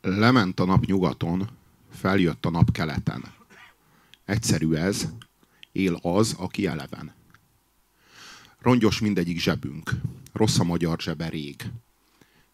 Lement 0.00 0.60
a 0.60 0.64
nap 0.64 0.84
nyugaton, 0.84 1.48
feljött 1.92 2.44
a 2.44 2.50
nap 2.50 2.72
keleten. 2.72 3.24
Egyszerű 4.24 4.72
ez, 4.72 5.08
él 5.72 5.98
az, 6.02 6.34
aki 6.38 6.66
eleven. 6.66 7.12
Rongyos 8.58 9.00
mindegyik 9.00 9.40
zsebünk, 9.40 9.90
rossz 10.32 10.58
a 10.58 10.64
magyar 10.64 11.00
zsebe 11.00 11.28
rég. 11.28 11.70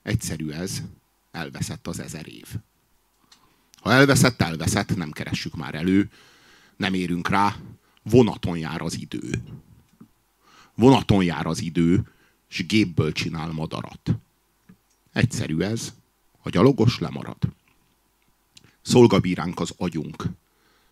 Egyszerű 0.03 0.51
ez, 0.51 0.83
elveszett 1.31 1.87
az 1.87 1.99
ezer 1.99 2.29
év. 2.29 2.47
Ha 3.81 3.93
elveszett, 3.93 4.43
elveszett, 4.43 4.97
nem 4.97 5.11
keressük 5.11 5.57
már 5.57 5.75
elő, 5.75 6.11
nem 6.77 6.95
érünk 6.95 7.29
rá, 7.29 7.57
vonaton 8.03 8.59
jár 8.59 8.81
az 8.81 8.99
idő. 8.99 9.43
Vonaton 10.75 11.25
jár 11.25 11.47
az 11.47 11.61
idő, 11.61 12.09
és 12.49 12.67
gépből 12.67 13.13
csinál 13.13 13.53
madarat. 13.53 14.11
Egyszerű 15.13 15.61
ez, 15.61 15.93
a 16.47 16.51
gyalogos 16.51 16.99
lemarad. 16.99 17.37
Szolgabíránk 18.83 19.61
az 19.61 19.75
agyunk, 19.77 20.25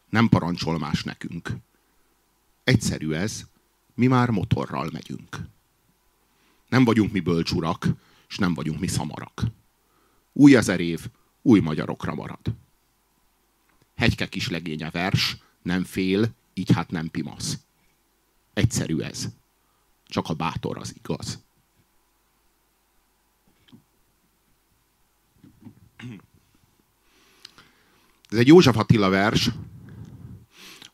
nem 0.09 0.29
parancsol 0.29 0.79
más 0.79 1.03
nekünk. 1.03 1.57
Egyszerű 2.65 3.13
ez, 3.13 3.45
mi 3.95 4.07
már 4.07 4.31
motorral 4.31 4.89
megyünk. 4.93 5.39
Nem 6.69 6.85
vagyunk 6.85 7.13
mi 7.13 7.21
bölcsurak, 7.21 7.89
és 8.29 8.39
nem 8.39 8.55
vagyunk 8.55 8.81
mi 8.81 8.87
szamarak. 8.87 9.43
Új 10.33 10.57
ezer 10.57 10.81
év, 10.81 11.07
új 11.43 11.61
magyarokra 11.61 12.15
marad. 12.15 12.55
Hegyke 13.97 14.29
kis 14.29 14.49
legénye 14.49 14.91
vers, 14.91 15.37
nem 15.63 15.85
fél, 15.85 16.35
így 16.55 16.73
hát 16.73 16.91
nem 16.91 17.11
pimasz. 17.11 17.59
Egyszerű 18.55 18.99
ez. 18.99 19.29
Csak 20.07 20.29
a 20.29 20.35
bátor 20.35 20.79
az 20.79 20.95
igaz. 20.97 21.43
Ez 28.31 28.39
egy 28.39 28.47
József 28.47 28.77
Attila 28.77 29.09
vers, 29.09 29.51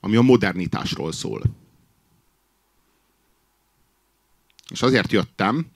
ami 0.00 0.16
a 0.16 0.22
modernitásról 0.22 1.12
szól. 1.12 1.42
És 4.68 4.82
azért 4.82 5.12
jöttem, 5.12 5.66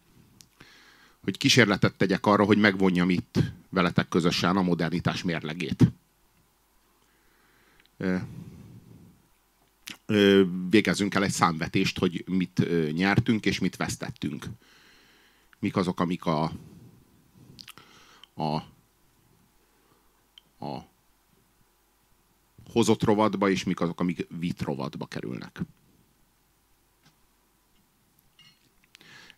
hogy 1.23 1.37
kísérletet 1.37 1.95
tegyek 1.95 2.27
arra, 2.27 2.45
hogy 2.45 2.59
megvonjam 2.59 3.11
itt 3.11 3.39
veletek 3.69 4.09
közösen 4.09 4.57
a 4.57 4.63
modernitás 4.63 5.23
mérlegét. 5.23 5.93
Végezzünk 10.69 11.15
el 11.15 11.25
egy 11.25 11.31
számvetést, 11.31 11.99
hogy 11.99 12.25
mit 12.27 12.63
nyertünk 12.93 13.47
és 13.47 13.59
mit 13.59 13.77
vesztettünk. 13.77 14.47
Mik 15.59 15.77
azok, 15.77 16.01
amik 16.01 16.25
a, 16.25 16.53
a, 18.35 18.63
a 20.65 20.87
hozott 22.73 23.03
rovatba, 23.03 23.51
és 23.51 23.65
mik 23.65 23.81
azok, 23.81 24.01
amik 24.01 24.27
vit 24.39 24.63
rovatba 24.63 25.07
kerülnek. 25.07 25.61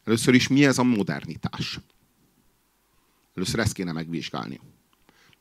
Először 0.04 0.34
is 0.34 0.48
mi 0.48 0.64
ez 0.64 0.78
a 0.78 0.82
modernitás? 0.82 1.78
Először 3.34 3.60
ezt 3.60 3.72
kéne 3.72 3.92
megvizsgálni. 3.92 4.60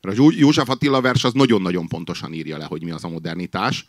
Mert 0.02 0.20
a 0.20 0.32
József 0.32 0.70
Attila 0.70 1.02
vers 1.02 1.24
az 1.24 1.34
nagyon-nagyon 1.34 1.88
pontosan 1.88 2.34
írja 2.34 2.58
le, 2.58 2.66
hogy 2.66 2.84
mi 2.84 2.92
az 2.92 3.04
a 3.04 3.10
modernitás. 3.10 3.88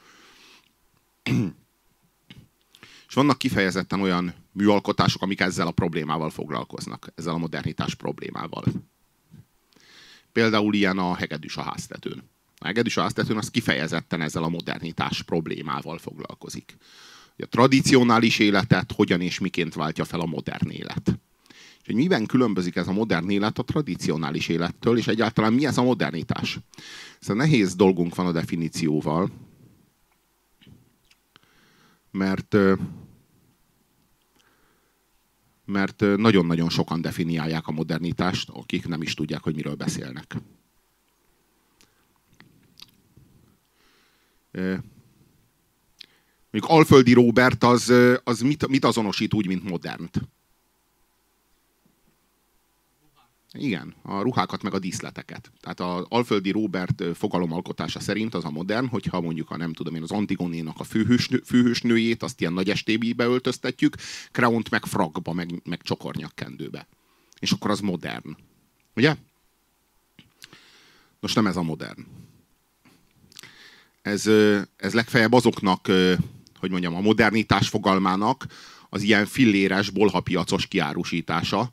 És 3.09 3.15
vannak 3.15 3.39
kifejezetten 3.39 4.01
olyan 4.01 4.35
műalkotások, 4.53 5.23
amik 5.23 5.41
ezzel 5.41 5.67
a 5.67 5.71
problémával 5.71 6.31
foglalkoznak, 6.31 7.13
ezzel 7.15 7.35
a 7.35 7.39
modernitás 7.39 7.95
problémával. 7.95 8.65
Például 10.37 10.75
ilyen 10.75 10.99
a 10.99 11.15
hegedűs 11.15 11.57
a 11.57 11.63
háztetőn. 11.63 12.31
A 12.59 12.67
hegedűs 12.67 12.97
a 12.97 13.01
háztetőn 13.01 13.37
az 13.37 13.51
kifejezetten 13.51 14.21
ezzel 14.21 14.43
a 14.43 14.49
modernitás 14.49 15.23
problémával 15.23 15.99
foglalkozik 15.99 16.77
a 17.39 17.47
tradicionális 17.47 18.39
életet 18.39 18.93
hogyan 18.93 19.21
és 19.21 19.39
miként 19.39 19.75
váltja 19.75 20.05
fel 20.05 20.21
a 20.21 20.27
modern 20.27 20.71
élet. 20.71 21.19
És 21.81 21.87
hogy 21.87 21.95
miben 21.95 22.27
különbözik 22.27 22.77
ez 22.77 22.89
a 22.89 22.93
modern 22.93 23.31
élet 23.31 23.59
a 23.59 23.63
tradicionális 23.63 24.49
élettől, 24.49 24.99
és 24.99 25.07
egyáltalán 25.07 25.53
mi 25.53 25.67
ez 25.67 25.79
a 25.79 25.83
modernitás. 25.83 26.59
Szóval 27.21 27.45
nehéz 27.45 27.75
dolgunk 27.75 28.15
van 28.15 28.27
a 28.27 28.33
definícióval, 28.33 29.31
mert 32.11 32.57
mert 35.67 36.01
nagyon-nagyon 36.17 36.69
sokan 36.69 37.01
definiálják 37.01 37.67
a 37.67 37.73
modernitást, 37.73 38.49
akik 38.49 38.89
nem 38.89 39.03
is 39.03 39.15
tudják, 39.15 39.43
hogy 39.43 39.55
miről 39.55 39.75
beszélnek. 39.75 40.37
Mondjuk 46.51 46.67
Alföldi 46.67 47.13
Robert 47.13 47.65
az, 47.65 47.93
az 48.25 48.41
mit, 48.41 48.69
mit 48.69 48.85
azonosít 48.85 49.35
úgy, 49.35 49.47
mint 49.47 49.69
modernt? 49.69 50.21
Igen, 53.59 53.95
a 54.03 54.21
ruhákat 54.21 54.63
meg 54.63 54.75
a 54.75 54.79
díszleteket. 54.79 55.51
Tehát 55.61 55.81
az 55.81 56.07
Alföldi 56.09 56.51
Robert 56.51 57.03
fogalomalkotása 57.15 58.01
szerint 58.01 58.35
az 58.35 58.45
a 58.45 58.51
modern, 58.51 58.87
hogyha 58.87 59.21
mondjuk 59.21 59.51
a 59.51 59.57
nem 59.57 59.73
tudom 59.73 59.95
én 59.95 60.03
az 60.03 60.11
Antigonénak 60.11 60.81
a 60.81 60.85
főhős, 60.85 61.29
főhősnőjét, 61.45 62.23
azt 62.23 62.41
ilyen 62.41 62.53
nagy 62.53 62.71
estébébe 62.71 63.25
öltöztetjük, 63.25 63.97
Kraunt 64.31 64.71
meg 64.71 64.85
fragba, 64.85 65.33
meg, 65.33 65.61
meg 65.65 65.83
csokornyakkendőbe. 65.83 66.87
És 67.39 67.53
akkor 67.53 67.71
az 67.71 67.81
modern. 67.81 68.37
Ugye? 68.95 69.17
Nos, 71.21 71.33
nem 71.33 71.47
ez 71.47 71.57
a 71.57 71.63
modern. 71.63 72.07
Ez, 74.03 74.27
ez 74.77 74.95
legfeljebb 74.95 75.33
azoknak 75.33 75.89
hogy 76.59 76.71
mondjam, 76.71 76.95
a 76.95 77.01
modernitás 77.01 77.69
fogalmának 77.69 78.47
az 78.89 79.03
ilyen 79.03 79.27
filléres, 79.27 79.91
bolhapiacos 79.91 80.67
kiárusítása, 80.67 81.71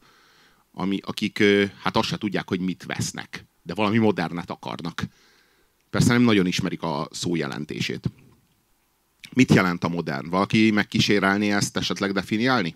ami, 0.73 0.99
akik 1.01 1.43
hát 1.81 1.97
azt 1.97 2.07
se 2.07 2.17
tudják, 2.17 2.47
hogy 2.47 2.59
mit 2.59 2.83
vesznek, 2.83 3.45
de 3.61 3.73
valami 3.73 3.97
modernet 3.97 4.49
akarnak. 4.49 5.03
Persze 5.89 6.13
nem 6.13 6.21
nagyon 6.21 6.45
ismerik 6.45 6.81
a 6.81 7.07
szó 7.11 7.35
jelentését. 7.35 8.11
Mit 9.33 9.53
jelent 9.53 9.83
a 9.83 9.87
modern? 9.87 10.29
Valaki 10.29 10.71
megkísérelné 10.71 11.51
ezt 11.51 11.77
esetleg 11.77 12.11
definiálni? 12.11 12.75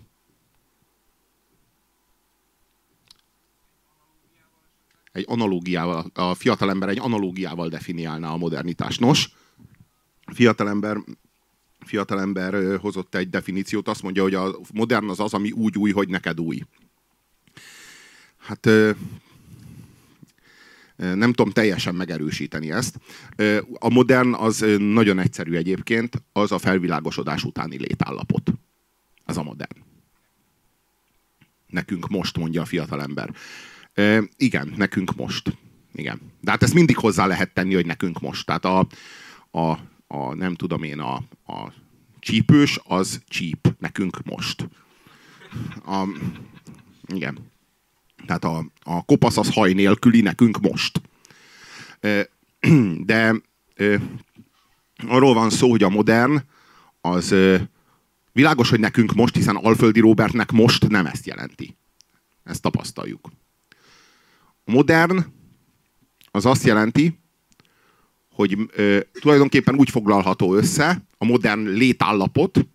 Egy 5.12 5.24
analógiával, 5.28 6.10
a 6.14 6.34
fiatalember 6.34 6.88
egy 6.88 6.98
analógiával 6.98 7.68
definiálná 7.68 8.30
a 8.30 8.36
modernitást. 8.36 9.00
Nos, 9.00 9.28
fiatalember 10.26 10.96
fiatalember 11.78 12.78
hozott 12.78 13.14
egy 13.14 13.30
definíciót, 13.30 13.88
azt 13.88 14.02
mondja, 14.02 14.22
hogy 14.22 14.34
a 14.34 14.58
modern 14.72 15.08
az 15.08 15.20
az, 15.20 15.34
ami 15.34 15.50
úgy 15.50 15.78
új, 15.78 15.90
hogy 15.90 16.08
neked 16.08 16.40
új. 16.40 16.62
Hát 18.48 18.68
nem 20.94 21.32
tudom 21.32 21.50
teljesen 21.52 21.94
megerősíteni 21.94 22.70
ezt. 22.70 22.98
A 23.72 23.90
modern 23.90 24.34
az 24.34 24.64
nagyon 24.78 25.18
egyszerű 25.18 25.54
egyébként, 25.54 26.22
az 26.32 26.52
a 26.52 26.58
felvilágosodás 26.58 27.44
utáni 27.44 27.76
létállapot. 27.76 28.52
Az 29.24 29.36
a 29.36 29.42
modern. 29.42 29.82
Nekünk 31.66 32.08
most, 32.08 32.38
mondja 32.38 32.62
a 32.62 32.64
fiatalember. 32.64 33.34
Igen, 34.36 34.72
nekünk 34.76 35.16
most. 35.16 35.56
Igen. 35.94 36.20
De 36.40 36.50
hát 36.50 36.62
ezt 36.62 36.74
mindig 36.74 36.96
hozzá 36.96 37.26
lehet 37.26 37.54
tenni, 37.54 37.74
hogy 37.74 37.86
nekünk 37.86 38.20
most. 38.20 38.46
Tehát 38.46 38.64
a, 38.64 38.86
a 39.58 39.78
a 40.08 40.34
nem 40.34 40.54
tudom 40.54 40.82
én, 40.82 40.98
a, 40.98 41.14
a 41.46 41.72
csípős 42.18 42.80
az 42.84 43.22
csíp 43.28 43.74
nekünk 43.78 44.22
most. 44.24 44.68
A, 45.86 46.08
igen. 47.06 47.38
Tehát 48.26 48.44
a, 48.44 48.64
a 48.82 49.04
kopasz 49.04 49.36
az 49.36 49.52
haj 49.52 49.72
nélküli 49.72 50.20
nekünk 50.20 50.60
most. 50.60 51.00
De 53.04 53.34
arról 55.06 55.34
van 55.34 55.50
szó, 55.50 55.70
hogy 55.70 55.82
a 55.82 55.88
modern 55.88 56.42
az 57.00 57.34
világos, 58.32 58.70
hogy 58.70 58.80
nekünk 58.80 59.14
most, 59.14 59.34
hiszen 59.34 59.56
Alföldi 59.56 60.00
Robertnek 60.00 60.50
most 60.50 60.88
nem 60.88 61.06
ezt 61.06 61.26
jelenti. 61.26 61.76
Ezt 62.44 62.62
tapasztaljuk. 62.62 63.30
A 64.64 64.70
modern 64.70 65.24
az 66.30 66.46
azt 66.46 66.64
jelenti, 66.64 67.18
hogy 68.32 68.56
ö, 68.72 69.00
tulajdonképpen 69.12 69.74
úgy 69.74 69.90
foglalható 69.90 70.54
össze 70.54 71.02
a 71.18 71.24
modern 71.24 71.68
létállapot 71.68 72.66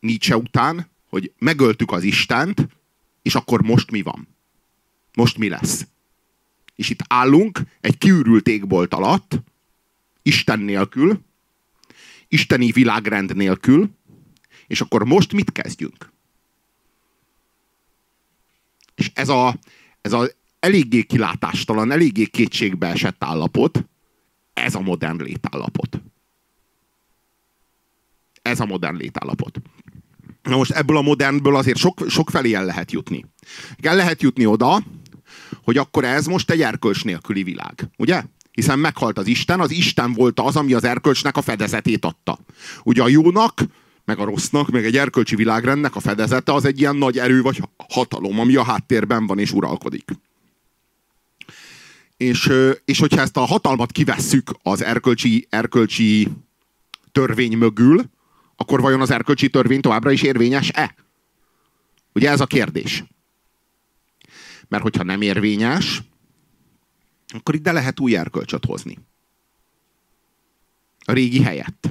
Nietzsche 0.00 0.36
után, 0.36 0.86
hogy 1.08 1.32
megöltük 1.38 1.92
az 1.92 2.02
Istent, 2.02 2.68
és 3.28 3.34
akkor 3.34 3.62
most 3.62 3.90
mi 3.90 4.02
van? 4.02 4.28
Most 5.14 5.38
mi 5.38 5.48
lesz? 5.48 5.86
És 6.74 6.90
itt 6.90 7.00
állunk 7.08 7.60
egy 7.80 7.98
kiürült 7.98 8.48
égbolt 8.48 8.94
alatt, 8.94 9.40
Isten 10.22 10.60
nélkül, 10.60 11.20
isteni 12.28 12.70
világrend 12.70 13.36
nélkül, 13.36 13.90
és 14.66 14.80
akkor 14.80 15.04
most 15.04 15.32
mit 15.32 15.52
kezdjünk? 15.52 16.12
És 18.94 19.10
ez 19.14 19.28
a, 19.28 19.58
ez 20.00 20.12
a 20.12 20.28
eléggé 20.58 21.02
kilátástalan, 21.02 21.90
eléggé 21.90 22.24
kétségbe 22.24 22.86
esett 22.86 23.24
állapot, 23.24 23.84
ez 24.52 24.74
a 24.74 24.80
modern 24.80 25.22
létállapot. 25.22 26.00
Ez 28.42 28.60
a 28.60 28.66
modern 28.66 28.96
létállapot. 28.96 29.60
Na 30.48 30.56
most 30.56 30.70
ebből 30.70 30.96
a 30.96 31.02
modernből 31.02 31.56
azért 31.56 31.76
sok, 31.76 32.04
sok 32.08 32.30
felé 32.30 32.54
el 32.54 32.64
lehet 32.64 32.92
jutni. 32.92 33.24
El 33.82 33.96
lehet 33.96 34.22
jutni 34.22 34.46
oda, 34.46 34.82
hogy 35.62 35.76
akkor 35.76 36.04
ez 36.04 36.26
most 36.26 36.50
egy 36.50 36.62
erkölcs 36.62 37.04
nélküli 37.04 37.42
világ. 37.42 37.90
Ugye? 37.96 38.22
Hiszen 38.50 38.78
meghalt 38.78 39.18
az 39.18 39.26
Isten, 39.26 39.60
az 39.60 39.70
Isten 39.70 40.12
volt 40.12 40.40
az, 40.40 40.56
ami 40.56 40.72
az 40.72 40.84
erkölcsnek 40.84 41.36
a 41.36 41.42
fedezetét 41.42 42.04
adta. 42.04 42.38
Ugye 42.82 43.02
a 43.02 43.08
jónak, 43.08 43.64
meg 44.04 44.18
a 44.18 44.24
rossznak, 44.24 44.70
meg 44.70 44.84
egy 44.84 44.96
erkölcsi 44.96 45.36
világrendnek 45.36 45.96
a 45.96 46.00
fedezete 46.00 46.52
az 46.52 46.64
egy 46.64 46.80
ilyen 46.80 46.96
nagy 46.96 47.18
erő 47.18 47.42
vagy 47.42 47.60
hatalom, 47.88 48.40
ami 48.40 48.56
a 48.56 48.64
háttérben 48.64 49.26
van 49.26 49.38
és 49.38 49.52
uralkodik. 49.52 50.10
És, 52.16 52.52
és 52.84 52.98
hogyha 52.98 53.20
ezt 53.20 53.36
a 53.36 53.40
hatalmat 53.40 53.92
kivesszük 53.92 54.50
az 54.62 54.82
erkölcsi, 54.82 55.46
erkölcsi 55.50 56.28
törvény 57.12 57.56
mögül, 57.56 58.02
akkor 58.60 58.80
vajon 58.80 59.00
az 59.00 59.10
erkölcsi 59.10 59.50
törvény 59.50 59.80
továbbra 59.80 60.10
is 60.10 60.22
érvényes-e? 60.22 60.94
Ugye 62.12 62.30
ez 62.30 62.40
a 62.40 62.46
kérdés. 62.46 63.04
Mert 64.68 64.82
hogyha 64.82 65.02
nem 65.02 65.20
érvényes, 65.20 66.02
akkor 67.28 67.54
ide 67.54 67.72
lehet 67.72 68.00
új 68.00 68.16
erkölcsöt 68.16 68.64
hozni. 68.64 68.98
A 71.04 71.12
régi 71.12 71.42
helyett. 71.42 71.88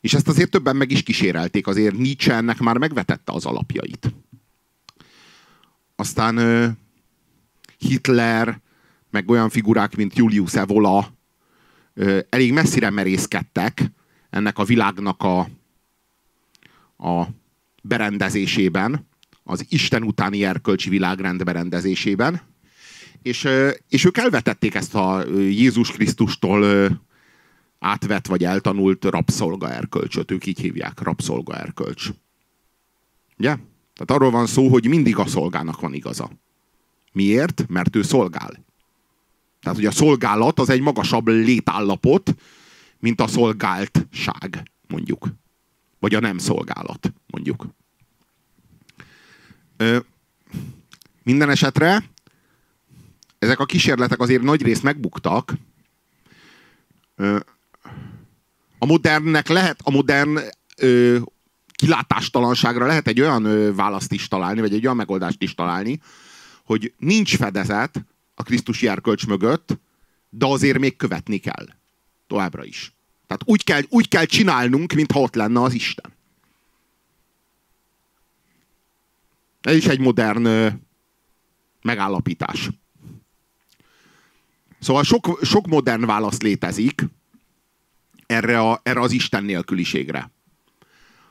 És 0.00 0.14
ezt 0.14 0.28
azért 0.28 0.50
többen 0.50 0.76
meg 0.76 0.90
is 0.90 1.02
kísérelték, 1.02 1.66
azért 1.66 1.96
Nietzsche 1.96 2.34
ennek 2.34 2.58
már 2.58 2.76
megvetette 2.76 3.32
az 3.32 3.46
alapjait. 3.46 4.14
Aztán 5.96 6.78
Hitler, 7.78 8.60
meg 9.10 9.30
olyan 9.30 9.48
figurák, 9.48 9.96
mint 9.96 10.16
Julius 10.16 10.54
Evola 10.54 11.16
elég 12.28 12.52
messzire 12.52 12.90
merészkedtek 12.90 13.90
ennek 14.30 14.58
a 14.58 14.64
világnak 14.64 15.22
a, 15.22 15.38
a 17.08 17.26
berendezésében, 17.82 19.06
az 19.44 19.66
Isten 19.68 20.02
utáni 20.02 20.44
erkölcsi 20.44 20.88
világrend 20.88 21.44
berendezésében, 21.44 22.40
és, 23.22 23.48
és 23.88 24.04
ők 24.04 24.16
elvetették 24.16 24.74
ezt 24.74 24.94
a 24.94 25.24
Jézus 25.36 25.92
Krisztustól 25.92 26.90
átvett 27.78 28.26
vagy 28.26 28.44
eltanult 28.44 29.04
rabszolga 29.04 29.72
erkölcsöt. 29.72 30.30
Ők 30.30 30.46
így 30.46 30.60
hívják, 30.60 31.00
rabszolga 31.00 31.56
erkölcs. 31.56 32.08
Ugye? 33.38 33.56
Tehát 33.94 34.10
arról 34.10 34.30
van 34.30 34.46
szó, 34.46 34.68
hogy 34.68 34.88
mindig 34.88 35.18
a 35.18 35.26
szolgának 35.26 35.80
van 35.80 35.94
igaza. 35.94 36.30
Miért? 37.12 37.64
Mert 37.68 37.96
ő 37.96 38.02
szolgál. 38.02 38.64
Tehát, 39.60 39.78
hogy 39.78 39.86
a 39.86 39.90
szolgálat 39.90 40.58
az 40.58 40.68
egy 40.68 40.80
magasabb 40.80 41.28
létállapot, 41.28 42.34
mint 42.98 43.20
a 43.20 43.26
szolgáltság, 43.26 44.70
mondjuk. 44.88 45.28
Vagy 45.98 46.14
a 46.14 46.20
nem 46.20 46.38
szolgálat, 46.38 47.12
mondjuk. 47.26 47.66
Ö, 49.76 49.98
minden 51.22 51.50
esetre 51.50 52.04
ezek 53.38 53.58
a 53.58 53.66
kísérletek 53.66 54.20
azért 54.20 54.42
nagy 54.42 54.62
részt 54.62 54.82
megbuktak. 54.82 55.52
Ö, 57.16 57.38
a 58.78 58.86
modernnek 58.86 59.48
lehet, 59.48 59.80
a 59.82 59.90
modern 59.90 60.38
ö, 60.76 61.18
kilátástalanságra 61.72 62.86
lehet 62.86 63.06
egy 63.06 63.20
olyan 63.20 63.44
ö, 63.44 63.74
választ 63.74 64.12
is 64.12 64.28
találni, 64.28 64.60
vagy 64.60 64.74
egy 64.74 64.84
olyan 64.84 64.96
megoldást 64.96 65.42
is 65.42 65.54
találni, 65.54 66.00
hogy 66.64 66.92
nincs 66.98 67.36
fedezet 67.36 68.04
a 68.34 68.42
Krisztusi 68.42 68.88
erkölcs 68.88 69.26
mögött, 69.26 69.78
de 70.30 70.46
azért 70.46 70.78
még 70.78 70.96
követni 70.96 71.38
kell. 71.38 71.66
Továbbra 72.28 72.64
is. 72.64 72.92
Tehát 73.26 73.42
úgy 73.44 73.64
kell, 73.64 73.82
úgy 73.88 74.08
kell 74.08 74.24
csinálnunk, 74.24 74.92
mintha 74.92 75.20
ott 75.20 75.34
lenne 75.34 75.62
az 75.62 75.72
Isten. 75.72 76.12
Ez 79.60 79.76
is 79.76 79.86
egy 79.86 80.00
modern 80.00 80.72
megállapítás. 81.82 82.70
Szóval 84.80 85.02
sok, 85.02 85.40
sok 85.42 85.66
modern 85.66 86.06
válasz 86.06 86.40
létezik 86.40 87.04
erre, 88.26 88.60
a, 88.60 88.80
erre 88.82 89.00
az 89.00 89.12
Isten 89.12 89.44
nélküliségre. 89.44 90.30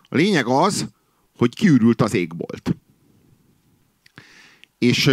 A 0.09 0.15
lényeg 0.15 0.45
az, 0.45 0.87
hogy 1.37 1.55
kiürült 1.55 2.01
az 2.01 2.13
égbolt. 2.13 2.75
És, 4.77 5.09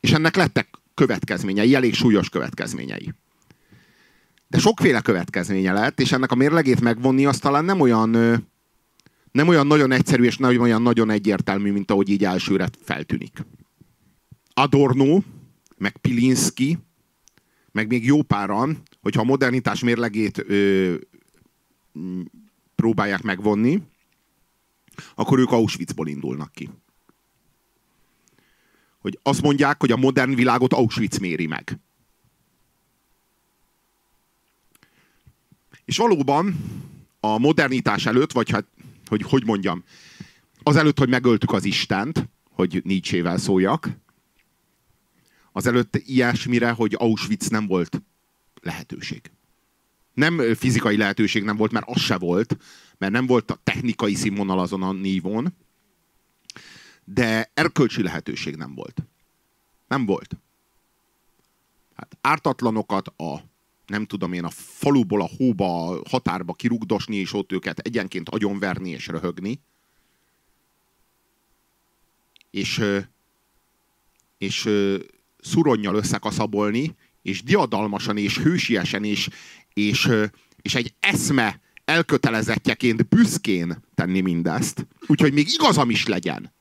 és 0.00 0.12
ennek 0.12 0.36
lettek 0.36 0.68
következményei, 0.94 1.74
elég 1.74 1.94
súlyos 1.94 2.28
következményei. 2.28 3.14
De 4.48 4.58
sokféle 4.58 5.00
következménye 5.00 5.72
lett, 5.72 6.00
és 6.00 6.12
ennek 6.12 6.30
a 6.30 6.34
mérlegét 6.34 6.80
megvonni 6.80 7.26
az 7.26 7.38
talán 7.38 7.64
nem 7.64 7.80
olyan, 7.80 8.10
nem 9.32 9.48
olyan 9.48 9.66
nagyon 9.66 9.92
egyszerű, 9.92 10.24
és 10.24 10.36
nem 10.36 10.60
olyan 10.60 10.82
nagyon 10.82 11.10
egyértelmű, 11.10 11.72
mint 11.72 11.90
ahogy 11.90 12.08
így 12.08 12.24
elsőre 12.24 12.68
feltűnik. 12.82 13.44
Adorno, 14.54 15.20
meg 15.78 15.96
Pilinski, 15.96 16.78
meg 17.72 17.88
még 17.88 18.04
jó 18.04 18.22
páran, 18.22 18.82
hogyha 19.00 19.20
a 19.20 19.24
modernitás 19.24 19.80
mérlegét 19.80 20.38
ö, 20.38 20.94
próbálják 22.74 23.22
megvonni, 23.22 23.82
akkor 25.14 25.38
ők 25.38 25.50
Auschwitzból 25.50 26.08
indulnak 26.08 26.52
ki. 26.52 26.70
Hogy 28.98 29.18
azt 29.22 29.42
mondják, 29.42 29.80
hogy 29.80 29.90
a 29.90 29.96
modern 29.96 30.34
világot 30.34 30.72
Auschwitz 30.72 31.18
méri 31.18 31.46
meg. 31.46 31.78
És 35.86 35.96
valóban 35.96 36.56
a 37.20 37.38
modernitás 37.38 38.06
előtt, 38.06 38.32
vagy 38.32 38.50
hát, 38.50 38.66
hogy 39.06 39.22
hogy 39.22 39.44
mondjam, 39.44 39.84
azelőtt, 40.62 40.98
hogy 40.98 41.08
megöltük 41.08 41.52
az 41.52 41.64
Istent, 41.64 42.28
hogy 42.50 42.80
Nietzsével 42.84 43.38
szóljak, 43.38 43.88
azelőtt 45.52 45.96
ilyesmire, 45.96 46.70
hogy 46.70 46.94
Auschwitz 46.98 47.48
nem 47.48 47.66
volt 47.66 48.02
lehetőség. 48.62 49.30
Nem 50.14 50.54
fizikai 50.54 50.96
lehetőség 50.96 51.42
nem 51.42 51.56
volt, 51.56 51.72
mert 51.72 51.88
az 51.88 52.00
se 52.00 52.18
volt, 52.18 52.56
mert 52.98 53.12
nem 53.12 53.26
volt 53.26 53.50
a 53.50 53.60
technikai 53.64 54.14
színvonal 54.14 54.58
azon 54.58 54.82
a 54.82 54.92
nívón, 54.92 55.54
de 57.04 57.50
erkölcsi 57.54 58.02
lehetőség 58.02 58.56
nem 58.56 58.74
volt. 58.74 59.06
Nem 59.88 60.06
volt. 60.06 60.36
Hát 61.94 62.18
ártatlanokat 62.20 63.08
a 63.08 63.42
nem 63.86 64.04
tudom 64.04 64.32
én, 64.32 64.44
a 64.44 64.50
faluból 64.50 65.22
a 65.22 65.30
hóba, 65.36 66.00
határba 66.08 66.52
kirugdosni, 66.52 67.16
és 67.16 67.32
ott 67.32 67.52
őket 67.52 67.78
egyenként 67.78 68.28
agyonverni 68.28 68.90
és 68.90 69.06
röhögni. 69.06 69.60
És, 72.50 72.82
és 74.38 74.68
szuronnyal 75.40 75.94
összekaszabolni, 75.94 76.94
és 77.22 77.42
diadalmasan, 77.42 78.16
és 78.16 78.38
hősiesen, 78.38 79.04
és, 79.04 79.28
és, 79.74 80.08
és 80.62 80.74
egy 80.74 80.94
eszme 81.00 81.60
elkötelezettjeként 81.84 83.08
büszkén 83.08 83.82
tenni 83.94 84.20
mindezt. 84.20 84.86
Úgyhogy 85.06 85.32
még 85.32 85.48
igazam 85.48 85.90
is 85.90 86.06
legyen. 86.06 86.54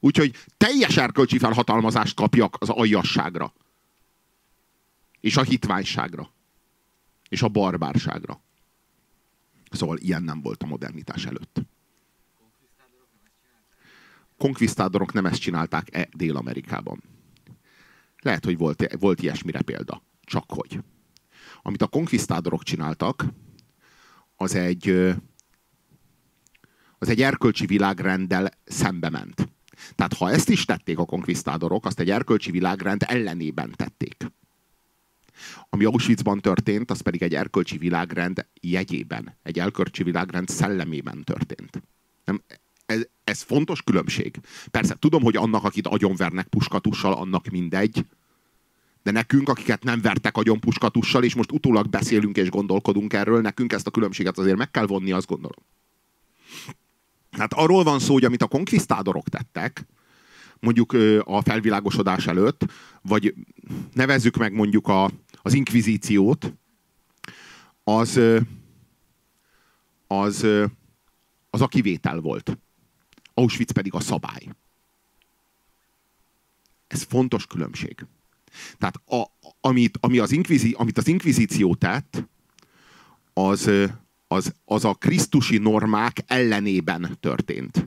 Úgyhogy 0.00 0.36
teljes 0.56 0.96
erkölcsi 0.96 1.38
felhatalmazást 1.38 2.14
kapjak 2.14 2.56
az 2.58 2.68
aljasságra. 2.68 3.52
És 5.26 5.36
a 5.36 5.42
hitványságra. 5.42 6.32
És 7.28 7.42
a 7.42 7.48
barbárságra. 7.48 8.40
Szóval 9.70 9.96
ilyen 9.96 10.22
nem 10.22 10.40
volt 10.40 10.62
a 10.62 10.66
modernitás 10.66 11.24
előtt. 11.24 11.60
Konkvisztádorok 14.38 15.12
nem 15.12 15.26
ezt 15.26 15.40
csinálták-e 15.40 16.08
Dél-Amerikában? 16.16 17.02
Lehet, 18.22 18.44
hogy 18.44 18.56
volt, 18.56 18.96
volt 18.98 19.22
ilyesmire 19.22 19.62
példa. 19.62 20.02
Csak 20.22 20.44
hogy. 20.46 20.80
Amit 21.62 21.82
a 21.82 21.86
konkvisztádorok 21.86 22.62
csináltak, 22.62 23.24
az 24.36 24.54
egy, 24.54 24.88
az 26.98 27.08
egy 27.08 27.22
erkölcsi 27.22 27.66
világrenddel 27.66 28.50
szembe 28.64 29.10
ment. 29.10 29.48
Tehát 29.94 30.14
ha 30.14 30.30
ezt 30.30 30.48
is 30.48 30.64
tették 30.64 30.98
a 30.98 31.04
konkvisztádorok, 31.04 31.86
azt 31.86 32.00
egy 32.00 32.10
erkölcsi 32.10 32.50
világrend 32.50 33.02
ellenében 33.02 33.70
tették. 33.76 34.34
Ami 35.68 35.84
Auschwitzban 35.84 36.40
történt, 36.40 36.90
az 36.90 37.00
pedig 37.00 37.22
egy 37.22 37.34
erkölcsi 37.34 37.78
világrend 37.78 38.46
jegyében, 38.60 39.36
egy 39.42 39.58
erkölcsi 39.58 40.02
világrend 40.02 40.48
szellemében 40.48 41.24
történt. 41.24 41.82
Nem, 42.24 42.42
ez, 42.86 43.06
ez 43.24 43.42
fontos 43.42 43.82
különbség. 43.82 44.36
Persze, 44.70 44.96
tudom, 44.98 45.22
hogy 45.22 45.36
annak, 45.36 45.64
akit 45.64 45.86
agyonvernek 45.86 46.46
puskatussal, 46.46 47.12
annak 47.12 47.46
mindegy, 47.46 48.04
de 49.02 49.10
nekünk, 49.10 49.48
akiket 49.48 49.82
nem 49.82 50.00
vertek 50.00 50.36
agyon 50.36 50.60
puskatussal, 50.60 51.24
és 51.24 51.34
most 51.34 51.52
utólag 51.52 51.88
beszélünk 51.88 52.36
és 52.36 52.50
gondolkodunk 52.50 53.12
erről, 53.12 53.40
nekünk 53.40 53.72
ezt 53.72 53.86
a 53.86 53.90
különbséget 53.90 54.38
azért 54.38 54.56
meg 54.56 54.70
kell 54.70 54.86
vonni, 54.86 55.12
azt 55.12 55.26
gondolom. 55.26 55.64
Hát 57.30 57.52
arról 57.52 57.84
van 57.84 57.98
szó, 57.98 58.12
hogy 58.12 58.24
amit 58.24 58.42
a 58.42 58.46
konkvisztádorok 58.46 59.28
tettek, 59.28 59.86
mondjuk 60.60 60.96
a 61.24 61.42
felvilágosodás 61.42 62.26
előtt, 62.26 62.64
vagy 63.02 63.34
nevezzük 63.92 64.36
meg 64.36 64.52
mondjuk 64.52 64.88
a, 64.88 65.10
az 65.46 65.54
inkvizíciót, 65.54 66.54
az, 67.84 68.20
az, 70.06 70.46
az 71.50 71.60
a 71.60 71.66
kivétel 71.66 72.20
volt. 72.20 72.58
Auschwitz 73.34 73.72
pedig 73.72 73.94
a 73.94 74.00
szabály. 74.00 74.48
Ez 76.86 77.02
fontos 77.02 77.46
különbség. 77.46 78.06
Tehát 78.78 78.96
a, 79.06 79.24
amit, 79.60 79.98
ami 80.00 80.18
az 80.18 80.30
inkvizi, 80.30 80.74
amit 80.78 80.98
az 80.98 81.08
inkvizíció 81.08 81.74
tett, 81.74 82.28
az, 83.32 83.70
az, 84.28 84.54
az 84.64 84.84
a 84.84 84.94
krisztusi 84.94 85.58
normák 85.58 86.24
ellenében 86.26 87.16
történt. 87.20 87.86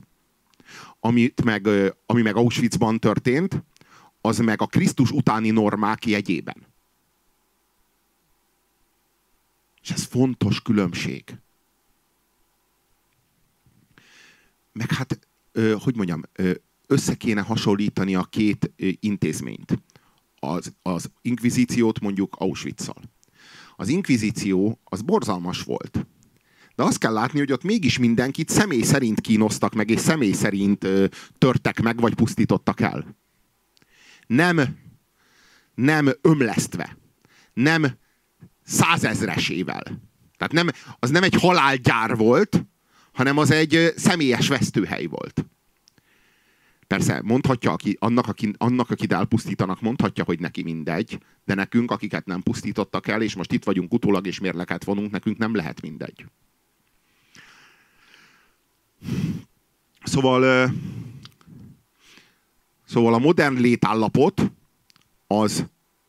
Amit 1.00 1.44
meg, 1.44 1.68
ami 2.06 2.22
meg 2.22 2.36
Auschwitzban 2.36 2.98
történt, 2.98 3.64
az 4.20 4.38
meg 4.38 4.60
a 4.60 4.66
Krisztus 4.66 5.10
utáni 5.10 5.50
normák 5.50 6.06
jegyében. 6.06 6.69
És 9.82 9.90
ez 9.90 10.02
fontos 10.02 10.62
különbség. 10.62 11.36
Meg 14.72 14.92
hát, 14.92 15.28
hogy 15.78 15.96
mondjam, 15.96 16.22
össze 16.86 17.14
kéne 17.14 17.40
hasonlítani 17.40 18.14
a 18.14 18.22
két 18.22 18.72
intézményt. 19.00 19.82
Az, 20.38 20.72
az 20.82 21.10
inkvizíciót 21.22 22.00
mondjuk 22.00 22.36
Auschwitz-szal. 22.38 23.02
Az 23.76 23.88
inkvizíció 23.88 24.80
az 24.84 25.02
borzalmas 25.02 25.62
volt. 25.62 26.06
De 26.74 26.82
azt 26.82 26.98
kell 26.98 27.12
látni, 27.12 27.38
hogy 27.38 27.52
ott 27.52 27.62
mégis 27.62 27.98
mindenkit 27.98 28.48
személy 28.48 28.82
szerint 28.82 29.20
kínoztak 29.20 29.74
meg, 29.74 29.90
és 29.90 30.00
személy 30.00 30.32
szerint 30.32 30.84
ö, 30.84 31.06
törtek 31.38 31.80
meg, 31.80 32.00
vagy 32.00 32.14
pusztítottak 32.14 32.80
el. 32.80 33.16
Nem, 34.26 34.78
nem 35.74 36.10
ömlesztve. 36.20 36.98
Nem 37.52 37.98
százezresével. 38.70 39.82
Tehát 40.36 40.52
nem, 40.52 40.68
az 40.98 41.10
nem 41.10 41.22
egy 41.22 41.34
halálgyár 41.34 42.16
volt, 42.16 42.64
hanem 43.12 43.38
az 43.38 43.50
egy 43.50 43.92
személyes 43.96 44.48
vesztőhely 44.48 45.06
volt. 45.06 45.44
Persze, 46.86 47.20
mondhatja, 47.24 47.72
aki, 47.72 47.96
annak, 48.00 48.26
aki, 48.26 48.52
annak, 48.58 48.90
akit 48.90 49.12
elpusztítanak, 49.12 49.80
mondhatja, 49.80 50.24
hogy 50.24 50.40
neki 50.40 50.62
mindegy, 50.62 51.18
de 51.44 51.54
nekünk, 51.54 51.90
akiket 51.90 52.26
nem 52.26 52.42
pusztítottak 52.42 53.08
el, 53.08 53.22
és 53.22 53.34
most 53.34 53.52
itt 53.52 53.64
vagyunk 53.64 53.92
utólag, 53.92 54.26
és 54.26 54.40
mérleket 54.40 54.84
vonunk, 54.84 55.10
nekünk 55.10 55.38
nem 55.38 55.54
lehet 55.54 55.80
mindegy. 55.80 56.24
Szóval, 60.02 60.72
szóval 62.86 63.14
a 63.14 63.18
modern 63.18 63.60
létállapot 63.60 64.50
az 65.26 65.66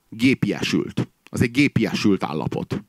gépiesült. 0.09 1.07
Az 1.33 1.41
egy 1.41 1.51
gépiesült 1.51 2.23
állapot. 2.23 2.83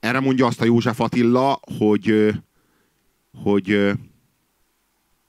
Erre 0.00 0.20
mondja 0.20 0.46
azt 0.46 0.60
a 0.60 0.64
József 0.64 1.00
Attila, 1.00 1.60
hogy, 1.76 2.34
hogy 3.42 3.90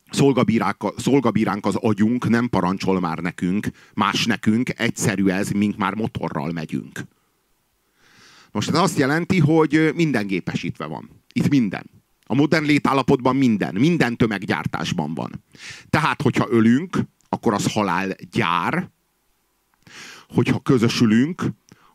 szolgabíránk, 0.10 0.94
szolgabíránk 0.98 1.66
az 1.66 1.76
agyunk, 1.76 2.30
nem 2.30 2.50
parancsol 2.50 3.00
már 3.00 3.18
nekünk, 3.18 3.68
más 3.94 4.26
nekünk, 4.26 4.80
egyszerű 4.80 5.28
ez, 5.28 5.50
mink 5.50 5.78
már 5.78 5.94
motorral 5.94 6.52
megyünk. 6.52 7.04
Most 8.52 8.70
ez 8.70 8.76
azt 8.76 8.98
jelenti, 8.98 9.40
hogy 9.40 9.92
minden 9.96 10.28
gépesítve 10.28 10.86
van. 10.86 11.10
Itt 11.34 11.50
minden. 11.50 11.90
A 12.26 12.36
modern 12.36 12.66
létállapotban 12.66 13.36
minden. 13.36 13.76
Minden 13.76 14.18
tömeggyártásban 14.18 15.14
van. 15.14 15.44
Tehát, 15.90 16.22
hogyha 16.22 16.48
ölünk, 16.50 16.98
akkor 17.30 17.54
az 17.54 17.74
halálgyár. 17.74 18.92
Hogyha 20.34 20.60
közösülünk, 20.60 21.44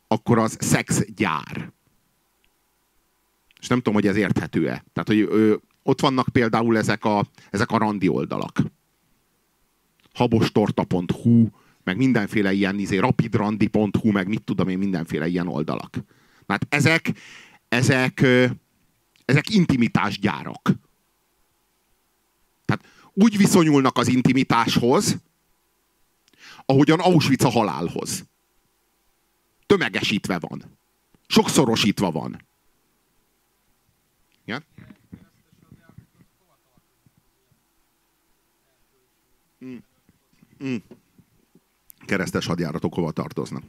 akkor 0.07 0.39
az 0.39 0.57
szexgyár. 0.61 1.73
És 3.61 3.67
nem 3.67 3.79
tudom, 3.79 3.95
hogy 3.95 4.07
ez 4.07 4.17
érthető-e. 4.17 4.85
Tehát, 4.93 5.09
hogy 5.09 5.21
ö, 5.21 5.55
ott 5.83 6.01
vannak 6.01 6.29
például 6.33 6.77
ezek 6.77 7.05
a, 7.05 7.27
ezek 7.51 7.71
a 7.71 7.79
randi 7.79 8.09
oldalak. 8.09 8.63
habostorta.hu, 10.13 11.49
meg 11.85 11.97
mindenféle 11.97 12.53
ilyen 12.53 12.79
izé, 12.79 12.97
rapidrandi.hu, 12.97 14.11
meg 14.11 14.29
mit 14.29 14.43
tudom 14.43 14.69
én, 14.69 14.79
mindenféle 14.79 15.27
ilyen 15.27 15.49
oldalak. 15.49 15.97
Hát 16.47 16.67
ezek, 16.69 17.13
ezek, 17.69 18.27
ezek 19.25 19.51
intimitásgyárak. 19.51 20.73
Tehát 22.65 22.85
úgy 23.13 23.37
viszonyulnak 23.37 23.99
az 23.99 24.09
intimitáshoz, 24.09 25.17
ahogyan 26.71 27.01
Auschwitz 27.01 27.45
a 27.45 27.49
halálhoz. 27.49 28.25
Tömegesítve 29.67 30.39
van. 30.39 30.79
Sokszorosítva 31.27 32.11
van. 32.11 32.47
Ja? 34.45 34.63
Mm. 39.65 39.77
Mm. 40.65 40.77
Keresztes 42.07 42.47
hadjáratok 42.47 42.95
hova 42.95 43.11
tartoznak? 43.11 43.63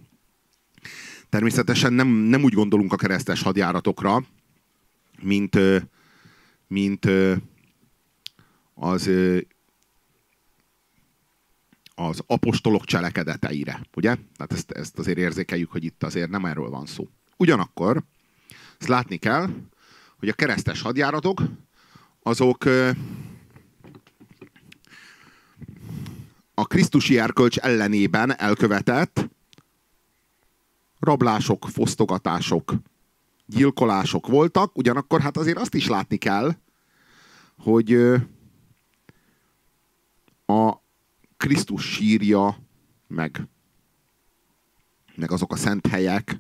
Természetesen 1.30 1.94
nem, 1.94 2.08
nem 2.08 2.44
úgy 2.44 2.54
gondolunk 2.54 2.94
a 2.94 2.96
keresztes 2.96 3.42
hadjáratokra, 3.42 4.26
mint, 5.22 5.58
mint 6.68 7.08
az, 8.74 9.10
az 12.00 12.24
apostolok 12.28 12.86
cselekedeteire, 12.86 13.82
ugye? 13.96 14.16
Tehát 14.36 14.54
ezt, 14.54 14.72
ezt 14.72 15.00
azért 15.00 15.18
érzékeljük, 15.18 15.72
hogy 15.72 15.84
itt 15.84 16.04
azért 16.04 16.30
nem 16.30 16.46
erről 16.46 16.70
van 16.70 16.86
szó. 16.86 17.08
Ugyanakkor 17.38 18.04
ezt 18.78 18.90
látni 18.90 19.18
kell, 19.18 19.50
hogy 20.20 20.30
a 20.30 20.34
keresztes 20.34 20.82
hadjáratok 20.82 21.42
azok 22.24 22.66
a 26.54 26.66
Krisztusi 26.66 27.20
erkölcs 27.20 27.58
ellenében 27.58 28.40
elkövetett 28.40 29.30
rablások, 31.00 31.68
fosztogatások, 31.70 32.74
gyilkolások 33.46 34.28
voltak, 34.28 34.78
ugyanakkor 34.78 35.22
hát 35.22 35.38
azért 35.38 35.58
azt 35.58 35.74
is 35.74 35.88
látni 35.88 36.18
kell, 36.18 36.56
hogy 37.58 37.94
a 40.46 40.88
Krisztus 41.40 41.94
sírja, 41.94 42.58
meg, 43.08 43.48
meg 45.16 45.32
azok 45.32 45.52
a 45.52 45.56
szent 45.56 45.88
helyek, 45.88 46.40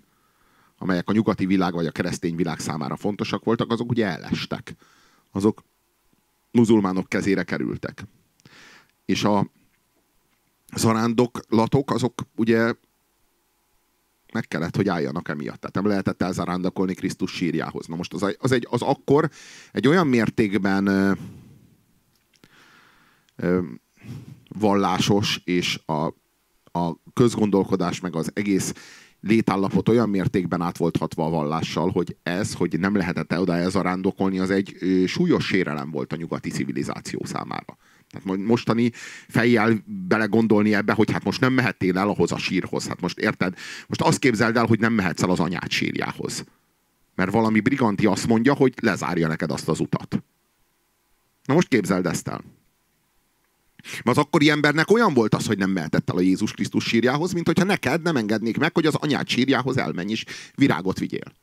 amelyek 0.77 1.09
a 1.09 1.11
nyugati 1.11 1.45
világ 1.45 1.73
vagy 1.73 1.85
a 1.85 1.91
keresztény 1.91 2.35
világ 2.35 2.59
számára 2.59 2.95
fontosak 2.95 3.43
voltak, 3.43 3.71
azok 3.71 3.89
ugye 3.89 4.05
elestek. 4.05 4.75
Azok 5.31 5.63
muzulmánok 6.51 7.09
kezére 7.09 7.43
kerültek. 7.43 8.03
És 9.05 9.23
a 9.23 9.51
zarándoklatok, 10.75 11.91
azok 11.91 12.21
ugye 12.35 12.73
meg 14.33 14.47
kellett, 14.47 14.75
hogy 14.75 14.89
álljanak 14.89 15.29
emiatt. 15.29 15.59
Tehát 15.59 15.75
nem 15.75 15.85
lehetett 15.85 16.21
elzarándokolni 16.21 16.93
Krisztus 16.93 17.31
sírjához. 17.31 17.87
Na 17.87 17.95
most 17.95 18.13
az, 18.13 18.35
az, 18.39 18.51
egy, 18.51 18.67
az 18.69 18.81
akkor 18.81 19.29
egy 19.71 19.87
olyan 19.87 20.07
mértékben 20.07 20.87
ö, 20.87 21.11
ö, 23.35 23.61
vallásos, 24.57 25.41
és 25.43 25.79
a, 25.85 26.05
a 26.79 26.95
közgondolkodás 27.13 27.99
meg 27.99 28.15
az 28.15 28.31
egész 28.33 28.73
létállapot 29.21 29.89
olyan 29.89 30.09
mértékben 30.09 30.61
át 30.61 30.77
volt 30.77 30.97
hatva 30.97 31.25
a 31.25 31.29
vallással, 31.29 31.89
hogy 31.89 32.15
ez, 32.23 32.53
hogy 32.53 32.79
nem 32.79 32.95
lehetett 32.95 33.39
oda 33.39 33.55
elzarándokolni, 33.55 34.39
az 34.39 34.49
egy 34.49 34.75
súlyos 35.07 35.45
sérelem 35.45 35.91
volt 35.91 36.13
a 36.13 36.15
nyugati 36.15 36.49
civilizáció 36.49 37.21
számára. 37.25 37.77
Tehát 38.09 38.37
mostani 38.37 38.91
fejjel 39.27 39.83
belegondolni 39.85 40.73
ebbe, 40.73 40.93
hogy 40.93 41.11
hát 41.11 41.23
most 41.23 41.41
nem 41.41 41.53
mehettél 41.53 41.97
el 41.97 42.09
ahhoz 42.09 42.31
a 42.31 42.37
sírhoz. 42.37 42.87
Hát 42.87 43.01
most 43.01 43.17
érted? 43.17 43.53
Most 43.87 44.01
azt 44.01 44.19
képzeld 44.19 44.57
el, 44.57 44.65
hogy 44.65 44.79
nem 44.79 44.93
mehetsz 44.93 45.21
el 45.21 45.29
az 45.29 45.39
anyád 45.39 45.69
sírjához. 45.69 46.43
Mert 47.15 47.31
valami 47.31 47.59
briganti 47.59 48.05
azt 48.05 48.27
mondja, 48.27 48.53
hogy 48.53 48.73
lezárja 48.81 49.27
neked 49.27 49.51
azt 49.51 49.67
az 49.69 49.79
utat. 49.79 50.23
Na 51.43 51.53
most 51.53 51.67
képzeld 51.67 52.05
ezt 52.05 52.27
el. 52.27 52.43
Mert 53.83 54.17
az 54.17 54.17
akkori 54.17 54.49
embernek 54.49 54.91
olyan 54.91 55.13
volt 55.13 55.35
az, 55.35 55.45
hogy 55.45 55.57
nem 55.57 55.69
mehetett 55.69 56.09
el 56.09 56.17
a 56.17 56.21
Jézus 56.21 56.51
Krisztus 56.51 56.83
sírjához, 56.83 57.33
mint 57.33 57.45
hogyha 57.45 57.63
neked 57.63 58.01
nem 58.01 58.15
engednék 58.15 58.57
meg, 58.57 58.73
hogy 58.73 58.85
az 58.85 58.95
anyád 58.95 59.27
sírjához 59.27 59.77
elmenj 59.77 60.11
és 60.11 60.25
virágot 60.55 60.99
vigyél. 60.99 61.33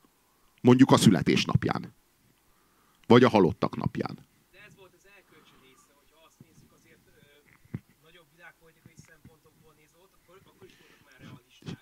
Mondjuk 0.60 0.90
a 0.90 0.96
születésnapján. 0.96 1.94
Vagy 3.06 3.24
a 3.24 3.28
halottak 3.28 3.76
napján. 3.76 4.18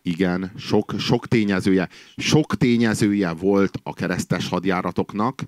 Igen, 0.06 0.52
sok, 0.56 0.94
sok 0.98 1.28
tényezője. 1.28 1.88
Sok 2.16 2.56
tényezője 2.56 3.32
volt 3.32 3.78
a 3.82 3.92
keresztes 3.92 4.48
hadjáratoknak, 4.48 5.42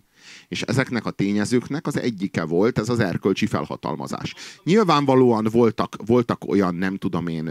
és 0.49 0.63
ezeknek 0.63 1.07
a 1.07 1.11
tényezőknek 1.11 1.87
az 1.87 1.99
egyike 1.99 2.45
volt 2.45 2.79
ez 2.79 2.89
az 2.89 3.01
erkölcsi 3.01 3.47
felhatalmazás. 3.47 4.35
Nyilvánvalóan 4.65 5.49
voltak, 5.51 5.97
voltak 6.07 6.49
olyan, 6.49 6.75
nem 6.75 6.97
tudom 6.97 7.27
én, 7.27 7.51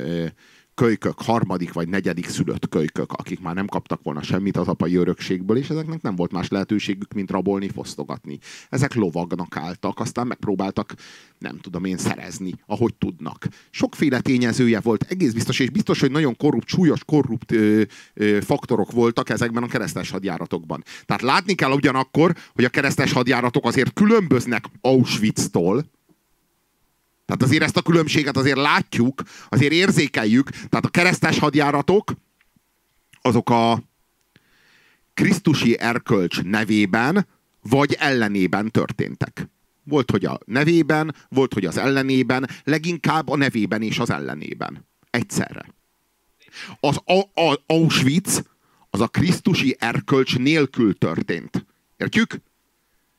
kölykök, 0.75 1.22
harmadik 1.22 1.74
vagy 1.74 1.88
negyedik 1.88 2.27
szülött 2.27 2.70
kölykök, 2.70 3.12
akik 3.12 3.39
már 3.39 3.55
nem 3.55 3.67
kaptak 3.67 4.03
volna 4.03 4.22
semmit 4.22 4.58
az 4.58 4.67
apai 4.67 4.96
örökségből, 4.96 5.58
és 5.58 5.70
ezeknek 5.70 6.01
nem 6.01 6.15
volt 6.15 6.32
más 6.32 6.48
lehetőségük, 6.48 7.13
mint 7.13 7.32
rabolni, 7.32 7.70
fosztogatni. 7.70 8.39
Ezek 8.70 8.94
lovagnak 8.94 9.58
álltak, 9.58 10.00
aztán 10.00 10.27
megpróbáltak, 10.27 10.94
nem 11.39 11.58
tudom 11.58 11.86
én, 11.86 11.98
szerezni, 11.98 12.53
ahogy 12.65 12.94
tudnak. 12.94 13.48
Sokféle 13.70 14.20
tényezője 14.20 14.79
volt, 14.79 15.05
egész 15.10 15.32
biztos, 15.32 15.60
és 15.60 15.70
biztos, 15.70 16.00
hogy 16.00 16.12
nagyon 16.12 16.38
korrupt, 16.38 16.67
súlyos 16.67 17.03
korrupt 17.05 17.51
ö, 17.51 17.82
ö, 18.13 18.41
faktorok 18.41 18.91
voltak 18.91 19.29
ezekben 19.29 19.63
a 19.63 19.67
keresztes 19.67 20.10
hadjáratokban. 20.10 20.84
Tehát 21.05 21.22
látni 21.22 21.53
kell 21.53 21.72
ugyanakkor, 21.72 22.36
hogy 22.53 22.63
a 22.63 22.70
keresztes 22.70 23.12
hadjáratok 23.12 23.65
azért 23.65 23.94
különböznek 23.94 24.65
Auschwitz-tól, 24.82 25.86
tehát 27.25 27.44
azért 27.44 27.63
ezt 27.63 27.77
a 27.77 27.82
különbséget 27.82 28.38
azért 28.38 28.58
látjuk, 28.58 29.22
azért 29.50 29.72
érzékeljük. 29.72 30.50
Tehát 30.50 30.86
a 30.86 30.89
keresztes 30.89 31.39
hadjáratok 31.39 32.13
azok 33.22 33.50
a 33.50 33.84
Krisztusi 35.13 35.79
erkölcs 35.79 36.41
nevében 36.41 37.27
vagy 37.62 37.94
ellenében 38.00 38.72
történtek. 38.72 39.50
Volt, 39.84 40.12
hogy 40.12 40.25
a 40.25 40.39
nevében, 40.46 41.15
volt, 41.29 41.53
hogy 41.53 41.65
az 41.65 41.77
ellenében, 41.77 42.50
leginkább 42.63 43.29
a 43.29 43.38
nevében 43.38 43.82
és 43.82 44.00
az 44.00 44.10
ellenében. 44.10 44.88
Egyszerre. 45.10 45.74
Az 46.79 47.00
a, 47.05 47.41
a, 47.41 47.63
Auschwitz 47.65 48.44
az 48.89 49.01
a 49.01 49.08
Krisztusi 49.08 49.75
erkölcs 49.79 50.38
nélkül 50.38 50.98
történt. 50.98 51.65
Értjük? 51.98 52.41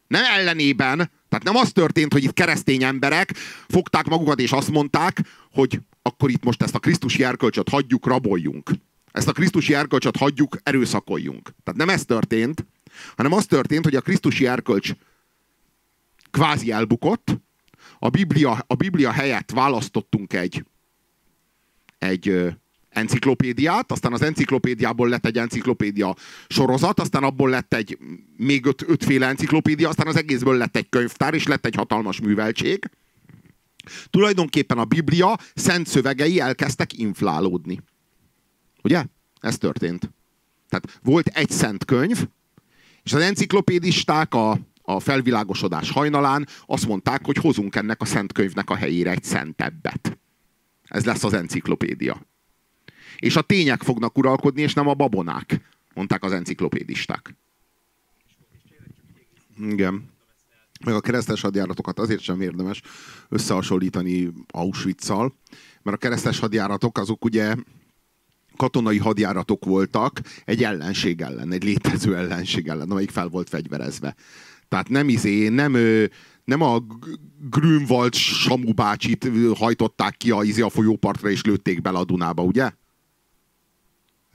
Nem 0.06 0.24
ellenében, 0.24 1.10
tehát 1.38 1.54
nem 1.54 1.64
az 1.64 1.72
történt, 1.72 2.12
hogy 2.12 2.24
itt 2.24 2.32
keresztény 2.32 2.82
emberek 2.82 3.34
fogták 3.68 4.06
magukat 4.06 4.40
és 4.40 4.52
azt 4.52 4.70
mondták, 4.70 5.20
hogy 5.52 5.80
akkor 6.02 6.30
itt 6.30 6.44
most 6.44 6.62
ezt 6.62 6.74
a 6.74 6.78
Krisztusi 6.78 7.24
erkölcsöt 7.24 7.68
hagyjuk, 7.68 8.06
raboljunk. 8.06 8.70
Ezt 9.12 9.28
a 9.28 9.32
Krisztusi 9.32 9.74
erkölcsöt 9.74 10.16
hagyjuk, 10.16 10.56
erőszakoljunk. 10.62 11.50
Tehát 11.64 11.80
nem 11.80 11.88
ez 11.88 12.04
történt, 12.04 12.66
hanem 13.16 13.32
az 13.32 13.46
történt, 13.46 13.84
hogy 13.84 13.94
a 13.94 14.00
Krisztusi 14.00 14.46
erkölcs 14.46 14.90
kvázi 16.30 16.70
elbukott, 16.70 17.36
a 17.98 18.08
Biblia, 18.08 18.64
a 18.66 18.74
Biblia 18.74 19.10
helyett 19.10 19.50
választottunk 19.50 20.32
egy, 20.32 20.64
egy 21.98 22.54
enciklopédiát, 22.96 23.92
aztán 23.92 24.12
az 24.12 24.22
enciklopédiából 24.22 25.08
lett 25.08 25.26
egy 25.26 25.38
enciklopédia 25.38 26.16
sorozat, 26.48 27.00
aztán 27.00 27.22
abból 27.22 27.50
lett 27.50 27.74
egy 27.74 27.98
még 28.36 28.66
öt, 28.66 28.84
ötféle 28.88 29.26
enciklopédia, 29.26 29.88
aztán 29.88 30.06
az 30.06 30.16
egészből 30.16 30.56
lett 30.56 30.76
egy 30.76 30.88
könyvtár, 30.88 31.34
és 31.34 31.46
lett 31.46 31.66
egy 31.66 31.74
hatalmas 31.74 32.20
műveltség. 32.20 32.90
Tulajdonképpen 34.10 34.78
a 34.78 34.84
Biblia 34.84 35.38
szent 35.54 35.86
szövegei 35.86 36.40
elkezdtek 36.40 36.98
inflálódni. 36.98 37.80
Ugye? 38.82 39.04
Ez 39.40 39.58
történt. 39.58 40.10
Tehát 40.68 40.98
volt 41.02 41.26
egy 41.26 41.50
szent 41.50 41.84
könyv, 41.84 42.26
és 43.02 43.12
az 43.12 43.20
enciklopédisták 43.20 44.34
a, 44.34 44.58
a 44.82 45.00
felvilágosodás 45.00 45.90
hajnalán 45.90 46.46
azt 46.66 46.86
mondták, 46.86 47.24
hogy 47.24 47.36
hozunk 47.36 47.76
ennek 47.76 48.00
a 48.00 48.04
szent 48.04 48.32
könyvnek 48.32 48.70
a 48.70 48.74
helyére 48.74 49.10
egy 49.10 49.24
szentebbet. 49.24 50.18
Ez 50.82 51.04
lesz 51.04 51.24
az 51.24 51.32
enciklopédia. 51.32 52.26
És 53.18 53.36
a 53.36 53.42
tények 53.42 53.82
fognak 53.82 54.18
uralkodni, 54.18 54.62
és 54.62 54.74
nem 54.74 54.88
a 54.88 54.94
babonák, 54.94 55.60
mondták 55.94 56.24
az 56.24 56.32
enciklopédisták. 56.32 57.36
Igen. 59.60 60.14
Meg 60.84 60.94
a 60.94 61.00
keresztes 61.00 61.40
hadjáratokat 61.40 61.98
azért 61.98 62.20
sem 62.20 62.40
érdemes 62.40 62.82
összehasonlítani 63.28 64.32
Auschwitz-szal, 64.50 65.34
mert 65.82 65.96
a 65.96 66.00
keresztes 66.00 66.38
hadjáratok 66.38 66.98
azok 66.98 67.24
ugye 67.24 67.54
katonai 68.56 68.98
hadjáratok 68.98 69.64
voltak 69.64 70.20
egy 70.44 70.62
ellenség 70.62 71.20
ellen, 71.20 71.52
egy 71.52 71.64
létező 71.64 72.16
ellenség 72.16 72.68
ellen, 72.68 72.90
amelyik 72.90 73.10
fel 73.10 73.28
volt 73.28 73.48
fegyverezve. 73.48 74.14
Tehát 74.68 74.88
nem 74.88 75.08
izé, 75.08 75.48
nem, 75.48 75.76
nem 76.44 76.62
a 76.62 76.78
Grünwald 77.50 78.14
Samu 78.14 78.72
bácsit 78.72 79.30
hajtották 79.54 80.16
ki 80.16 80.30
a, 80.30 80.42
izé 80.42 80.60
a 80.60 80.68
folyópartra 80.68 81.30
és 81.30 81.42
lőtték 81.42 81.80
bele 81.80 81.98
a 81.98 82.04
Dunába, 82.04 82.42
ugye? 82.42 82.70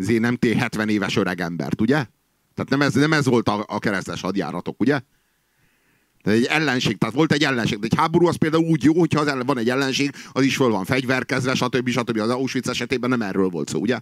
Nem 0.05 0.35
té 0.35 0.55
70 0.55 0.89
éves 0.89 1.15
öreg 1.15 1.41
embert, 1.41 1.81
ugye? 1.81 2.05
Tehát 2.53 2.69
nem 2.69 2.81
ez, 2.81 2.93
nem 2.93 3.13
ez 3.13 3.25
volt 3.25 3.47
a, 3.47 3.65
a 3.67 3.79
keresztes 3.79 4.21
hadjáratok, 4.21 4.79
ugye? 4.79 4.99
Tehát 6.21 6.39
egy 6.39 6.45
ellenség, 6.45 6.97
tehát 6.97 7.15
volt 7.15 7.31
egy 7.31 7.43
ellenség. 7.43 7.79
De 7.79 7.87
egy 7.89 7.97
háború 7.97 8.27
az 8.27 8.35
például 8.35 8.63
úgy 8.63 8.83
jó, 8.83 8.99
hogyha 8.99 9.19
az 9.19 9.27
ellen, 9.27 9.45
van 9.45 9.57
egy 9.57 9.69
ellenség, 9.69 10.11
az 10.31 10.43
is 10.43 10.55
föl 10.55 10.69
van 10.69 10.85
fegyverkezve, 10.85 11.55
stb. 11.55 11.89
stb. 11.89 12.17
Az 12.17 12.29
Auschwitz 12.29 12.69
esetében 12.69 13.09
nem 13.09 13.21
erről 13.21 13.49
volt 13.49 13.69
szó, 13.69 13.79
ugye? 13.79 13.99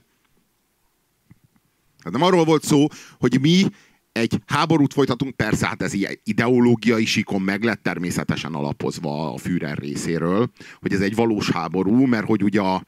Hát 2.04 2.14
nem 2.14 2.22
arról 2.22 2.46
volt 2.46 2.64
szó, 2.64 2.88
hogy 3.20 3.40
mi 3.42 3.66
egy 4.12 4.40
háborút 4.46 4.94
folytatunk, 4.94 5.36
persze 5.36 5.68
hát 5.68 5.82
ez 5.82 5.94
ideológiai 6.24 7.06
sikon 7.06 7.42
meg 7.42 7.64
lett 7.64 7.84
természetesen 7.84 8.54
alapozva 8.54 9.34
a 9.34 9.38
Führer 9.38 9.78
részéről, 9.78 10.50
hogy 10.80 10.94
ez 10.94 11.02
egy 11.02 11.16
valós 11.16 11.50
háború, 11.50 12.06
mert 12.06 12.26
hogy 12.26 12.44
ugye 12.44 12.62
a, 12.62 12.84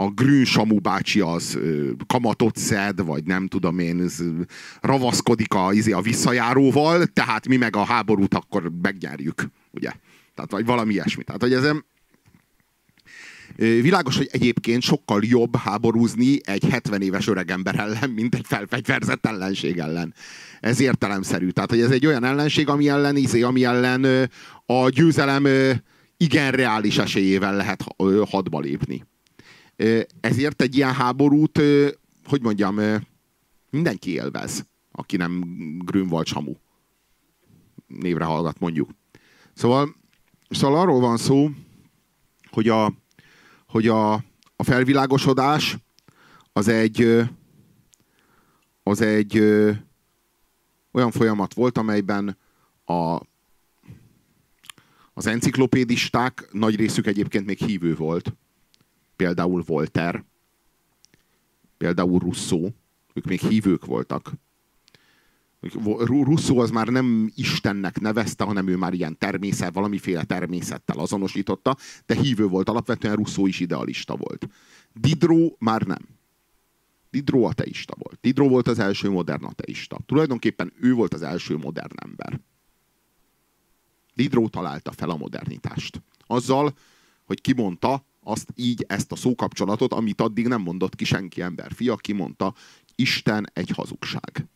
a 0.00 0.10
Grün 0.10 0.44
Samu 0.44 0.78
bácsi 0.78 1.20
az 1.20 1.58
kamatot 2.06 2.56
szed, 2.56 3.04
vagy 3.04 3.24
nem 3.24 3.46
tudom 3.46 3.78
én, 3.78 4.08
ravaszkodik 4.80 5.54
a, 5.54 5.72
izé, 5.72 5.92
a 5.92 6.00
visszajáróval, 6.00 7.06
tehát 7.06 7.48
mi 7.48 7.56
meg 7.56 7.76
a 7.76 7.84
háborút 7.84 8.34
akkor 8.34 8.72
megnyerjük, 8.82 9.46
ugye? 9.70 9.90
Tehát 10.34 10.50
vagy 10.50 10.64
valami 10.64 10.92
ilyesmi. 10.92 11.22
Tehát, 11.22 11.42
hogy 11.42 11.52
ezen 11.52 11.84
Világos, 13.56 14.16
hogy 14.16 14.28
egyébként 14.32 14.82
sokkal 14.82 15.20
jobb 15.24 15.56
háborúzni 15.56 16.38
egy 16.42 16.64
70 16.64 17.02
éves 17.02 17.26
öregember 17.26 17.78
ellen, 17.78 18.10
mint 18.10 18.34
egy 18.34 18.44
felfegyverzett 18.46 19.26
ellenség 19.26 19.78
ellen. 19.78 20.14
Ez 20.60 20.80
értelemszerű. 20.80 21.48
Tehát, 21.48 21.70
hogy 21.70 21.80
ez 21.80 21.90
egy 21.90 22.06
olyan 22.06 22.24
ellenség, 22.24 22.68
ami 22.68 22.88
ellen, 22.88 23.16
izé, 23.16 23.42
ami 23.42 23.64
ellen 23.64 24.30
a 24.66 24.88
győzelem 24.88 25.46
igen 26.16 26.50
reális 26.50 26.98
esélyével 26.98 27.56
lehet 27.56 27.84
hadba 28.28 28.60
lépni. 28.60 29.04
Ezért 30.20 30.62
egy 30.62 30.76
ilyen 30.76 30.92
háborút, 30.92 31.60
hogy 32.24 32.42
mondjam, 32.42 32.80
mindenki 33.70 34.10
élvez, 34.10 34.66
aki 34.92 35.16
nem 35.16 35.44
Grünwald 35.84 36.26
Samu 36.26 36.54
névre 37.86 38.24
hallgat, 38.24 38.58
mondjuk. 38.58 38.90
Szóval, 39.54 39.96
szóval 40.50 40.80
arról 40.80 41.00
van 41.00 41.16
szó, 41.16 41.50
hogy 42.50 42.68
a, 42.68 42.92
hogy 43.66 43.88
a, 43.88 44.12
a 44.56 44.62
felvilágosodás 44.62 45.76
az 46.52 46.68
egy, 46.68 47.26
az 48.82 49.00
egy 49.00 49.38
olyan 50.92 51.10
folyamat 51.10 51.54
volt, 51.54 51.78
amelyben 51.78 52.38
a, 52.84 53.20
az 55.12 55.26
enciklopédisták 55.26 56.48
nagy 56.52 56.76
részük 56.76 57.06
egyébként 57.06 57.46
még 57.46 57.58
hívő 57.58 57.94
volt 57.94 58.34
például 59.20 59.62
Voltaire, 59.66 60.24
például 61.76 62.18
Rousseau, 62.18 62.68
ők 63.14 63.24
még 63.24 63.40
hívők 63.40 63.84
voltak. 63.84 64.32
Rousseau 65.96 66.58
az 66.58 66.70
már 66.70 66.88
nem 66.88 67.32
Istennek 67.34 68.00
nevezte, 68.00 68.44
hanem 68.44 68.68
ő 68.68 68.76
már 68.76 68.92
ilyen 68.92 69.18
természet, 69.18 69.74
valamiféle 69.74 70.24
természettel 70.24 70.98
azonosította, 70.98 71.76
de 72.06 72.14
hívő 72.14 72.46
volt, 72.46 72.68
alapvetően 72.68 73.14
Rousseau 73.14 73.46
is 73.46 73.60
idealista 73.60 74.16
volt. 74.16 74.48
Diderot 74.94 75.56
már 75.58 75.82
nem. 75.82 76.08
Diderot 77.10 77.50
ateista 77.50 77.94
volt. 77.98 78.18
Diderot 78.20 78.50
volt 78.50 78.68
az 78.68 78.78
első 78.78 79.10
modern 79.10 79.44
ateista. 79.44 79.98
Tulajdonképpen 80.06 80.72
ő 80.80 80.94
volt 80.94 81.14
az 81.14 81.22
első 81.22 81.56
modern 81.56 81.94
ember. 81.96 82.40
Diderot 84.14 84.50
találta 84.50 84.92
fel 84.92 85.10
a 85.10 85.16
modernitást. 85.16 86.02
Azzal, 86.26 86.76
hogy 87.24 87.40
kimondta, 87.40 88.08
azt 88.22 88.52
így, 88.54 88.84
ezt 88.88 89.12
a 89.12 89.16
szókapcsolatot, 89.16 89.92
amit 89.92 90.20
addig 90.20 90.46
nem 90.46 90.62
mondott 90.62 90.94
ki 90.94 91.04
senki 91.04 91.42
ember. 91.42 91.72
Fia 91.72 91.96
kimondta, 91.96 92.54
Isten 92.94 93.50
egy 93.52 93.70
hazugság. 93.70 94.46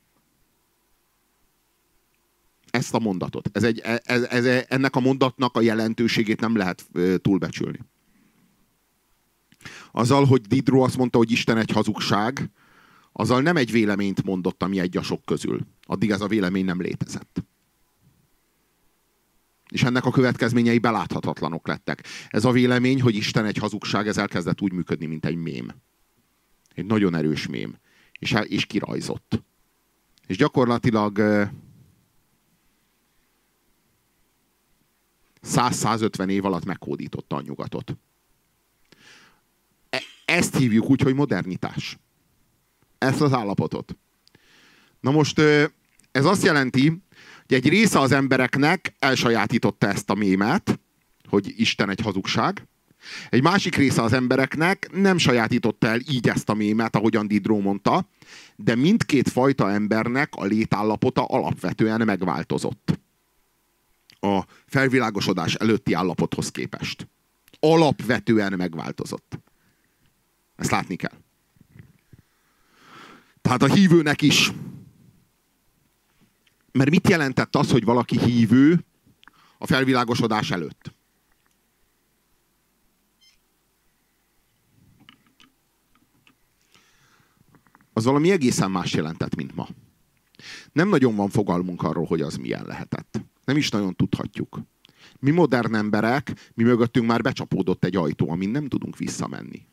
Ezt 2.71 2.95
a 2.95 2.99
mondatot. 2.99 3.51
Ez 3.53 3.63
egy, 3.63 3.81
ez, 4.05 4.23
ez, 4.23 4.65
ennek 4.69 4.97
a 4.97 5.01
mondatnak 5.01 5.57
a 5.57 5.61
jelentőségét 5.61 6.41
nem 6.41 6.57
lehet 6.57 6.87
túlbecsülni. 7.17 7.81
Azzal, 9.93 10.25
hogy 10.25 10.41
Diderot 10.41 10.87
azt 10.87 10.97
mondta, 10.97 11.19
hogy 11.19 11.31
Isten 11.31 11.59
egy 11.59 11.71
hazugság, 11.71 12.51
azzal 13.13 13.41
nem 13.41 13.57
egy 13.57 13.71
véleményt 13.71 14.25
mondott, 14.25 14.63
ami 14.63 14.79
egy 14.81 14.97
a 14.97 15.03
sok 15.03 15.25
közül. 15.25 15.61
Addig 15.83 16.11
ez 16.11 16.21
a 16.21 16.27
vélemény 16.27 16.65
nem 16.65 16.81
létezett 16.81 17.45
és 19.75 19.83
ennek 19.83 20.05
a 20.05 20.11
következményei 20.11 20.79
beláthatatlanok 20.79 21.67
lettek. 21.67 22.07
Ez 22.29 22.45
a 22.45 22.51
vélemény, 22.51 23.01
hogy 23.03 23.15
Isten 23.15 23.45
egy 23.45 23.57
hazugság, 23.57 24.07
ez 24.07 24.17
elkezdett 24.17 24.61
úgy 24.61 24.73
működni, 24.73 25.07
mint 25.07 25.25
egy 25.25 25.35
mém. 25.35 25.73
Egy 26.75 26.87
nagyon 26.87 27.15
erős 27.15 27.47
mém. 27.47 27.77
És, 28.19 28.37
és 28.43 28.67
kirajzott. 28.67 29.43
És 30.27 30.37
gyakorlatilag 30.37 31.19
100-150 35.43 36.29
év 36.29 36.45
alatt 36.45 36.65
megkódította 36.65 37.37
a 37.37 37.41
nyugatot. 37.41 37.97
E, 39.91 40.03
ezt 40.25 40.57
hívjuk 40.57 40.91
úgy, 40.91 41.01
hogy 41.01 41.15
modernitás. 41.15 41.99
Ezt 42.99 43.21
az 43.21 43.33
állapotot. 43.33 43.97
Na 45.01 45.11
most 45.11 45.39
ez 46.13 46.25
azt 46.25 46.43
jelenti, 46.43 47.03
hogy 47.47 47.57
egy 47.57 47.69
része 47.69 47.99
az 47.99 48.13
embereknek 48.13 48.95
elsajátította 48.99 49.89
ezt 49.89 50.11
a 50.11 50.15
mémet, 50.15 50.81
hogy 51.29 51.53
Isten 51.57 51.91
egy 51.91 52.01
hazugság. 52.01 52.67
Egy 53.29 53.43
másik 53.43 53.77
része 53.77 54.03
az 54.03 54.13
embereknek 54.13 54.91
nem 54.93 55.19
sajátította 55.19 55.87
el 55.87 56.01
így 56.09 56.29
ezt 56.29 56.49
a 56.49 56.55
mémet, 56.55 56.97
ahogyan 56.97 57.27
Diderot 57.27 57.63
mondta, 57.63 58.09
de 58.57 58.75
mindkét 58.75 59.29
fajta 59.29 59.71
embernek 59.71 60.35
a 60.35 60.45
létállapota 60.45 61.25
alapvetően 61.25 62.01
megváltozott 62.05 62.99
a 64.21 64.47
felvilágosodás 64.67 65.55
előtti 65.55 65.93
állapothoz 65.93 66.51
képest. 66.51 67.09
Alapvetően 67.61 68.53
megváltozott. 68.57 69.39
Ezt 70.57 70.71
látni 70.71 70.97
kell. 70.97 71.19
Tehát 73.43 73.63
a 73.63 73.75
hívőnek 73.75 74.23
is. 74.23 74.53
Mert 76.79 76.91
mit 76.91 77.09
jelentett 77.09 77.57
az, 77.57 77.71
hogy 77.71 77.85
valaki 77.85 78.19
hívő 78.19 78.85
a 79.59 79.67
felvilágosodás 79.67 80.51
előtt? 80.51 80.95
Az 87.93 88.05
valami 88.05 88.31
egészen 88.31 88.71
más 88.71 88.93
jelentett, 88.93 89.35
mint 89.35 89.55
ma. 89.55 89.69
Nem 90.73 90.89
nagyon 90.89 91.17
van 91.17 91.29
fogalmunk 91.29 91.83
arról, 91.83 92.05
hogy 92.05 92.21
az 92.21 92.37
milyen 92.37 92.65
lehetett. 92.67 93.21
Nem 93.45 93.57
is 93.57 93.71
nagyon 93.71 93.95
tudhatjuk. 93.95 94.61
Mi 95.19 95.31
modern 95.31 95.75
emberek, 95.75 96.53
mi 96.55 96.63
mögöttünk 96.63 97.07
már 97.07 97.23
becsapódott 97.23 97.85
egy 97.85 97.97
ajtó, 97.97 98.31
amin 98.31 98.49
nem 98.49 98.69
tudunk 98.69 98.97
visszamenni. 98.97 99.67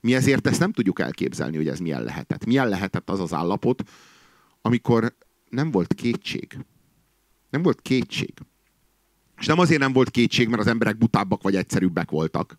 Mi 0.00 0.14
ezért 0.14 0.46
ezt 0.46 0.60
nem 0.60 0.72
tudjuk 0.72 1.00
elképzelni, 1.00 1.56
hogy 1.56 1.68
ez 1.68 1.78
milyen 1.78 2.02
lehetett. 2.02 2.44
Milyen 2.44 2.68
lehetett 2.68 3.10
az 3.10 3.20
az 3.20 3.32
állapot, 3.32 3.82
amikor 4.62 5.14
nem 5.50 5.70
volt 5.70 5.94
kétség. 5.94 6.58
Nem 7.50 7.62
volt 7.62 7.82
kétség. 7.82 8.34
És 9.38 9.46
nem 9.46 9.58
azért 9.58 9.80
nem 9.80 9.92
volt 9.92 10.10
kétség, 10.10 10.48
mert 10.48 10.60
az 10.60 10.66
emberek 10.66 10.98
butábbak 10.98 11.42
vagy 11.42 11.56
egyszerűbbek 11.56 12.10
voltak. 12.10 12.58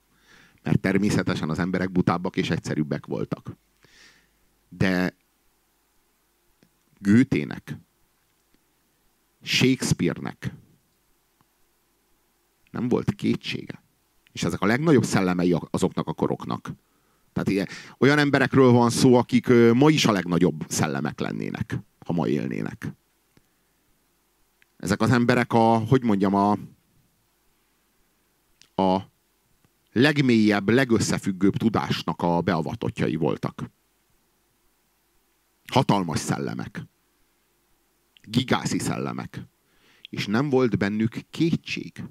Mert 0.64 0.80
természetesen 0.80 1.50
az 1.50 1.60
emberek 1.60 1.92
butábbak 1.92 2.38
és 2.38 2.50
egyszerűbbek 2.50 3.06
voltak. 3.06 3.56
De 4.70 5.16
Gőtének, 7.00 7.78
Shakespeare-nek 9.42 10.54
nem 12.72 12.88
volt 12.88 13.16
kétsége. 13.16 13.84
És 14.32 14.44
ezek 14.44 14.62
a 14.62 14.66
legnagyobb 14.66 15.04
szellemei 15.04 15.56
azoknak 15.70 16.08
a 16.08 16.14
koroknak. 16.14 16.72
Tehát 17.34 17.50
ilyen, 17.50 17.68
olyan 17.98 18.18
emberekről 18.18 18.72
van 18.72 18.90
szó, 18.90 19.16
akik 19.16 19.48
ma 19.74 19.90
is 19.90 20.06
a 20.06 20.12
legnagyobb 20.12 20.66
szellemek 20.68 21.20
lennének, 21.20 21.80
ha 22.12 22.18
ma 22.18 22.28
élnének. 22.28 22.94
Ezek 24.78 25.02
az 25.02 25.12
emberek 25.12 25.54
a, 25.54 25.78
hogy 25.78 26.04
mondjam, 26.04 26.36
a, 26.36 26.52
a 28.76 29.10
legmélyebb, 29.92 30.70
legösszefüggőbb 30.70 31.56
tudásnak 31.56 32.22
a 32.22 32.42
beavatottjai 32.42 33.16
voltak. 33.16 33.72
Hatalmas 35.72 36.20
szellemek. 36.20 36.84
Gigászi 38.22 38.80
szellemek. 38.80 39.42
És 40.10 40.26
nem 40.26 40.50
volt 40.50 40.78
bennük 40.78 41.18
kétség. 41.30 42.04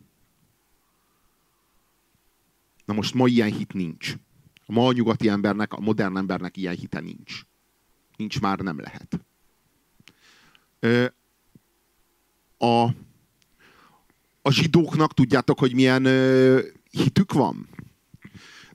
Na 2.85 2.95
most 2.95 3.15
ma 3.15 3.27
ilyen 3.27 3.53
hit 3.53 3.73
nincs. 3.73 4.15
Ma 4.67 4.87
a 4.87 4.93
nyugati 4.93 5.29
embernek, 5.29 5.73
a 5.73 5.81
modern 5.81 6.17
embernek 6.17 6.57
ilyen 6.57 6.75
hite 6.75 7.01
nincs. 7.01 7.43
Nincs 8.17 8.41
már, 8.41 8.59
nem 8.59 8.81
lehet. 8.81 9.25
A, 12.59 12.83
a 14.43 14.51
zsidóknak 14.51 15.15
tudjátok, 15.15 15.59
hogy 15.59 15.75
milyen 15.75 16.05
hitük 16.91 17.33
van? 17.33 17.69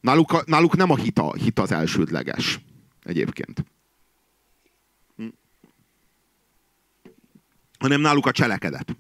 Náluk, 0.02 0.46
náluk 0.46 0.76
nem 0.76 0.92
a 0.92 0.96
hit, 0.96 1.20
a 1.20 1.34
hit 1.34 1.60
az 1.60 1.72
elsődleges 1.72 2.60
egyébként. 3.04 3.66
hanem 7.86 8.02
náluk 8.02 8.26
a 8.26 8.32
cselekedet. 8.32 8.96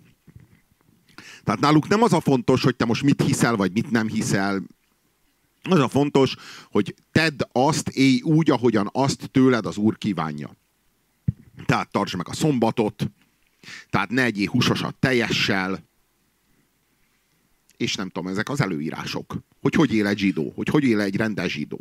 Tehát 1.43 1.59
náluk 1.59 1.87
nem 1.87 2.01
az 2.01 2.13
a 2.13 2.19
fontos, 2.19 2.63
hogy 2.63 2.75
te 2.75 2.85
most 2.85 3.03
mit 3.03 3.21
hiszel, 3.21 3.55
vagy 3.55 3.71
mit 3.71 3.91
nem 3.91 4.07
hiszel. 4.07 4.63
Az 5.63 5.79
a 5.79 5.87
fontos, 5.87 6.35
hogy 6.71 6.95
tedd 7.11 7.41
azt, 7.51 7.89
élj 7.89 8.21
úgy, 8.21 8.49
ahogyan 8.49 8.89
azt 8.91 9.29
tőled 9.31 9.65
az 9.65 9.77
Úr 9.77 9.97
kívánja. 9.97 10.55
Tehát 11.65 11.91
tartsd 11.91 12.15
meg 12.15 12.27
a 12.29 12.33
szombatot, 12.33 13.11
tehát 13.89 14.09
ne 14.09 14.23
egyél 14.23 14.49
húsosat 14.49 14.95
teljessel, 14.95 15.83
és 17.77 17.95
nem 17.95 18.09
tudom, 18.09 18.31
ezek 18.31 18.49
az 18.49 18.61
előírások. 18.61 19.37
Hogy 19.61 19.73
hogy 19.73 19.93
él 19.93 20.07
egy 20.07 20.17
zsidó, 20.17 20.51
hogy 20.55 20.67
hogy 20.67 20.83
él 20.83 21.01
egy 21.01 21.15
rendes 21.15 21.51
zsidó. 21.51 21.79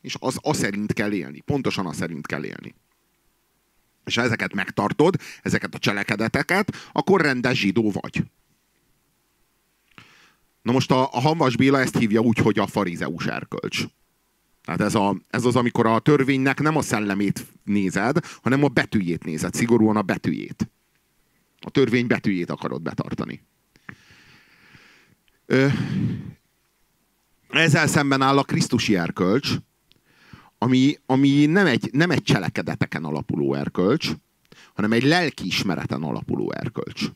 És 0.00 0.16
az, 0.20 0.38
az 0.42 0.56
szerint 0.56 0.92
kell 0.92 1.12
élni. 1.12 1.40
Pontosan 1.40 1.86
az 1.86 1.96
szerint 1.96 2.26
kell 2.26 2.44
élni 2.44 2.74
és 4.10 4.16
ha 4.16 4.22
ezeket 4.22 4.54
megtartod, 4.54 5.16
ezeket 5.42 5.74
a 5.74 5.78
cselekedeteket, 5.78 6.76
akkor 6.92 7.20
rendes 7.20 7.58
zsidó 7.58 7.90
vagy. 7.90 8.24
Na 10.62 10.72
most 10.72 10.90
a, 10.90 11.12
a 11.12 11.20
Hanvas 11.20 11.56
Béla 11.56 11.80
ezt 11.80 11.96
hívja 11.96 12.20
úgy, 12.20 12.38
hogy 12.38 12.58
a 12.58 12.66
farizeus 12.66 13.26
erkölcs. 13.26 13.84
Tehát 14.70 14.84
ez, 14.84 14.94
a, 14.94 15.16
ez 15.30 15.44
az, 15.44 15.56
amikor 15.56 15.86
a 15.86 15.98
törvénynek 15.98 16.60
nem 16.60 16.76
a 16.76 16.82
szellemét 16.82 17.46
nézed, 17.64 18.24
hanem 18.42 18.64
a 18.64 18.68
betűjét 18.68 19.24
nézed, 19.24 19.54
szigorúan 19.54 19.96
a 19.96 20.02
betűjét. 20.02 20.70
A 21.60 21.70
törvény 21.70 22.06
betűjét 22.06 22.50
akarod 22.50 22.82
betartani. 22.82 23.42
Ö, 25.46 25.66
ezzel 27.48 27.86
szemben 27.86 28.22
áll 28.22 28.38
a 28.38 28.42
Krisztusi 28.42 28.96
erkölcs, 28.96 29.54
ami, 30.58 30.98
ami 31.06 31.46
nem, 31.46 31.66
egy, 31.66 31.88
nem 31.92 32.10
egy 32.10 32.22
cselekedeteken 32.22 33.04
alapuló 33.04 33.54
erkölcs, 33.54 34.10
hanem 34.74 34.92
egy 34.92 35.02
lelkiismereten 35.02 36.02
alapuló 36.02 36.52
erkölcs. 36.52 37.06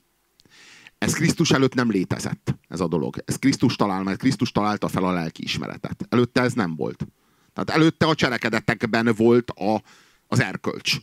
Ez 0.99 1.13
Krisztus 1.13 1.51
előtt 1.51 1.75
nem 1.75 1.91
létezett, 1.91 2.57
ez 2.69 2.81
a 2.81 2.89
dolog. 2.89 3.17
Ez 3.25 3.37
Krisztus 3.37 3.77
talál, 3.77 4.03
mert 4.03 4.19
Krisztus 4.19 4.53
találta 4.53 4.89
fel 4.89 5.05
a 5.05 5.13
lelkiismeretet. 5.13 6.07
Előtte 6.09 6.41
ez 6.43 6.53
nem 6.53 6.77
volt. 6.77 7.07
Tehát 7.55 7.81
előtte 7.81 8.07
a 8.07 8.15
cselekedetekben 8.15 9.15
volt 9.17 9.51
a, 9.51 9.83
az 10.27 10.41
erkölcs. 10.41 10.97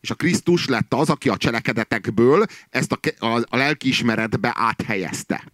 És 0.00 0.10
a 0.10 0.14
Krisztus 0.14 0.66
lett 0.66 0.94
az, 0.94 1.10
aki 1.10 1.28
a 1.28 1.36
cselekedetekből 1.36 2.46
ezt 2.70 2.92
a, 2.92 3.26
a, 3.26 3.44
a 3.48 3.56
lelkiismeretbe 3.56 4.52
áthelyezte. 4.54 5.52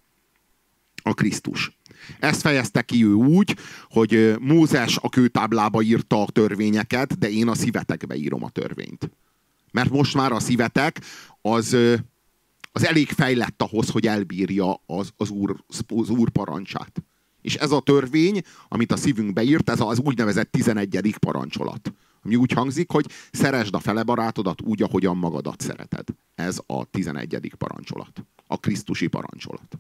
A 1.03 1.15
Krisztus. 1.15 1.79
Ezt 2.19 2.41
fejezte 2.41 2.83
ki 2.83 3.05
ő 3.05 3.13
úgy, 3.13 3.57
hogy 3.89 4.35
Mózes 4.41 4.99
a 5.01 5.09
kőtáblába 5.09 5.83
írta 5.83 6.23
a 6.23 6.31
törvényeket, 6.31 7.19
de 7.19 7.31
én 7.31 7.49
a 7.49 7.55
szívetekbe 7.55 8.15
írom 8.15 8.45
a 8.45 8.51
törvényt. 8.51 9.11
Mert 9.71 9.91
most 9.91 10.15
már 10.15 10.33
a 10.33 10.41
szívetek 10.41 11.01
az, 11.41 11.77
az 12.73 12.85
elég 12.85 13.09
fejlett 13.09 13.63
ahhoz, 13.63 13.91
hogy 13.91 14.07
elbírja 14.07 14.81
az, 14.87 15.13
az, 15.17 15.31
úr, 15.31 15.65
az 15.89 16.09
úr 16.09 16.31
parancsát. 16.31 17.03
És 17.43 17.55
ez 17.55 17.71
a 17.71 17.81
törvény, 17.81 18.41
amit 18.69 18.93
a 18.93 18.97
szívünkbe 18.97 19.43
írt, 19.43 19.71
ez 19.71 19.81
az 19.81 19.99
úgynevezett 19.99 20.51
11. 20.51 21.17
parancsolat. 21.19 21.93
Ami 22.25 22.37
úgy 22.37 22.53
hangzik, 22.53 22.91
hogy 22.91 23.11
szeresd 23.31 23.75
a 23.75 23.81
fele 23.81 24.03
barátodat 24.03 24.61
úgy, 24.61 24.83
ahogyan 24.83 25.17
magadat 25.17 25.61
szereted. 25.61 26.09
Ez 26.35 26.59
a 26.67 26.85
11. 26.85 27.55
parancsolat. 27.59 28.25
A 28.47 28.57
Krisztusi 28.57 29.07
parancsolat. 29.07 29.79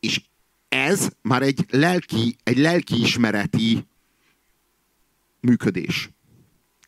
És 0.00 0.22
ez 0.68 1.08
már 1.22 1.42
egy 1.42 1.66
lelki, 1.70 2.36
egy 2.42 2.58
lelkiismereti 2.58 3.86
működés. 5.40 6.10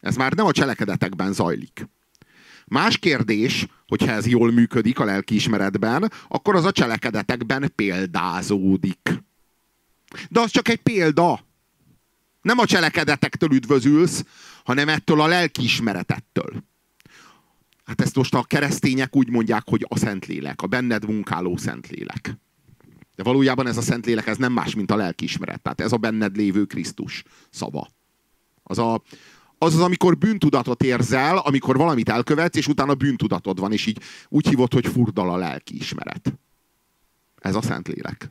Ez 0.01 0.17
már 0.17 0.33
nem 0.33 0.47
a 0.47 0.53
cselekedetekben 0.53 1.33
zajlik. 1.33 1.89
Más 2.73 2.99
kérdés, 2.99 3.67
hogyha 3.87 4.11
ez 4.11 4.27
jól 4.27 4.53
működik 4.53 4.99
a 4.99 5.05
lelkiismeretben, 5.05 6.13
akkor 6.29 6.55
az 6.55 6.65
a 6.65 6.73
cselekedetekben 6.73 7.73
példázódik. 7.75 9.23
De 10.29 10.41
az 10.41 10.51
csak 10.51 10.69
egy 10.69 10.81
példa. 10.81 11.45
Nem 12.43 12.59
a 12.59 12.67
cselekedetektől 12.67 13.53
üdvözülsz, 13.53 14.25
hanem 14.65 14.89
ettől 14.89 15.21
a 15.21 15.27
lelkiismeretettől. 15.27 16.65
Hát 17.85 18.01
ezt 18.01 18.17
most 18.17 18.35
a 18.35 18.43
keresztények 18.43 19.17
úgy 19.17 19.31
mondják, 19.31 19.63
hogy 19.67 19.87
a 19.89 19.99
Szentlélek, 19.99 20.63
a 20.63 20.67
benned 20.67 21.07
munkáló 21.07 21.57
Szentlélek. 21.57 22.37
De 23.17 23.23
valójában 23.23 23.67
ez 23.67 23.77
a 23.77 23.83
Szentlélek, 23.83 24.27
ez 24.27 24.37
nem 24.37 24.53
más, 24.53 24.75
mint 24.75 24.91
a 24.91 24.97
lelkiismeret. 24.97 25.61
Tehát 25.61 25.81
ez 25.81 25.93
a 25.93 25.97
benned 25.97 26.37
lévő 26.37 26.65
Krisztus 26.65 27.25
szava. 27.51 27.89
Az 28.63 28.79
a, 28.79 29.03
az 29.63 29.75
az, 29.75 29.81
amikor 29.81 30.19
bűntudatot 30.19 30.83
érzel, 30.83 31.39
amikor 31.39 31.77
valamit 31.77 32.09
elkövetsz, 32.09 32.57
és 32.57 32.69
utána 32.69 32.95
bűntudatod 32.95 33.61
van, 33.61 33.73
és 33.73 33.87
így 33.87 34.03
úgy 34.29 34.49
hívod, 34.49 34.73
hogy 34.73 34.87
furdal 34.87 35.31
a 35.31 35.37
lelkiismeret. 35.37 36.39
Ez 37.37 37.55
a 37.55 37.63
Szentlélek. 37.63 38.31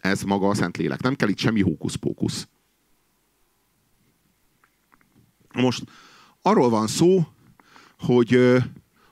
Ez 0.00 0.22
maga 0.22 0.48
a 0.48 0.54
Szentlélek. 0.54 1.02
Nem 1.02 1.14
kell 1.14 1.28
itt 1.28 1.38
semmi 1.38 1.62
hókusz-pókusz. 1.62 2.48
Most 5.52 5.84
arról 6.42 6.68
van 6.68 6.86
szó, 6.86 7.26
hogy, 7.98 8.56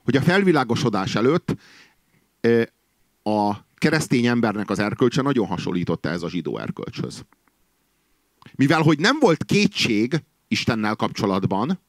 hogy 0.04 0.16
a 0.16 0.22
felvilágosodás 0.22 1.14
előtt 1.14 1.56
a 3.22 3.56
keresztény 3.74 4.26
embernek 4.26 4.70
az 4.70 4.78
erkölcse 4.78 5.22
nagyon 5.22 5.46
hasonlította 5.46 6.08
ez 6.08 6.22
a 6.22 6.28
zsidó 6.28 6.58
erkölcshöz. 6.58 7.24
Mivel, 8.54 8.82
hogy 8.82 8.98
nem 8.98 9.18
volt 9.20 9.44
kétség 9.44 10.22
Istennel 10.48 10.94
kapcsolatban, 10.94 11.80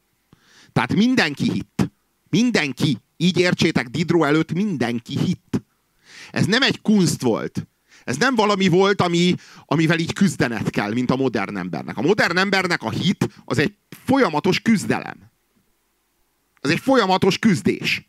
tehát 0.71 0.95
mindenki 0.95 1.51
hitt. 1.51 1.91
Mindenki. 2.29 2.97
Így 3.17 3.39
értsétek, 3.39 3.87
Didro 3.87 4.23
előtt 4.23 4.53
mindenki 4.53 5.19
hitt. 5.19 5.61
Ez 6.31 6.45
nem 6.45 6.61
egy 6.61 6.81
kunst 6.81 7.21
volt. 7.21 7.67
Ez 8.03 8.17
nem 8.17 8.35
valami 8.35 8.67
volt, 8.67 9.01
ami, 9.01 9.35
amivel 9.65 9.99
így 9.99 10.13
küzdenet 10.13 10.69
kell, 10.69 10.93
mint 10.93 11.11
a 11.11 11.15
modern 11.15 11.57
embernek. 11.57 11.97
A 11.97 12.01
modern 12.01 12.37
embernek 12.37 12.83
a 12.83 12.89
hit 12.89 13.27
az 13.45 13.57
egy 13.57 13.75
folyamatos 13.89 14.59
küzdelem. 14.59 15.31
Ez 16.61 16.71
egy 16.71 16.79
folyamatos 16.79 17.39
küzdés. 17.39 18.07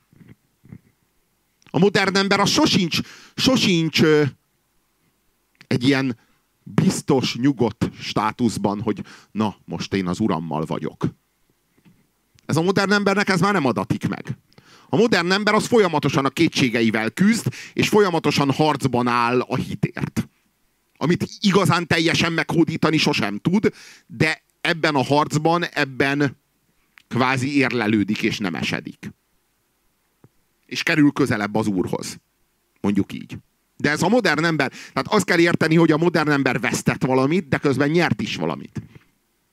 A 1.71 1.79
modern 1.79 2.17
ember 2.17 2.41
az 2.41 2.51
sosincs, 2.51 2.99
sosincs 3.35 4.03
egy 5.67 5.85
ilyen 5.85 6.19
biztos, 6.75 7.37
nyugodt 7.37 7.91
státuszban, 8.01 8.81
hogy 8.81 9.05
na, 9.31 9.57
most 9.65 9.95
én 9.95 10.07
az 10.07 10.21
urammal 10.21 10.65
vagyok. 10.65 11.07
Ez 12.47 12.57
a 12.57 12.63
modern 12.63 12.93
embernek 12.93 13.29
ez 13.29 13.41
már 13.41 13.53
nem 13.53 13.67
adatik 13.67 14.09
meg. 14.09 14.39
A 14.89 14.97
modern 14.97 15.31
ember 15.31 15.55
az 15.55 15.67
folyamatosan 15.67 16.25
a 16.25 16.31
kétségeivel 16.31 17.11
küzd, 17.11 17.47
és 17.73 17.89
folyamatosan 17.89 18.53
harcban 18.53 19.07
áll 19.07 19.41
a 19.41 19.57
hitért. 19.57 20.29
Amit 20.97 21.29
igazán 21.41 21.87
teljesen 21.87 22.33
meghódítani 22.33 22.97
sosem 22.97 23.39
tud, 23.39 23.73
de 24.07 24.43
ebben 24.61 24.95
a 24.95 25.05
harcban, 25.05 25.65
ebben 25.65 26.37
kvázi 27.09 27.57
érlelődik 27.57 28.23
és 28.23 28.39
nem 28.39 28.55
esedik. 28.55 29.13
És 30.67 30.83
kerül 30.83 31.13
közelebb 31.13 31.55
az 31.55 31.67
úrhoz. 31.67 32.19
Mondjuk 32.81 33.13
így. 33.13 33.39
De 33.77 33.91
ez 33.91 34.03
a 34.03 34.09
modern 34.09 34.45
ember, 34.45 34.69
tehát 34.69 35.09
azt 35.09 35.25
kell 35.25 35.39
érteni, 35.39 35.77
hogy 35.77 35.93
a 35.93 35.97
modern 35.97 36.31
ember 36.31 36.61
vesztett 36.61 37.05
valamit, 37.05 37.49
de 37.49 37.59
közben 37.59 37.91
nyert 37.91 38.21
is 38.21 38.37
valamit. 38.37 38.83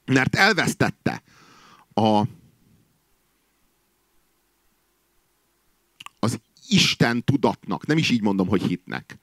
Mert 0.05 0.35
elvesztette 0.35 1.23
a, 1.93 2.23
az 6.19 6.39
Isten 6.67 7.23
tudatnak, 7.23 7.85
nem 7.85 7.97
is 7.97 8.09
így 8.09 8.21
mondom, 8.21 8.47
hogy 8.47 8.63
hitnek. 8.63 9.17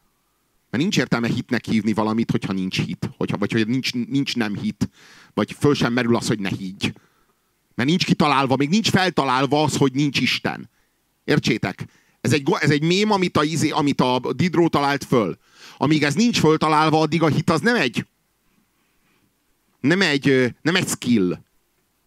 Mert 0.71 0.83
nincs 0.83 0.99
értelme 0.99 1.29
hitnek 1.29 1.65
hívni 1.65 1.93
valamit, 1.93 2.31
hogyha 2.31 2.53
nincs 2.53 2.81
hit. 2.81 3.11
Hogyha, 3.17 3.37
vagy 3.37 3.53
hogy 3.53 3.67
nincs, 3.67 3.93
nincs 3.93 4.37
nem 4.37 4.57
hit. 4.57 4.91
Vagy 5.35 5.53
föl 5.53 5.75
sem 5.75 5.93
merül 5.93 6.17
az, 6.17 6.27
hogy 6.27 6.39
ne 6.39 6.49
higgy. 6.49 6.93
Mert 7.75 7.89
nincs 7.89 8.05
kitalálva, 8.05 8.57
még 8.57 8.69
nincs 8.69 8.91
feltalálva 8.91 9.63
az, 9.63 9.77
hogy 9.77 9.93
nincs 9.93 10.21
Isten. 10.21 10.69
Értsétek? 11.25 11.85
Ez 12.21 12.33
egy, 12.33 12.43
ez 12.61 12.71
egy 12.71 12.83
mém, 12.83 13.11
amit 13.11 13.37
a, 13.37 13.45
izé, 13.45 13.71
amit 13.71 14.01
a 14.01 14.21
Didró 14.33 14.69
talált 14.69 15.05
föl. 15.05 15.39
Amíg 15.77 16.03
ez 16.03 16.15
nincs 16.15 16.39
föltalálva, 16.39 17.01
addig 17.01 17.23
a 17.23 17.29
hit 17.29 17.51
az 17.51 17.61
nem 17.61 17.77
egy 17.77 18.05
nem 19.81 20.03
egy, 20.03 20.55
nem 20.63 20.77
egy 20.77 20.89
skill. 20.89 21.39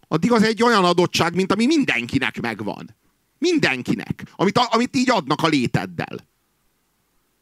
Addig 0.08 0.32
az 0.32 0.42
egy 0.42 0.62
olyan 0.62 0.84
adottság, 0.84 1.34
mint 1.34 1.52
ami 1.52 1.66
mindenkinek 1.66 2.40
megvan. 2.40 2.96
Mindenkinek. 3.38 4.22
Amit, 4.36 4.58
amit 4.58 4.96
így 4.96 5.10
adnak 5.10 5.42
a 5.42 5.48
léteddel. 5.48 6.28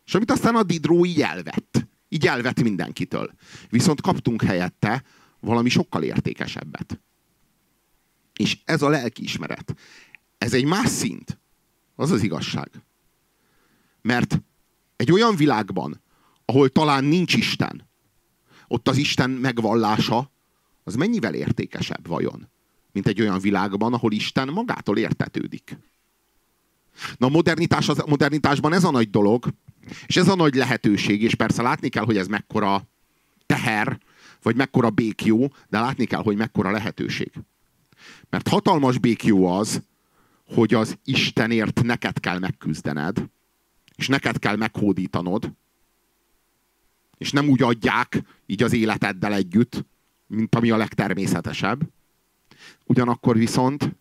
És 0.06 0.14
amit 0.14 0.30
aztán 0.30 0.54
a 0.54 0.62
Didró 0.62 1.04
így 1.04 1.22
elvett. 1.22 1.86
Így 2.08 2.26
elvett 2.26 2.62
mindenkitől. 2.62 3.32
Viszont 3.70 4.00
kaptunk 4.00 4.42
helyette 4.42 5.04
valami 5.40 5.68
sokkal 5.68 6.02
értékesebbet. 6.02 7.00
És 8.36 8.58
ez 8.64 8.82
a 8.82 8.88
lelkiismeret. 8.88 9.74
Ez 10.38 10.52
egy 10.52 10.64
más 10.64 10.88
szint. 10.88 11.38
Az 11.94 12.10
az 12.10 12.22
igazság. 12.22 12.70
Mert 14.02 14.42
egy 14.96 15.12
olyan 15.12 15.36
világban, 15.36 16.00
ahol 16.44 16.68
talán 16.68 17.04
nincs 17.04 17.34
Isten, 17.34 17.88
ott 18.68 18.88
az 18.88 18.96
Isten 18.96 19.30
megvallása, 19.30 20.30
az 20.84 20.94
mennyivel 20.94 21.34
értékesebb 21.34 22.06
vajon, 22.06 22.48
mint 22.92 23.06
egy 23.06 23.20
olyan 23.20 23.38
világban, 23.38 23.92
ahol 23.92 24.12
Isten 24.12 24.48
magától 24.48 24.98
értetődik. 24.98 25.76
Na 27.16 27.26
a 27.26 27.30
modernitás, 27.30 27.88
az, 27.88 28.02
modernitásban 28.06 28.72
ez 28.72 28.84
a 28.84 28.90
nagy 28.90 29.10
dolog, 29.10 29.48
és 30.06 30.16
ez 30.16 30.28
a 30.28 30.34
nagy 30.34 30.54
lehetőség, 30.54 31.22
és 31.22 31.34
persze 31.34 31.62
látni 31.62 31.88
kell, 31.88 32.04
hogy 32.04 32.16
ez 32.16 32.26
mekkora 32.26 32.82
teher, 33.46 33.98
vagy 34.42 34.56
mekkora 34.56 34.90
békjó, 34.90 35.54
de 35.68 35.80
látni 35.80 36.04
kell, 36.04 36.22
hogy 36.22 36.36
mekkora 36.36 36.70
lehetőség. 36.70 37.32
Mert 38.30 38.48
hatalmas 38.48 38.98
békjó 38.98 39.46
az, 39.46 39.82
hogy 40.46 40.74
az 40.74 40.98
Istenért 41.04 41.82
neked 41.82 42.20
kell 42.20 42.38
megküzdened, 42.38 43.28
és 43.96 44.08
neked 44.08 44.38
kell 44.38 44.56
meghódítanod, 44.56 45.52
és 47.18 47.32
nem 47.32 47.48
úgy 47.48 47.62
adják 47.62 48.22
így 48.46 48.62
az 48.62 48.72
életeddel 48.72 49.34
együtt, 49.34 49.84
mint 50.26 50.54
ami 50.54 50.70
a 50.70 50.76
legtermészetesebb. 50.76 51.88
Ugyanakkor 52.84 53.36
viszont 53.36 53.96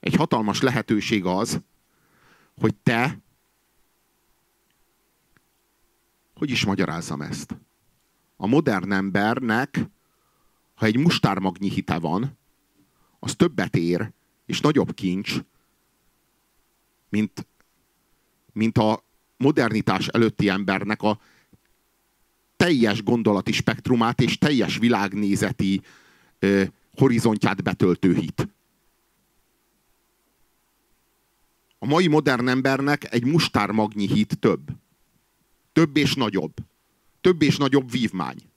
egy 0.00 0.14
hatalmas 0.14 0.60
lehetőség 0.60 1.24
az, 1.24 1.60
hogy 2.60 2.74
te 2.74 3.18
hogy 6.38 6.50
is 6.50 6.64
magyarázzam 6.64 7.20
ezt? 7.20 7.56
A 8.36 8.46
modern 8.46 8.92
embernek, 8.92 9.80
ha 10.74 10.86
egy 10.86 10.96
mustármagnyi 10.96 11.68
hite 11.68 11.98
van, 11.98 12.38
az 13.18 13.34
többet 13.34 13.76
ér, 13.76 14.12
és 14.48 14.60
nagyobb 14.60 14.94
kincs, 14.94 15.34
mint, 17.08 17.46
mint 18.52 18.78
a 18.78 19.04
modernitás 19.36 20.08
előtti 20.08 20.48
embernek 20.48 21.02
a 21.02 21.20
teljes 22.56 23.02
gondolati 23.02 23.52
spektrumát 23.52 24.20
és 24.20 24.38
teljes 24.38 24.78
világnézeti 24.78 25.82
ö, 26.38 26.64
horizontját 26.96 27.62
betöltő 27.62 28.14
hit. 28.14 28.48
A 31.78 31.86
mai 31.86 32.06
modern 32.06 32.48
embernek 32.48 33.12
egy 33.12 33.24
mustármagnyi 33.24 34.06
hit 34.06 34.38
több. 34.38 34.70
Több 35.72 35.96
és 35.96 36.14
nagyobb. 36.14 36.54
Több 37.20 37.42
és 37.42 37.56
nagyobb 37.56 37.90
vívmány. 37.90 38.47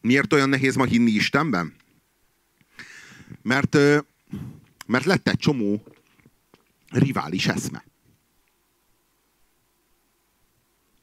Miért 0.00 0.32
olyan 0.32 0.48
nehéz 0.48 0.76
ma 0.76 0.84
hinni 0.84 1.10
Istenben? 1.10 1.74
Mert, 3.42 3.76
mert 4.86 5.04
lett 5.04 5.28
egy 5.28 5.38
csomó 5.38 5.82
rivális 6.90 7.46
eszme. 7.46 7.84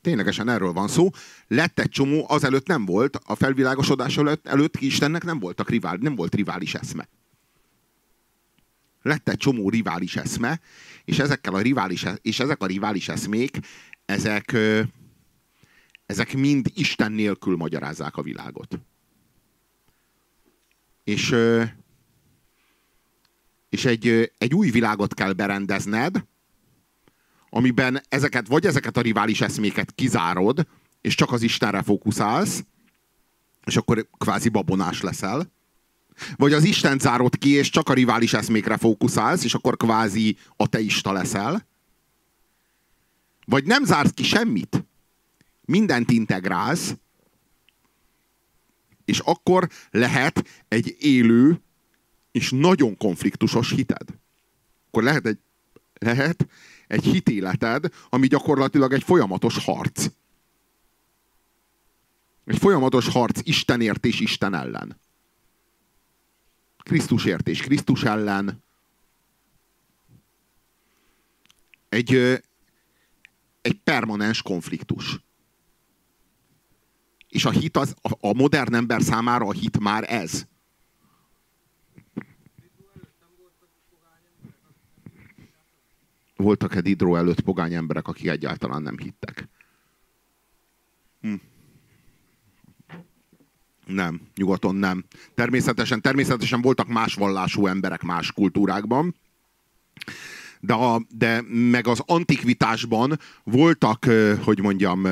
Ténylegesen 0.02 0.50
erről 0.50 0.74
van 0.74 0.88
szó. 0.88 1.10
Lett 1.48 1.80
egy 1.80 1.90
csomó, 1.90 2.26
azelőtt 2.28 2.68
nem 2.68 2.86
volt, 2.86 3.20
a 3.26 3.36
felvilágosodás 3.36 4.18
előtt, 4.18 4.48
előtt 4.48 4.76
Istennek 4.76 5.24
nem 5.24 5.40
voltak 5.40 5.70
rivál, 5.70 5.96
nem 5.96 6.16
volt 6.16 6.36
rivális 6.36 6.74
eszme. 6.74 7.08
Lett 9.02 9.30
egy 9.30 9.38
csomó 9.38 9.70
rivális 9.70 10.16
eszme, 10.16 10.60
és 11.06 11.20
ezekkel 11.20 11.54
a 11.54 11.62
rivális, 11.62 12.06
és 12.22 12.40
ezek 12.40 12.62
a 12.62 12.66
rivális 12.66 13.10
eszmék, 13.10 13.58
ezek, 14.06 14.56
ezek 16.08 16.34
mind 16.34 16.72
Isten 16.76 17.12
nélkül 17.12 17.56
magyarázzák 17.56 18.18
a 18.18 18.22
világot. 18.22 18.80
És, 21.04 21.36
és 23.70 23.86
egy, 23.86 24.32
egy 24.38 24.54
új 24.54 24.70
világot 24.70 25.14
kell 25.14 25.34
berendezned, 25.34 26.26
amiben 27.50 28.02
ezeket, 28.10 28.48
vagy 28.48 28.66
ezeket 28.66 28.98
a 28.98 29.02
rivális 29.02 29.42
eszméket 29.42 29.92
kizárod, 29.92 30.68
és 31.02 31.16
csak 31.16 31.32
az 31.32 31.42
Istenre 31.42 31.82
fókuszálsz, 31.82 32.64
és 33.66 33.78
akkor 33.78 34.08
kvázi 34.18 34.50
babonás 34.50 35.02
leszel, 35.02 35.52
vagy 36.36 36.54
az 36.54 36.64
Isten 36.64 37.00
zárod 37.00 37.38
ki, 37.38 37.50
és 37.50 37.70
csak 37.70 37.90
a 37.90 37.94
rivális 37.94 38.34
eszmékre 38.34 38.78
fókuszálsz, 38.78 39.44
és 39.44 39.54
akkor 39.54 39.78
kvázi 39.78 40.38
ateista 40.56 41.12
leszel, 41.12 41.68
vagy 43.46 43.66
nem 43.66 43.84
zársz 43.84 44.12
ki 44.12 44.24
semmit, 44.24 44.86
mindent 45.68 46.12
integrálsz, 46.12 46.96
és 49.06 49.20
akkor 49.20 49.70
lehet 49.92 50.64
egy 50.68 50.96
élő 51.00 51.62
és 52.32 52.52
nagyon 52.52 52.98
konfliktusos 52.98 53.72
hited. 53.72 54.08
Akkor 54.88 55.04
lehet 55.04 55.26
egy, 55.26 55.40
lehet 56.00 56.48
egy 56.88 57.04
hitéleted, 57.04 57.94
ami 58.10 58.28
gyakorlatilag 58.28 58.94
egy 58.94 59.04
folyamatos 59.04 59.64
harc. 59.66 60.08
Egy 62.46 62.58
folyamatos 62.58 63.08
harc 63.08 63.40
Istenért 63.44 64.06
és 64.06 64.20
Isten 64.20 64.54
ellen. 64.54 65.00
Krisztusért 66.78 67.48
és 67.48 67.62
Krisztus 67.62 68.04
ellen. 68.04 68.64
Egy, 71.90 72.14
egy 73.62 73.80
permanens 73.84 74.42
konfliktus. 74.42 75.20
És 77.30 77.46
a 77.46 77.50
hit 77.50 77.78
az, 77.78 77.96
a, 78.02 78.34
modern 78.34 78.74
ember 78.74 79.02
számára 79.02 79.46
a 79.46 79.52
hit 79.52 79.80
már 79.80 80.14
ez. 80.14 80.46
Voltak-e 86.36 86.82
Didró 86.82 87.16
előtt 87.16 87.42
pogány 87.42 87.74
emberek, 87.74 88.08
akik 88.08 88.28
egyáltalán 88.28 88.82
nem 88.82 88.98
hittek? 88.98 89.48
Hm. 91.22 91.34
Nem, 93.86 94.22
nyugaton 94.36 94.76
nem. 94.76 95.06
Természetesen, 95.36 96.02
természetesen 96.02 96.62
voltak 96.62 96.88
más 96.88 97.14
vallású 97.14 97.68
emberek 97.68 98.02
más 98.02 98.32
kultúrákban, 98.32 99.16
de, 100.60 100.74
a, 100.74 101.02
de 101.10 101.42
meg 101.48 101.88
az 101.88 102.04
antikvitásban 102.06 103.20
voltak, 103.44 104.06
hogy 104.44 104.60
mondjam, 104.60 105.08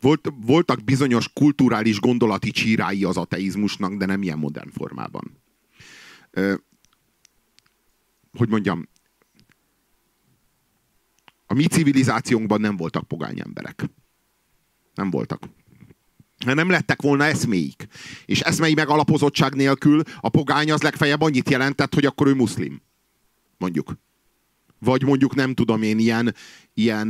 volt, 0.00 0.32
voltak 0.40 0.84
bizonyos 0.84 1.28
kulturális 1.32 2.00
gondolati 2.00 2.50
csírái 2.50 3.04
az 3.04 3.16
ateizmusnak, 3.16 3.94
de 3.94 4.06
nem 4.06 4.22
ilyen 4.22 4.38
modern 4.38 4.70
formában. 4.70 5.40
Hogy 8.32 8.48
mondjam, 8.48 8.88
a 11.46 11.54
mi 11.54 11.66
civilizációnkban 11.66 12.60
nem 12.60 12.76
voltak 12.76 13.08
pogány 13.08 13.40
emberek. 13.40 13.84
Nem 14.94 15.10
voltak. 15.10 15.48
Nem 16.44 16.70
lettek 16.70 17.02
volna 17.02 17.24
eszméik. 17.24 17.86
És 18.26 18.40
eszmei 18.40 18.74
megalapozottság 18.74 19.54
nélkül 19.54 20.02
a 20.20 20.28
pogány 20.28 20.72
az 20.72 20.82
legfeljebb 20.82 21.20
annyit 21.20 21.50
jelentett, 21.50 21.94
hogy 21.94 22.04
akkor 22.04 22.26
ő 22.26 22.34
muszlim. 22.34 22.82
Mondjuk. 23.58 23.92
Vagy 24.78 25.02
mondjuk 25.02 25.34
nem 25.34 25.54
tudom 25.54 25.82
én, 25.82 25.98
ilyen, 25.98 26.34
ilyen 26.74 27.08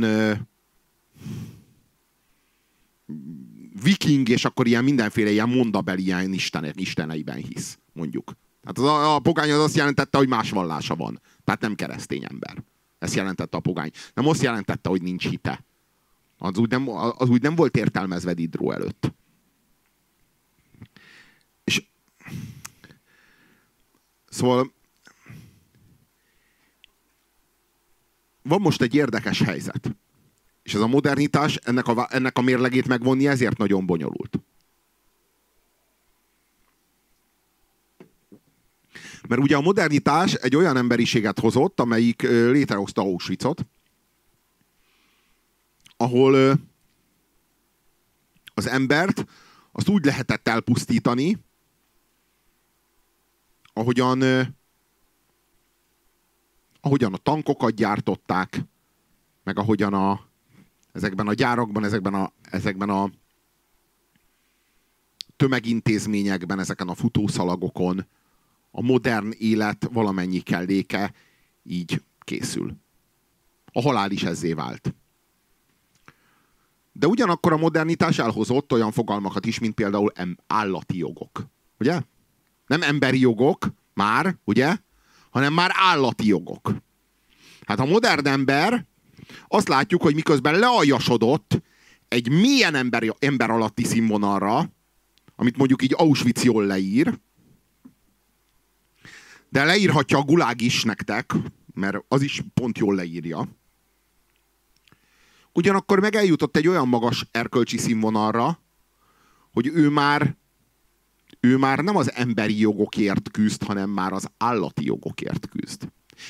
viking, 3.83 4.29
és 4.29 4.45
akkor 4.45 4.67
ilyen 4.67 4.83
mindenféle 4.83 5.29
ilyen 5.29 5.49
mondabeli 5.49 6.03
ilyen 6.03 6.33
istene, 6.33 6.71
isteneiben 6.75 7.35
hisz, 7.35 7.79
mondjuk. 7.93 8.33
Tehát 8.61 8.77
az 8.77 8.83
a, 8.83 9.15
a 9.15 9.19
pogány 9.19 9.51
az 9.51 9.59
azt 9.59 9.75
jelentette, 9.75 10.17
hogy 10.17 10.27
más 10.27 10.49
vallása 10.49 10.95
van. 10.95 11.21
Tehát 11.43 11.61
nem 11.61 11.75
keresztény 11.75 12.23
ember. 12.29 12.63
Ezt 12.99 13.15
jelentette 13.15 13.57
a 13.57 13.59
pogány. 13.59 13.91
Nem 14.13 14.27
azt 14.27 14.41
jelentette, 14.41 14.89
hogy 14.89 15.01
nincs 15.01 15.27
hite. 15.27 15.65
Az 16.37 16.57
úgy 16.57 16.69
nem, 16.69 16.89
az 17.17 17.29
úgy 17.29 17.41
nem 17.41 17.55
volt 17.55 17.77
értelmezve 17.77 18.33
Didró 18.33 18.71
előtt. 18.71 19.13
És 21.63 21.85
szóval 24.29 24.73
van 28.41 28.61
most 28.61 28.81
egy 28.81 28.95
érdekes 28.95 29.41
helyzet. 29.41 29.95
És 30.63 30.73
ez 30.73 30.81
a 30.81 30.87
modernitás, 30.87 31.55
ennek 31.55 31.87
a, 31.87 32.07
ennek 32.09 32.37
a 32.37 32.41
mérlegét 32.41 32.87
megvonni 32.87 33.27
ezért 33.27 33.57
nagyon 33.57 33.85
bonyolult. 33.85 34.39
Mert 39.27 39.41
ugye 39.41 39.55
a 39.55 39.61
modernitás 39.61 40.33
egy 40.33 40.55
olyan 40.55 40.77
emberiséget 40.77 41.39
hozott, 41.39 41.79
amelyik 41.79 42.21
létrehozta 42.21 43.01
Auschwitzot, 43.01 43.65
ahol 45.97 46.59
az 48.53 48.67
embert 48.67 49.25
azt 49.71 49.89
úgy 49.89 50.05
lehetett 50.05 50.47
elpusztítani, 50.47 51.37
ahogyan, 53.73 54.23
ahogyan 56.81 57.13
a 57.13 57.17
tankokat 57.17 57.73
gyártották, 57.73 58.61
meg 59.43 59.57
ahogyan 59.59 59.93
a, 59.93 60.28
ezekben 60.99 61.27
a 61.27 61.33
gyárakban, 61.33 61.83
ezekben 61.83 62.13
a, 62.13 62.31
ezekben 62.41 62.89
a 62.89 63.09
tömegintézményekben, 65.35 66.59
ezeken 66.59 66.87
a 66.87 66.95
futószalagokon 66.95 68.05
a 68.71 68.81
modern 68.81 69.31
élet 69.37 69.87
valamennyi 69.91 70.39
kelléke 70.39 71.13
így 71.63 72.03
készül. 72.19 72.75
A 73.71 73.81
halál 73.81 74.11
is 74.11 74.23
ezzé 74.23 74.53
vált. 74.53 74.93
De 76.91 77.07
ugyanakkor 77.07 77.53
a 77.53 77.57
modernitás 77.57 78.19
elhozott 78.19 78.73
olyan 78.73 78.91
fogalmakat 78.91 79.45
is, 79.45 79.59
mint 79.59 79.73
például 79.73 80.11
állati 80.47 80.97
jogok. 80.97 81.47
Ugye? 81.79 82.01
Nem 82.67 82.81
emberi 82.81 83.19
jogok, 83.19 83.73
már, 83.93 84.37
ugye? 84.43 84.77
Hanem 85.29 85.53
már 85.53 85.71
állati 85.73 86.27
jogok. 86.27 86.73
Hát 87.65 87.79
a 87.79 87.85
modern 87.85 88.27
ember 88.27 88.85
azt 89.47 89.67
látjuk, 89.67 90.01
hogy 90.01 90.15
miközben 90.15 90.59
lealjasodott 90.59 91.61
egy 92.07 92.29
milyen 92.29 92.75
ember, 92.75 93.15
ember 93.19 93.49
alatti 93.49 93.83
színvonalra, 93.83 94.71
amit 95.35 95.57
mondjuk 95.57 95.83
így 95.83 95.93
Auschwitz 95.97 96.43
jól 96.43 96.65
leír, 96.65 97.19
de 99.49 99.63
leírhatja 99.63 100.17
a 100.17 100.23
gulág 100.23 100.61
is 100.61 100.83
nektek, 100.83 101.33
mert 101.73 101.97
az 102.07 102.21
is 102.21 102.41
pont 102.53 102.77
jól 102.77 102.95
leírja. 102.95 103.47
Ugyanakkor 105.53 105.99
meg 105.99 106.15
eljutott 106.15 106.57
egy 106.57 106.67
olyan 106.67 106.87
magas 106.87 107.25
erkölcsi 107.31 107.77
színvonalra, 107.77 108.59
hogy 109.51 109.67
ő 109.67 109.89
már 109.89 110.37
ő 111.39 111.57
már 111.57 111.79
nem 111.79 111.95
az 111.95 112.13
emberi 112.13 112.59
jogokért 112.59 113.31
küzd, 113.31 113.63
hanem 113.63 113.89
már 113.89 114.13
az 114.13 114.29
állati 114.37 114.85
jogokért 114.85 115.49
küzd. 115.49 115.87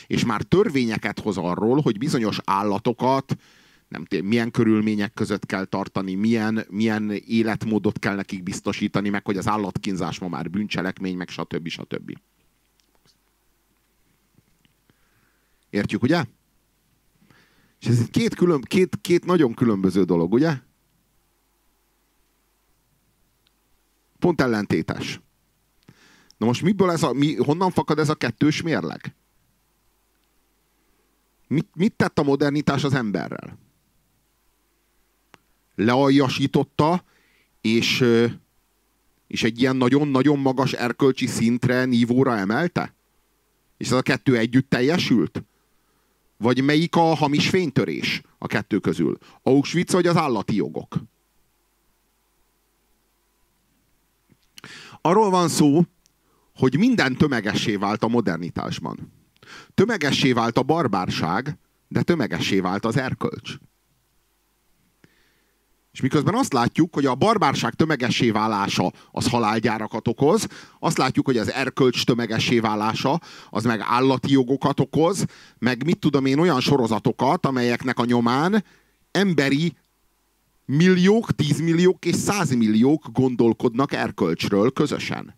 És 0.08 0.26
már 0.26 0.42
törvényeket 0.42 1.20
hoz 1.20 1.38
arról, 1.38 1.82
hogy 1.82 1.98
bizonyos 1.98 2.40
állatokat 2.44 3.36
nem 3.90 4.06
tudom, 4.06 4.26
milyen 4.26 4.52
körülmények 4.52 5.14
között 5.14 5.46
kell 5.46 5.66
tartani, 5.66 6.14
milyen, 6.14 6.66
milyen 6.70 7.12
életmódot 7.12 8.00
kell 8.00 8.16
nekik 8.16 8.44
biztosítani, 8.44 9.10
meg 9.10 9.26
hogy 9.26 9.38
az 9.38 9.48
állatkínzás 9.48 10.20
ma 10.20 10.28
már 10.28 10.50
bűncselekmény, 10.50 11.18
meg 11.18 11.30
stb. 11.30 11.68
stb. 11.68 12.18
Értjük, 15.70 16.04
ugye? 16.04 16.26
És 17.80 17.88
ez 17.88 18.08
két, 18.12 18.36
külön, 18.36 18.62
két, 18.62 18.98
két 19.02 19.26
nagyon 19.26 19.54
különböző 19.54 20.04
dolog, 20.04 20.34
ugye? 20.34 20.58
Pont 24.20 24.42
ellentétes. 24.42 25.22
Na 26.38 26.46
most 26.46 26.62
miből 26.62 26.92
ez 26.92 27.04
a, 27.04 27.14
mi, 27.14 27.36
honnan 27.36 27.72
fakad 27.72 28.00
ez 28.00 28.10
a 28.10 28.16
kettős 28.16 28.62
mérleg? 28.62 29.16
Mit, 31.50 31.68
mit 31.74 31.94
tett 31.94 32.20
a 32.20 32.24
modernitás 32.24 32.84
az 32.84 32.94
emberrel? 32.94 33.58
Lealjasította, 35.76 37.04
és, 37.62 38.06
és 39.28 39.44
egy 39.44 39.62
ilyen 39.62 39.76
nagyon-nagyon 39.76 40.40
magas 40.40 40.74
erkölcsi 40.74 41.28
szintre, 41.28 41.86
nívóra 41.86 42.38
emelte? 42.38 42.94
És 43.78 43.86
ez 43.88 43.94
a 43.94 44.02
kettő 44.02 44.38
együtt 44.38 44.70
teljesült? 44.70 45.44
Vagy 46.38 46.64
melyik 46.64 46.96
a 46.96 47.16
hamis 47.16 47.50
fénytörés 47.50 48.22
a 48.38 48.48
kettő 48.48 48.80
közül? 48.80 49.18
Auschwitz 49.44 49.94
vagy 49.94 50.08
az 50.08 50.16
állati 50.16 50.56
jogok? 50.56 50.96
Arról 55.02 55.30
van 55.30 55.48
szó, 55.48 55.84
hogy 56.56 56.78
minden 56.78 57.16
tömegessé 57.16 57.76
vált 57.76 58.04
a 58.04 58.08
modernitásban. 58.08 59.19
Tömegessé 59.74 60.32
vált 60.32 60.58
a 60.58 60.64
barbárság, 60.64 61.58
de 61.88 62.02
tömegessé 62.02 62.60
vált 62.60 62.86
az 62.86 62.98
erkölcs. 62.98 63.54
És 65.92 66.02
miközben 66.02 66.36
azt 66.36 66.54
látjuk, 66.54 66.94
hogy 66.94 67.06
a 67.06 67.16
barbárság 67.16 67.74
tömegessé 67.74 68.32
válása 68.32 68.92
az 69.12 69.30
halálgyárakat 69.30 70.08
okoz, 70.08 70.48
azt 70.80 70.98
látjuk, 70.98 71.26
hogy 71.26 71.38
az 71.38 71.52
erkölcs 71.52 72.06
tömegessé 72.06 72.60
válása 72.60 73.20
az 73.50 73.64
meg 73.64 73.80
állati 73.84 74.32
jogokat 74.32 74.80
okoz, 74.80 75.26
meg 75.58 75.84
mit 75.86 76.00
tudom 76.00 76.26
én 76.26 76.40
olyan 76.40 76.60
sorozatokat, 76.60 77.46
amelyeknek 77.46 78.00
a 78.00 78.06
nyomán 78.06 78.64
emberi 79.12 79.74
milliók, 80.66 81.32
tízmilliók 81.32 82.06
és 82.06 82.16
százmilliók 82.16 83.06
gondolkodnak 83.12 83.94
erkölcsről 83.94 84.72
közösen. 84.72 85.38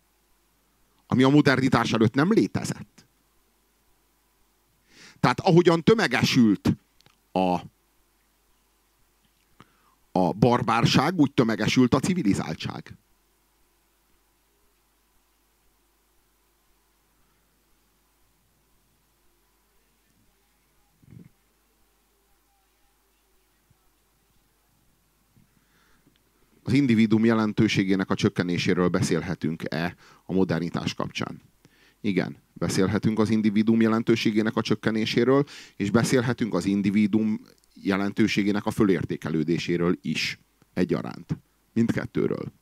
Ami 1.06 1.22
a 1.22 1.28
modernitás 1.28 1.92
előtt 1.92 2.14
nem 2.14 2.32
létezett. 2.32 2.91
Tehát 5.22 5.40
ahogyan 5.40 5.82
tömegesült 5.82 6.76
a, 7.32 7.60
a 10.12 10.32
barbárság, 10.32 11.18
úgy 11.20 11.32
tömegesült 11.32 11.94
a 11.94 12.00
civilizáltság. 12.00 12.96
az 26.62 26.72
individuum 26.72 27.24
jelentőségének 27.24 28.10
a 28.10 28.14
csökkenéséről 28.14 28.88
beszélhetünk-e 28.88 29.96
a 30.24 30.32
modernitás 30.32 30.94
kapcsán? 30.94 31.40
Igen, 32.00 32.36
beszélhetünk 32.62 33.18
az 33.18 33.30
individuum 33.30 33.80
jelentőségének 33.80 34.56
a 34.56 34.62
csökkenéséről, 34.62 35.44
és 35.76 35.90
beszélhetünk 35.90 36.54
az 36.54 36.64
individuum 36.64 37.40
jelentőségének 37.74 38.66
a 38.66 38.70
fölértékelődéséről 38.70 39.98
is 40.02 40.38
egyaránt. 40.74 41.38
Mindkettőről. 41.72 42.52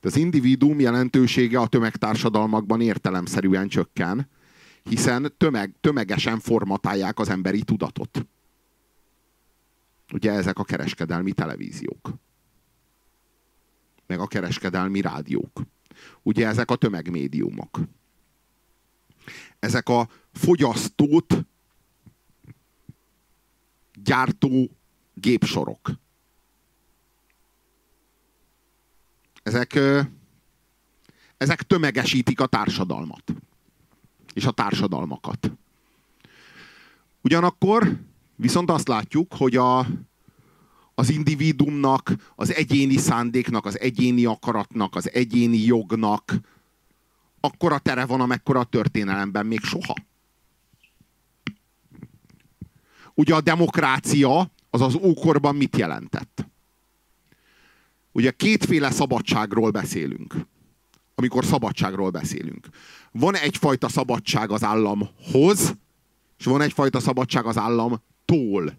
De 0.00 0.08
az 0.08 0.16
individuum 0.16 0.80
jelentősége 0.80 1.58
a 1.58 1.66
tömegtársadalmakban 1.66 2.80
értelemszerűen 2.80 3.68
csökken, 3.68 4.28
hiszen 4.82 5.32
tömeg, 5.36 5.74
tömegesen 5.80 6.38
formatálják 6.38 7.18
az 7.18 7.28
emberi 7.28 7.62
tudatot. 7.62 8.26
Ugye 10.12 10.32
ezek 10.32 10.58
a 10.58 10.64
kereskedelmi 10.64 11.32
televíziók 11.32 12.14
meg 14.06 14.20
a 14.20 14.26
kereskedelmi 14.26 15.00
rádiók. 15.00 15.62
Ugye 16.22 16.46
ezek 16.46 16.70
a 16.70 16.76
tömegmédiumok. 16.76 17.80
Ezek 19.66 19.88
a 19.88 20.08
fogyasztót 20.32 21.44
gyártó 24.04 24.70
gépsorok. 25.14 25.90
Ezek, 29.42 29.78
ezek 31.36 31.62
tömegesítik 31.62 32.40
a 32.40 32.46
társadalmat. 32.46 33.34
És 34.34 34.44
a 34.44 34.50
társadalmakat. 34.50 35.50
Ugyanakkor 37.20 38.00
viszont 38.36 38.70
azt 38.70 38.88
látjuk, 38.88 39.32
hogy 39.34 39.56
a, 39.56 39.86
az 40.94 41.10
individumnak, 41.10 42.32
az 42.34 42.54
egyéni 42.54 42.96
szándéknak, 42.96 43.64
az 43.64 43.78
egyéni 43.78 44.24
akaratnak, 44.24 44.94
az 44.94 45.10
egyéni 45.12 45.58
jognak 45.58 46.34
akkora 47.46 47.78
tere 47.78 48.04
van, 48.04 48.20
amekkora 48.20 48.60
a 48.60 48.64
történelemben 48.64 49.46
még 49.46 49.60
soha. 49.60 49.94
Ugye 53.14 53.34
a 53.34 53.40
demokrácia 53.40 54.50
az 54.70 54.80
az 54.80 54.94
ókorban 54.94 55.56
mit 55.56 55.76
jelentett? 55.76 56.46
Ugye 58.12 58.30
kétféle 58.30 58.90
szabadságról 58.90 59.70
beszélünk, 59.70 60.34
amikor 61.14 61.44
szabadságról 61.44 62.10
beszélünk. 62.10 62.68
Van 63.12 63.36
egyfajta 63.36 63.88
szabadság 63.88 64.50
az 64.50 64.64
államhoz, 64.64 65.74
és 66.38 66.44
van 66.44 66.60
egyfajta 66.60 67.00
szabadság 67.00 67.46
az 67.46 67.58
államtól. 67.58 68.78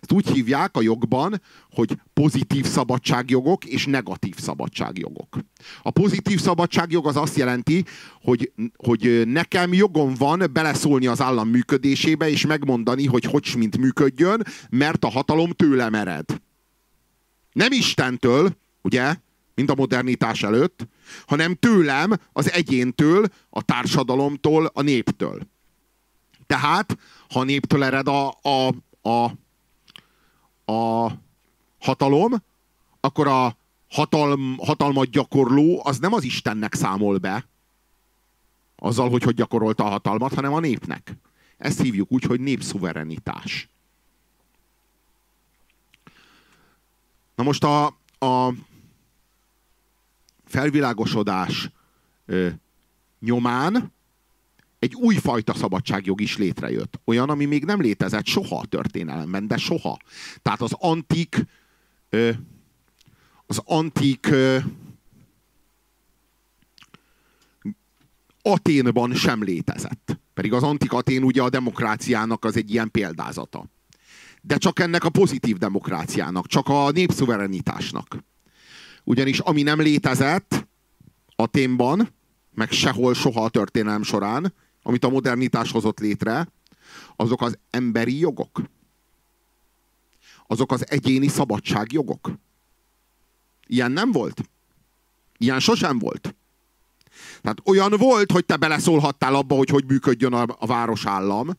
Ezt 0.00 0.12
úgy 0.12 0.28
hívják 0.28 0.76
a 0.76 0.82
jogban, 0.82 1.40
hogy 1.70 1.96
pozitív 2.12 2.66
szabadságjogok 2.66 3.64
és 3.64 3.86
negatív 3.86 4.38
szabadságjogok. 4.38 5.36
A 5.82 5.90
pozitív 5.90 6.40
szabadságjog 6.40 7.06
az 7.06 7.16
azt 7.16 7.36
jelenti, 7.36 7.84
hogy, 8.22 8.52
hogy 8.76 9.22
nekem 9.26 9.72
jogom 9.72 10.14
van 10.14 10.42
beleszólni 10.52 11.06
az 11.06 11.20
állam 11.20 11.48
működésébe, 11.48 12.30
és 12.30 12.46
megmondani, 12.46 13.06
hogy 13.06 13.24
hogy 13.24 13.54
mint 13.56 13.78
működjön, 13.78 14.46
mert 14.70 15.04
a 15.04 15.10
hatalom 15.10 15.50
tőlem 15.50 15.94
ered. 15.94 16.40
Nem 17.52 17.72
Istentől, 17.72 18.56
ugye, 18.82 19.14
mint 19.54 19.70
a 19.70 19.74
modernitás 19.74 20.42
előtt, 20.42 20.88
hanem 21.26 21.54
tőlem, 21.54 22.12
az 22.32 22.52
egyéntől, 22.52 23.26
a 23.50 23.62
társadalomtól, 23.62 24.70
a 24.72 24.82
néptől. 24.82 25.40
Tehát, 26.46 26.98
ha 27.28 27.40
a 27.40 27.44
néptől 27.44 27.84
ered 27.84 28.08
a, 28.08 28.28
a, 28.28 28.74
a 29.10 29.30
a 30.70 31.12
hatalom, 31.78 32.42
akkor 33.00 33.26
a 33.26 33.56
hatalm, 33.90 34.56
hatalmat 34.58 35.10
gyakorló 35.10 35.80
az 35.84 35.98
nem 35.98 36.12
az 36.12 36.22
Istennek 36.22 36.74
számol 36.74 37.18
be, 37.18 37.48
azzal, 38.76 39.10
hogy 39.10 39.22
hogy 39.22 39.34
gyakorolta 39.34 39.84
a 39.84 39.90
hatalmat, 39.90 40.34
hanem 40.34 40.52
a 40.52 40.60
népnek. 40.60 41.16
Ezt 41.58 41.80
hívjuk 41.80 42.12
úgy, 42.12 42.24
hogy 42.24 42.40
népszuverenitás. 42.40 43.68
Na 47.34 47.42
most 47.42 47.64
a, 47.64 47.86
a 48.18 48.54
felvilágosodás 50.44 51.70
ö, 52.26 52.48
nyomán 53.20 53.92
egy 54.80 54.94
újfajta 54.94 55.54
szabadságjog 55.54 56.20
is 56.20 56.36
létrejött. 56.36 57.00
Olyan, 57.04 57.30
ami 57.30 57.44
még 57.44 57.64
nem 57.64 57.80
létezett 57.80 58.26
soha 58.26 58.58
a 58.58 58.66
történelemben, 58.66 59.46
de 59.46 59.56
soha. 59.56 59.98
Tehát 60.42 60.60
az 60.60 60.72
antik 60.78 61.46
az 63.46 63.60
antik 63.64 64.28
Aténban 68.42 69.14
sem 69.14 69.42
létezett. 69.42 70.18
Pedig 70.34 70.52
az 70.52 70.62
antik 70.62 70.92
Atén 70.92 71.22
ugye 71.22 71.42
a 71.42 71.48
demokráciának 71.48 72.44
az 72.44 72.56
egy 72.56 72.70
ilyen 72.70 72.90
példázata. 72.90 73.64
De 74.42 74.56
csak 74.56 74.78
ennek 74.78 75.04
a 75.04 75.10
pozitív 75.10 75.56
demokráciának, 75.56 76.46
csak 76.46 76.68
a 76.68 76.90
népszuverenitásnak. 76.90 78.16
Ugyanis 79.04 79.38
ami 79.38 79.62
nem 79.62 79.80
létezett 79.80 80.68
Aténban, 81.36 82.08
meg 82.54 82.70
sehol 82.70 83.14
soha 83.14 83.44
a 83.44 83.48
történelem 83.48 84.02
során, 84.02 84.54
amit 84.82 85.04
a 85.04 85.08
modernitás 85.08 85.70
hozott 85.70 85.98
létre, 85.98 86.48
azok 87.16 87.42
az 87.42 87.58
emberi 87.70 88.18
jogok. 88.18 88.62
Azok 90.46 90.72
az 90.72 90.90
egyéni 90.90 91.28
szabadságjogok. 91.28 92.32
Ilyen 93.66 93.92
nem 93.92 94.12
volt. 94.12 94.42
Ilyen 95.38 95.60
sosem 95.60 95.98
volt. 95.98 96.34
Tehát 97.40 97.60
olyan 97.64 97.94
volt, 97.96 98.32
hogy 98.32 98.44
te 98.44 98.56
beleszólhattál 98.56 99.34
abba, 99.34 99.54
hogy 99.54 99.68
hogy 99.68 99.84
működjön 99.84 100.32
a, 100.32 100.56
a 100.58 100.66
városállam, 100.66 101.50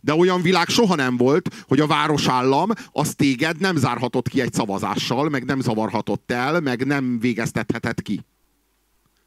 de 0.00 0.14
olyan 0.14 0.42
világ 0.42 0.68
soha 0.68 0.94
nem 0.94 1.16
volt, 1.16 1.64
hogy 1.68 1.80
a 1.80 1.86
városállam 1.86 2.70
az 2.92 3.14
téged 3.14 3.60
nem 3.60 3.76
zárhatott 3.76 4.28
ki 4.28 4.40
egy 4.40 4.52
szavazással, 4.52 5.28
meg 5.28 5.44
nem 5.44 5.60
zavarhatott 5.60 6.30
el, 6.30 6.60
meg 6.60 6.86
nem 6.86 7.18
végeztethetett 7.18 8.02
ki. 8.02 8.24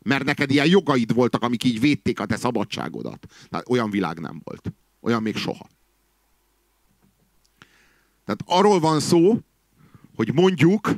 Mert 0.03 0.23
neked 0.23 0.51
ilyen 0.51 0.67
jogaid 0.67 1.13
voltak, 1.13 1.41
amik 1.43 1.63
így 1.63 1.79
védték 1.79 2.19
a 2.19 2.25
te 2.25 2.35
szabadságodat. 2.35 3.27
Tehát 3.49 3.69
olyan 3.69 3.89
világ 3.89 4.19
nem 4.19 4.41
volt. 4.43 4.73
Olyan 5.01 5.21
még 5.21 5.35
soha. 5.35 5.67
Tehát 8.25 8.43
arról 8.45 8.79
van 8.79 8.99
szó, 8.99 9.39
hogy 10.15 10.33
mondjuk, 10.33 10.89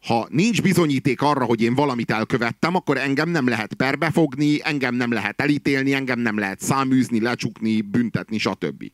ha 0.00 0.26
nincs 0.30 0.62
bizonyíték 0.62 1.22
arra, 1.22 1.44
hogy 1.44 1.62
én 1.62 1.74
valamit 1.74 2.10
elkövettem, 2.10 2.74
akkor 2.74 2.96
engem 2.96 3.28
nem 3.28 3.48
lehet 3.48 3.74
perbefogni, 3.74 4.58
engem 4.62 4.94
nem 4.94 5.12
lehet 5.12 5.40
elítélni, 5.40 5.92
engem 5.92 6.18
nem 6.18 6.38
lehet 6.38 6.60
száműzni, 6.60 7.20
lecsukni, 7.20 7.80
büntetni, 7.80 8.38
stb. 8.38 8.84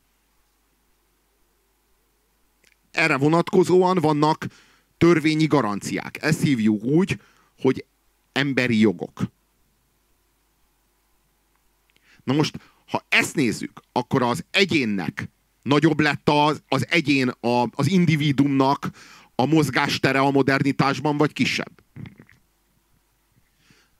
Erre 2.91 3.17
vonatkozóan 3.17 3.99
vannak 4.01 4.47
törvényi 4.99 5.47
garanciák. 5.47 6.23
Ezt 6.23 6.43
hívjuk 6.43 6.85
úgy, 6.85 7.21
hogy 7.59 7.85
emberi 8.35 8.81
jogok. 8.81 9.23
Na 12.25 12.33
most, 12.33 12.59
ha 12.87 13.05
ezt 13.09 13.35
nézzük, 13.35 13.81
akkor 13.93 14.23
az 14.23 14.45
egyénnek 14.51 15.29
nagyobb 15.63 16.01
lett 16.01 16.29
az, 16.29 16.63
az 16.69 16.87
egyén, 16.91 17.29
a, 17.29 17.69
az 17.75 17.91
individumnak 17.91 18.91
a 19.35 19.47
mozgástere 19.47 20.19
a 20.19 20.31
modernitásban, 20.31 21.17
vagy 21.17 21.33
kisebb? 21.33 21.73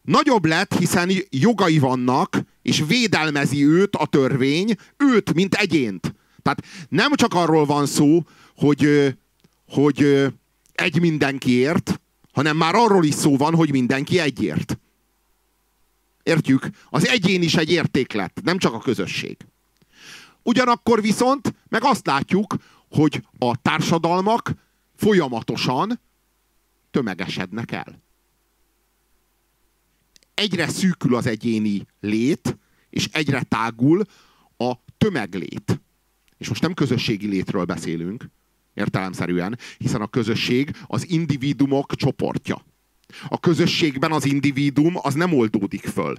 Nagyobb 0.03 0.45
lett, 0.45 0.75
hiszen 0.79 1.11
jogai 1.31 1.79
vannak, 1.79 2.43
és 2.63 2.85
védelmezi 2.87 3.65
őt 3.67 3.97
a 3.97 4.07
törvény, 4.07 4.77
őt, 4.97 5.35
mint 5.35 5.55
egyént. 5.55 6.15
Tehát 6.43 6.65
nem 6.89 7.15
csak 7.15 7.35
arról 7.35 7.65
van 7.65 7.87
szó, 7.87 8.23
hogy, 8.57 9.15
hogy 9.69 10.27
egy 10.73 11.01
mindenkiért, 11.01 12.01
hanem 12.35 12.57
már 12.57 12.75
arról 12.75 13.05
is 13.05 13.15
szó 13.15 13.37
van, 13.37 13.55
hogy 13.55 13.71
mindenki 13.71 14.19
egyért. 14.19 14.79
Értjük? 16.23 16.69
Az 16.91 17.07
egyén 17.07 17.43
is 17.43 17.55
egy 17.55 17.71
értéklet, 17.71 18.41
nem 18.43 18.59
csak 18.59 18.73
a 18.73 18.79
közösség. 18.79 19.37
Ugyanakkor 20.43 21.01
viszont 21.01 21.55
meg 21.69 21.85
azt 21.85 22.07
látjuk, 22.07 22.57
hogy 22.89 23.27
a 23.39 23.57
társadalmak 23.63 24.53
folyamatosan 24.97 26.01
tömegesednek 26.91 27.73
el. 27.73 28.03
Egyre 30.35 30.69
szűkül 30.69 31.15
az 31.15 31.27
egyéni 31.27 31.87
lét, 32.01 32.59
és 32.91 33.09
egyre 33.13 33.43
tágul 33.43 34.03
a 34.57 34.73
tömeglét. 34.99 35.81
És 36.39 36.49
most 36.49 36.63
nem 36.63 36.75
közösségi 36.75 37.27
létről 37.27 37.65
beszélünk, 37.65 38.29
értelemszerűen, 38.75 39.59
hiszen 39.79 40.01
a 40.01 40.07
közösség 40.07 40.77
az 40.87 41.11
individumok 41.11 41.95
csoportja. 41.95 42.65
A 43.29 43.41
közösségben 43.41 44.13
az 44.13 44.25
individum 44.25 44.95
az 45.03 45.15
nem 45.15 45.33
oldódik 45.33 45.87
föl, 45.87 46.19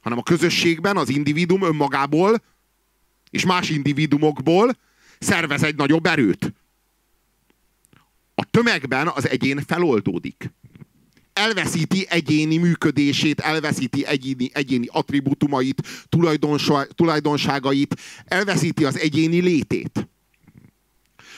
hanem 0.00 0.18
a 0.18 0.22
közösségben 0.22 0.96
az 0.96 1.08
individum 1.08 1.62
önmagából 1.62 2.42
és 3.30 3.44
más 3.44 3.70
individumokból 3.70 4.76
szervez 5.18 5.62
egy 5.62 5.76
nagyobb 5.76 6.06
erőt. 6.06 6.54
A 8.34 8.44
tömegben 8.44 9.08
az 9.08 9.28
egyén 9.28 9.62
feloldódik. 9.66 10.52
Elveszíti 11.32 12.06
egyéni 12.08 12.56
működését, 12.56 13.40
elveszíti 13.40 14.06
egyéni, 14.06 14.50
egyéni 14.52 14.86
attribútumait, 14.90 16.06
tulajdonságait, 16.94 18.00
elveszíti 18.24 18.84
az 18.84 18.98
egyéni 18.98 19.40
létét. 19.40 20.08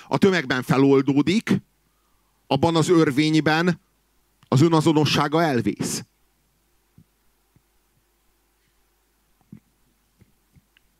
A 0.08 0.18
tömegben 0.18 0.62
feloldódik, 0.62 1.60
abban 2.46 2.76
az 2.76 2.88
örvényben 2.88 3.80
az 4.48 4.60
önazonossága 4.60 5.42
elvész. 5.42 6.04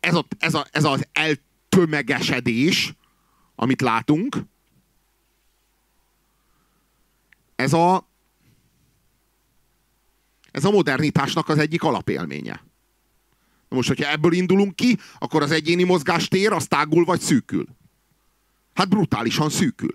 Ez, 0.00 0.14
a, 0.14 0.26
ez, 0.38 0.54
a, 0.54 0.66
ez 0.70 0.84
az 0.84 1.06
eltömegesedés, 1.12 2.94
amit 3.54 3.80
látunk, 3.80 4.36
ez 7.56 7.72
a, 7.72 8.08
ez 10.50 10.64
a 10.64 10.70
modernitásnak 10.70 11.48
az 11.48 11.58
egyik 11.58 11.82
alapélménye. 11.82 12.64
Na 13.68 13.76
most, 13.76 13.88
hogyha 13.88 14.10
ebből 14.10 14.32
indulunk 14.32 14.76
ki, 14.76 14.98
akkor 15.18 15.42
az 15.42 15.50
egyéni 15.50 15.82
mozgástér 15.82 16.52
az 16.52 16.66
tágul 16.66 17.04
vagy 17.04 17.20
szűkül. 17.20 17.77
Hát 18.78 18.88
brutálisan 18.88 19.50
szűkül. 19.50 19.92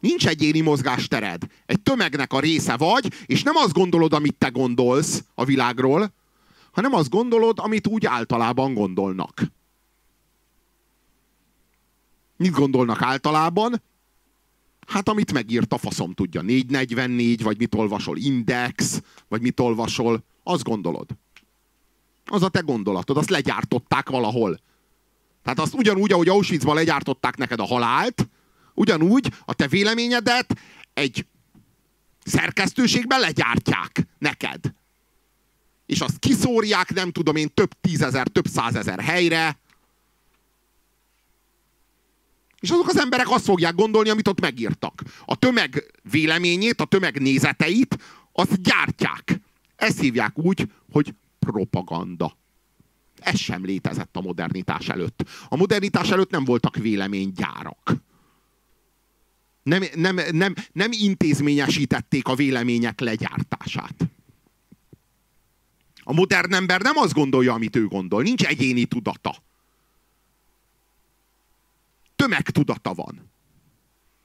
Nincs 0.00 0.26
egyéni 0.26 0.60
mozgástered. 0.60 1.42
Egy 1.66 1.80
tömegnek 1.80 2.32
a 2.32 2.40
része 2.40 2.76
vagy, 2.76 3.12
és 3.26 3.42
nem 3.42 3.56
azt 3.56 3.72
gondolod, 3.72 4.12
amit 4.12 4.34
te 4.34 4.48
gondolsz 4.48 5.24
a 5.34 5.44
világról, 5.44 6.12
hanem 6.70 6.94
azt 6.94 7.10
gondolod, 7.10 7.58
amit 7.58 7.86
úgy 7.86 8.06
általában 8.06 8.74
gondolnak. 8.74 9.42
Mit 12.36 12.52
gondolnak 12.52 13.02
általában? 13.02 13.82
Hát 14.86 15.08
amit 15.08 15.32
megírt 15.32 15.72
a 15.72 15.78
faszom 15.78 16.12
tudja. 16.12 16.42
444, 16.42 17.42
vagy 17.42 17.58
mit 17.58 17.74
olvasol, 17.74 18.16
Index, 18.16 19.02
vagy 19.28 19.40
mit 19.40 19.60
olvasol, 19.60 20.24
azt 20.42 20.62
gondolod. 20.64 21.08
Az 22.26 22.42
a 22.42 22.48
te 22.48 22.60
gondolatod, 22.60 23.16
azt 23.16 23.30
legyártották 23.30 24.08
valahol. 24.08 24.60
Tehát 25.42 25.58
azt 25.58 25.74
ugyanúgy, 25.74 26.12
ahogy 26.12 26.28
Auschwitzban 26.28 26.74
legyártották 26.74 27.36
neked 27.36 27.60
a 27.60 27.66
halált, 27.66 28.28
ugyanúgy 28.74 29.32
a 29.44 29.54
te 29.54 29.68
véleményedet 29.68 30.58
egy 30.94 31.26
szerkesztőségben 32.24 33.20
legyártják 33.20 34.06
neked. 34.18 34.60
És 35.86 36.00
azt 36.00 36.18
kiszórják, 36.18 36.94
nem 36.94 37.10
tudom 37.10 37.36
én, 37.36 37.54
több 37.54 37.70
tízezer, 37.80 38.28
több 38.28 38.46
százezer 38.46 39.00
helyre, 39.00 39.58
és 42.60 42.70
azok 42.70 42.88
az 42.88 42.98
emberek 42.98 43.30
azt 43.30 43.44
fogják 43.44 43.74
gondolni, 43.74 44.08
amit 44.08 44.28
ott 44.28 44.40
megírtak. 44.40 45.02
A 45.24 45.36
tömeg 45.36 46.00
véleményét, 46.10 46.80
a 46.80 46.84
tömeg 46.84 47.20
nézeteit, 47.20 47.98
azt 48.32 48.62
gyártják. 48.62 49.40
Ezt 49.76 50.00
hívják 50.00 50.38
úgy, 50.38 50.66
hogy 50.92 51.14
propaganda. 51.40 52.36
Ez 53.20 53.38
sem 53.38 53.64
létezett 53.64 54.16
a 54.16 54.20
modernitás 54.20 54.88
előtt. 54.88 55.24
A 55.48 55.56
modernitás 55.56 56.10
előtt 56.10 56.30
nem 56.30 56.44
voltak 56.44 56.76
véleménygyárak. 56.76 57.92
Nem, 59.62 59.84
nem, 59.94 60.18
nem, 60.30 60.54
nem 60.72 60.90
intézményesítették 60.92 62.28
a 62.28 62.34
vélemények 62.34 63.00
legyártását. 63.00 63.94
A 66.02 66.12
modern 66.12 66.54
ember 66.54 66.80
nem 66.80 66.96
azt 66.96 67.12
gondolja, 67.12 67.52
amit 67.52 67.76
ő 67.76 67.86
gondol. 67.86 68.22
Nincs 68.22 68.44
egyéni 68.44 68.84
tudata. 68.84 69.36
Tömegtudata 72.16 72.94
van. 72.94 73.30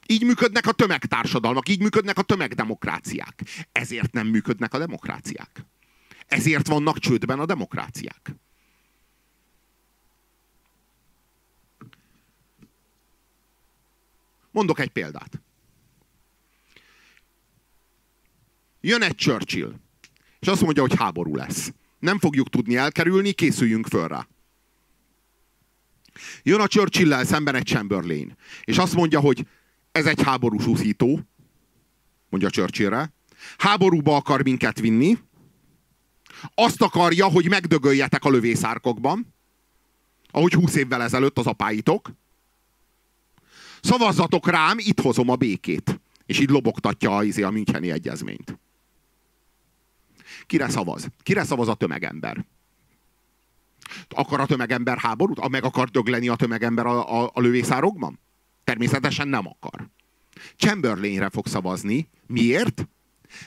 Így 0.08 0.24
működnek 0.24 0.68
a 0.68 0.72
tömegtársadalmak, 0.72 1.70
így 1.70 1.80
működnek 1.80 2.18
a 2.18 2.22
tömegdemokráciák. 2.22 3.44
Ezért 3.72 4.14
nem 4.14 4.28
működnek 4.28 4.74
a 4.74 4.78
demokráciák. 4.78 5.66
Ezért 6.28 6.68
vannak 6.68 7.00
csődben 7.00 7.40
a 7.40 7.46
demokráciák. 7.46 8.36
Mondok 14.52 14.80
egy 14.80 14.90
példát. 14.90 15.42
Jön 18.82 19.02
egy 19.02 19.16
Churchill, 19.16 19.74
és 20.40 20.48
azt 20.48 20.62
mondja, 20.62 20.82
hogy 20.82 20.96
háború 20.96 21.36
lesz. 21.36 21.74
Nem 22.00 22.20
fogjuk 22.20 22.50
tudni 22.50 22.76
elkerülni, 22.76 23.32
készüljünk 23.32 23.88
föl 23.88 24.08
rá. 24.08 24.28
Jön 26.44 26.60
a 26.60 26.68
churchill 26.68 27.24
szemben 27.24 27.56
egy 27.56 27.66
Chamberlain, 27.66 28.36
és 28.64 28.78
azt 28.78 28.94
mondja, 28.94 29.20
hogy 29.20 29.48
ez 29.92 30.06
egy 30.06 30.22
háborús 30.22 30.66
úszító, 30.66 31.20
mondja 32.30 32.50
Churchillre, 32.50 33.14
háborúba 33.58 34.16
akar 34.16 34.44
minket 34.44 34.80
vinni, 34.80 35.18
azt 36.54 36.82
akarja, 36.82 37.26
hogy 37.26 37.50
megdögöljetek 37.50 38.24
a 38.24 38.30
lövészárkokban, 38.30 39.34
ahogy 40.32 40.54
húsz 40.54 40.76
évvel 40.76 41.02
ezelőtt 41.02 41.38
az 41.38 41.48
apáitok, 41.48 42.12
Szavazzatok 43.86 44.50
rám, 44.50 44.78
itt 44.80 45.02
hozom 45.02 45.30
a 45.30 45.36
békét. 45.36 46.00
És 46.26 46.40
így 46.40 46.50
lobogtatja 46.50 47.16
a, 47.16 47.24
izé, 47.24 47.42
a 47.42 47.50
Müncheni 47.50 47.92
egyezményt. 47.92 48.60
Kire 50.46 50.70
szavaz? 50.70 51.08
Kire 51.24 51.44
szavaz 51.44 51.68
a 51.68 51.74
tömegember? 51.74 52.46
Akar 54.10 54.40
a 54.40 54.46
tömegember 54.46 54.98
háborút? 54.98 55.50
Meg 55.50 55.64
akar 55.64 55.90
dögleni 55.90 56.28
a 56.28 56.36
tömegember 56.36 56.86
a, 56.86 57.22
a, 57.22 57.32
a 57.34 57.42
lövészárokban? 57.42 58.20
Természetesen 58.64 59.28
nem 59.28 59.48
akar. 59.48 59.88
Chamberlainre 60.56 61.30
fog 61.30 61.48
szavazni. 61.48 62.10
Miért? 62.28 62.88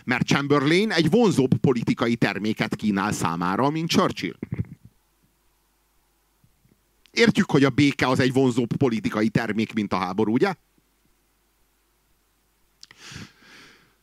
Mert 0.05 0.27
Chamberlain 0.27 0.91
egy 0.91 1.11
vonzóbb 1.11 1.57
politikai 1.57 2.17
terméket 2.17 2.77
kínál 2.77 3.13
számára, 3.13 3.71
mint 3.71 3.89
Churchill. 3.89 4.35
Értjük, 7.11 7.51
hogy 7.51 7.65
a 7.65 7.71
béke 7.71 8.09
az 8.09 8.21
egy 8.21 8.33
vonzóbb 8.33 8.77
politikai 8.77 9.29
termék, 9.29 9.73
mint 9.73 9.93
a 9.93 9.97
háború, 9.97 10.33
ugye? 10.33 10.55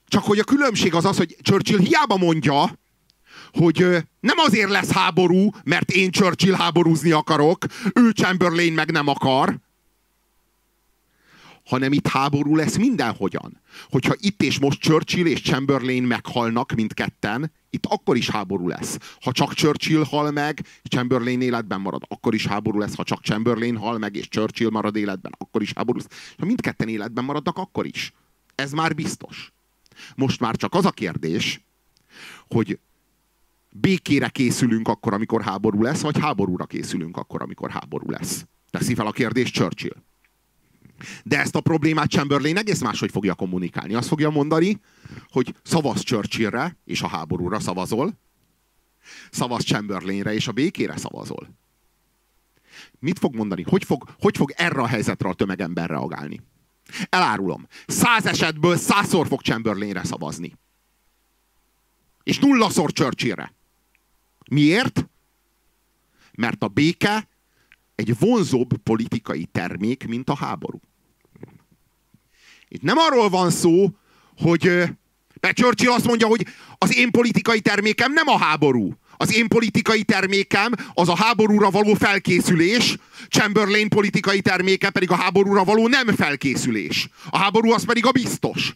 Csak 0.08 0.24
hogy 0.24 0.40
a 0.40 0.44
különbség 0.44 0.94
az 0.94 1.06
az, 1.06 1.18
hogy 1.18 1.38
Churchill 1.42 1.80
hiába 1.80 2.18
mondja, 2.18 2.80
hogy 3.52 3.78
nem 4.20 4.38
azért 4.38 4.70
lesz 4.70 4.92
háború, 4.92 5.50
mert 5.64 5.92
én 5.92 6.12
Churchill 6.12 6.54
háborúzni 6.54 7.12
akarok, 7.12 7.66
ő 7.94 8.10
Chamberlain 8.10 8.74
meg 8.74 8.92
nem 8.92 9.08
akar, 9.08 9.60
hanem 11.66 11.92
itt 11.92 12.08
háború 12.08 12.56
lesz 12.56 12.78
mindenhogyan. 12.78 13.62
Hogyha 13.90 14.14
itt 14.18 14.42
és 14.42 14.60
most 14.60 14.80
Churchill 14.80 15.26
és 15.26 15.42
Chamberlain 15.42 16.04
meghalnak 16.04 16.72
mindketten, 16.72 17.52
itt 17.70 17.86
akkor 17.86 18.18
is 18.18 18.30
háború 18.30 18.68
lesz. 18.68 18.98
Ha 19.22 19.32
csak 19.32 19.54
Churchill 19.54 20.04
hal 20.04 20.32
meg, 20.32 20.66
Chamberlain 20.84 21.42
életben 21.42 21.82
marad, 21.82 22.04
akkor 22.08 22.34
is 22.34 22.48
háború 22.48 22.80
lesz. 22.80 22.96
Ha 22.96 23.04
csak 23.04 23.24
Chamberlain 23.24 23.78
hal 23.78 23.98
meg, 23.98 24.16
és 24.16 24.28
Churchill 24.28 24.70
marad 24.70 24.96
életben, 24.96 25.32
akkor 25.38 25.62
is 25.62 25.72
háború 25.76 25.98
lesz. 25.98 26.36
Ha 26.38 26.46
mindketten 26.46 26.88
életben 26.88 27.24
maradnak, 27.24 27.58
akkor 27.58 27.86
is. 27.86 28.14
Ez 28.56 28.72
már 28.72 28.96
biztos. 28.96 29.54
Most 30.16 30.40
már 30.40 30.56
csak 30.56 30.74
az 30.74 30.86
a 30.86 30.92
kérdés, 30.92 31.62
hogy 32.48 32.80
békére 33.70 34.30
készülünk 34.30 34.88
akkor, 34.88 35.14
amikor 35.14 35.42
háború 35.42 35.82
lesz, 35.82 36.02
vagy 36.02 36.20
háborúra 36.20 36.66
készülünk 36.66 37.18
akkor, 37.18 37.42
amikor 37.42 37.70
háború 37.70 38.10
lesz. 38.10 38.46
Teszi 38.70 38.96
fel 38.96 39.08
a 39.08 39.12
kérdést 39.12 39.54
Churchill. 39.54 40.04
De 41.24 41.40
ezt 41.40 41.56
a 41.56 41.62
problémát 41.62 42.10
Chamberlain 42.10 42.58
egész 42.58 42.82
máshogy 42.82 43.12
fogja 43.12 43.34
kommunikálni. 43.34 43.94
Azt 43.94 44.08
fogja 44.08 44.30
mondani, 44.30 44.80
hogy 45.28 45.56
szavaz 45.64 46.02
Churchillre, 46.02 46.78
és 46.86 47.02
a 47.02 47.08
háborúra 47.08 47.60
szavazol, 47.60 48.20
szavaz 49.32 49.64
Chamberlainre, 49.64 50.34
és 50.34 50.48
a 50.48 50.52
békére 50.52 50.98
szavazol. 50.98 51.50
Mit 53.00 53.20
fog 53.20 53.36
mondani? 53.36 53.62
Hogy 53.62 53.84
fog, 53.84 54.16
hogy 54.20 54.38
fog 54.38 54.52
erre 54.56 54.82
a 54.82 54.88
helyzetre 54.88 55.30
a 55.30 55.34
tömegember 55.34 55.90
reagálni? 55.90 56.42
Elárulom. 57.10 57.68
Száz 57.88 58.26
esetből 58.26 58.78
százszor 58.78 59.28
fog 59.28 59.42
Chamberlainre 59.42 60.04
szavazni. 60.04 60.54
És 62.24 62.40
nullaszor 62.40 62.92
Churchillre. 62.92 63.54
Miért? 64.50 65.10
Mert 66.32 66.64
a 66.64 66.68
béke 66.68 67.28
egy 67.96 68.20
vonzóbb 68.20 68.78
politikai 68.78 69.46
termék, 69.46 70.08
mint 70.08 70.30
a 70.30 70.36
háború. 70.36 70.80
Itt 72.68 72.82
nem 72.82 72.98
arról 72.98 73.30
van 73.30 73.50
szó, 73.50 73.90
hogy 74.38 74.90
mert 75.42 75.58
Churchill 75.58 75.92
azt 75.92 76.06
mondja, 76.06 76.28
hogy 76.28 76.48
az 76.78 76.98
én 76.98 77.12
politikai 77.12 77.62
termékem 77.62 78.14
nem 78.14 78.28
a 78.28 78.38
háború. 78.38 78.94
Az 79.18 79.36
én 79.36 79.48
politikai 79.48 80.04
termékem 80.04 80.72
az 80.94 81.10
a 81.10 81.16
háborúra 81.16 81.70
való 81.70 81.94
felkészülés, 81.94 82.98
Chamberlain 83.30 83.90
politikai 83.90 84.42
terméke 84.42 84.90
pedig 84.90 85.12
a 85.12 85.16
háborúra 85.16 85.64
való 85.64 85.88
nem 85.88 86.08
felkészülés. 86.08 87.10
A 87.30 87.38
háború 87.38 87.72
az 87.72 87.86
pedig 87.86 88.06
a 88.06 88.12
biztos. 88.12 88.76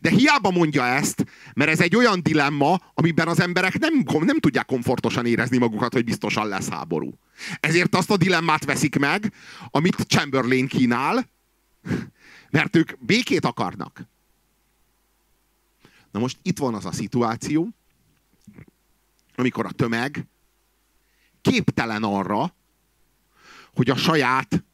De 0.00 0.10
hiába 0.10 0.50
mondja 0.50 0.86
ezt, 0.86 1.24
mert 1.54 1.70
ez 1.70 1.80
egy 1.80 1.96
olyan 1.96 2.22
dilemma, 2.22 2.80
amiben 2.94 3.28
az 3.28 3.40
emberek 3.40 3.78
nem, 3.78 4.04
nem 4.20 4.38
tudják 4.38 4.66
komfortosan 4.66 5.26
érezni 5.26 5.58
magukat, 5.58 5.92
hogy 5.92 6.04
biztosan 6.04 6.48
lesz 6.48 6.68
háború. 6.68 7.18
Ezért 7.60 7.94
azt 7.94 8.10
a 8.10 8.16
dilemmát 8.16 8.64
veszik 8.64 8.98
meg, 8.98 9.32
amit 9.70 10.06
Chamberlain 10.06 10.66
kínál, 10.66 11.28
mert 12.50 12.76
ők 12.76 12.90
békét 12.98 13.44
akarnak. 13.44 14.06
Na 16.10 16.18
most 16.18 16.38
itt 16.42 16.58
van 16.58 16.74
az 16.74 16.84
a 16.84 16.92
szituáció, 16.92 17.68
amikor 19.34 19.66
a 19.66 19.70
tömeg 19.70 20.26
képtelen 21.40 22.02
arra, 22.02 22.54
hogy 23.74 23.90
a 23.90 23.96
saját 23.96 24.64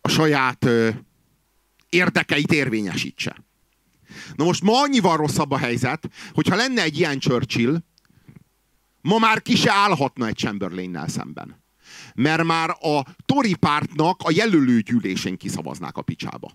a 0.00 0.08
saját 0.08 0.66
érdekeit 1.90 2.52
érvényesítse. 2.52 3.36
Na 4.34 4.44
most 4.44 4.62
ma 4.62 4.80
annyival 4.80 5.16
rosszabb 5.16 5.50
a 5.50 5.56
helyzet, 5.56 6.10
hogyha 6.32 6.56
lenne 6.56 6.82
egy 6.82 6.98
ilyen 6.98 7.18
Churchill, 7.18 7.82
ma 9.00 9.18
már 9.18 9.42
ki 9.42 9.56
se 9.56 9.72
állhatna 9.72 10.26
egy 10.26 10.36
Chamberlainnel 10.36 11.08
szemben. 11.08 11.62
Mert 12.14 12.44
már 12.44 12.70
a 12.70 13.04
Tory 13.26 13.54
pártnak 13.54 14.20
a 14.24 14.30
jelölőgyűlésén 14.30 15.36
kiszavaznák 15.36 15.96
a 15.96 16.02
picsába. 16.02 16.52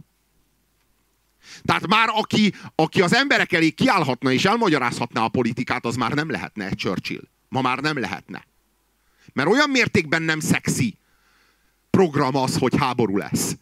Tehát 1.62 1.88
már 1.88 2.10
aki, 2.14 2.54
aki 2.76 3.02
az 3.02 3.14
emberek 3.14 3.54
elé 3.54 3.70
kiállhatna 3.70 4.32
és 4.32 4.46
elmagyarázhatná 4.46 5.24
a 5.24 5.30
politikát, 5.30 5.86
az 5.86 5.96
már 5.96 6.12
nem 6.12 6.30
lehetne 6.30 6.66
egy 6.66 6.76
Churchill. 6.76 7.28
Ma 7.50 7.62
már 7.62 7.80
nem 7.80 8.00
lehetne. 8.00 8.48
Mert 9.34 9.50
olyan 9.50 9.70
mértékben 9.70 10.22
nem 10.22 10.40
szexi 10.40 10.98
program 11.90 12.36
az, 12.36 12.58
hogy 12.58 12.78
háború 12.78 13.18
lesz. 13.18 13.56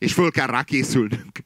És 0.00 0.12
föl 0.12 0.30
kell 0.30 0.46
rá 0.46 0.62
készülnünk. 0.62 1.38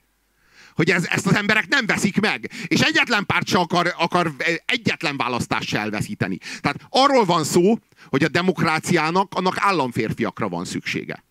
Hogy 0.74 0.90
ez, 0.90 1.06
ezt 1.06 1.26
az 1.26 1.34
emberek 1.34 1.68
nem 1.68 1.86
veszik 1.86 2.20
meg. 2.20 2.50
És 2.66 2.80
egyetlen 2.80 3.26
párt 3.26 3.46
se 3.46 3.58
akar, 3.58 3.94
akar 3.96 4.32
egyetlen 4.64 5.16
választást 5.16 5.68
se 5.68 5.78
elveszíteni. 5.78 6.38
Tehát 6.60 6.86
arról 6.88 7.24
van 7.24 7.44
szó, 7.44 7.78
hogy 8.08 8.24
a 8.24 8.28
demokráciának 8.28 9.34
annak 9.34 9.56
államférfiakra 9.58 10.48
van 10.48 10.64
szüksége. 10.64 11.24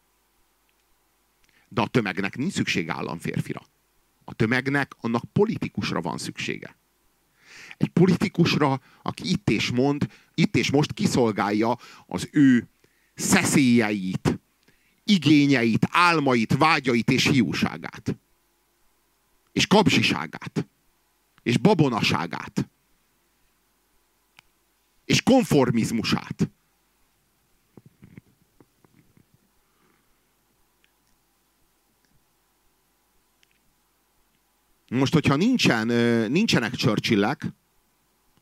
De 1.68 1.82
a 1.82 1.88
tömegnek 1.88 2.38
nincs 2.38 2.54
szüksége 2.54 2.94
államférfira. 2.94 3.62
A 4.24 4.34
tömegnek 4.34 4.92
annak 5.02 5.24
politikusra 5.34 6.02
van 6.02 6.18
szüksége. 6.18 6.76
Egy 7.78 7.90
politikusra, 7.90 8.82
aki 9.02 9.30
itt 9.30 9.50
és 9.50 9.72
mond, 9.72 10.08
itt 10.34 10.56
és 10.56 10.72
most 10.72 10.94
kiszolgálja 10.94 11.78
az 12.08 12.28
ő 12.32 12.68
szeszélyeit, 13.16 14.40
igényeit, 15.04 15.88
álmait, 15.92 16.58
vágyait 16.58 17.12
és 17.12 17.28
hiúságát. 17.28 18.16
És 19.52 19.68
kapzsiságát. 19.68 20.68
És 21.44 21.58
babonaságát. 21.58 22.70
És 25.06 25.22
konformizmusát. 25.22 26.50
Most, 34.90 35.14
hogyha 35.14 35.36
nincsen, 35.36 35.88
nincsenek 36.32 36.76
Churchillek, 36.76 37.48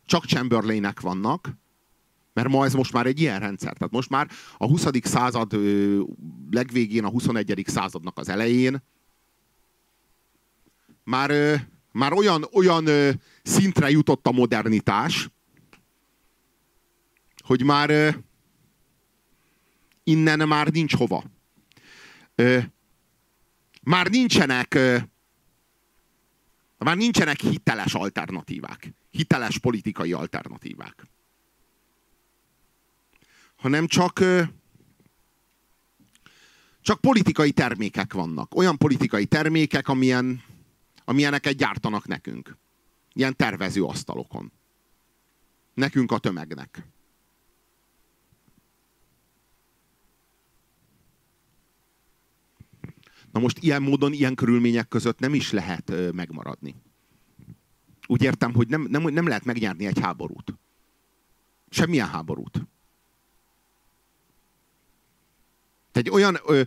csak 0.05 0.25
Chamberlainek 0.25 0.99
vannak, 0.99 1.49
mert 2.33 2.47
ma 2.47 2.65
ez 2.65 2.73
most 2.73 2.93
már 2.93 3.05
egy 3.05 3.19
ilyen 3.19 3.39
rendszer. 3.39 3.73
Tehát 3.73 3.93
most 3.93 4.09
már 4.09 4.29
a 4.57 4.67
20. 4.67 4.87
század 5.01 5.53
legvégén, 6.53 7.03
a 7.03 7.09
21. 7.09 7.63
századnak 7.67 8.17
az 8.17 8.29
elején 8.29 8.83
már, 11.03 11.31
már 11.91 12.13
olyan, 12.13 12.45
olyan 12.51 12.87
szintre 13.43 13.89
jutott 13.89 14.27
a 14.27 14.31
modernitás, 14.31 15.29
hogy 17.37 17.63
már 17.63 18.17
innen 20.03 20.47
már 20.47 20.67
nincs 20.67 20.95
hova. 20.95 21.23
Már 23.83 24.07
nincsenek 24.09 24.77
már 26.77 26.97
nincsenek 26.97 27.39
hiteles 27.39 27.93
alternatívák. 27.93 28.93
Hiteles 29.09 29.57
politikai 29.57 30.13
alternatívák. 30.13 31.03
Hanem 33.55 33.87
csak 33.87 34.23
csak 36.81 37.01
politikai 37.01 37.51
termékek 37.51 38.13
vannak. 38.13 38.55
Olyan 38.55 38.77
politikai 38.77 39.25
termékek, 39.25 39.87
amilyen, 39.87 40.43
amilyeneket 41.05 41.55
gyártanak 41.55 42.07
nekünk. 42.07 42.57
Ilyen 43.13 43.35
tervező 43.35 43.83
asztalokon. 43.83 44.51
Nekünk 45.73 46.11
a 46.11 46.17
tömegnek. 46.17 46.85
Na 53.31 53.39
most 53.39 53.57
ilyen 53.63 53.81
módon, 53.81 54.13
ilyen 54.13 54.35
körülmények 54.35 54.87
között 54.87 55.19
nem 55.19 55.33
is 55.33 55.51
lehet 55.51 55.89
ö, 55.89 56.11
megmaradni. 56.11 56.75
Úgy 58.07 58.23
értem, 58.23 58.53
hogy 58.53 58.67
nem, 58.67 58.81
nem, 58.81 59.03
nem 59.03 59.27
lehet 59.27 59.45
megnyerni 59.45 59.85
egy 59.85 59.99
háborút. 59.99 60.53
Semmilyen 61.69 62.07
háborút. 62.07 62.67
Egy 65.91 66.09
olyan, 66.09 66.39
ö, 66.45 66.61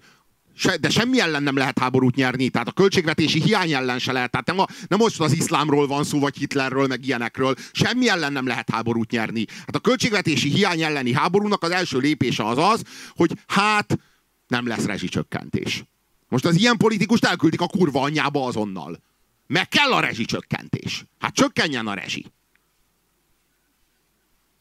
se, 0.56 0.76
de 0.76 0.90
semmi 0.90 1.20
ellen 1.20 1.42
nem 1.42 1.56
lehet 1.56 1.78
háborút 1.78 2.14
nyerni, 2.14 2.48
tehát 2.48 2.68
a 2.68 2.72
költségvetési 2.72 3.40
hiány 3.40 3.72
ellen 3.72 3.98
se 3.98 4.12
lehet. 4.12 4.30
Tehát 4.30 4.46
nem, 4.46 4.58
a, 4.58 4.66
nem 4.88 4.98
most 4.98 5.20
az 5.20 5.32
iszlámról 5.32 5.86
van 5.86 6.04
szó, 6.04 6.18
vagy 6.18 6.36
Hitlerről, 6.36 6.86
meg 6.86 7.06
ilyenekről. 7.06 7.54
Semmi 7.72 8.08
ellen 8.08 8.32
nem 8.32 8.46
lehet 8.46 8.70
háborút 8.70 9.10
nyerni. 9.10 9.44
Hát 9.48 9.74
a 9.74 9.78
költségvetési 9.78 10.48
hiány 10.48 10.82
elleni 10.82 11.12
háborúnak 11.12 11.62
az 11.62 11.70
első 11.70 11.98
lépése 11.98 12.46
az 12.46 12.58
az, 12.58 12.82
hogy 13.16 13.32
hát 13.46 13.98
nem 14.46 14.66
lesz 14.66 14.84
rezsicsökkentés. 14.84 15.84
Most 16.28 16.44
az 16.44 16.56
ilyen 16.56 16.76
politikust 16.76 17.24
elküldik 17.24 17.60
a 17.60 17.66
kurva 17.66 18.02
anyjába 18.02 18.46
azonnal. 18.46 19.02
Meg 19.46 19.68
kell 19.68 19.92
a 19.92 20.00
rezsicsökkentés. 20.00 21.04
Hát 21.18 21.34
csökkenjen 21.34 21.86
a 21.86 21.94
rezsi. 21.94 22.26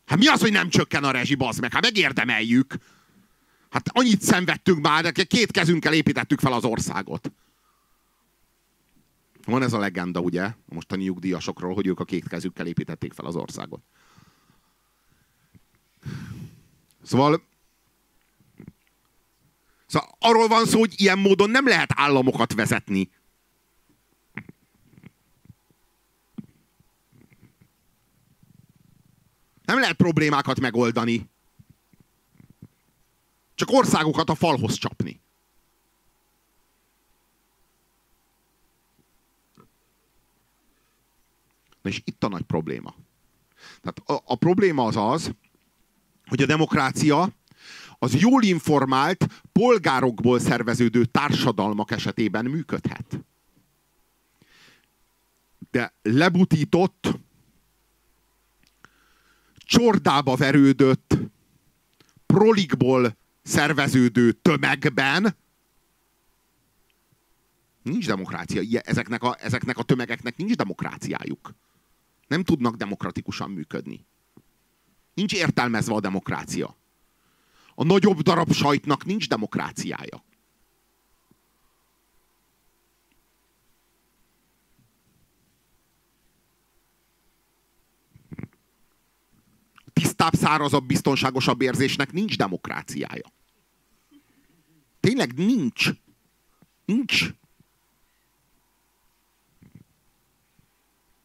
Hát 0.05 0.17
mi 0.17 0.27
az, 0.27 0.41
hogy 0.41 0.51
nem 0.51 0.69
csökken 0.69 1.03
a 1.03 1.11
rezsi, 1.11 1.35
bazd 1.35 1.61
meg? 1.61 1.73
Hát 1.73 1.81
megérdemeljük. 1.81 2.75
Hát 3.73 3.89
annyit 3.91 4.21
szenvedtünk 4.21 4.81
már, 4.81 5.11
két 5.11 5.51
kezünkkel 5.51 5.93
építettük 5.93 6.39
fel 6.39 6.53
az 6.53 6.63
országot. 6.63 7.31
Van 9.45 9.61
ez 9.61 9.73
a 9.73 9.79
legenda, 9.79 10.19
ugye, 10.19 10.43
a 10.43 10.55
mostani 10.65 11.03
nyugdíjasokról, 11.03 11.73
hogy 11.73 11.87
ők 11.87 11.99
a 11.99 12.05
két 12.05 12.27
kezükkel 12.27 12.67
építették 12.67 13.13
fel 13.13 13.25
az 13.25 13.35
országot. 13.35 13.81
Szóval 17.03 17.43
Szóval 19.85 20.09
arról 20.19 20.47
van 20.47 20.65
szó, 20.65 20.79
hogy 20.79 20.93
ilyen 20.95 21.19
módon 21.19 21.49
nem 21.49 21.67
lehet 21.67 21.91
államokat 21.95 22.53
vezetni. 22.53 23.11
Nem 29.65 29.79
lehet 29.79 29.95
problémákat 29.95 30.59
megoldani. 30.59 31.31
Csak 33.55 33.71
országokat 33.71 34.29
a 34.29 34.35
falhoz 34.35 34.73
csapni. 34.73 35.21
Na 41.81 41.89
és 41.89 42.01
itt 42.05 42.23
a 42.23 42.27
nagy 42.27 42.41
probléma. 42.41 42.95
Tehát 43.81 44.21
a, 44.21 44.31
a 44.33 44.35
probléma 44.35 44.85
az 44.85 44.95
az, 44.95 45.31
hogy 46.25 46.41
a 46.41 46.45
demokrácia 46.45 47.29
az 47.99 48.15
jól 48.15 48.43
informált, 48.43 49.27
polgárokból 49.51 50.39
szerveződő 50.39 51.05
társadalmak 51.05 51.91
esetében 51.91 52.45
működhet. 52.45 53.19
De 55.71 55.93
lebutított, 56.01 57.19
csordába 59.57 60.35
verődött, 60.35 61.17
prolikból 62.25 63.17
szerveződő 63.43 64.31
tömegben 64.31 65.35
nincs 67.81 68.07
demokrácia. 68.07 68.79
Ezeknek 68.79 69.23
a, 69.23 69.37
ezeknek 69.39 69.77
a 69.77 69.83
tömegeknek 69.83 70.37
nincs 70.37 70.55
demokráciájuk. 70.55 71.53
Nem 72.27 72.43
tudnak 72.43 72.75
demokratikusan 72.75 73.51
működni. 73.51 74.05
Nincs 75.13 75.33
értelmezve 75.33 75.93
a 75.93 75.99
demokrácia. 75.99 76.77
A 77.75 77.83
nagyobb 77.83 78.19
darab 78.19 78.51
sajtnak 78.51 79.05
nincs 79.05 79.27
demokráciája. 79.27 80.23
Tisztább, 90.03 90.33
szárazabb, 90.33 90.85
biztonságosabb 90.85 91.61
érzésnek 91.61 92.11
nincs 92.11 92.37
demokráciája. 92.37 93.31
Tényleg 94.99 95.33
nincs. 95.33 95.89
Nincs. 96.85 97.19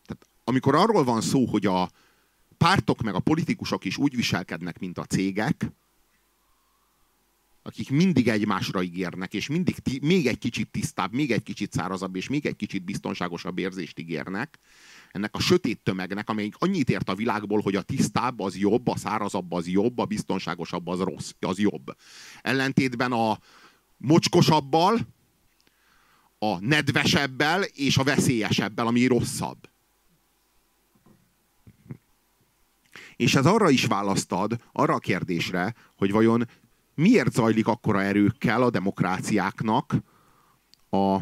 Tehát, 0.07 0.26
amikor 0.45 0.74
arról 0.74 1.05
van 1.05 1.20
szó, 1.20 1.47
hogy 1.47 1.66
a 1.66 1.91
pártok 2.57 3.03
meg 3.03 3.14
a 3.14 3.20
politikusok 3.20 3.85
is 3.85 3.97
úgy 3.97 4.16
viselkednek, 4.16 4.79
mint 4.79 4.99
a 4.99 5.05
cégek, 5.05 5.66
akik 7.62 7.91
mindig 7.91 8.29
egymásra 8.29 8.83
ígérnek, 8.83 9.35
és 9.35 9.47
mindig 9.47 9.76
még 10.03 10.26
egy 10.26 10.39
kicsit 10.39 10.70
tisztább, 10.70 11.12
még 11.12 11.33
egy 11.33 11.43
kicsit 11.43 11.72
szárazabb, 11.72 12.16
és 12.16 12.29
még 12.29 12.47
egy 12.47 12.57
kicsit 12.57 12.85
biztonságosabb 12.85 13.59
érzést 13.59 13.99
ígérnek, 13.99 14.59
ennek 15.18 15.34
a 15.34 15.40
sötét 15.40 15.80
tömegnek, 15.82 16.28
amelyik 16.28 16.54
annyit 16.58 16.90
ért 16.90 17.08
a 17.08 17.14
világból, 17.14 17.60
hogy 17.60 17.74
a 17.74 17.82
tisztább 17.82 18.40
az 18.40 18.56
jobb, 18.56 18.88
a 18.88 18.96
szárazabb 18.96 19.52
az 19.52 19.68
jobb, 19.68 19.98
a 19.98 20.04
biztonságosabb 20.04 20.86
az 20.86 21.00
rossz, 21.00 21.30
az 21.40 21.58
jobb. 21.58 21.96
Ellentétben 22.42 23.12
a 23.12 23.38
mocskosabbal, 23.96 24.98
a 26.38 26.58
nedvesebbel 26.58 27.62
és 27.62 27.96
a 27.96 28.02
veszélyesebbel, 28.02 28.86
ami 28.86 29.06
rosszabb. 29.06 29.68
És 33.16 33.34
ez 33.34 33.46
arra 33.46 33.70
is 33.70 33.84
választad, 33.84 34.60
arra 34.72 34.94
a 34.94 34.98
kérdésre, 34.98 35.74
hogy 35.96 36.10
vajon 36.10 36.48
miért 36.94 37.32
zajlik 37.32 37.66
akkora 37.66 38.02
erőkkel 38.02 38.62
a 38.62 38.70
demokráciáknak 38.70 39.94
a, 40.90 41.20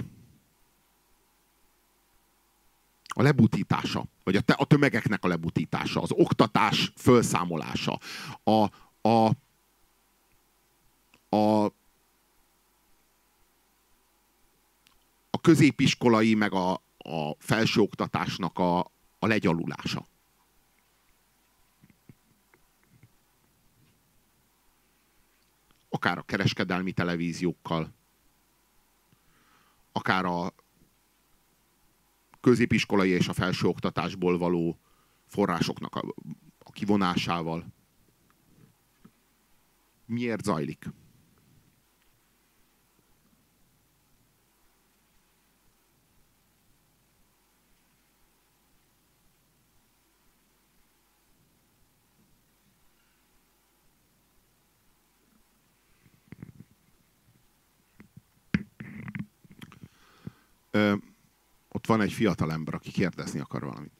a 3.18 3.22
lebutítása, 3.22 4.04
vagy 4.24 4.36
a, 4.36 4.40
te, 4.40 4.52
a 4.52 4.64
tömegeknek 4.64 5.24
a 5.24 5.28
lebutítása, 5.28 6.00
az 6.02 6.10
oktatás 6.12 6.92
felszámolása, 6.94 7.98
a, 8.44 8.70
a, 9.08 9.30
a, 11.28 11.64
a 15.30 15.40
középiskolai, 15.40 16.34
meg 16.34 16.52
a, 16.52 16.72
a 16.98 17.34
felsőoktatásnak 17.38 18.58
a, 18.58 18.78
a 19.18 19.26
legyalulása. 19.26 20.06
akár 25.88 26.18
a 26.18 26.22
kereskedelmi 26.22 26.92
televíziókkal, 26.92 27.94
akár 29.92 30.24
a 30.24 30.52
középiskolai 32.46 33.10
és 33.10 33.28
a 33.28 33.32
felsőoktatásból 33.32 34.38
való 34.38 34.78
forrásoknak 35.26 35.94
a, 35.94 36.14
a 36.58 36.70
kivonásával. 36.70 37.66
Miért 40.06 40.44
zajlik? 40.44 40.84
Ö, 60.70 60.94
ott 61.86 61.96
van 61.96 62.06
egy 62.06 62.12
fiatal 62.12 62.52
ember, 62.52 62.74
aki 62.74 62.90
kérdezni 62.90 63.40
akar 63.40 63.62
valamit. 63.62 63.92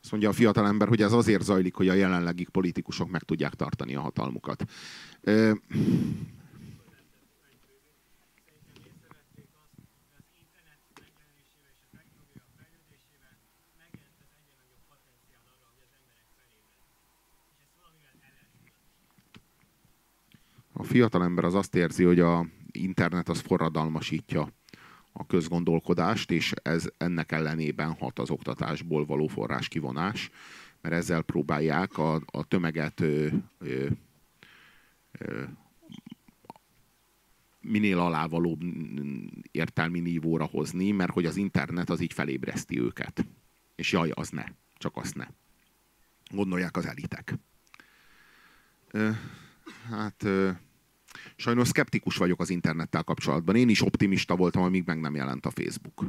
Azt 0.00 0.10
mondja 0.10 0.28
a 0.28 0.32
fiatal 0.32 0.66
ember, 0.66 0.88
hogy 0.88 1.02
ez 1.02 1.12
azért 1.12 1.42
zajlik, 1.42 1.74
hogy 1.74 1.88
a 1.88 1.92
jelenlegi 1.92 2.44
politikusok 2.44 3.10
meg 3.10 3.22
tudják 3.22 3.54
tartani 3.54 3.94
a 3.94 4.00
hatalmukat. 4.00 4.64
A 20.82 20.84
fiatal 20.84 21.22
ember 21.22 21.44
az 21.44 21.54
azt 21.54 21.74
érzi, 21.74 22.04
hogy 22.04 22.20
a 22.20 22.46
internet 22.72 23.28
az 23.28 23.40
forradalmasítja 23.40 24.48
a 25.12 25.26
közgondolkodást, 25.26 26.30
és 26.30 26.52
ez 26.62 26.88
ennek 26.96 27.32
ellenében 27.32 27.92
hat 27.92 28.18
az 28.18 28.30
oktatásból 28.30 29.04
való 29.04 29.26
forrás 29.26 29.68
kivonás, 29.68 30.30
mert 30.80 30.94
ezzel 30.94 31.22
próbálják 31.22 31.98
a, 31.98 32.14
a 32.14 32.44
tömeget 32.44 33.00
ö, 33.00 33.28
ö, 33.58 33.86
ö, 35.18 35.42
minél 37.60 37.98
alávalóbb 37.98 38.60
értelmi 39.50 40.00
nívóra 40.00 40.44
hozni, 40.44 40.90
mert 40.90 41.12
hogy 41.12 41.26
az 41.26 41.36
internet 41.36 41.90
az 41.90 42.00
így 42.00 42.12
felébreszti 42.12 42.80
őket. 42.80 43.26
És 43.74 43.92
jaj, 43.92 44.10
az 44.14 44.28
ne. 44.28 44.44
Csak 44.74 44.96
azt 44.96 45.14
ne. 45.14 45.26
Gondolják 46.30 46.76
az 46.76 46.86
elitek. 46.86 47.34
Hát 49.90 50.26
sajnos 51.42 51.68
szkeptikus 51.68 52.16
vagyok 52.16 52.40
az 52.40 52.50
internettel 52.50 53.02
kapcsolatban. 53.02 53.56
Én 53.56 53.68
is 53.68 53.82
optimista 53.82 54.36
voltam, 54.36 54.62
amíg 54.62 54.82
meg 54.86 55.00
nem 55.00 55.14
jelent 55.14 55.46
a 55.46 55.50
Facebook. 55.50 56.04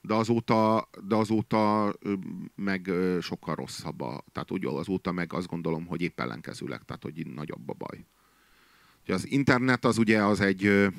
De 0.00 0.14
azóta, 0.14 0.88
de 1.08 1.14
azóta 1.14 1.94
meg 2.54 2.90
sokkal 3.20 3.54
rosszabb. 3.54 4.00
A, 4.00 4.24
tehát 4.32 4.50
úgy 4.50 4.66
azóta 4.66 5.12
meg 5.12 5.32
azt 5.32 5.46
gondolom, 5.46 5.86
hogy 5.86 6.02
épp 6.02 6.20
ellenkezőleg, 6.20 6.82
tehát 6.84 7.02
hogy 7.02 7.26
nagyobb 7.26 7.68
a 7.68 7.72
baj. 7.72 8.04
Ugye 9.02 9.14
az 9.14 9.30
internet 9.30 9.84
az 9.84 9.98
ugye 9.98 10.24
az 10.24 10.40
egy... 10.40 10.90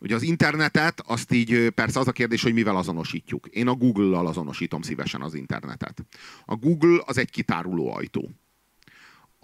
Ugye 0.00 0.14
az 0.14 0.22
internetet, 0.22 1.00
azt 1.00 1.32
így 1.32 1.68
persze 1.70 1.98
az 1.98 2.08
a 2.08 2.12
kérdés, 2.12 2.42
hogy 2.42 2.52
mivel 2.52 2.76
azonosítjuk. 2.76 3.46
Én 3.46 3.68
a 3.68 3.74
Google-lal 3.74 4.26
azonosítom 4.26 4.82
szívesen 4.82 5.22
az 5.22 5.34
internetet. 5.34 6.04
A 6.44 6.56
Google 6.56 7.02
az 7.06 7.18
egy 7.18 7.30
kitáruló 7.30 7.94
ajtó 7.94 8.30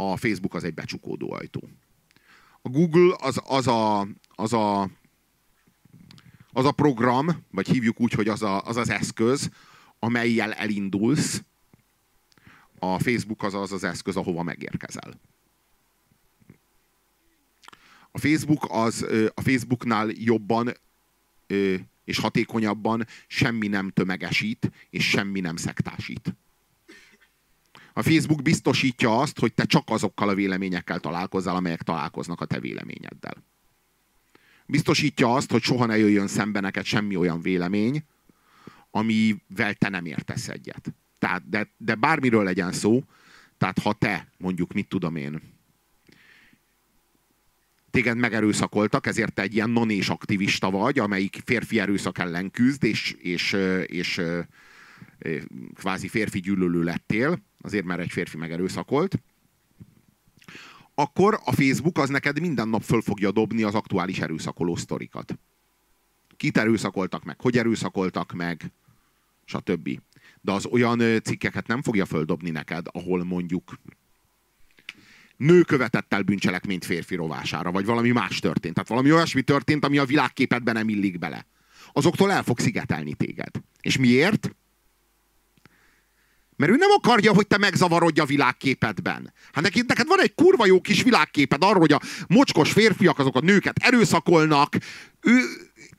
a 0.01 0.17
Facebook 0.17 0.55
az 0.55 0.65
egy 0.65 0.75
becsukódó 0.75 1.33
ajtó. 1.33 1.69
A 2.63 2.69
Google 2.69 3.17
az, 3.21 3.41
az, 3.45 3.67
a, 3.67 4.01
az, 4.29 4.53
a, 4.53 4.83
az 6.53 6.65
a 6.65 6.73
program, 6.73 7.45
vagy 7.51 7.69
hívjuk 7.69 8.01
úgy, 8.01 8.13
hogy 8.13 8.29
az, 8.29 8.43
a, 8.43 8.63
az 8.63 8.77
az 8.77 8.89
eszköz, 8.89 9.51
amelyel 9.99 10.53
elindulsz. 10.53 11.43
A 12.79 12.99
Facebook 12.99 13.43
az 13.43 13.55
az 13.55 13.73
az 13.73 13.85
eszköz, 13.85 14.17
ahova 14.17 14.43
megérkezel. 14.43 15.21
A 18.11 18.19
Facebook 18.19 18.67
az 18.69 19.07
a 19.35 19.41
Facebooknál 19.41 20.09
jobban 20.15 20.73
és 22.05 22.19
hatékonyabban 22.19 23.07
semmi 23.27 23.67
nem 23.67 23.91
tömegesít, 23.91 24.71
és 24.91 25.09
semmi 25.09 25.41
nem 25.41 25.57
szektásít. 25.57 26.37
A 27.99 28.03
Facebook 28.03 28.43
biztosítja 28.43 29.21
azt, 29.21 29.39
hogy 29.39 29.55
te 29.55 29.65
csak 29.65 29.91
azokkal 29.91 30.29
a 30.29 30.35
véleményekkel 30.35 31.01
találkozzál, 31.01 31.57
amelyek 31.57 31.83
találkoznak 31.83 32.41
a 32.41 32.45
te 32.45 32.61
véleményeddel. 32.61 33.45
Biztosítja 34.67 35.35
azt, 35.35 35.51
hogy 35.51 35.63
soha 35.63 35.87
ne 35.87 35.99
jöjjön 35.99 36.27
szembe 36.27 36.61
neked 36.61 36.85
semmi 36.85 37.17
olyan 37.17 37.43
vélemény, 37.43 38.05
amivel 38.91 39.75
te 39.75 39.89
nem 39.89 40.05
értesz 40.05 40.49
egyet. 40.49 40.95
Tehát, 41.19 41.49
de, 41.49 41.71
de 41.77 41.95
bármiről 41.95 42.45
legyen 42.45 42.73
szó, 42.73 43.05
tehát 43.57 43.79
ha 43.79 43.93
te, 43.93 44.29
mondjuk, 44.37 44.73
mit 44.73 44.89
tudom 44.89 45.17
én, 45.17 45.41
téged 47.91 48.17
megerőszakoltak, 48.17 49.07
ezért 49.07 49.35
te 49.35 49.43
egy 49.43 49.55
ilyen 49.55 49.71
nonés 49.71 50.09
aktivista 50.09 50.71
vagy, 50.71 50.99
amelyik 50.99 51.43
férfi 51.45 51.81
erőszak 51.81 52.19
ellen 52.19 52.51
küzd, 52.51 52.85
és, 52.85 53.17
és, 53.19 53.53
és, 53.87 54.21
és 55.19 55.43
kvázi 55.75 56.09
férfi 56.09 56.41
gyűlölő 56.41 56.83
lettél, 56.83 57.47
azért 57.61 57.85
mert 57.85 58.01
egy 58.01 58.11
férfi 58.11 58.37
megerőszakolt, 58.37 59.23
akkor 60.95 61.41
a 61.45 61.53
Facebook 61.53 61.99
az 61.99 62.09
neked 62.09 62.41
minden 62.41 62.69
nap 62.69 62.83
föl 62.83 63.01
fogja 63.01 63.31
dobni 63.31 63.63
az 63.63 63.75
aktuális 63.75 64.19
erőszakoló 64.19 64.77
sztorikat. 64.77 65.39
Kit 66.37 66.59
erőszakoltak 66.59 67.25
meg, 67.25 67.41
hogy 67.41 67.59
erőszakoltak 67.59 68.33
meg, 68.33 68.73
stb. 69.45 70.01
De 70.41 70.53
az 70.53 70.67
olyan 70.67 71.23
cikkeket 71.23 71.67
nem 71.67 71.83
fogja 71.83 72.07
földobni 72.07 72.51
neked, 72.51 72.87
ahol 72.93 73.25
mondjuk 73.25 73.79
nő 75.37 75.63
követett 75.63 76.13
el 76.13 76.23
bűncselekményt 76.23 76.85
férfi 76.85 77.15
rovására, 77.15 77.71
vagy 77.71 77.85
valami 77.85 78.11
más 78.11 78.39
történt. 78.39 78.75
Tehát 78.75 78.89
valami 78.89 79.13
olyasmi 79.13 79.43
történt, 79.43 79.85
ami 79.85 79.99
a 79.99 80.05
világképedben 80.05 80.75
nem 80.75 80.89
illik 80.89 81.19
bele. 81.19 81.47
Azoktól 81.93 82.33
el 82.33 82.43
fog 82.43 82.59
szigetelni 82.59 83.15
téged. 83.15 83.51
És 83.81 83.99
miért? 83.99 84.57
Mert 86.59 86.73
ő 86.73 86.77
nem 86.77 86.91
akarja, 86.91 87.35
hogy 87.35 87.47
te 87.47 87.59
megzavarodj 87.59 88.21
a 88.21 88.25
világképedben. 88.25 89.33
Hát 89.53 89.63
neked, 89.63 89.87
neked 89.87 90.07
van 90.07 90.21
egy 90.21 90.35
kurva 90.35 90.67
jó 90.67 90.81
kis 90.81 91.03
világképed 91.03 91.63
arról, 91.63 91.81
hogy 91.81 91.93
a 91.93 92.01
mocskos 92.29 92.73
férfiak 92.73 93.19
azok 93.19 93.37
a 93.37 93.41
nőket 93.41 93.79
erőszakolnak. 93.79 94.77
Ő, 95.21 95.41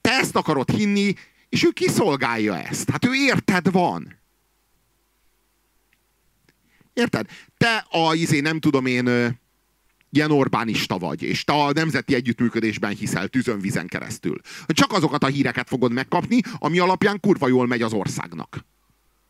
te 0.01 0.11
ezt 0.11 0.35
akarod 0.35 0.71
hinni, 0.71 1.13
és 1.49 1.63
ő 1.63 1.69
kiszolgálja 1.69 2.57
ezt. 2.57 2.89
Hát 2.89 3.05
ő 3.05 3.13
érted 3.13 3.71
van. 3.71 4.17
Érted? 6.93 7.25
Te 7.57 7.85
a, 7.89 8.13
izé, 8.13 8.39
nem 8.39 8.59
tudom 8.59 8.85
én, 8.85 9.37
ilyen 10.11 10.31
Orbánista 10.31 10.97
vagy, 10.97 11.23
és 11.23 11.43
te 11.43 11.53
a 11.53 11.71
nemzeti 11.71 12.15
együttműködésben 12.15 12.95
hiszel 12.95 13.27
tűzönvízen 13.27 13.87
keresztül. 13.87 14.41
Csak 14.67 14.93
azokat 14.93 15.23
a 15.23 15.27
híreket 15.27 15.67
fogod 15.67 15.91
megkapni, 15.91 16.39
ami 16.57 16.79
alapján 16.79 17.19
kurva 17.19 17.47
jól 17.47 17.67
megy 17.67 17.81
az 17.81 17.93
országnak. 17.93 18.65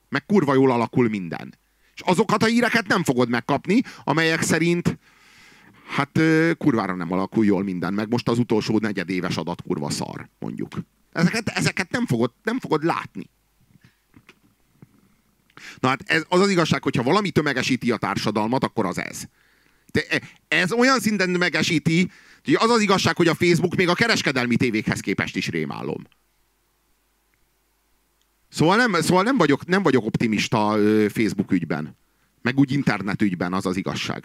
Meg 0.09 0.25
kurva 0.25 0.53
jól 0.53 0.71
alakul 0.71 1.09
minden. 1.09 1.57
És 1.93 2.01
azokat 2.01 2.43
a 2.43 2.45
híreket 2.45 2.87
nem 2.87 3.03
fogod 3.03 3.29
megkapni, 3.29 3.81
amelyek 4.03 4.41
szerint 4.41 4.97
hát 5.87 6.19
kurvára 6.57 6.95
nem 6.95 7.11
alakul 7.11 7.45
jól 7.45 7.63
minden, 7.63 7.93
meg 7.93 8.09
most 8.09 8.27
az 8.27 8.39
utolsó 8.39 8.77
negyedéves 8.77 9.37
adat 9.37 9.61
kurva 9.61 9.89
szar, 9.89 10.29
mondjuk. 10.39 10.73
Ezeket, 11.11 11.49
ezeket 11.49 11.91
nem, 11.91 12.05
fogod, 12.05 12.33
nem 12.43 12.59
fogod 12.59 12.83
látni. 12.83 13.29
Na 15.79 15.87
hát 15.87 16.03
ez, 16.05 16.25
az 16.29 16.39
az 16.39 16.49
igazság, 16.49 16.83
hogyha 16.83 17.03
valami 17.03 17.29
tömegesíti 17.29 17.91
a 17.91 17.97
társadalmat, 17.97 18.63
akkor 18.63 18.85
az 18.85 18.97
ez. 18.97 19.23
De 19.91 20.01
e, 20.09 20.21
ez 20.47 20.71
olyan 20.71 20.99
szinten 20.99 21.31
tömegesíti, 21.31 22.11
hogy 22.43 22.55
az 22.59 22.69
az 22.69 22.81
igazság, 22.81 23.15
hogy 23.15 23.27
a 23.27 23.35
Facebook 23.35 23.75
még 23.75 23.87
a 23.87 23.93
kereskedelmi 23.93 24.55
tévékhez 24.55 24.99
képest 24.99 25.35
is 25.35 25.47
rémálom. 25.47 26.07
Szóval 28.49 28.75
nem, 28.77 28.93
szóval 28.93 29.23
nem, 29.23 29.37
vagyok, 29.37 29.65
nem 29.65 29.83
vagyok 29.83 30.05
optimista 30.05 30.77
Facebook 31.09 31.51
ügyben. 31.51 31.97
Meg 32.41 32.59
úgy 32.59 32.71
internet 32.71 33.21
ügyben, 33.21 33.53
az 33.53 33.65
az 33.65 33.77
igazság. 33.77 34.23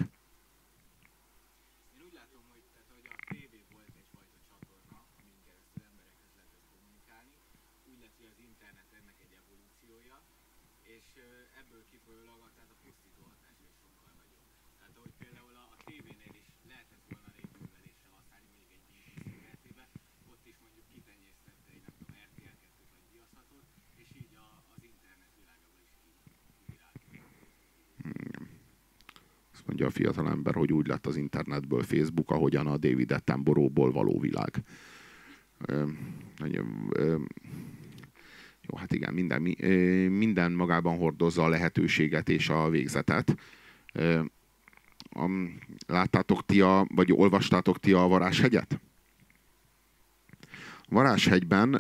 Mondja 29.74 29.86
a 29.86 30.04
fiatalember, 30.04 30.54
hogy 30.54 30.72
úgy 30.72 30.86
lett 30.86 31.06
az 31.06 31.16
internetből 31.16 31.82
Facebook, 31.82 32.30
ahogyan 32.30 32.66
a 32.66 32.76
David 32.76 33.12
Attenborough-ból 33.12 33.92
való 33.92 34.20
világ. 34.20 34.62
Ö, 35.66 35.84
ö, 36.92 37.16
jó, 38.68 38.76
hát 38.76 38.92
igen, 38.92 39.14
minden, 39.14 39.42
minden 40.10 40.52
magában 40.52 40.96
hordozza 40.96 41.44
a 41.44 41.48
lehetőséget 41.48 42.28
és 42.28 42.48
a 42.48 42.68
végzetet. 42.68 43.36
Láttátok 45.86 46.46
ti 46.46 46.60
a, 46.60 46.86
vagy 46.94 47.12
olvastátok 47.12 47.78
ti 47.78 47.92
a 47.92 48.06
Varázshegyet? 48.06 48.80
A 50.78 50.94
Varázshegyben 50.94 51.74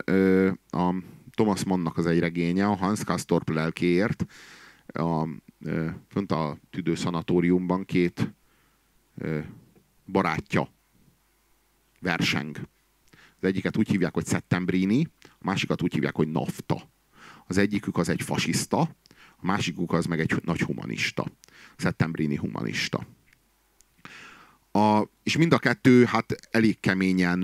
a 0.70 0.94
Thomas 1.30 1.64
Mannnak 1.64 1.96
az 1.96 2.06
egy 2.06 2.18
regénye, 2.18 2.66
a 2.66 2.74
Hans 2.74 3.04
Kastorp 3.04 3.50
lelkéért, 3.50 4.26
a 4.86 5.28
fönt 6.08 6.32
a 6.32 6.58
tüdőszanatóriumban 6.70 7.84
két 7.84 8.34
barátja 10.06 10.68
verseng. 12.00 12.68
Az 13.12 13.44
egyiket 13.44 13.76
úgy 13.76 13.88
hívják, 13.88 14.14
hogy 14.14 14.26
Settembrini, 14.26 15.08
a 15.22 15.44
másikat 15.44 15.82
úgy 15.82 15.92
hívják, 15.92 16.16
hogy 16.16 16.28
Nafta. 16.28 16.88
Az 17.46 17.56
egyikük 17.56 17.96
az 17.96 18.08
egy 18.08 18.22
fasiszta, 18.22 18.80
a 19.36 19.46
másikuk 19.46 19.92
az 19.92 20.06
meg 20.06 20.20
egy 20.20 20.40
nagy 20.44 20.60
humanista. 20.60 21.26
Settembrini 21.76 22.36
humanista. 22.36 23.06
A, 24.72 25.08
és 25.22 25.36
mind 25.36 25.52
a 25.52 25.58
kettő 25.58 26.04
hát 26.04 26.34
elég 26.50 26.80
keményen 26.80 27.42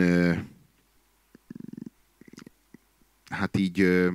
hát 3.31 3.57
így 3.57 4.09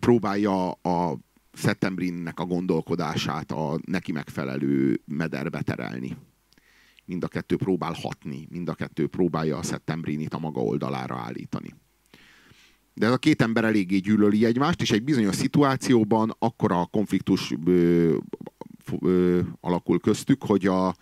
próbálja 0.00 0.70
a 0.70 1.18
Settembrinnek 1.52 2.40
a 2.40 2.44
gondolkodását 2.44 3.52
a 3.52 3.78
neki 3.86 4.12
megfelelő 4.12 5.00
mederbe 5.04 5.62
terelni. 5.62 6.16
Mind 7.04 7.24
a 7.24 7.28
kettő 7.28 7.56
próbál 7.56 7.92
hatni, 7.92 8.46
mind 8.50 8.68
a 8.68 8.74
kettő 8.74 9.06
próbálja 9.06 9.58
a 9.58 9.62
Settembrinit 9.62 10.34
a 10.34 10.38
maga 10.38 10.60
oldalára 10.60 11.16
állítani. 11.16 11.74
De 12.94 13.06
ez 13.06 13.12
a 13.12 13.18
két 13.18 13.42
ember 13.42 13.64
eléggé 13.64 13.98
gyűlöli 13.98 14.44
egymást, 14.44 14.80
és 14.80 14.90
egy 14.90 15.02
bizonyos 15.02 15.34
szituációban 15.34 16.36
akkora 16.38 16.80
a 16.80 16.86
konfliktus 16.86 17.52
ö, 17.66 18.16
ö, 19.00 19.40
alakul 19.60 20.00
köztük, 20.00 20.42
hogy 20.44 20.66
a, 20.66 20.94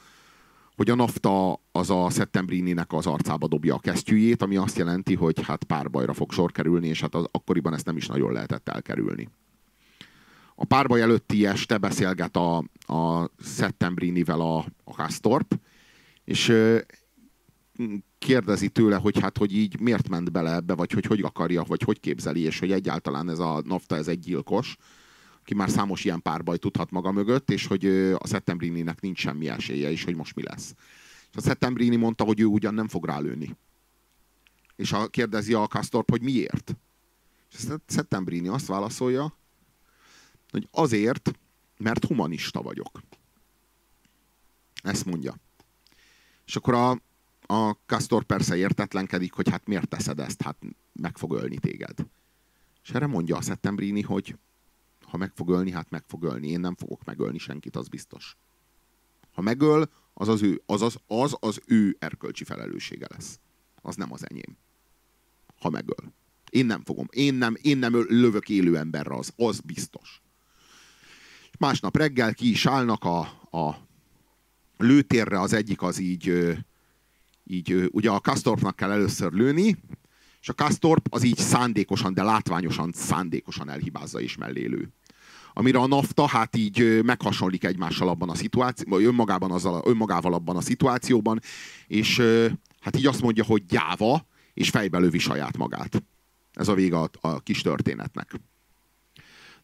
hogy 0.76 0.90
a 0.90 0.94
nafta 0.94 1.60
az 1.72 1.90
a 1.90 2.10
Settembrininek 2.10 2.92
az 2.92 3.06
arcába 3.06 3.48
dobja 3.48 3.74
a 3.74 3.78
kesztyűjét, 3.78 4.42
ami 4.42 4.56
azt 4.56 4.78
jelenti, 4.78 5.14
hogy 5.14 5.42
hát 5.42 5.64
párbajra 5.64 6.12
fog 6.12 6.32
sor 6.32 6.52
kerülni, 6.52 6.88
és 6.88 7.00
hát 7.00 7.14
az, 7.14 7.26
akkoriban 7.30 7.74
ezt 7.74 7.86
nem 7.86 7.96
is 7.96 8.06
nagyon 8.06 8.32
lehetett 8.32 8.68
elkerülni 8.68 9.28
a 10.62 10.64
párbaj 10.64 11.00
előtti 11.00 11.46
este 11.46 11.78
beszélget 11.78 12.36
a, 12.36 12.56
a 12.86 13.30
Settembrinivel 13.42 14.40
a, 14.40 14.58
a 14.84 14.92
Castorp, 14.92 15.58
és 16.24 16.52
kérdezi 18.18 18.68
tőle, 18.68 18.96
hogy 18.96 19.20
hát, 19.20 19.38
hogy 19.38 19.56
így 19.56 19.80
miért 19.80 20.08
ment 20.08 20.32
bele 20.32 20.54
ebbe, 20.54 20.74
vagy 20.74 20.92
hogy 20.92 21.06
hogy 21.06 21.20
akarja, 21.20 21.62
vagy 21.62 21.82
hogy 21.82 22.00
képzeli, 22.00 22.40
és 22.40 22.58
hogy 22.58 22.72
egyáltalán 22.72 23.28
ez 23.28 23.38
a 23.38 23.62
nafta, 23.64 23.96
ez 23.96 24.08
egy 24.08 24.18
gyilkos, 24.18 24.76
aki 25.40 25.54
már 25.54 25.70
számos 25.70 26.04
ilyen 26.04 26.22
párbaj 26.22 26.56
tudhat 26.56 26.90
maga 26.90 27.12
mögött, 27.12 27.50
és 27.50 27.66
hogy 27.66 27.86
a 28.18 28.26
Settembrininek 28.26 29.00
nincs 29.00 29.18
semmi 29.18 29.48
esélye, 29.48 29.90
és 29.90 30.04
hogy 30.04 30.16
most 30.16 30.34
mi 30.34 30.42
lesz. 30.42 30.74
És 31.30 31.36
a 31.36 31.40
Settembrini 31.40 31.96
mondta, 31.96 32.24
hogy 32.24 32.40
ő 32.40 32.44
ugyan 32.44 32.74
nem 32.74 32.88
fog 32.88 33.04
rálőni. 33.04 33.56
És 34.76 34.92
a, 34.92 35.06
kérdezi 35.06 35.54
a 35.54 35.66
Castorp, 35.66 36.10
hogy 36.10 36.22
miért. 36.22 36.76
És 37.52 37.64
a 37.68 37.80
Settembrini 37.86 38.48
azt 38.48 38.66
válaszolja, 38.66 39.38
hogy 40.50 40.68
azért, 40.70 41.30
mert 41.76 42.04
humanista 42.04 42.62
vagyok. 42.62 43.00
Ezt 44.82 45.04
mondja. 45.04 45.34
És 46.46 46.56
akkor 46.56 46.74
a, 46.74 46.90
a 47.54 47.76
Castor 47.86 48.24
persze 48.24 48.56
értetlenkedik, 48.56 49.32
hogy 49.32 49.48
hát 49.48 49.66
miért 49.66 49.88
teszed 49.88 50.18
ezt, 50.18 50.42
hát 50.42 50.56
meg 50.92 51.18
fog 51.18 51.34
ölni 51.34 51.58
téged. 51.58 52.06
És 52.82 52.90
erre 52.90 53.06
mondja 53.06 53.36
a 53.36 53.42
Settembrini, 53.42 54.02
hogy 54.02 54.36
ha 55.10 55.16
meg 55.16 55.32
fog 55.34 55.48
ölni, 55.48 55.70
hát 55.70 55.90
meg 55.90 56.04
fog 56.06 56.22
ölni. 56.22 56.48
Én 56.48 56.60
nem 56.60 56.74
fogok 56.74 57.04
megölni 57.04 57.38
senkit, 57.38 57.76
az 57.76 57.88
biztos. 57.88 58.36
Ha 59.32 59.40
megöl, 59.40 59.90
az 60.14 60.28
az 60.28 60.42
ő, 60.42 60.62
az, 60.66 60.82
az, 60.82 60.98
az, 61.06 61.36
az 61.40 61.60
ő 61.66 61.96
erkölcsi 61.98 62.44
felelőssége 62.44 63.06
lesz. 63.08 63.38
Az 63.82 63.96
nem 63.96 64.12
az 64.12 64.30
enyém. 64.30 64.56
Ha 65.60 65.70
megöl. 65.70 66.12
Én 66.50 66.66
nem 66.66 66.84
fogom. 66.84 67.06
Én 67.10 67.34
nem, 67.34 67.56
én 67.60 67.78
nem 67.78 67.94
lövök 67.94 68.48
élő 68.48 68.76
emberre, 68.76 69.14
az, 69.14 69.32
az 69.36 69.60
biztos. 69.60 70.22
Másnap 71.60 71.96
reggel 71.96 72.34
ki 72.34 72.50
is 72.50 72.66
állnak 72.66 73.04
a, 73.04 73.18
a 73.58 73.76
lőtérre, 74.76 75.40
az 75.40 75.52
egyik 75.52 75.82
az 75.82 75.98
így, 75.98 76.56
így 77.44 77.88
ugye 77.92 78.10
a 78.10 78.20
Kastorpnak 78.20 78.76
kell 78.76 78.90
először 78.90 79.32
lőni, 79.32 79.76
és 80.40 80.48
a 80.48 80.52
Kastorp 80.52 81.06
az 81.10 81.22
így 81.22 81.38
szándékosan, 81.38 82.14
de 82.14 82.22
látványosan, 82.22 82.92
szándékosan 82.94 83.68
elhibázza 83.70 84.20
és 84.20 84.36
mellé 84.36 84.66
lő. 84.66 84.92
Amire 85.52 85.78
a 85.78 85.86
nafta 85.86 86.26
hát 86.26 86.56
így 86.56 87.00
meghasonlik 87.04 87.64
egymással 87.64 88.08
abban 88.08 88.30
a 88.30 88.34
szituációban, 88.34 89.04
önmagában 89.04 89.50
azzal, 89.50 89.82
önmagával 89.84 90.34
abban 90.34 90.56
a 90.56 90.60
szituációban, 90.60 91.40
és 91.86 92.22
hát 92.80 92.96
így 92.96 93.06
azt 93.06 93.22
mondja, 93.22 93.44
hogy 93.44 93.66
gyáva, 93.66 94.26
és 94.54 94.70
fejbe 94.70 94.98
lövi 94.98 95.18
saját 95.18 95.56
magát. 95.56 96.02
Ez 96.52 96.68
a 96.68 96.74
vége 96.74 96.98
a, 96.98 97.10
a 97.20 97.40
kis 97.40 97.60
történetnek. 97.60 98.40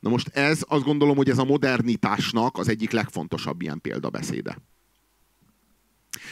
Na 0.06 0.12
most 0.12 0.28
ez, 0.28 0.64
azt 0.68 0.84
gondolom, 0.84 1.16
hogy 1.16 1.30
ez 1.30 1.38
a 1.38 1.44
modernitásnak 1.44 2.58
az 2.58 2.68
egyik 2.68 2.90
legfontosabb 2.90 3.62
ilyen 3.62 3.80
példabeszéde. 3.80 4.58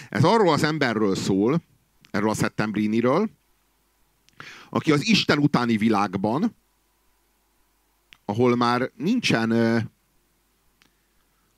Ez 0.08 0.24
arról 0.24 0.52
az 0.52 0.62
emberről 0.62 1.14
szól, 1.14 1.62
erről 2.10 2.30
a 2.30 2.34
Settembriniről, 2.34 3.30
aki 4.70 4.92
az 4.92 5.06
Isten 5.06 5.38
utáni 5.38 5.76
világban, 5.76 6.56
ahol 8.24 8.56
már 8.56 8.90
nincsen 8.96 9.50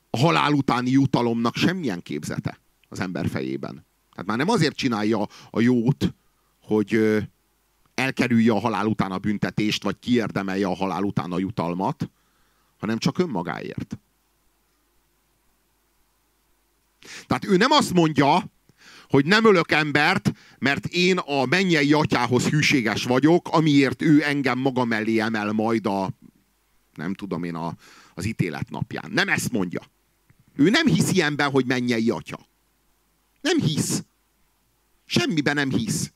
a 0.09 0.17
halál 0.17 0.53
utáni 0.53 0.89
jutalomnak 0.89 1.55
semmilyen 1.55 2.01
képzete 2.01 2.59
az 2.89 2.99
ember 2.99 3.29
fejében. 3.29 3.85
Tehát 4.11 4.25
már 4.25 4.37
nem 4.37 4.49
azért 4.49 4.75
csinálja 4.75 5.27
a 5.49 5.59
jót, 5.59 6.13
hogy 6.61 7.17
elkerülje 7.97 8.51
a 8.51 8.59
halál 8.59 8.85
után 8.85 9.11
a 9.11 9.17
büntetést, 9.17 9.83
vagy 9.83 9.99
kiérdemelje 9.99 10.67
a 10.67 10.75
halál 10.75 11.03
után 11.03 11.31
a 11.31 11.39
jutalmat, 11.39 12.09
hanem 12.77 12.97
csak 12.97 13.17
önmagáért. 13.17 13.97
Tehát 17.27 17.45
ő 17.45 17.57
nem 17.57 17.71
azt 17.71 17.93
mondja, 17.93 18.43
hogy 19.09 19.25
nem 19.25 19.45
ölök 19.45 19.71
embert, 19.71 20.31
mert 20.59 20.85
én 20.85 21.17
a 21.17 21.45
mennyei 21.45 21.93
atyához 21.93 22.47
hűséges 22.47 23.03
vagyok, 23.03 23.47
amiért 23.51 24.01
ő 24.01 24.23
engem 24.23 24.59
maga 24.59 24.85
mellé 24.85 25.19
emel 25.19 25.51
majd 25.51 25.85
a, 25.85 26.09
nem 26.93 27.13
tudom 27.13 27.43
én, 27.43 27.55
a, 27.55 27.73
az 28.13 28.25
ítélet 28.25 28.69
napján. 28.69 29.11
Nem 29.11 29.29
ezt 29.29 29.51
mondja. 29.51 29.81
Ő 30.55 30.69
nem 30.69 30.87
hisz 30.87 31.11
ilyenben, 31.11 31.49
hogy 31.49 31.65
mennyei 31.65 32.09
atya. 32.09 32.39
Nem 33.41 33.59
hisz. 33.59 34.03
Semmiben 35.05 35.55
nem 35.55 35.69
hisz. 35.69 36.11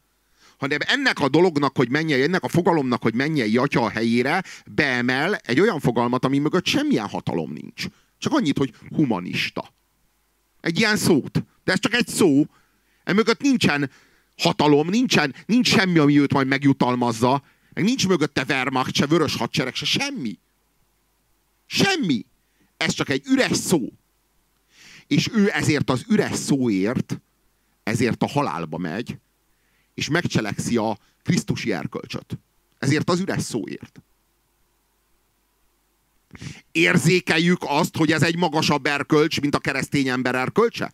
Hanem 0.62 0.80
ennek 0.82 1.20
a 1.20 1.30
dolognak, 1.30 1.76
hogy 1.76 1.90
mennyei, 1.90 2.22
ennek 2.22 2.44
a 2.44 2.48
fogalomnak, 2.48 3.02
hogy 3.02 3.14
mennyei 3.14 3.58
atya 3.58 3.82
a 3.82 3.90
helyére 3.90 4.44
beemel 4.66 5.36
egy 5.36 5.60
olyan 5.60 5.80
fogalmat, 5.80 6.26
ami 6.26 6.38
mögött 6.38 6.66
semmilyen 6.66 7.08
hatalom 7.08 7.52
nincs. 7.52 7.86
Csak 8.18 8.34
annyit, 8.34 8.58
hogy 8.58 8.74
humanista. 8.96 9.74
Egy 10.60 10.80
ilyen 10.80 10.98
szót. 10.98 11.44
De 11.64 11.72
ez 11.72 11.80
csak 11.80 11.94
egy 11.94 12.08
szó. 12.08 12.46
Emögött 13.04 13.42
nincsen 13.42 13.92
hatalom, 14.38 14.90
nincsen, 14.90 15.36
nincs 15.46 15.68
semmi, 15.68 15.98
ami 15.98 16.20
őt 16.20 16.34
majd 16.34 16.48
megjutalmazza. 16.48 17.44
Meg 17.74 17.84
nincs 17.84 18.08
mögötte 18.08 18.46
Wehrmacht, 18.48 18.96
se 18.96 19.06
vörös 19.06 19.36
hadsereg, 19.36 19.76
se 19.76 19.86
semmi. 19.86 20.40
Semmi. 21.66 22.26
Ez 22.78 22.94
csak 22.94 23.10
egy 23.10 23.24
üres 23.26 23.58
szó. 23.58 23.90
És 25.08 25.30
ő 25.34 25.50
ezért 25.54 25.90
az 25.90 26.06
üres 26.10 26.36
szóért, 26.36 27.22
ezért 27.84 28.24
a 28.24 28.28
halálba 28.28 28.78
megy, 28.78 29.18
és 30.02 30.10
megcselekszi 30.10 30.78
a 30.78 30.98
Krisztusi 31.24 31.74
erkölcsöt. 31.74 32.40
Ezért 32.80 33.10
az 33.10 33.20
üres 33.20 33.42
szóért. 33.42 34.02
Érzékeljük 36.72 37.60
azt, 37.62 37.98
hogy 37.98 38.12
ez 38.12 38.24
egy 38.24 38.38
magasabb 38.38 38.86
erkölcs, 38.86 39.42
mint 39.42 39.56
a 39.56 39.60
keresztény 39.60 40.08
ember 40.08 40.36
erkölcse? 40.36 40.94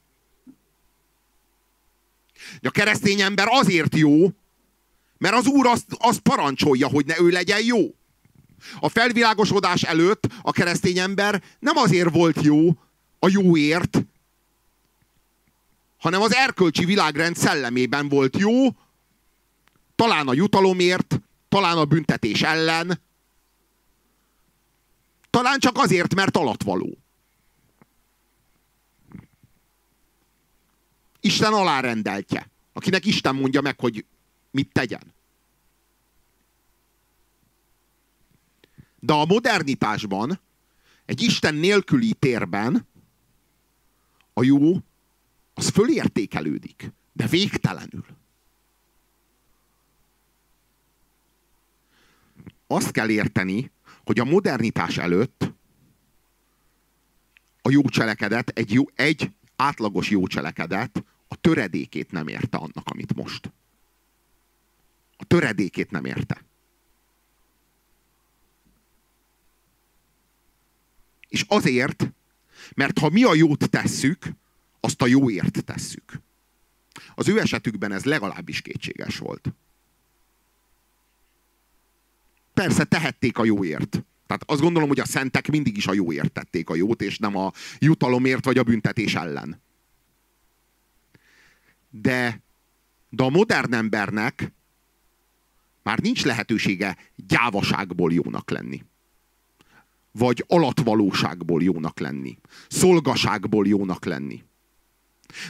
A 2.62 2.70
keresztény 2.70 3.22
ember 3.22 3.48
azért 3.50 3.96
jó, 3.96 4.32
mert 5.18 5.36
az 5.36 5.46
Úr 5.46 5.68
azt, 5.68 5.86
azt 5.90 6.20
parancsolja, 6.20 6.88
hogy 6.88 7.06
ne 7.06 7.20
ő 7.20 7.30
legyen 7.30 7.64
jó. 7.64 7.96
A 8.80 8.90
felvilágosodás 8.90 9.84
előtt 9.84 10.28
a 10.42 10.52
keresztény 10.52 10.98
ember 10.98 11.44
nem 11.60 11.78
azért 11.78 12.14
volt 12.14 12.42
jó 12.42 12.70
a 13.20 13.30
jóért, 13.30 14.06
hanem 15.98 16.22
az 16.22 16.36
erkölcsi 16.36 16.86
világrend 16.86 17.36
szellemében 17.36 18.10
volt 18.10 18.38
jó, 18.38 18.68
talán 19.98 20.28
a 20.28 20.34
jutalomért, 20.34 21.22
talán 21.50 21.78
a 21.78 21.86
büntetés 21.86 22.42
ellen, 22.42 23.02
talán 25.30 25.60
csak 25.60 25.78
azért, 25.78 26.16
mert 26.16 26.38
alatvaló. 26.38 26.98
Isten 31.20 31.54
alárendeltje, 31.54 32.50
akinek 32.74 33.06
Isten 33.06 33.36
mondja 33.36 33.62
meg, 33.62 33.80
hogy 33.80 34.06
mit 34.52 34.72
tegyen. 34.72 35.14
De 39.00 39.14
a 39.14 39.26
modernitásban, 39.26 40.40
egy 41.06 41.22
Isten 41.22 41.56
nélküli 41.56 42.14
térben 42.14 42.88
a 44.34 44.44
jó 44.44 44.78
az 45.54 45.70
fölértékelődik, 45.70 46.92
de 47.14 47.28
végtelenül. 47.28 48.06
Azt 52.68 52.92
kell 52.92 53.10
érteni, 53.10 53.72
hogy 54.06 54.20
a 54.20 54.24
modernitás 54.24 54.98
előtt 54.98 55.54
a 57.62 57.70
jó 57.70 57.82
cselekedet, 57.82 58.50
egy, 58.50 58.74
jó, 58.74 58.84
egy 58.96 59.32
átlagos 59.56 60.10
jó 60.10 60.28
cselekedet 60.28 61.04
a 61.28 61.36
töredékét 61.36 62.12
nem 62.12 62.28
érte 62.28 62.58
annak, 62.58 62.84
amit 62.90 63.16
most. 63.16 63.52
A 65.18 65.26
töredékét 65.26 65.92
nem 65.92 66.06
érte. 66.06 66.46
És 71.28 71.46
azért, 71.48 72.12
mert 72.76 73.00
ha 73.00 73.10
mi 73.10 73.24
a 73.24 73.34
jót 73.34 73.70
tesszük, 73.70 74.26
azt 74.80 75.02
a 75.02 75.08
jóért 75.08 75.64
tesszük. 75.64 76.22
Az 77.16 77.28
ő 77.28 77.40
esetükben 77.40 77.92
ez 77.92 78.04
legalábbis 78.04 78.62
kétséges 78.62 79.18
volt. 79.18 79.54
Persze 82.58 82.84
tehették 82.84 83.38
a 83.38 83.46
jóért. 83.46 84.06
Tehát 84.28 84.44
azt 84.46 84.62
gondolom, 84.62 84.88
hogy 84.88 85.00
a 85.00 85.06
szentek 85.06 85.50
mindig 85.50 85.78
is 85.78 85.88
a 85.88 85.94
jóért 85.94 86.32
tették 86.32 86.70
a 86.70 86.76
jót, 86.76 87.02
és 87.02 87.18
nem 87.18 87.36
a 87.36 87.52
jutalomért 87.80 88.46
vagy 88.46 88.58
a 88.58 88.64
büntetés 88.64 89.16
ellen. 89.16 89.62
De, 91.90 92.42
de 93.10 93.24
a 93.24 93.30
modern 93.30 93.74
embernek 93.74 94.52
már 95.84 96.00
nincs 96.00 96.26
lehetősége 96.26 96.98
gyávaságból 97.16 98.14
jónak 98.14 98.50
lenni. 98.50 98.84
Vagy 100.12 100.44
alatvalóságból 100.48 101.64
jónak 101.64 102.00
lenni. 102.00 102.38
Szolgaságból 102.70 103.68
jónak 103.68 104.06
lenni. 104.06 104.44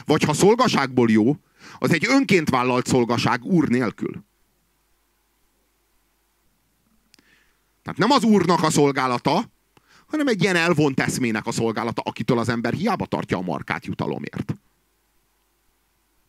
Vagy 0.04 0.22
ha 0.22 0.32
szolgaságból 0.32 1.10
jó, 1.10 1.36
az 1.78 1.92
egy 1.92 2.06
önként 2.08 2.50
vállalt 2.50 2.86
szolgaság 2.86 3.44
úr 3.44 3.68
nélkül. 3.68 4.26
Tehát 7.88 8.02
nem 8.02 8.10
az 8.10 8.24
úrnak 8.24 8.62
a 8.62 8.70
szolgálata, 8.70 9.50
hanem 10.06 10.26
egy 10.26 10.42
ilyen 10.42 10.56
elvont 10.56 11.00
eszmének 11.00 11.46
a 11.46 11.52
szolgálata, 11.52 12.02
akitől 12.02 12.38
az 12.38 12.48
ember 12.48 12.72
hiába 12.72 13.06
tartja 13.06 13.36
a 13.36 13.42
markát 13.42 13.84
jutalomért. 13.86 14.54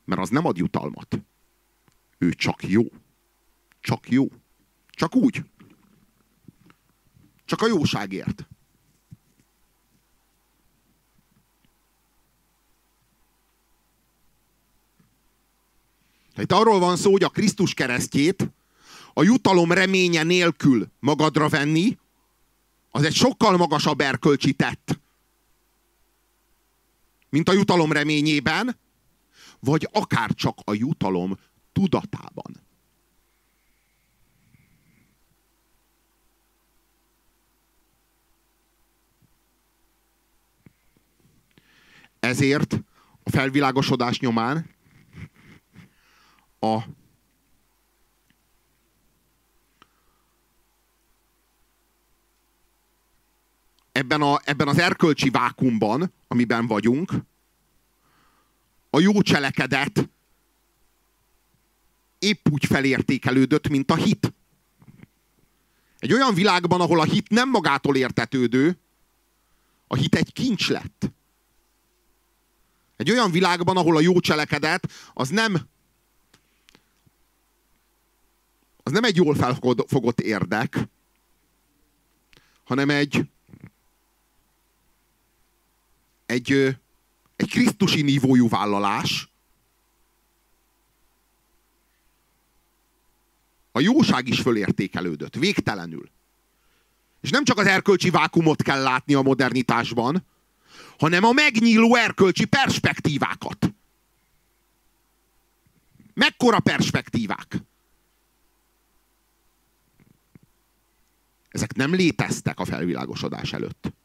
Mert 0.05 0.21
az 0.21 0.29
nem 0.29 0.45
ad 0.45 0.57
jutalmat. 0.57 1.19
Ő 2.17 2.33
csak 2.33 2.63
jó. 2.63 2.83
Csak 3.81 4.09
jó. 4.09 4.27
Csak 4.89 5.15
úgy. 5.15 5.43
Csak 7.45 7.61
a 7.61 7.67
jóságért. 7.67 8.47
Itt 16.37 16.51
arról 16.51 16.79
van 16.79 16.97
szó, 16.97 17.11
hogy 17.11 17.23
a 17.23 17.29
Krisztus 17.29 17.73
keresztjét 17.73 18.49
a 19.19 19.23
jutalom 19.23 19.71
reménye 19.71 20.23
nélkül 20.23 20.91
magadra 20.99 21.49
venni, 21.49 21.97
az 22.91 23.03
egy 23.03 23.13
sokkal 23.13 23.57
magasabb 23.57 23.99
erkölcsi 23.99 24.53
tett, 24.53 24.99
mint 27.29 27.49
a 27.49 27.53
jutalom 27.53 27.91
reményében, 27.91 28.77
vagy 29.59 29.87
akár 29.91 30.33
csak 30.33 30.57
a 30.63 30.73
jutalom 30.73 31.37
tudatában. 31.73 32.61
Ezért 42.19 42.73
a 43.23 43.29
felvilágosodás 43.29 44.19
nyomán 44.19 44.69
a 46.59 46.79
ebben, 53.91 54.21
a, 54.21 54.39
ebben 54.43 54.67
az 54.67 54.79
erkölcsi 54.79 55.29
vákumban, 55.29 56.13
amiben 56.27 56.67
vagyunk, 56.67 57.13
a 58.89 58.99
jó 58.99 59.21
cselekedet 59.21 60.09
épp 62.19 62.49
úgy 62.51 62.65
felértékelődött, 62.65 63.67
mint 63.67 63.91
a 63.91 63.95
hit. 63.95 64.33
Egy 65.99 66.13
olyan 66.13 66.33
világban, 66.33 66.81
ahol 66.81 66.99
a 66.99 67.03
hit 67.03 67.29
nem 67.29 67.49
magától 67.49 67.95
értetődő, 67.95 68.77
a 69.87 69.95
hit 69.95 70.15
egy 70.15 70.33
kincs 70.33 70.69
lett. 70.69 71.11
Egy 72.97 73.11
olyan 73.11 73.31
világban, 73.31 73.77
ahol 73.77 73.95
a 73.95 74.01
jó 74.01 74.19
cselekedet 74.19 74.91
az 75.13 75.29
nem 75.29 75.67
az 78.83 78.91
nem 78.91 79.03
egy 79.03 79.15
jól 79.15 79.35
felfogott 79.35 80.19
érdek, 80.19 80.87
hanem 82.63 82.89
egy 82.89 83.29
egy, 86.29 86.77
egy 87.35 87.49
krisztusi 87.49 88.01
nívójú 88.01 88.49
vállalás, 88.49 89.29
a 93.71 93.79
jóság 93.79 94.27
is 94.27 94.39
fölértékelődött, 94.39 95.35
végtelenül. 95.35 96.09
És 97.21 97.29
nem 97.29 97.43
csak 97.43 97.57
az 97.57 97.67
erkölcsi 97.67 98.09
vákumot 98.09 98.61
kell 98.61 98.81
látni 98.81 99.13
a 99.13 99.21
modernitásban, 99.21 100.25
hanem 100.99 101.23
a 101.23 101.31
megnyíló 101.31 101.95
erkölcsi 101.95 102.45
perspektívákat. 102.45 103.73
Mekkora 106.13 106.59
perspektívák? 106.59 107.57
Ezek 111.49 111.75
nem 111.75 111.93
léteztek 111.93 112.59
a 112.59 112.65
felvilágosodás 112.65 113.53
előtt. 113.53 113.97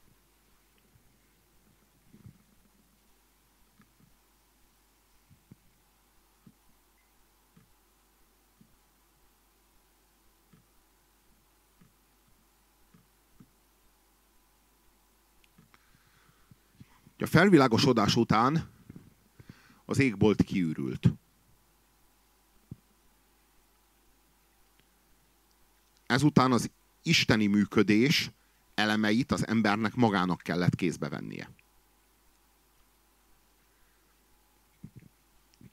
A 17.24 17.26
felvilágosodás 17.26 18.16
után 18.16 18.70
az 19.84 19.98
égbolt 19.98 20.42
kiürült. 20.42 21.12
Ezután 26.06 26.52
az 26.52 26.70
isteni 27.02 27.46
működés 27.46 28.30
elemeit 28.74 29.32
az 29.32 29.46
embernek 29.46 29.94
magának 29.94 30.40
kellett 30.40 30.74
kézbe 30.74 31.08
vennie. 31.08 31.50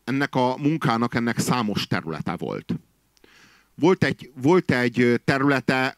Ennek 0.04 0.36
a 0.36 0.58
munkának 0.58 1.16
ennek 1.16 1.40
számos 1.40 1.88
területe 1.88 2.36
volt. 2.36 2.74
Volt 3.76 4.04
egy, 4.04 4.32
volt 4.36 4.72
egy 4.72 5.22
területe, 5.26 5.98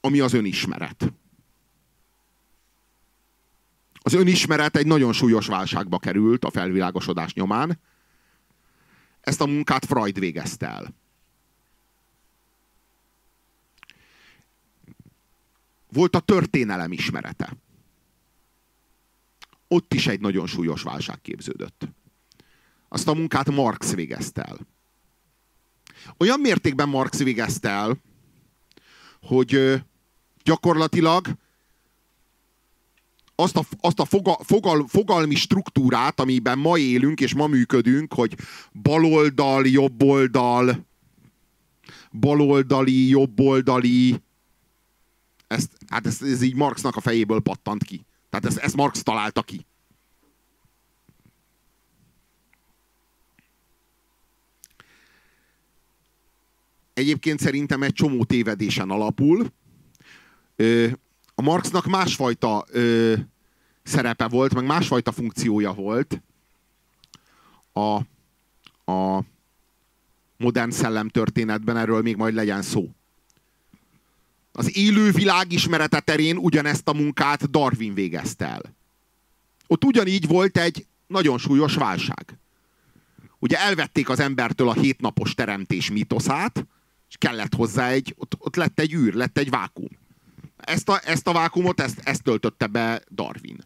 ami 0.00 0.20
az 0.20 0.32
önismeret. 0.32 1.12
Az 4.06 4.12
önismeret 4.12 4.76
egy 4.76 4.86
nagyon 4.86 5.12
súlyos 5.12 5.46
válságba 5.46 5.98
került 5.98 6.44
a 6.44 6.50
felvilágosodás 6.50 7.32
nyomán. 7.32 7.80
Ezt 9.20 9.40
a 9.40 9.46
munkát 9.46 9.84
Freud 9.84 10.18
végezte 10.18 10.66
el. 10.66 10.94
Volt 15.92 16.16
a 16.16 16.20
történelem 16.20 16.92
ismerete. 16.92 17.56
Ott 19.68 19.94
is 19.94 20.06
egy 20.06 20.20
nagyon 20.20 20.46
súlyos 20.46 20.82
válság 20.82 21.20
képződött. 21.20 21.88
Azt 22.88 23.08
a 23.08 23.14
munkát 23.14 23.50
Marx 23.50 23.94
végezte 23.94 24.42
el. 24.42 24.58
Olyan 26.16 26.40
mértékben 26.40 26.88
Marx 26.88 27.18
végezte 27.18 27.68
el, 27.68 27.96
hogy 29.22 29.82
gyakorlatilag 30.42 31.26
azt 33.34 33.56
a, 33.56 33.64
azt 33.80 34.00
a 34.00 34.04
foga, 34.04 34.38
fogal, 34.42 34.86
fogalmi 34.88 35.34
struktúrát, 35.34 36.20
amiben 36.20 36.58
ma 36.58 36.78
élünk 36.78 37.20
és 37.20 37.34
ma 37.34 37.46
működünk, 37.46 38.12
hogy 38.12 38.36
baloldal, 38.82 39.66
jobboldal, 39.66 40.86
baloldali, 42.12 43.08
jobboldali, 43.08 44.22
ezt, 45.46 45.70
hát 45.88 46.06
ez, 46.06 46.22
ez 46.22 46.42
így 46.42 46.54
Marxnak 46.54 46.96
a 46.96 47.00
fejéből 47.00 47.40
pattant 47.40 47.84
ki. 47.84 48.06
Tehát 48.30 48.46
ezt, 48.46 48.56
ezt 48.58 48.76
Marx 48.76 49.02
találta 49.02 49.42
ki. 49.42 49.66
Egyébként 56.94 57.40
szerintem 57.40 57.82
egy 57.82 57.92
csomó 57.92 58.24
tévedésen 58.24 58.90
alapul. 58.90 59.52
A 61.34 61.42
Marxnak 61.42 61.86
másfajta 61.86 62.64
szerepe 63.82 64.28
volt, 64.28 64.54
meg 64.54 64.64
másfajta 64.64 65.12
funkciója 65.12 65.72
volt 65.72 66.22
a, 67.72 67.96
a 68.92 69.24
modern 70.36 70.70
szellemtörténetben, 70.70 71.76
erről 71.76 72.02
még 72.02 72.16
majd 72.16 72.34
legyen 72.34 72.62
szó. 72.62 72.90
Az 74.52 74.76
élő 74.76 75.10
világ 75.10 75.52
ismerete 75.52 76.00
terén 76.00 76.36
ugyanezt 76.36 76.88
a 76.88 76.92
munkát 76.92 77.50
Darwin 77.50 77.94
végezte 77.94 78.46
el. 78.46 78.62
Ott 79.66 79.84
ugyanígy 79.84 80.26
volt 80.26 80.58
egy 80.58 80.86
nagyon 81.06 81.38
súlyos 81.38 81.74
válság. 81.74 82.38
Ugye 83.38 83.58
elvették 83.58 84.08
az 84.08 84.20
embertől 84.20 84.68
a 84.68 84.72
hétnapos 84.72 85.34
teremtés 85.34 85.90
mitoszát, 85.90 86.66
és 87.08 87.16
kellett 87.18 87.54
hozzá 87.54 87.88
egy, 87.88 88.14
ott, 88.18 88.34
ott 88.38 88.56
lett 88.56 88.80
egy 88.80 88.92
űr, 88.92 89.14
lett 89.14 89.38
egy 89.38 89.50
vákum. 89.50 89.88
Ezt 90.66 90.88
a, 90.88 91.00
ezt 91.04 91.26
a 91.26 91.32
vákumot, 91.32 91.80
ezt, 91.80 92.00
ezt 92.04 92.22
töltötte 92.22 92.66
be 92.66 93.02
Darwin. 93.10 93.58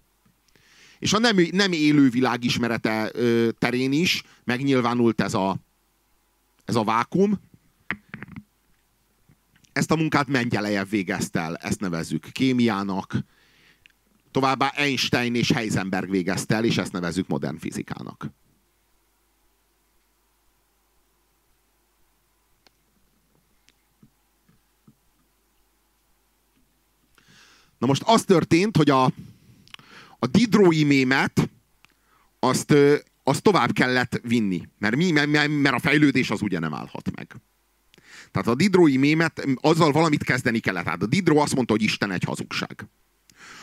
És 0.99 1.13
a 1.13 1.19
nem, 1.19 1.37
nem 1.51 1.73
élő 1.73 2.09
világ 2.09 2.45
ismerete 2.45 3.11
ö, 3.13 3.49
terén 3.59 3.93
is 3.93 4.23
megnyilvánult 4.45 5.21
ez 5.21 5.35
a, 5.35 5.57
ez 6.65 6.75
a 6.75 6.85
vákum, 6.85 7.41
ezt 9.79 9.91
a 9.91 9.97
munkát 9.97 10.29
Mengyelejev 10.29 10.89
végezte 10.89 11.41
el, 11.41 11.57
ezt 11.57 11.81
nevezzük 11.81 12.29
kémiának. 12.33 13.17
Továbbá 14.31 14.73
Einstein 14.77 15.35
és 15.35 15.53
Heisenberg 15.53 16.11
végezte 16.11 16.55
el, 16.55 16.65
és 16.65 16.79
ezt 16.79 16.93
nevezzük 16.93 17.27
modern 17.27 17.59
fizikának. 17.59 18.31
Na 27.79 27.87
most 27.87 28.03
az 28.07 28.25
történt, 28.25 28.77
hogy 28.77 28.91
a, 28.91 29.05
a 30.19 30.27
didrói 30.27 30.85
mémet 30.85 31.51
azt, 32.39 32.75
azt 33.23 33.43
tovább 33.43 33.73
kellett 33.73 34.21
vinni. 34.23 34.69
Mert, 34.79 34.97
mi, 34.97 35.11
mert 35.47 35.75
a 35.75 35.79
fejlődés 35.79 36.31
az 36.31 36.43
ugye 36.43 36.59
nem 36.59 36.75
állhat 36.75 37.11
meg. 37.17 37.37
Tehát 38.31 38.49
a 38.49 38.55
Didrói 38.55 38.97
mémet, 38.97 39.47
azzal 39.55 39.93
valamit 39.93 40.25
kezdeni 40.25 40.59
kellett. 40.59 40.85
Tehát 40.85 41.03
a 41.03 41.07
Didró 41.07 41.39
azt 41.39 41.55
mondta, 41.55 41.73
hogy 41.73 41.83
Isten 41.83 42.11
egy 42.11 42.25
hazugság. 42.25 42.89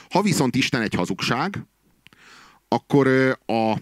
Ha 0.09 0.21
viszont 0.21 0.55
Isten 0.55 0.81
egy 0.81 0.93
hazugság, 0.93 1.65
akkor, 2.67 3.07
a, 3.45 3.77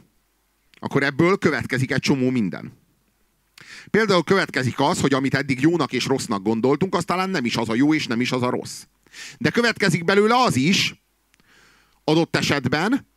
akkor 0.79 1.03
ebből 1.03 1.38
következik 1.38 1.91
egy 1.91 1.99
csomó 1.99 2.29
minden. 2.29 2.81
Például 3.89 4.23
következik 4.23 4.79
az, 4.79 5.01
hogy 5.01 5.13
amit 5.13 5.36
eddig 5.36 5.61
jónak 5.61 5.93
és 5.93 6.05
rossznak 6.05 6.43
gondoltunk, 6.43 6.95
az 6.95 7.05
talán 7.05 7.29
nem 7.29 7.45
is 7.45 7.55
az 7.55 7.69
a 7.69 7.75
jó 7.75 7.93
és 7.93 8.07
nem 8.07 8.21
is 8.21 8.31
az 8.31 8.41
a 8.41 8.49
rossz. 8.49 8.84
De 9.38 9.49
következik 9.49 10.03
belőle 10.03 10.36
az 10.36 10.55
is, 10.55 11.03
adott 12.03 12.36
esetben, 12.36 13.07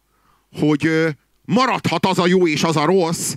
hogy 0.53 0.91
maradhat 1.45 2.07
az 2.07 2.19
a 2.19 2.27
jó 2.27 2.47
és 2.47 2.63
az 2.63 2.77
a 2.77 2.85
rossz, 2.85 3.35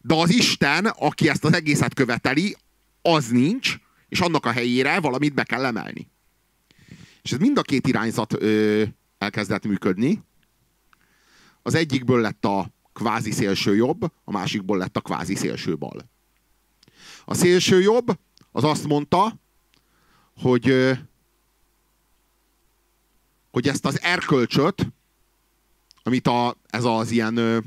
de 0.00 0.14
az 0.14 0.30
Isten, 0.30 0.86
aki 0.86 1.28
ezt 1.28 1.44
az 1.44 1.52
egészet 1.52 1.94
követeli, 1.94 2.56
az 3.02 3.26
nincs, 3.26 3.76
és 4.08 4.20
annak 4.20 4.46
a 4.46 4.50
helyére 4.50 5.00
valamit 5.00 5.34
be 5.34 5.42
kell 5.42 5.64
emelni. 5.64 6.10
És 7.22 7.32
ez 7.32 7.38
mind 7.38 7.58
a 7.58 7.62
két 7.62 7.86
irányzat 7.86 8.42
ö, 8.42 8.82
elkezdett 9.18 9.66
működni. 9.66 10.22
Az 11.62 11.74
egyikből 11.74 12.20
lett 12.20 12.44
a 12.44 12.70
kvázi 12.92 13.30
szélső 13.30 13.76
jobb, 13.76 14.02
a 14.24 14.30
másikból 14.30 14.78
lett 14.78 14.96
a 14.96 15.00
kvázi 15.00 15.34
szélső 15.34 15.76
bal. 15.76 16.10
A 17.24 17.34
szélső 17.34 17.80
jobb 17.80 18.18
az 18.52 18.64
azt 18.64 18.86
mondta, 18.86 19.40
hogy, 20.36 20.98
hogy 23.50 23.68
ezt 23.68 23.86
az 23.86 24.00
erkölcsöt, 24.02 24.86
amit 26.02 26.26
a, 26.26 26.56
ez 26.66 26.84
az 26.84 27.10
ilyen 27.10 27.36
ö, 27.36 27.58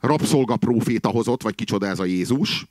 rabszolgapróféta 0.00 1.08
hozott, 1.08 1.42
vagy 1.42 1.54
kicsoda 1.54 1.86
ez 1.86 1.98
a 1.98 2.04
Jézus, 2.04 2.66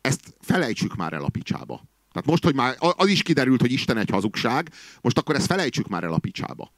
ezt 0.00 0.34
felejtsük 0.40 0.94
már 0.94 1.12
el 1.12 1.24
a 1.24 1.28
picsába. 1.28 1.82
Tehát 2.12 2.28
most, 2.28 2.44
hogy 2.44 2.54
már 2.54 2.76
az 2.78 3.08
is 3.08 3.22
kiderült, 3.22 3.60
hogy 3.60 3.72
Isten 3.72 3.96
egy 3.96 4.10
hazugság, 4.10 4.72
most 5.00 5.18
akkor 5.18 5.34
ezt 5.34 5.46
felejtsük 5.46 5.88
már 5.88 6.04
el 6.04 6.12
a 6.12 6.18
picsába. 6.18 6.72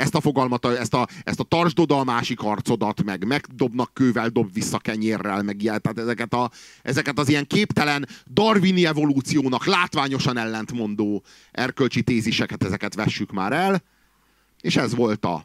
Ezt 0.00 0.14
a 0.14 0.20
fogalmat, 0.20 0.66
ezt 0.66 0.94
a, 0.94 1.08
ezt 1.24 1.40
a 1.40 1.44
tartsd 1.44 1.78
oda 1.78 1.98
a 1.98 2.04
másik 2.04 2.40
arcodat, 2.40 3.02
meg 3.02 3.26
megdobnak 3.26 3.94
kővel, 3.94 4.28
dob 4.28 4.52
vissza 4.52 4.78
kenyérrel, 4.78 5.42
meg 5.42 5.62
ilyen, 5.62 5.80
tehát 5.80 5.98
ezeket, 5.98 6.34
a, 6.34 6.50
ezeket 6.82 7.18
az 7.18 7.28
ilyen 7.28 7.46
képtelen 7.46 8.08
darwini 8.30 8.86
evolúciónak 8.86 9.64
látványosan 9.64 10.36
ellentmondó 10.36 11.22
erkölcsi 11.50 12.02
téziseket, 12.02 12.64
ezeket 12.64 12.94
vessük 12.94 13.32
már 13.32 13.52
el. 13.52 13.82
És 14.60 14.76
ez 14.76 14.94
volt 14.94 15.24
a, 15.24 15.44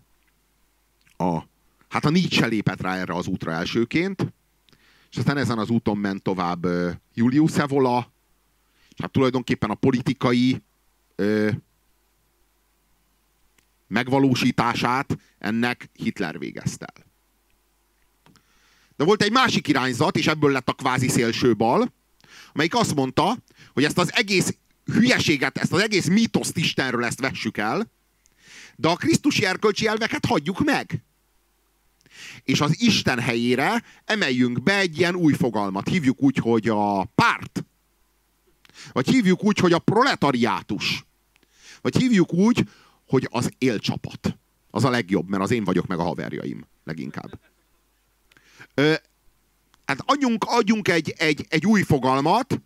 a 1.18 1.48
hát 1.90 2.06
a 2.06 2.10
Nietzsche 2.10 2.46
lépett 2.46 2.82
rá 2.82 2.96
erre 2.96 3.14
az 3.14 3.28
útra 3.28 3.52
elsőként, 3.52 4.34
és 5.12 5.18
aztán 5.18 5.38
ezen 5.38 5.58
az 5.58 5.70
úton 5.70 5.98
ment 5.98 6.24
tovább 6.24 6.68
Julius 7.14 7.58
Evola, 7.58 8.12
és 8.90 9.02
hát 9.02 9.12
tulajdonképpen 9.12 9.70
a 9.70 9.76
politikai 9.76 10.62
megvalósítását 13.96 15.18
ennek 15.40 15.90
Hitler 15.94 16.40
végezte 16.40 16.86
el. 16.96 17.06
De 18.96 19.04
volt 19.04 19.22
egy 19.22 19.32
másik 19.32 19.68
irányzat, 19.68 20.18
és 20.18 20.28
ebből 20.28 20.52
lett 20.52 20.70
a 20.70 20.74
kvázi 20.74 21.08
szélső 21.08 21.56
bal, 21.56 21.94
amelyik 22.54 22.76
azt 22.76 22.96
mondta, 22.96 23.38
hogy 23.74 23.84
ezt 23.84 23.98
az 23.98 24.14
egész 24.14 24.56
hülyeséget, 24.86 25.58
ezt 25.58 25.74
az 25.74 25.82
egész 25.82 26.08
mítoszt 26.08 26.58
Istenről 26.58 27.06
ezt 27.06 27.20
vessük 27.20 27.58
el, 27.58 27.92
de 28.76 28.88
a 28.88 28.96
krisztusi 28.96 29.46
erkölcsi 29.46 29.88
elveket 29.88 30.26
hagyjuk 30.26 30.64
meg 30.64 31.04
és 32.44 32.62
az 32.62 32.82
Isten 32.82 33.20
helyére 33.20 33.84
emeljünk 34.06 34.64
be 34.64 34.78
egy 34.78 34.98
ilyen 34.98 35.16
új 35.16 35.34
fogalmat. 35.34 35.90
Hívjuk 35.90 36.22
úgy, 36.22 36.38
hogy 36.38 36.68
a 36.68 37.04
párt. 37.04 37.66
Vagy 38.92 39.10
hívjuk 39.10 39.44
úgy, 39.44 39.60
hogy 39.60 39.74
a 39.74 39.80
proletariátus. 39.80 41.06
Vagy 41.82 41.98
hívjuk 41.98 42.34
úgy, 42.34 42.70
hogy 43.08 43.28
az 43.32 43.52
élcsapat. 43.58 44.38
Az 44.72 44.84
a 44.84 44.90
legjobb, 44.90 45.30
mert 45.30 45.44
az 45.44 45.52
én 45.52 45.64
vagyok 45.64 45.88
meg 45.88 46.00
a 46.00 46.04
haverjaim 46.04 46.66
leginkább. 46.84 47.40
Ö, 48.74 48.94
hát 49.86 50.00
adjunk, 50.06 50.44
adjunk 50.48 50.88
egy, 50.88 51.14
egy, 51.18 51.46
egy 51.50 51.66
új 51.66 51.82
fogalmat, 51.82 52.62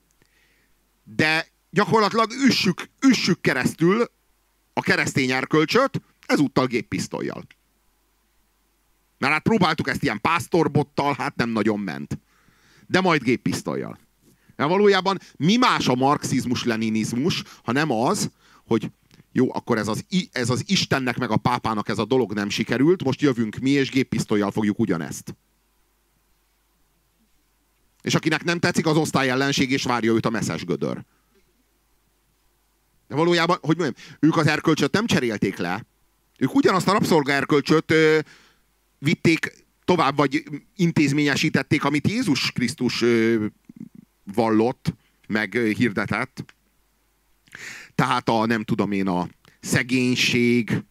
de 1.03 1.47
gyakorlatilag 1.69 2.31
üssük, 2.31 2.89
üssük 3.01 3.41
keresztül 3.41 4.11
a 4.73 4.81
keresztény 4.81 5.31
erkölcsöt, 5.31 6.01
ezúttal 6.25 6.65
géppisztolyjal. 6.65 7.43
Mert 9.17 9.33
hát 9.33 9.43
próbáltuk 9.43 9.89
ezt 9.89 10.03
ilyen 10.03 10.21
pásztorbottal, 10.21 11.13
hát 11.17 11.35
nem 11.35 11.49
nagyon 11.49 11.79
ment. 11.79 12.19
De 12.87 13.01
majd 13.01 13.23
géppisztolyjal. 13.23 13.99
Mert 14.55 14.69
valójában 14.69 15.19
mi 15.37 15.55
más 15.55 15.87
a 15.87 15.95
marxizmus-leninizmus, 15.95 17.43
ha 17.63 17.71
nem 17.71 17.91
az, 17.91 18.31
hogy 18.65 18.91
jó, 19.31 19.53
akkor 19.53 19.77
ez 19.77 19.87
az, 19.87 20.05
ez 20.31 20.49
az 20.49 20.63
Istennek 20.67 21.17
meg 21.17 21.31
a 21.31 21.37
pápának 21.37 21.89
ez 21.89 21.97
a 21.97 22.05
dolog 22.05 22.33
nem 22.33 22.49
sikerült, 22.49 23.03
most 23.03 23.21
jövünk 23.21 23.57
mi, 23.57 23.69
és 23.69 23.89
géppisztolyjal 23.89 24.51
fogjuk 24.51 24.79
ugyanezt. 24.79 25.35
És 28.01 28.15
akinek 28.15 28.43
nem 28.43 28.59
tetszik, 28.59 28.85
az 28.85 28.97
osztály 28.97 29.29
ellenség, 29.29 29.71
és 29.71 29.83
várja 29.83 30.13
őt 30.13 30.25
a 30.25 30.29
messzes 30.29 30.65
gödör. 30.65 31.03
De 33.07 33.15
valójában, 33.15 33.57
hogy 33.61 33.77
mondjam, 33.77 34.05
ők 34.19 34.37
az 34.37 34.47
erkölcsöt 34.47 34.91
nem 34.91 35.05
cserélték 35.05 35.57
le. 35.57 35.85
Ők 36.37 36.55
ugyanazt 36.55 36.87
a 36.87 36.91
rabszolga 36.91 37.31
erkölcsöt 37.31 37.91
ö, 37.91 38.19
vitték 38.97 39.65
tovább, 39.85 40.15
vagy 40.15 40.43
intézményesítették, 40.75 41.83
amit 41.83 42.07
Jézus 42.07 42.51
Krisztus 42.51 43.01
ö, 43.01 43.45
vallott, 44.23 44.93
meg 45.27 45.53
hirdetett. 45.53 46.43
Tehát 47.99 48.29
a, 48.29 48.45
nem 48.45 48.63
tudom 48.63 48.91
én, 48.91 49.07
a 49.07 49.27
szegénység, 49.59 50.83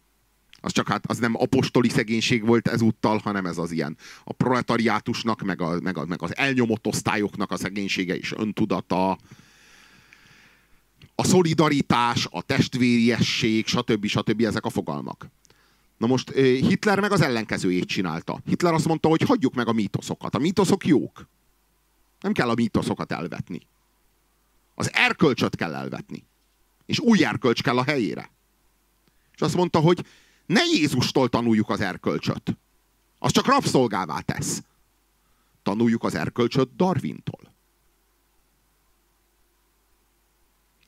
az 0.61 0.71
csak 0.71 0.87
hát 0.87 1.05
az 1.05 1.17
nem 1.17 1.35
apostoli 1.35 1.89
szegénység 1.89 2.45
volt 2.45 2.67
ezúttal, 2.67 3.17
hanem 3.17 3.45
ez 3.45 3.57
az 3.57 3.71
ilyen 3.71 3.97
a 4.23 4.33
proletariátusnak, 4.33 5.41
meg, 5.41 5.61
a, 5.61 5.79
meg, 5.79 5.97
a, 5.97 6.05
meg 6.05 6.21
az 6.21 6.35
elnyomott 6.35 6.87
osztályoknak 6.87 7.51
a 7.51 7.57
szegénysége 7.57 8.17
és 8.17 8.33
öntudata, 8.37 9.17
a 11.15 11.23
szolidaritás, 11.23 12.27
a 12.31 12.41
testvériesség, 12.41 13.67
stb. 13.67 14.05
stb. 14.05 14.41
ezek 14.41 14.65
a 14.65 14.69
fogalmak. 14.69 15.29
Na 15.97 16.07
most 16.07 16.31
Hitler 16.31 16.99
meg 16.99 17.11
az 17.11 17.21
ellenkezőjét 17.21 17.87
csinálta. 17.87 18.39
Hitler 18.45 18.73
azt 18.73 18.87
mondta, 18.87 19.07
hogy 19.09 19.21
hagyjuk 19.21 19.53
meg 19.53 19.67
a 19.67 19.73
mítoszokat. 19.73 20.35
A 20.35 20.39
mítoszok 20.39 20.85
jók. 20.85 21.29
Nem 22.21 22.31
kell 22.31 22.49
a 22.49 22.55
mítoszokat 22.55 23.11
elvetni. 23.11 23.59
Az 24.75 24.93
erkölcsöt 24.93 25.55
kell 25.55 25.75
elvetni. 25.75 26.27
És 26.89 26.99
új 26.99 27.25
erkölcs 27.25 27.61
kell 27.61 27.77
a 27.77 27.83
helyére. 27.83 28.31
És 29.33 29.41
azt 29.41 29.55
mondta, 29.55 29.79
hogy 29.79 30.05
ne 30.45 30.61
Jézustól 30.73 31.29
tanuljuk 31.29 31.69
az 31.69 31.81
erkölcsöt. 31.81 32.57
Az 33.19 33.31
csak 33.31 33.45
rabszolgává 33.45 34.19
tesz. 34.19 34.63
Tanuljuk 35.63 36.03
az 36.03 36.15
erkölcsöt 36.15 36.75
Darwintól. 36.75 37.53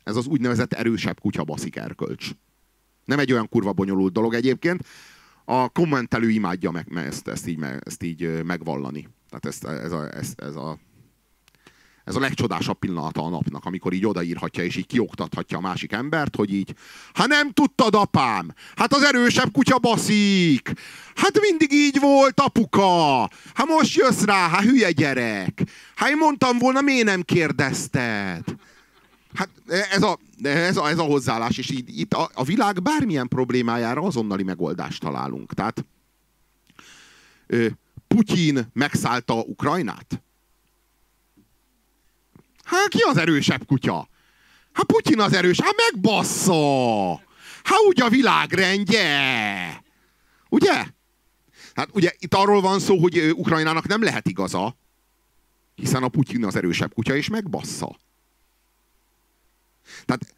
Ez 0.03 0.15
az 0.15 0.25
úgynevezett 0.25 0.73
erősebb 0.73 1.19
kutyabaszik 1.19 1.75
erkölcs. 1.75 2.29
Nem 3.05 3.19
egy 3.19 3.31
olyan 3.31 3.49
kurva 3.49 3.73
bonyolult 3.73 4.13
dolog 4.13 4.33
egyébként. 4.33 4.85
A 5.45 5.69
kommentelő 5.69 6.29
imádja 6.29 6.71
meg, 6.71 6.87
ezt, 6.95 7.27
ezt, 7.27 7.47
így, 7.47 7.63
ezt 7.79 8.03
így 8.03 8.43
megvallani. 8.43 9.07
Tehát 9.29 9.45
ezt, 9.45 9.65
ez, 9.65 9.91
a, 9.91 10.15
ez, 10.15 10.33
ez 10.35 10.55
a 10.55 10.79
ez 12.03 12.15
a 12.15 12.19
legcsodásabb 12.19 12.79
pillanata 12.79 13.23
a 13.23 13.29
napnak, 13.29 13.65
amikor 13.65 13.93
így 13.93 14.05
odaírhatja, 14.05 14.63
és 14.63 14.75
így 14.75 14.87
kioktathatja 14.87 15.57
a 15.57 15.61
másik 15.61 15.91
embert, 15.91 16.35
hogy 16.35 16.53
így, 16.53 16.73
ha 17.13 17.25
nem 17.25 17.51
tudtad, 17.51 17.95
apám, 17.95 18.53
hát 18.75 18.93
az 18.93 19.03
erősebb 19.03 19.51
kutya 19.51 19.79
baszik, 19.79 20.71
hát 21.15 21.39
mindig 21.39 21.71
így 21.71 21.99
volt, 21.99 22.39
apuka, 22.39 23.29
hát 23.53 23.67
most 23.67 23.95
jössz 23.95 24.23
rá, 24.23 24.49
hát 24.49 24.63
hülye 24.63 24.91
gyerek, 24.91 25.63
hát 25.95 26.09
én 26.09 26.17
mondtam 26.17 26.57
volna, 26.57 26.81
miért 26.81 27.05
nem 27.05 27.21
kérdezted? 27.21 28.43
Hát 29.33 29.49
ez 29.91 30.03
a, 30.03 30.19
ez 30.41 30.77
a, 30.77 30.89
ez 30.89 30.97
a 30.97 31.03
hozzáállás, 31.03 31.57
és 31.57 31.69
így, 31.69 31.99
itt 31.99 32.13
a, 32.13 32.29
a 32.33 32.43
világ 32.43 32.81
bármilyen 32.81 33.27
problémájára 33.27 34.01
azonnali 34.01 34.43
megoldást 34.43 35.01
találunk. 35.01 35.53
Tehát 35.53 35.85
Putyin 38.07 38.67
megszállta 38.73 39.33
Ukrajnát? 39.33 40.21
Hát 42.71 42.87
ki 42.87 42.99
az 42.99 43.17
erősebb 43.17 43.65
kutya? 43.65 44.09
Hát 44.71 44.85
Putyin 44.85 45.19
az 45.19 45.33
erős, 45.33 45.61
hát 45.61 45.75
megbassza! 45.91 47.15
Hát 47.63 47.79
úgy 47.87 48.01
a 48.01 48.09
világrendje! 48.09 49.83
Ugye? 50.49 50.85
Hát 51.73 51.89
ugye 51.93 52.11
itt 52.19 52.33
arról 52.33 52.61
van 52.61 52.79
szó, 52.79 52.97
hogy 52.97 53.33
Ukrajnának 53.35 53.87
nem 53.87 54.03
lehet 54.03 54.27
igaza, 54.27 54.75
hiszen 55.75 56.03
a 56.03 56.07
Putyin 56.07 56.45
az 56.45 56.55
erősebb 56.55 56.93
kutya, 56.93 57.15
és 57.15 57.29
megbassza. 57.29 57.99
Tehát 60.05 60.35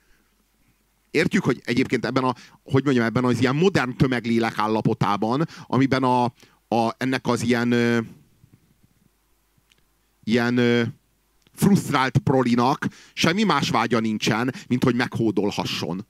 értjük, 1.11 1.43
hogy 1.43 1.61
egyébként 1.65 2.05
ebben 2.05 2.23
a, 2.23 2.35
hogy 2.63 2.83
mondjam, 2.83 3.05
ebben 3.05 3.23
az 3.23 3.39
ilyen 3.39 3.55
modern 3.55 3.97
tömeglélek 3.97 4.57
állapotában, 4.57 5.47
amiben 5.67 6.03
a, 6.03 6.23
a, 6.67 6.95
ennek 6.97 7.27
az 7.27 7.41
ilyen 7.41 7.73
ilyen 10.23 10.59
frusztrált 11.53 12.17
prolinak 12.17 12.87
semmi 13.13 13.43
más 13.43 13.69
vágya 13.69 13.99
nincsen, 13.99 14.53
mint 14.67 14.83
hogy 14.83 14.95
meghódolhasson. 14.95 16.05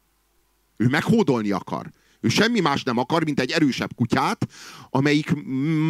Ő 0.78 0.88
meghódolni 0.88 1.52
akar. 1.52 1.92
Ő 2.20 2.28
semmi 2.28 2.60
más 2.60 2.84
nem 2.84 2.98
akar, 2.98 3.24
mint 3.24 3.40
egy 3.40 3.52
erősebb 3.52 3.96
kutyát, 3.96 4.48
amelyik 4.90 5.34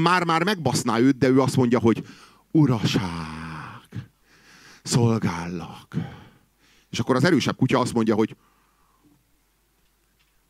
már-már 0.01 0.43
megbaszná 0.43 0.97
őt, 0.97 1.17
de 1.17 1.27
ő 1.27 1.41
azt 1.41 1.55
mondja, 1.55 1.79
hogy 1.79 2.05
uraság, 2.51 4.09
szolgállak. 4.83 5.95
És 6.89 6.99
akkor 6.99 7.15
az 7.15 7.23
erősebb 7.23 7.55
kutya 7.55 7.79
azt 7.79 7.93
mondja, 7.93 8.15
hogy 8.15 8.35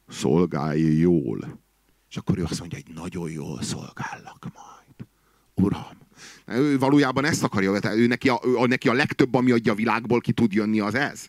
szolgálj 0.07 0.81
jól. 0.81 1.61
És 2.09 2.17
akkor 2.17 2.37
ő 2.37 2.43
azt 2.43 2.59
mondja, 2.59 2.79
hogy 2.85 2.95
nagyon 2.95 3.31
jól 3.31 3.61
szolgállak 3.61 4.51
majd. 4.53 5.09
Uram, 5.53 5.97
ő 6.45 6.77
valójában 6.77 7.25
ezt 7.25 7.43
akarja, 7.43 7.95
ő 7.95 8.07
neki 8.07 8.29
a, 8.29 8.39
ő, 8.43 8.65
neki 8.65 8.89
a 8.89 8.93
legtöbb, 8.93 9.33
ami 9.33 9.51
adja 9.51 9.71
a 9.71 9.75
világból 9.75 10.21
ki 10.21 10.31
tud 10.31 10.53
jönni, 10.53 10.79
az 10.79 10.95
ez. 10.95 11.25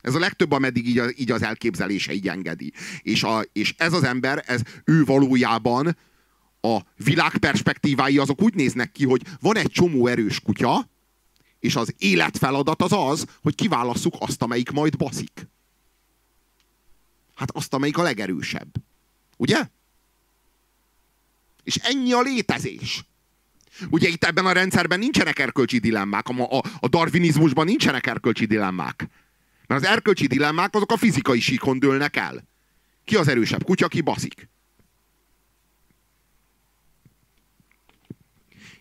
Ez 0.00 0.14
a 0.14 0.18
legtöbb, 0.18 0.52
ameddig 0.52 0.88
így, 0.88 0.98
a, 0.98 1.06
így 1.16 1.30
az 1.30 1.42
elképzelése 1.42 2.12
így 2.12 2.28
engedi. 2.28 2.72
És, 3.02 3.22
a, 3.22 3.44
és 3.52 3.74
ez 3.76 3.92
az 3.92 4.02
ember, 4.02 4.44
ez 4.46 4.60
ő 4.84 5.04
valójában 5.04 5.96
a 6.60 6.78
világ 6.96 7.38
perspektívái 7.38 8.18
azok 8.18 8.42
úgy 8.42 8.54
néznek 8.54 8.92
ki, 8.92 9.04
hogy 9.04 9.22
van 9.40 9.56
egy 9.56 9.70
csomó 9.70 10.06
erős 10.06 10.40
kutya, 10.40 10.90
és 11.60 11.76
az 11.76 11.94
életfeladat 11.98 12.82
az 12.82 12.92
az, 12.92 13.26
hogy 13.42 13.54
kiválasszuk 13.54 14.14
azt, 14.18 14.42
amelyik 14.42 14.70
majd 14.70 14.96
baszik. 14.96 15.48
Hát 17.34 17.50
azt, 17.50 17.74
amelyik 17.74 17.98
a 17.98 18.02
legerősebb. 18.02 18.68
Ugye? 19.36 19.68
És 21.62 21.76
ennyi 21.76 22.12
a 22.12 22.20
létezés. 22.20 23.04
Ugye 23.90 24.08
itt 24.08 24.24
ebben 24.24 24.46
a 24.46 24.52
rendszerben 24.52 24.98
nincsenek 24.98 25.38
erkölcsi 25.38 25.78
dilemmák, 25.78 26.28
a, 26.28 26.58
a, 26.58 26.62
a 26.80 26.88
darwinizmusban 26.88 27.66
nincsenek 27.66 28.06
erkölcsi 28.06 28.46
dilemmák. 28.46 29.08
Mert 29.66 29.82
az 29.82 29.88
erkölcsi 29.88 30.26
dilemmák 30.26 30.74
azok 30.74 30.92
a 30.92 30.96
fizikai 30.96 31.40
síkon 31.40 31.78
dőlnek 31.78 32.16
el. 32.16 32.44
Ki 33.04 33.16
az 33.16 33.28
erősebb 33.28 33.64
kutya, 33.64 33.88
ki 33.88 34.00
baszik. 34.00 34.48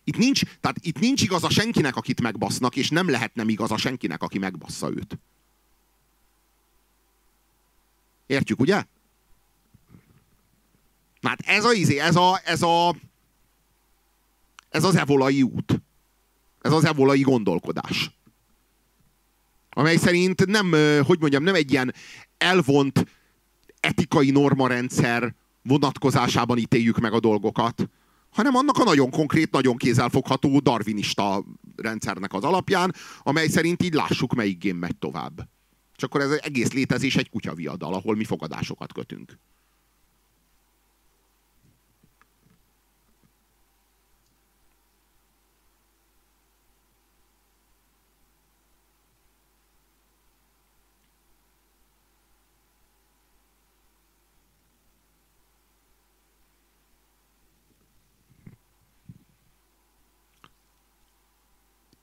Itt 0.03 0.17
nincs, 0.17 0.41
tehát 0.59 0.77
itt 0.81 0.99
nincs 0.99 1.21
igaza 1.21 1.49
senkinek, 1.49 1.95
akit 1.95 2.21
megbasznak, 2.21 2.75
és 2.75 2.89
nem 2.89 3.09
lehet 3.09 3.35
nem 3.35 3.49
igaza 3.49 3.77
senkinek, 3.77 4.21
aki 4.21 4.37
megbassza 4.37 4.89
őt. 4.89 5.19
Értjük, 8.25 8.59
ugye? 8.59 8.83
Hát 11.21 11.39
ez 11.45 11.65
a 11.65 11.73
izé, 11.73 11.99
ez 11.99 12.15
a, 12.15 12.41
ez 12.45 12.61
a, 12.61 12.95
ez 14.69 14.83
az 14.83 14.95
evolai 14.95 15.41
út. 15.41 15.81
Ez 16.61 16.71
az 16.71 16.85
evolai 16.85 17.21
gondolkodás. 17.21 18.11
Amely 19.69 19.97
szerint 19.97 20.45
nem, 20.45 20.71
hogy 21.03 21.19
mondjam, 21.19 21.43
nem 21.43 21.55
egy 21.55 21.71
ilyen 21.71 21.93
elvont 22.37 23.05
etikai 23.79 24.31
normarendszer 24.31 25.35
vonatkozásában 25.63 26.57
ítéljük 26.57 26.99
meg 26.99 27.13
a 27.13 27.19
dolgokat, 27.19 27.89
hanem 28.29 28.55
annak 28.55 28.77
a 28.77 28.83
nagyon 28.83 29.09
konkrét, 29.09 29.51
nagyon 29.51 29.77
kézzelfogható 29.77 30.59
darwinista 30.59 31.43
rendszernek 31.75 32.33
az 32.33 32.43
alapján, 32.43 32.95
amely 33.23 33.47
szerint 33.47 33.83
így 33.83 33.93
lássuk, 33.93 34.33
melyik 34.33 34.57
gém 34.57 34.77
megy 34.77 34.95
tovább. 34.95 35.49
És 35.95 36.03
akkor 36.03 36.21
ez 36.21 36.31
egész 36.31 36.71
létezés 36.71 37.15
egy 37.15 37.29
kutyaviadal, 37.29 37.93
ahol 37.93 38.15
mi 38.15 38.23
fogadásokat 38.23 38.93
kötünk. 38.93 39.37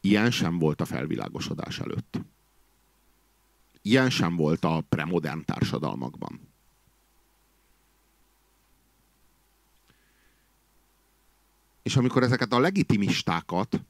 Ilyen 0.05 0.31
sem 0.31 0.59
volt 0.59 0.81
a 0.81 0.85
felvilágosodás 0.85 1.79
előtt. 1.79 2.21
Ilyen 3.83 4.11
sem 4.11 4.37
volt 4.37 4.65
a 4.65 4.85
premodern 4.89 5.45
társadalmakban. 5.45 6.41
És 11.83 11.97
amikor 11.97 12.23
ezeket 12.23 12.53
a 12.53 12.59
legitimistákat, 12.59 13.81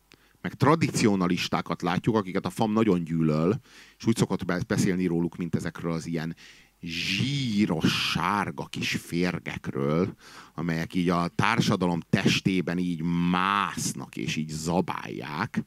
meg 0.40 0.54
tradicionalistákat 0.54 1.82
látjuk, 1.82 2.16
akiket 2.16 2.46
a 2.46 2.50
FAM 2.50 2.72
nagyon 2.72 3.04
gyűlöl, 3.04 3.60
és 3.98 4.06
úgy 4.06 4.16
szokott 4.16 4.66
beszélni 4.66 5.06
róluk, 5.06 5.36
mint 5.36 5.54
ezekről 5.54 5.92
az 5.92 6.06
ilyen 6.06 6.36
zsíros, 6.80 8.10
sárga 8.10 8.64
kis 8.64 8.96
férgekről, 8.96 10.14
amelyek 10.54 10.94
így 10.94 11.08
a 11.08 11.28
társadalom 11.28 12.00
testében 12.10 12.78
így 12.78 13.02
másznak 13.30 14.16
és 14.16 14.36
így 14.36 14.48
zabálják, 14.48 15.64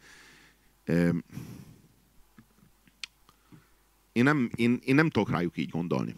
én 4.11 4.23
nem, 4.23 4.49
én, 4.55 4.80
én 4.84 4.95
nem 4.95 5.09
tudok 5.09 5.30
rájuk 5.30 5.57
így 5.57 5.69
gondolni. 5.69 6.15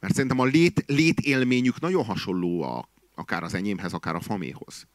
Mert 0.00 0.14
szerintem 0.14 0.38
a 0.38 0.44
lét, 0.44 0.84
létélményük 0.86 1.80
nagyon 1.80 2.04
hasonló 2.04 2.62
a, 2.62 2.88
akár 3.14 3.42
az 3.42 3.54
enyémhez, 3.54 3.92
akár 3.92 4.14
a 4.14 4.20
faméhoz. 4.20 4.86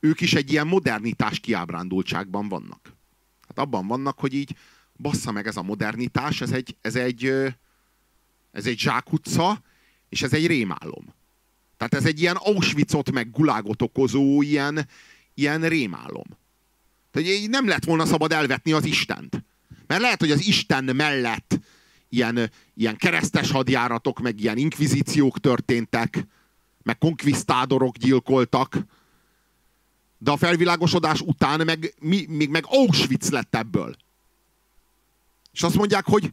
Ők 0.00 0.20
is 0.20 0.34
egy 0.34 0.52
ilyen 0.52 0.66
modernitás 0.66 1.40
kiábrándultságban 1.40 2.48
vannak. 2.48 2.94
Hát 3.48 3.58
abban 3.58 3.86
vannak, 3.86 4.18
hogy 4.18 4.34
így 4.34 4.56
bassza 4.96 5.32
meg 5.32 5.46
ez 5.46 5.56
a 5.56 5.62
modernitás, 5.62 6.40
ez 6.40 6.52
egy, 6.52 6.76
ez 6.80 6.96
egy, 6.96 7.24
ez 8.50 8.66
egy 8.66 8.78
zsákutca, 8.78 9.62
és 10.08 10.22
ez 10.22 10.32
egy 10.32 10.46
rémálom. 10.46 11.14
Tehát 11.76 11.94
ez 11.94 12.04
egy 12.04 12.20
ilyen 12.20 12.36
Auschwitzot 12.36 13.10
meg 13.10 13.30
gulágot 13.30 13.82
okozó 13.82 14.42
ilyen, 14.42 14.88
ilyen 15.34 15.68
rémálom. 15.68 16.26
Tehát 17.22 17.48
nem 17.48 17.66
lett 17.68 17.84
volna 17.84 18.06
szabad 18.06 18.32
elvetni 18.32 18.72
az 18.72 18.84
Istent. 18.84 19.44
Mert 19.86 20.00
lehet, 20.00 20.20
hogy 20.20 20.30
az 20.30 20.46
Isten 20.46 20.84
mellett 20.96 21.58
ilyen, 22.08 22.50
ilyen 22.74 22.96
keresztes 22.96 23.50
hadjáratok, 23.50 24.20
meg 24.20 24.40
ilyen 24.40 24.56
inkvizíciók 24.56 25.40
történtek, 25.40 26.26
meg 26.82 26.98
konkvisztádorok 26.98 27.96
gyilkoltak, 27.96 28.78
de 30.18 30.30
a 30.30 30.36
felvilágosodás 30.36 31.20
után 31.20 31.64
meg, 31.64 31.94
mi, 32.00 32.26
még 32.28 32.48
meg 32.48 32.64
Auschwitz 32.66 33.30
lett 33.30 33.54
ebből. 33.54 33.96
És 35.52 35.62
azt 35.62 35.76
mondják, 35.76 36.04
hogy, 36.04 36.32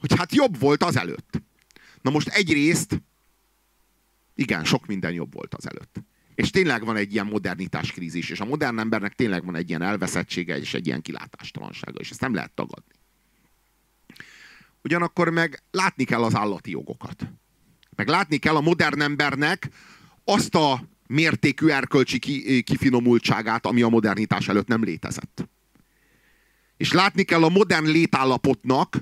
hogy 0.00 0.14
hát 0.16 0.34
jobb 0.34 0.58
volt 0.58 0.82
az 0.82 0.96
előtt. 0.96 1.42
Na 2.02 2.10
most 2.10 2.28
egyrészt, 2.28 3.02
igen, 4.34 4.64
sok 4.64 4.86
minden 4.86 5.12
jobb 5.12 5.34
volt 5.34 5.54
az 5.54 5.68
előtt. 5.68 6.02
És 6.34 6.50
tényleg 6.50 6.84
van 6.84 6.96
egy 6.96 7.12
ilyen 7.12 7.26
modernitás 7.26 7.92
krízis, 7.92 8.30
és 8.30 8.40
a 8.40 8.44
modern 8.44 8.78
embernek 8.78 9.14
tényleg 9.14 9.44
van 9.44 9.56
egy 9.56 9.68
ilyen 9.68 9.82
elveszettsége, 9.82 10.58
és 10.58 10.74
egy 10.74 10.86
ilyen 10.86 11.02
kilátástalansága, 11.02 11.98
és 11.98 12.10
ezt 12.10 12.20
nem 12.20 12.34
lehet 12.34 12.52
tagadni. 12.52 12.92
Ugyanakkor 14.82 15.30
meg 15.30 15.62
látni 15.70 16.04
kell 16.04 16.22
az 16.22 16.34
állati 16.34 16.70
jogokat. 16.70 17.26
Meg 17.96 18.08
látni 18.08 18.36
kell 18.36 18.56
a 18.56 18.60
modern 18.60 19.00
embernek 19.00 19.68
azt 20.24 20.54
a 20.54 20.88
mértékű 21.06 21.68
erkölcsi 21.68 22.18
kifinomultságát, 22.62 23.66
ami 23.66 23.82
a 23.82 23.88
modernitás 23.88 24.48
előtt 24.48 24.66
nem 24.66 24.84
létezett. 24.84 25.48
És 26.76 26.92
látni 26.92 27.22
kell 27.22 27.44
a 27.44 27.48
modern 27.48 27.86
létállapotnak 27.86 28.96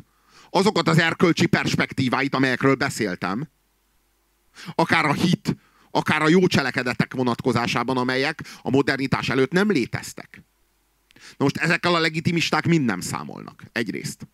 azokat 0.51 0.89
az 0.89 0.99
erkölcsi 0.99 1.47
perspektíváit, 1.47 2.35
amelyekről 2.35 2.75
beszéltem. 2.75 3.49
Akár 4.75 5.05
a 5.05 5.13
hit, 5.13 5.57
akár 5.95 6.23
a 6.23 6.29
jó 6.29 6.47
cselekedetek 6.47 7.15
vonatkozásában, 7.15 7.97
amelyek 7.97 8.43
a 8.63 8.71
modernitás 8.71 9.29
előtt 9.29 9.53
nem 9.53 9.71
léteztek. 9.71 10.43
Na 11.15 11.45
most 11.45 11.57
ezekkel 11.57 11.95
a 11.95 11.99
legitimisták 11.99 12.67
mind 12.67 12.85
nem 12.85 13.01
számolnak. 13.01 13.63
Egyrészt. 13.73 14.27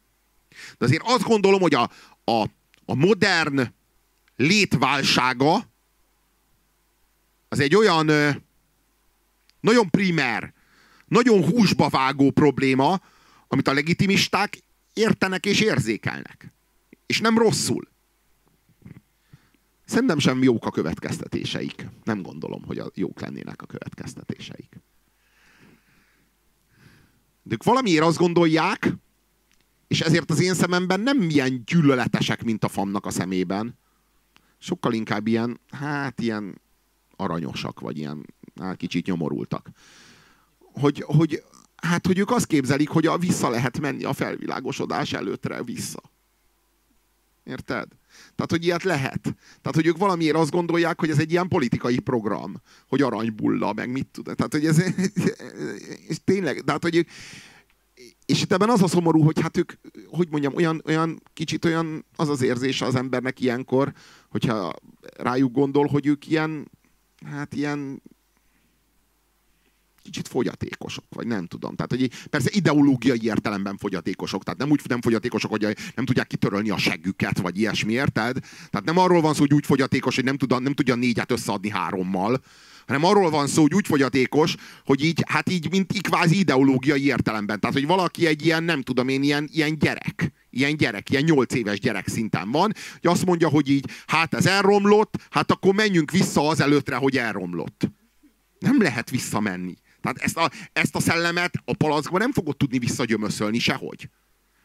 De 0.79 0.85
azért 0.85 1.03
azt 1.05 1.23
gondolom, 1.23 1.61
hogy 1.61 1.75
a, 1.75 1.91
a, 2.25 2.43
a 2.85 2.95
modern 2.95 3.73
létválsága 4.37 5.69
az 7.49 7.61
egy 7.61 7.75
olyan 7.75 8.07
nagyon 9.61 9.91
primer, 9.91 10.53
nagyon 11.07 11.45
húsba 11.45 11.89
vágó 11.89 12.31
probléma, 12.31 13.01
amit 13.49 13.69
a 13.69 13.73
legitimisták 13.73 14.59
értenek 14.93 15.47
és 15.47 15.61
érzékelnek. 15.61 16.53
És 17.07 17.21
nem 17.21 17.39
rosszul. 17.39 17.89
Szerintem 19.89 20.19
sem 20.19 20.43
jók 20.43 20.67
a 20.67 20.71
következtetéseik. 20.71 21.89
Nem 22.05 22.23
gondolom, 22.23 22.65
hogy 22.65 22.79
a 22.79 22.91
jók 22.95 23.21
lennének 23.21 23.63
a 23.63 23.67
következtetéseik. 23.67 24.81
De 27.43 27.55
ők 27.55 27.65
valamiért 27.65 28.05
azt 28.05 28.19
gondolják, 28.19 28.95
és 29.87 30.01
ezért 30.01 30.31
az 30.31 30.41
én 30.41 30.55
szememben 30.55 31.01
nem 31.01 31.21
ilyen 31.23 31.63
gyűlöletesek, 31.67 32.45
mint 32.45 32.65
a 32.65 32.69
famnak 32.69 33.07
a 33.07 33.11
szemében. 33.11 33.79
Sokkal 34.59 34.93
inkább 34.93 35.27
ilyen, 35.27 35.61
hát 35.71 36.21
ilyen 36.21 36.61
aranyosak, 37.17 37.81
vagy 37.81 37.99
ilyen 37.99 38.27
hát, 38.61 38.77
kicsit 38.77 39.07
nyomorultak. 39.07 39.71
Hogy, 40.59 41.03
hogy, 41.07 41.43
hát, 41.77 42.07
hogy 42.07 42.19
ők 42.19 42.31
azt 42.31 42.47
képzelik, 42.47 42.89
hogy 42.89 43.07
a 43.07 43.19
vissza 43.19 43.49
lehet 43.49 43.81
menni 43.81 44.05
a 44.05 44.13
felvilágosodás 44.13 45.13
előttre 45.13 45.63
vissza. 45.63 46.01
Érted? 47.45 47.89
Tehát, 48.39 48.53
hogy 48.53 48.65
ilyet 48.65 48.83
lehet. 48.83 49.21
Tehát, 49.61 49.75
hogy 49.75 49.87
ők 49.87 49.97
valamiért 49.97 50.37
azt 50.37 50.51
gondolják, 50.51 51.01
hogy 51.01 51.11
ez 51.11 51.19
egy 51.19 51.31
ilyen 51.31 51.49
politikai 51.49 51.99
program, 51.99 52.55
hogy 52.89 53.03
aranybulla, 53.03 53.73
meg 53.73 53.91
mit 53.91 54.07
tud. 54.07 54.25
Tehát, 54.25 54.53
hogy 54.53 54.67
ez, 54.67 54.83
és 56.09 56.17
tényleg, 56.25 56.63
tehát, 56.65 56.83
hogy 56.83 57.07
és 58.27 58.43
itt 58.43 58.53
ebben 58.53 58.71
az 58.71 58.83
a 58.83 58.89
szomorú, 58.89 59.23
hogy 59.23 59.41
hát 59.41 59.57
ők, 59.57 59.73
hogy 60.07 60.29
mondjam, 60.31 60.55
olyan, 60.55 60.83
olyan 60.87 61.23
kicsit 61.33 61.65
olyan 61.65 62.05
az 62.17 62.29
az 62.29 62.43
érzése 62.43 62.85
az 62.85 62.95
embernek 62.95 63.41
ilyenkor, 63.41 63.93
hogyha 64.29 64.73
rájuk 65.17 65.53
gondol, 65.53 65.87
hogy 65.87 66.07
ők 66.07 66.27
ilyen, 66.27 66.71
hát 67.25 67.55
ilyen 67.55 68.03
kicsit 70.11 70.29
fogyatékosok, 70.29 71.05
vagy 71.11 71.27
nem 71.27 71.47
tudom. 71.47 71.75
Tehát, 71.75 71.91
hogy 71.91 72.29
persze 72.31 72.51
ideológiai 72.53 73.21
értelemben 73.23 73.77
fogyatékosok, 73.77 74.45
tehát 74.45 74.59
nem 74.59 74.71
úgy 74.71 74.81
nem 74.89 75.01
fogyatékosok, 75.01 75.51
hogy 75.51 75.77
nem 75.95 76.05
tudják 76.05 76.27
kitörölni 76.27 76.71
a 76.71 76.79
seggüket, 76.79 77.39
vagy 77.39 77.59
ilyesmi, 77.59 77.93
érted? 77.93 78.39
Tehát 78.71 78.87
nem 78.87 78.99
arról 78.99 79.21
van 79.21 79.35
szó, 79.35 79.41
hogy 79.41 79.55
úgy 79.55 79.67
fogyatékos, 79.67 80.15
hogy 80.15 80.25
nem, 80.25 80.37
tud, 80.37 80.63
nem 80.63 80.75
tudja 80.75 80.95
négyet 80.95 81.33
összeadni 81.33 81.71
hárommal, 81.71 82.41
hanem 82.87 83.05
arról 83.05 83.31
van 83.31 83.47
szó, 83.47 83.63
hogy 83.63 83.75
úgy 83.75 83.87
fogyatékos, 83.87 84.55
hogy 84.85 85.05
így, 85.05 85.23
hát 85.27 85.51
így, 85.51 85.71
mint 85.71 86.01
kvázi 86.01 86.39
ideológiai 86.39 87.05
értelemben. 87.05 87.61
Tehát, 87.61 87.77
hogy 87.77 87.87
valaki 87.87 88.27
egy 88.27 88.45
ilyen, 88.45 88.63
nem 88.63 88.83
tudom 88.83 89.09
én, 89.09 89.23
ilyen, 89.23 89.49
ilyen 89.53 89.79
gyerek, 89.79 90.33
ilyen 90.51 90.77
gyerek, 90.77 91.11
ilyen 91.11 91.23
nyolc 91.23 91.55
éves 91.55 91.81
gyerek 91.81 92.09
szinten 92.09 92.51
van, 92.51 92.73
hogy 93.01 93.11
azt 93.11 93.25
mondja, 93.25 93.49
hogy 93.49 93.71
így, 93.71 93.91
hát 94.07 94.35
ez 94.35 94.47
elromlott, 94.47 95.15
hát 95.31 95.51
akkor 95.51 95.75
menjünk 95.75 96.11
vissza 96.11 96.49
az 96.49 96.61
előttre, 96.61 96.97
hogy 96.97 97.17
elromlott. 97.17 97.91
Nem 98.59 98.83
lehet 98.83 99.11
visszamenni. 99.11 99.77
Tehát 100.01 100.19
ezt 100.19 100.37
a, 100.37 100.51
ezt 100.73 100.95
a 100.95 101.01
szellemet 101.01 101.55
a 101.65 101.75
palackban 101.75 102.21
nem 102.21 102.33
fogod 102.33 102.57
tudni 102.57 102.79
visszagyömöszölni 102.79 103.59
sehogy. 103.59 104.09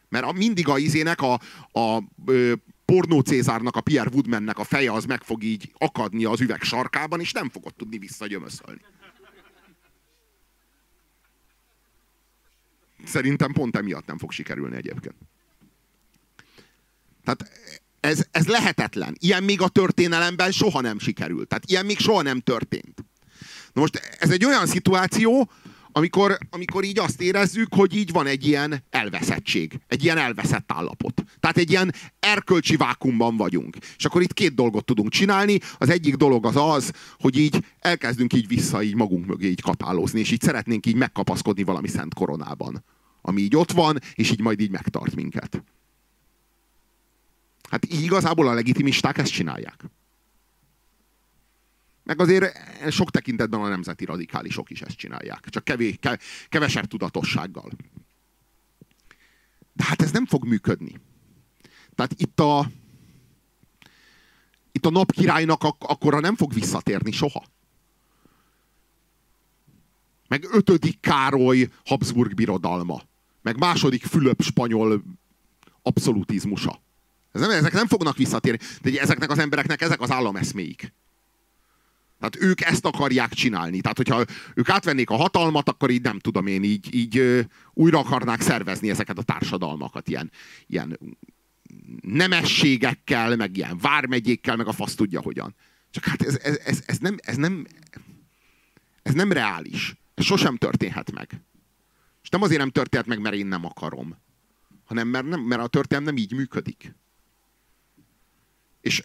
Mert 0.08 0.24
a, 0.24 0.32
mindig 0.32 0.68
a 0.68 0.78
izének, 0.78 1.20
a, 1.20 1.40
a 1.80 2.02
ö, 2.26 2.52
pornó 2.84 3.20
Cézárnak, 3.20 3.76
a 3.76 3.80
Pierre 3.80 4.10
Woodmannek 4.12 4.58
a 4.58 4.64
feje 4.64 4.92
az 4.92 5.04
meg 5.04 5.22
fog 5.22 5.42
így 5.42 5.72
akadni 5.78 6.24
az 6.24 6.40
üveg 6.40 6.62
sarkában, 6.62 7.20
és 7.20 7.32
nem 7.32 7.48
fogod 7.50 7.74
tudni 7.74 7.98
visszagyömöszölni. 7.98 8.80
Szerintem 13.04 13.52
pont 13.52 13.76
emiatt 13.76 14.06
nem 14.06 14.18
fog 14.18 14.30
sikerülni 14.30 14.76
egyébként. 14.76 15.14
Tehát 17.24 17.50
ez, 18.00 18.26
ez 18.30 18.46
lehetetlen. 18.46 19.16
Ilyen 19.18 19.42
még 19.44 19.60
a 19.60 19.68
történelemben 19.68 20.52
soha 20.52 20.80
nem 20.80 20.98
sikerült. 20.98 21.48
Tehát 21.48 21.70
ilyen 21.70 21.86
még 21.86 21.98
soha 21.98 22.22
nem 22.22 22.40
történt. 22.40 23.04
Na 23.72 23.80
most 23.80 24.16
ez 24.18 24.30
egy 24.30 24.44
olyan 24.44 24.66
szituáció, 24.66 25.50
amikor, 25.96 26.38
amikor 26.50 26.84
így 26.84 26.98
azt 26.98 27.20
érezzük, 27.20 27.74
hogy 27.74 27.96
így 27.96 28.12
van 28.12 28.26
egy 28.26 28.46
ilyen 28.46 28.84
elveszettség, 28.90 29.80
egy 29.86 30.04
ilyen 30.04 30.18
elveszett 30.18 30.72
állapot. 30.72 31.24
Tehát 31.40 31.56
egy 31.56 31.70
ilyen 31.70 31.94
erkölcsi 32.20 32.76
vákumban 32.76 33.36
vagyunk. 33.36 33.76
És 33.96 34.04
akkor 34.04 34.22
itt 34.22 34.32
két 34.32 34.54
dolgot 34.54 34.84
tudunk 34.84 35.10
csinálni. 35.10 35.58
Az 35.78 35.88
egyik 35.88 36.14
dolog 36.14 36.46
az 36.46 36.56
az, 36.56 36.92
hogy 37.18 37.38
így 37.38 37.64
elkezdünk 37.78 38.32
így 38.32 38.48
vissza 38.48 38.82
így 38.82 38.94
magunk 38.94 39.26
mögé 39.26 39.48
így 39.48 39.60
kapálózni, 39.60 40.20
és 40.20 40.30
így 40.30 40.42
szeretnénk 40.42 40.86
így 40.86 40.96
megkapaszkodni 40.96 41.62
valami 41.62 41.88
szent 41.88 42.14
koronában. 42.14 42.84
Ami 43.22 43.40
így 43.40 43.56
ott 43.56 43.72
van, 43.72 43.98
és 44.14 44.30
így 44.30 44.40
majd 44.40 44.60
így 44.60 44.70
megtart 44.70 45.14
minket. 45.14 45.62
Hát 47.70 47.92
így 47.92 48.02
igazából 48.02 48.48
a 48.48 48.54
legitimisták 48.54 49.18
ezt 49.18 49.32
csinálják. 49.32 49.84
Meg 52.04 52.20
azért 52.20 52.56
sok 52.90 53.10
tekintetben 53.10 53.60
a 53.60 53.68
nemzeti 53.68 54.04
radikálisok 54.04 54.70
is 54.70 54.82
ezt 54.82 54.96
csinálják. 54.96 55.48
Csak 55.48 55.64
kevés, 55.64 55.98
kevesebb 56.48 56.86
tudatossággal. 56.86 57.70
De 59.72 59.84
hát 59.84 60.02
ez 60.02 60.10
nem 60.10 60.26
fog 60.26 60.44
működni. 60.44 61.00
Tehát 61.94 62.14
itt 62.16 62.40
a, 62.40 62.70
itt 64.72 64.86
a 64.86 64.90
napkirálynak 64.90 65.62
ak- 65.62 65.84
akkora 65.84 66.20
nem 66.20 66.36
fog 66.36 66.52
visszatérni 66.52 67.12
soha. 67.12 67.44
Meg 70.28 70.44
ötödik 70.52 71.00
Károly 71.00 71.68
Habsburg 71.84 72.34
birodalma. 72.34 73.02
Meg 73.42 73.58
második 73.58 74.04
Fülöp 74.04 74.42
spanyol 74.42 75.02
abszolutizmusa. 75.82 76.80
Ezek 77.32 77.72
nem 77.72 77.86
fognak 77.86 78.16
visszatérni. 78.16 78.58
De 78.82 79.00
ezeknek 79.00 79.30
az 79.30 79.38
embereknek 79.38 79.80
ezek 79.80 80.00
az 80.00 80.10
állameszméik. 80.10 80.92
Tehát 82.18 82.50
ők 82.50 82.60
ezt 82.60 82.84
akarják 82.84 83.32
csinálni. 83.32 83.80
Tehát, 83.80 83.96
hogyha 83.96 84.24
ők 84.54 84.68
átvennék 84.68 85.10
a 85.10 85.16
hatalmat, 85.16 85.68
akkor 85.68 85.90
így 85.90 86.02
nem 86.02 86.18
tudom 86.18 86.46
én, 86.46 86.62
így, 86.62 86.94
így 86.94 87.46
újra 87.72 87.98
akarnák 87.98 88.40
szervezni 88.40 88.90
ezeket 88.90 89.18
a 89.18 89.22
társadalmakat. 89.22 90.08
Ilyen, 90.08 90.30
ilyen 90.66 90.98
nemességekkel, 92.00 93.36
meg 93.36 93.56
ilyen 93.56 93.78
vármegyékkel, 93.78 94.56
meg 94.56 94.66
a 94.66 94.72
fasz 94.72 94.94
tudja 94.94 95.20
hogyan. 95.20 95.54
Csak 95.90 96.04
hát 96.04 96.22
ez, 96.22 96.36
ez, 96.36 96.60
ez, 96.64 96.82
ez, 96.86 96.98
nem, 96.98 97.16
ez, 97.22 97.36
nem, 97.36 97.66
ez 99.02 99.14
nem 99.14 99.32
reális. 99.32 99.94
Ez 100.14 100.24
sosem 100.24 100.56
történhet 100.56 101.12
meg. 101.12 101.42
És 102.22 102.28
nem 102.28 102.42
azért 102.42 102.60
nem 102.60 102.70
történhet 102.70 103.08
meg, 103.08 103.20
mert 103.20 103.34
én 103.34 103.46
nem 103.46 103.64
akarom, 103.64 104.16
hanem 104.84 105.08
mert, 105.08 105.26
nem, 105.26 105.40
mert 105.40 105.62
a 105.62 105.66
történelem 105.66 106.14
nem 106.14 106.22
így 106.22 106.32
működik. 106.32 106.94
És, 108.80 109.02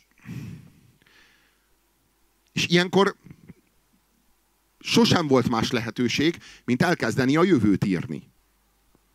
és 2.60 2.68
ilyenkor 2.68 3.16
sosem 4.80 5.28
volt 5.28 5.50
más 5.50 5.72
lehetőség, 5.72 6.38
mint 6.66 6.82
elkezdeni 6.82 7.36
a 7.36 7.44
jövőt 7.44 7.86
írni. 7.86 8.32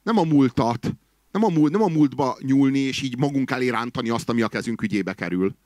Nem 0.02 0.18
a 0.18 0.22
múltat, 0.22 0.94
nem 1.30 1.44
a, 1.44 1.48
múlt, 1.48 1.72
nem 1.72 1.82
a 1.82 1.88
múltba 1.88 2.36
nyúlni, 2.40 2.78
és 2.78 3.02
így 3.02 3.18
magunk 3.18 3.50
elé 3.50 3.68
rántani 3.68 4.08
azt, 4.08 4.28
ami 4.28 4.42
a 4.42 4.48
kezünk 4.48 4.82
ügyébe 4.82 5.12
kerül, 5.12 5.56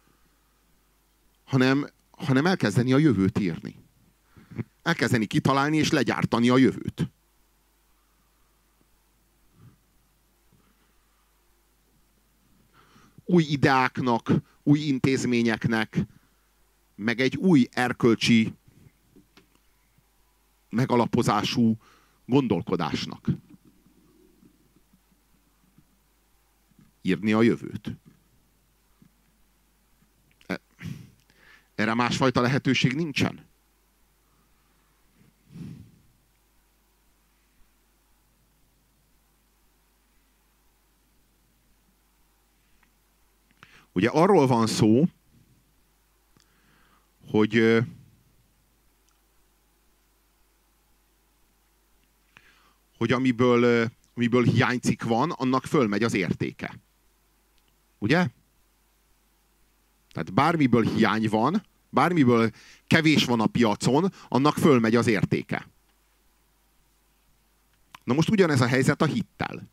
hanem, 1.44 1.90
hanem 2.10 2.46
elkezdeni 2.46 2.92
a 2.92 2.98
jövőt 2.98 3.38
írni. 3.38 3.74
Elkezdeni 4.82 5.26
kitalálni 5.26 5.76
és 5.76 5.90
legyártani 5.90 6.48
a 6.48 6.56
jövőt. 6.56 7.10
Új 13.24 13.42
ideáknak, 13.42 14.32
új 14.62 14.78
intézményeknek, 14.78 16.06
meg 16.98 17.20
egy 17.20 17.36
új 17.36 17.68
erkölcsi 17.70 18.52
megalapozású 20.70 21.76
gondolkodásnak. 22.26 23.28
írni 27.08 27.32
a 27.32 27.42
jövőt. 27.42 27.96
E, 30.46 30.60
erre 31.74 31.94
másfajta 31.94 32.40
lehetőség 32.40 32.92
nincsen. 32.94 33.46
Ugye 43.92 44.08
arról 44.08 44.46
van 44.46 44.66
szó, 44.66 45.04
hogy 47.30 47.82
hogy 52.98 53.12
amiből, 53.12 53.90
amiből 54.14 54.44
hiánycik 54.44 55.02
van, 55.02 55.30
annak 55.30 55.64
fölmegy 55.64 56.02
az 56.02 56.14
értéke. 56.14 56.78
Ugye? 57.98 58.28
Tehát 60.12 60.34
bármiből 60.34 60.82
hiány 60.82 61.28
van, 61.28 61.62
bármiből 61.90 62.50
kevés 62.86 63.24
van 63.24 63.40
a 63.40 63.46
piacon, 63.46 64.12
annak 64.28 64.56
fölmegy 64.56 64.96
az 64.96 65.06
értéke. 65.06 65.68
Na 68.04 68.14
most 68.14 68.30
ugyanez 68.30 68.60
a 68.60 68.66
helyzet 68.66 69.02
a 69.02 69.06
hittel. 69.06 69.68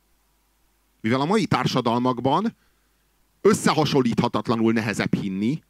Mivel 1.02 1.22
a 1.22 1.26
mai 1.26 1.46
társadalmakban 1.46 2.56
összehasonlíthatatlanul 3.42 4.74
nehezebb 4.74 5.16
hinni, 5.16 5.64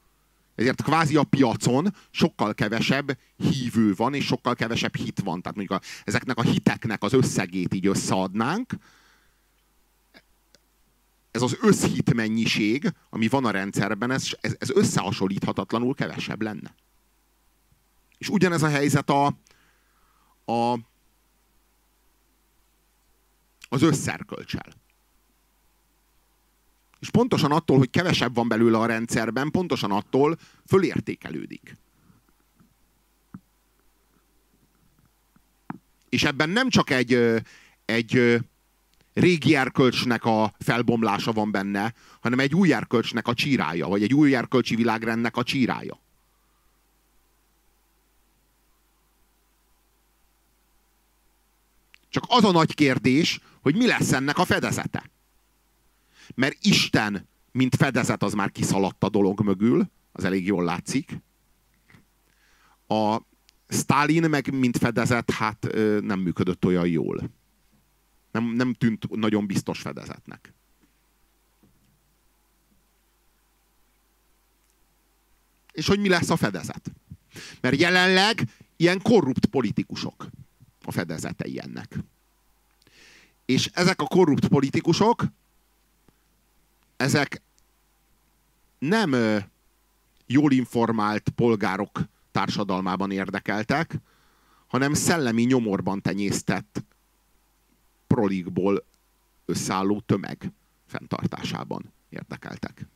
ezért 0.56 0.82
kvázi 0.82 1.16
a 1.16 1.24
piacon 1.24 1.96
sokkal 2.12 2.54
kevesebb 2.54 3.18
hívő 3.38 3.94
van, 3.94 4.14
és 4.14 4.26
sokkal 4.26 4.56
kevesebb 4.56 4.96
hit 4.96 5.20
van. 5.20 5.42
Tehát 5.42 5.58
mondjuk 5.58 5.80
a, 5.80 5.86
ezeknek 6.04 6.38
a 6.38 6.42
hiteknek 6.42 7.04
az 7.04 7.14
összegét 7.14 7.74
így 7.74 7.88
összeadnánk, 7.88 8.74
ez 11.36 11.42
az 11.42 11.58
összhit 11.62 12.14
mennyiség, 12.14 12.94
ami 13.10 13.28
van 13.28 13.46
a 13.46 13.52
rendszerben, 13.52 14.12
ez, 14.12 14.28
ez, 14.42 14.56
ez 14.60 14.70
összehasonlíthatatlanul 14.70 15.94
kevesebb 15.94 16.42
lenne. 16.42 16.76
És 18.18 18.30
ugyanez 18.30 18.64
a 18.64 18.68
helyzet 18.68 19.10
a, 19.10 19.26
a, 20.46 20.80
az 23.70 23.82
összerkölcsel. 23.82 24.85
És 27.00 27.10
pontosan 27.10 27.52
attól, 27.52 27.78
hogy 27.78 27.90
kevesebb 27.90 28.36
van 28.36 28.48
belőle 28.48 28.78
a 28.78 28.86
rendszerben, 28.86 29.52
pontosan 29.52 29.92
attól 29.92 30.38
fölértékelődik. 30.68 31.78
És 36.10 36.24
ebben 36.24 36.50
nem 36.50 36.70
csak 36.70 36.90
egy, 36.90 37.42
egy 37.86 38.42
régi 39.14 39.56
erkölcsnek 39.56 40.26
a 40.26 40.54
felbomlása 40.60 41.32
van 41.32 41.52
benne, 41.52 41.94
hanem 42.22 42.40
egy 42.40 42.56
új 42.56 42.74
erkölcsnek 42.74 43.28
a 43.28 43.34
csírája, 43.34 43.88
vagy 43.88 44.04
egy 44.04 44.14
új 44.14 44.36
erkölcsi 44.36 44.76
világrendnek 44.76 45.38
a 45.38 45.44
csírája. 45.44 46.00
Csak 52.10 52.24
az 52.28 52.44
a 52.44 52.52
nagy 52.52 52.74
kérdés, 52.74 53.40
hogy 53.62 53.76
mi 53.76 53.86
lesz 53.88 54.12
ennek 54.12 54.38
a 54.38 54.46
fedezete. 54.46 55.15
Mert 56.34 56.58
Isten, 56.62 57.28
mint 57.52 57.76
fedezet, 57.76 58.24
az 58.24 58.34
már 58.34 58.52
kiszaladt 58.52 59.04
a 59.04 59.10
dolog 59.10 59.42
mögül, 59.42 59.90
az 60.12 60.24
elég 60.24 60.46
jól 60.46 60.64
látszik. 60.64 61.22
A 62.88 63.18
Stalin 63.68 64.30
meg, 64.30 64.54
mint 64.54 64.78
fedezet, 64.78 65.32
hát 65.32 65.68
nem 66.02 66.20
működött 66.20 66.66
olyan 66.66 66.88
jól. 66.88 67.30
Nem, 68.32 68.44
nem 68.44 68.74
tűnt 68.74 69.16
nagyon 69.16 69.46
biztos 69.46 69.82
fedezetnek. 69.82 70.54
És 75.72 75.88
hogy 75.88 76.00
mi 76.00 76.10
lesz 76.10 76.30
a 76.30 76.36
fedezet? 76.36 76.92
Mert 77.62 77.80
jelenleg 77.80 78.48
ilyen 78.76 79.02
korrupt 79.02 79.46
politikusok 79.46 80.28
a 80.84 80.92
fedezetei 80.92 81.60
ennek. 81.60 81.98
És 83.46 83.70
ezek 83.74 84.02
a 84.02 84.06
korrupt 84.06 84.48
politikusok, 84.48 85.26
ezek 86.98 87.42
nem 88.78 89.16
jól 90.26 90.52
informált 90.52 91.30
polgárok 91.30 92.00
társadalmában 92.32 93.12
érdekeltek, 93.12 93.96
hanem 94.68 94.94
szellemi 94.94 95.44
nyomorban 95.44 96.02
tenyésztett 96.02 96.84
prolikból 98.08 98.86
összeálló 99.46 100.00
tömeg 100.00 100.52
fenntartásában 100.86 101.94
érdekeltek. 102.10 102.88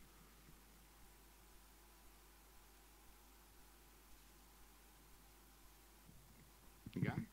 Igen? 6.93 7.28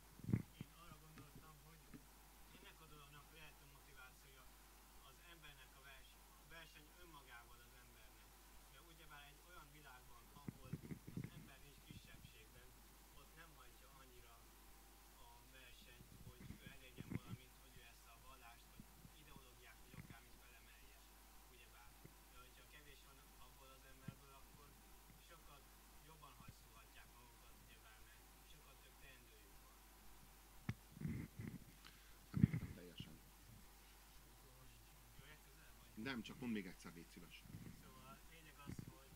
Nem, 36.09 36.23
csak 36.23 36.41
mond 36.41 36.53
még 36.53 36.67
egyszer, 36.67 36.93
légy 36.95 37.11
szíves. 37.15 37.37
Szóval 37.83 38.19
lényeg 38.35 38.57
az, 38.67 38.75
hogy 38.95 39.11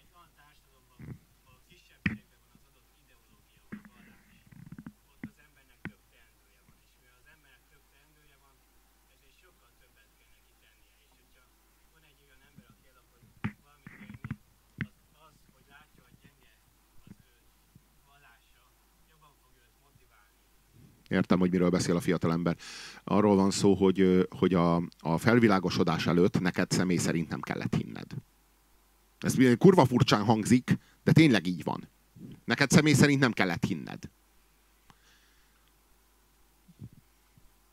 egy 0.00 0.08
olyan 0.14 0.30
társadalomban, 0.40 1.00
ahol 1.44 1.60
kisebbségben 1.70 2.40
van 2.46 2.50
az 2.56 2.62
adott 2.70 2.92
ideológia, 3.04 3.62
vagy 3.70 3.82
vallás, 3.92 4.34
ott 5.10 5.22
az 5.30 5.38
embernek 5.46 5.80
több 5.90 6.04
teendője 6.14 6.62
van. 6.68 6.78
És 6.88 6.94
mivel 7.00 7.16
az 7.22 7.26
embernek 7.34 7.64
több 7.74 7.86
teendője 7.94 8.36
van, 8.44 8.56
ezért 9.14 9.36
sokkal 9.44 9.70
többet 9.80 10.10
kell 10.18 10.34
neki 10.40 10.54
tennie. 10.64 10.94
És 11.08 11.14
hogyha 11.22 11.44
van 11.94 12.02
egy 12.10 12.20
olyan 12.24 12.40
ember, 12.48 12.66
aki 12.74 12.84
el 12.92 12.98
akar 13.02 13.20
valamit 13.66 13.90
tenni, 13.98 14.20
az, 14.88 14.96
az, 15.26 15.36
hogy 15.54 15.66
látja, 15.74 16.00
hogy 16.06 16.18
gyenge 16.24 16.52
az 17.06 17.16
ő 17.30 17.34
vallása, 18.10 18.62
jobban 19.10 19.34
fogja 19.42 19.62
őt 19.68 19.78
motiválni. 19.88 20.42
Értem, 21.14 21.38
hogy 21.38 21.50
miről 21.50 21.70
beszél 21.70 21.96
a 21.96 22.00
fiatalember 22.00 22.56
arról 23.04 23.36
van 23.36 23.50
szó, 23.50 23.74
hogy, 23.74 24.28
hogy 24.38 24.54
a, 24.54 24.76
a 24.98 25.18
felvilágosodás 25.18 26.06
előtt 26.06 26.40
neked 26.40 26.70
személy 26.70 26.96
szerint 26.96 27.28
nem 27.28 27.40
kellett 27.40 27.74
hinned. 27.74 28.06
Ez 29.18 29.36
kurva 29.58 29.84
furcsán 29.84 30.24
hangzik, 30.24 30.78
de 31.04 31.12
tényleg 31.12 31.46
így 31.46 31.64
van. 31.64 31.88
Neked 32.44 32.70
személy 32.70 32.92
szerint 32.92 33.20
nem 33.20 33.32
kellett 33.32 33.64
hinned. 33.64 33.98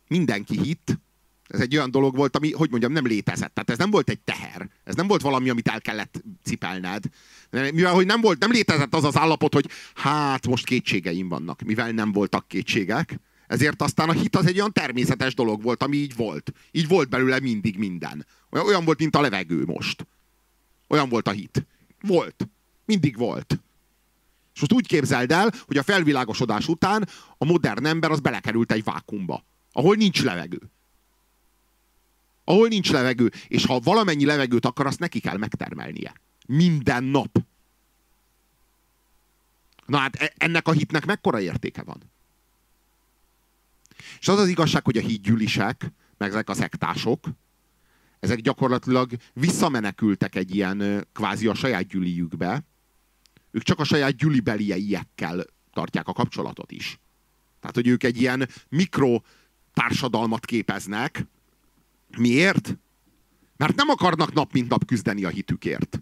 Mindenki 0.07 0.61
hitt, 0.61 0.99
ez 1.47 1.59
egy 1.59 1.76
olyan 1.76 1.91
dolog 1.91 2.15
volt, 2.15 2.35
ami, 2.35 2.51
hogy 2.51 2.69
mondjam, 2.69 2.91
nem 2.91 3.05
létezett. 3.05 3.53
Tehát 3.53 3.69
ez 3.69 3.77
nem 3.77 3.91
volt 3.91 4.09
egy 4.09 4.19
teher. 4.19 4.69
Ez 4.84 4.95
nem 4.95 5.07
volt 5.07 5.22
valami, 5.22 5.49
amit 5.49 5.68
el 5.68 5.81
kellett 5.81 6.23
cipelned. 6.43 7.03
Mivel 7.49 7.93
hogy 7.93 8.05
nem 8.05 8.22
volt, 8.22 8.39
nem 8.39 8.51
létezett 8.51 8.93
az 8.93 9.03
az 9.03 9.18
állapot, 9.18 9.53
hogy 9.53 9.69
hát 9.95 10.47
most 10.47 10.65
kétségeim 10.65 11.30
vannak. 11.30 11.61
Mivel 11.61 11.91
nem 11.91 12.11
voltak 12.11 12.47
kétségek, 12.47 13.19
ezért 13.52 13.82
aztán 13.82 14.10
a 14.10 14.11
hit 14.11 14.36
az 14.36 14.45
egy 14.45 14.57
olyan 14.57 14.73
természetes 14.73 15.34
dolog 15.34 15.61
volt, 15.61 15.84
ami 15.84 15.98
így 15.98 16.15
volt. 16.15 16.53
Így 16.72 16.88
volt 16.88 17.10
belőle 17.10 17.40
mindig 17.40 17.78
minden. 17.78 18.26
Olyan, 18.49 18.86
volt, 18.86 18.99
mint 18.99 19.15
a 19.15 19.22
levegő 19.22 19.65
most. 19.65 20.07
Olyan 20.88 21.10
volt 21.10 21.28
a 21.28 21.32
hit. 21.32 21.65
Volt. 22.02 22.48
Mindig 22.86 23.18
volt. 23.18 23.60
És 24.53 24.60
most 24.60 24.73
úgy 24.73 24.88
képzeld 24.88 25.32
el, 25.32 25.53
hogy 25.65 25.78
a 25.78 25.84
felvilágosodás 25.84 26.68
után 26.68 27.07
a 27.38 27.45
modern 27.45 27.86
ember 27.86 28.11
az 28.11 28.19
belekerült 28.19 28.72
egy 28.72 28.84
vákumba, 28.84 29.44
ahol 29.72 29.95
nincs 29.95 30.23
levegő. 30.23 30.61
Ahol 32.44 32.68
nincs 32.68 32.91
levegő, 32.91 33.32
és 33.48 33.65
ha 33.65 33.80
valamennyi 33.80 34.26
levegőt 34.26 34.65
akar, 34.65 34.86
azt 34.86 34.99
neki 34.99 35.19
kell 35.19 35.38
megtermelnie. 35.38 36.14
Minden 36.48 37.03
nap. 37.03 37.38
Na 39.86 39.98
hát 39.98 40.15
e- 40.15 40.34
ennek 40.38 40.68
a 40.68 40.72
hitnek 40.72 41.06
mekkora 41.06 41.40
értéke 41.40 41.84
van? 41.84 42.11
És 44.20 44.28
az 44.28 44.40
az 44.40 44.48
igazság, 44.48 44.84
hogy 44.84 44.98
a 44.98 45.02
hídgyűlisek, 45.02 45.92
meg 46.18 46.30
ezek 46.30 46.50
a 46.50 46.54
szektások, 46.54 47.28
ezek 48.20 48.40
gyakorlatilag 48.40 49.12
visszamenekültek 49.34 50.36
egy 50.36 50.56
ilyen 50.56 51.08
kvázi 51.14 51.48
a 51.48 51.54
saját 51.54 51.88
gyüliükbe. 51.88 52.64
Ők 53.52 53.64
csak 53.64 53.80
a 53.80 53.84
saját 53.84 54.16
gyülibelieiekkel 54.16 55.46
tartják 55.74 56.08
a 56.08 56.14
kapcsolatot 56.14 56.72
is. 56.72 57.00
Tehát, 57.60 57.76
hogy 57.76 57.88
ők 57.88 58.04
egy 58.04 58.22
ilyen 58.22 58.50
mikro 58.70 59.22
társadalmat 59.74 60.46
képeznek. 60.46 61.26
Miért? 62.18 62.78
Mert 63.58 63.76
nem 63.76 63.90
akarnak 63.90 64.34
nap 64.34 64.54
mint 64.54 64.70
nap 64.70 64.86
küzdeni 64.86 65.24
a 65.24 65.30
hitükért. 65.30 66.02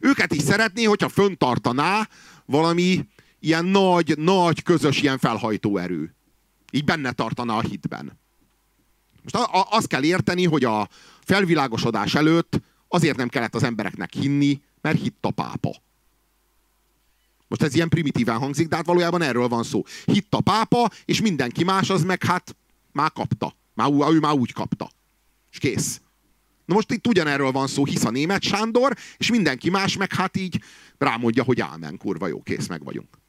Őket 0.00 0.34
is 0.34 0.42
szeretné, 0.42 0.84
hogyha 0.84 1.08
föntartaná 1.08 2.08
valami 2.46 3.06
ilyen 3.38 3.64
nagy, 3.64 4.18
nagy 4.18 4.62
közös 4.62 5.02
ilyen 5.02 5.18
felhajtó 5.18 5.76
erő. 5.76 6.14
Így 6.74 6.84
benne 6.84 7.12
tartana 7.12 7.56
a 7.56 7.60
hitben. 7.60 8.20
Most 9.22 9.48
azt 9.70 9.86
kell 9.86 10.04
érteni, 10.04 10.44
hogy 10.44 10.64
a 10.64 10.88
felvilágosodás 11.20 12.14
előtt 12.14 12.60
azért 12.88 13.16
nem 13.16 13.28
kellett 13.28 13.54
az 13.54 13.62
embereknek 13.62 14.12
hinni, 14.12 14.60
mert 14.80 15.00
hitt 15.00 15.24
a 15.24 15.30
pápa. 15.30 15.70
Most 17.48 17.62
ez 17.62 17.74
ilyen 17.74 17.88
primitíven 17.88 18.38
hangzik, 18.38 18.68
de 18.68 18.76
hát 18.76 18.86
valójában 18.86 19.22
erről 19.22 19.48
van 19.48 19.62
szó. 19.62 19.82
Hitt 20.04 20.34
a 20.34 20.40
pápa, 20.40 20.90
és 21.04 21.20
mindenki 21.20 21.64
más 21.64 21.90
az 21.90 22.04
meg 22.04 22.24
hát 22.24 22.56
már 22.92 23.12
kapta. 23.12 23.54
Már, 23.74 23.90
ő 24.10 24.18
már 24.18 24.32
úgy 24.32 24.52
kapta. 24.52 24.90
És 25.50 25.58
kész. 25.58 26.00
Na 26.64 26.74
most 26.74 26.92
itt 26.92 27.06
ugyanerről 27.06 27.52
van 27.52 27.66
szó, 27.66 27.84
hisz 27.84 28.04
a 28.04 28.10
német 28.10 28.42
Sándor, 28.42 28.96
és 29.16 29.30
mindenki 29.30 29.70
más 29.70 29.96
meg 29.96 30.12
hát 30.12 30.36
így 30.36 30.62
rámondja, 30.98 31.42
hogy 31.42 31.60
ámen, 31.60 31.96
kurva 31.96 32.26
jó, 32.26 32.42
kész, 32.42 32.66
meg 32.66 32.84
vagyunk. 32.84 33.21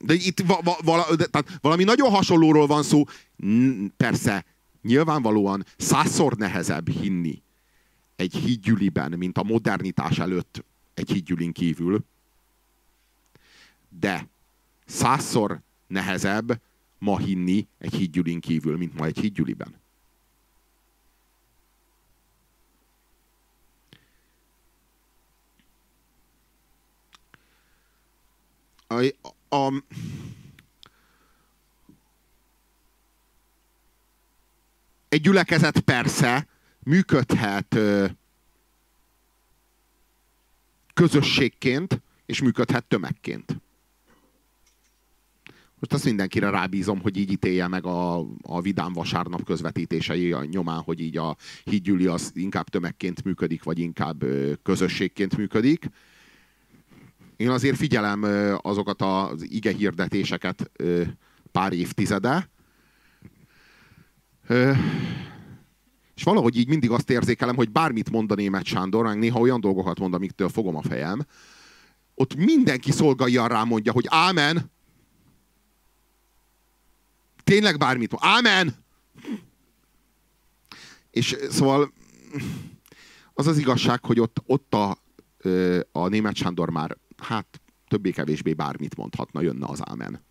De 0.00 0.14
itt 0.14 0.40
va, 0.40 0.60
va, 0.62 0.76
vala, 0.82 1.16
de, 1.16 1.26
tehát 1.26 1.58
valami 1.60 1.84
nagyon 1.84 2.10
hasonlóról 2.10 2.66
van 2.66 2.82
szó. 2.82 3.04
Persze, 3.96 4.44
nyilvánvalóan 4.82 5.64
százszor 5.76 6.36
nehezebb 6.36 6.88
hinni 6.88 7.42
egy 8.16 8.34
hídgyüliben, 8.34 9.12
mint 9.12 9.38
a 9.38 9.42
modernitás 9.42 10.18
előtt 10.18 10.64
egy 10.94 11.10
hídgyülin 11.10 11.52
kívül. 11.52 12.04
De 14.00 14.28
százszor 14.86 15.60
nehezebb 15.86 16.60
ma 16.98 17.18
hinni 17.18 17.66
egy 17.78 17.94
hídgyülin 17.94 18.40
kívül, 18.40 18.76
mint 18.76 18.94
ma 18.94 19.04
egy 19.04 19.18
hídgyüliben. 19.18 19.74
A, 28.88 29.12
a, 29.48 29.82
egy 35.08 35.20
gyülekezet 35.20 35.80
persze 35.80 36.46
működhet 36.78 37.74
ö, 37.74 38.06
közösségként, 40.94 42.02
és 42.26 42.42
működhet 42.42 42.84
tömegként. 42.84 43.60
Most 45.80 45.92
azt 45.92 46.04
mindenkire 46.04 46.50
rábízom, 46.50 47.00
hogy 47.00 47.16
így 47.16 47.30
ítélje 47.30 47.68
meg 47.68 47.86
a, 47.86 48.18
a 48.42 48.60
Vidám 48.60 48.92
vasárnap 48.92 49.44
közvetítései 49.44 50.32
a 50.32 50.44
nyomán, 50.44 50.80
hogy 50.80 51.00
így 51.00 51.16
a 51.16 51.36
hídgyüli 51.64 52.06
az 52.06 52.30
inkább 52.34 52.68
tömegként 52.68 53.24
működik, 53.24 53.62
vagy 53.62 53.78
inkább 53.78 54.24
közösségként 54.62 55.36
működik. 55.36 55.88
Én 57.38 57.50
azért 57.50 57.76
figyelem 57.76 58.22
azokat 58.62 59.02
az 59.02 59.50
ige 59.50 59.72
hirdetéseket 59.72 60.70
pár 61.52 61.72
évtizede, 61.72 62.50
és 66.14 66.22
valahogy 66.22 66.56
így 66.56 66.68
mindig 66.68 66.90
azt 66.90 67.10
érzékelem, 67.10 67.56
hogy 67.56 67.70
bármit 67.70 68.10
mond 68.10 68.30
a 68.30 68.34
német 68.34 68.64
Sándor, 68.64 69.04
meg 69.04 69.18
néha 69.18 69.38
olyan 69.38 69.60
dolgokat 69.60 69.98
mond, 69.98 70.14
amiktől 70.14 70.48
fogom 70.48 70.76
a 70.76 70.82
fejem, 70.82 71.26
ott 72.14 72.34
mindenki 72.34 72.90
szolgálja 72.90 73.46
rá 73.46 73.64
mondja, 73.64 73.92
hogy 73.92 74.06
ámen. 74.08 74.70
Tényleg 77.44 77.78
bármit 77.78 78.10
mond. 78.10 78.22
Ámen! 78.36 78.74
És 81.10 81.36
szóval 81.50 81.92
az 83.34 83.46
az 83.46 83.58
igazság, 83.58 84.04
hogy 84.04 84.20
ott, 84.20 84.42
ott 84.46 84.74
a, 84.74 84.98
a 85.92 86.08
német 86.08 86.34
Sándor 86.34 86.70
már 86.70 86.96
hát 87.22 87.60
többé-kevésbé 87.88 88.52
bármit 88.52 88.96
mondhatna, 88.96 89.40
jönne 89.40 89.66
az 89.66 89.80
ámen. 89.84 90.24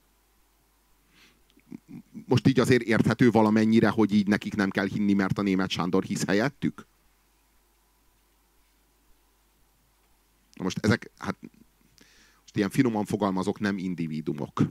Most 2.25 2.47
így 2.47 2.59
azért 2.59 2.83
érthető 2.83 3.31
valamennyire, 3.31 3.89
hogy 3.89 4.13
így 4.13 4.27
nekik 4.27 4.55
nem 4.55 4.69
kell 4.69 4.87
hinni, 4.87 5.13
mert 5.13 5.37
a 5.37 5.41
német 5.41 5.69
Sándor 5.69 6.03
hisz 6.03 6.25
helyettük? 6.25 6.85
Na 10.53 10.63
most 10.63 10.77
ezek, 10.81 11.11
hát 11.17 11.35
most 12.41 12.55
ilyen 12.55 12.69
finoman 12.69 13.05
fogalmazok, 13.05 13.59
nem 13.59 13.77
individumok. 13.77 14.61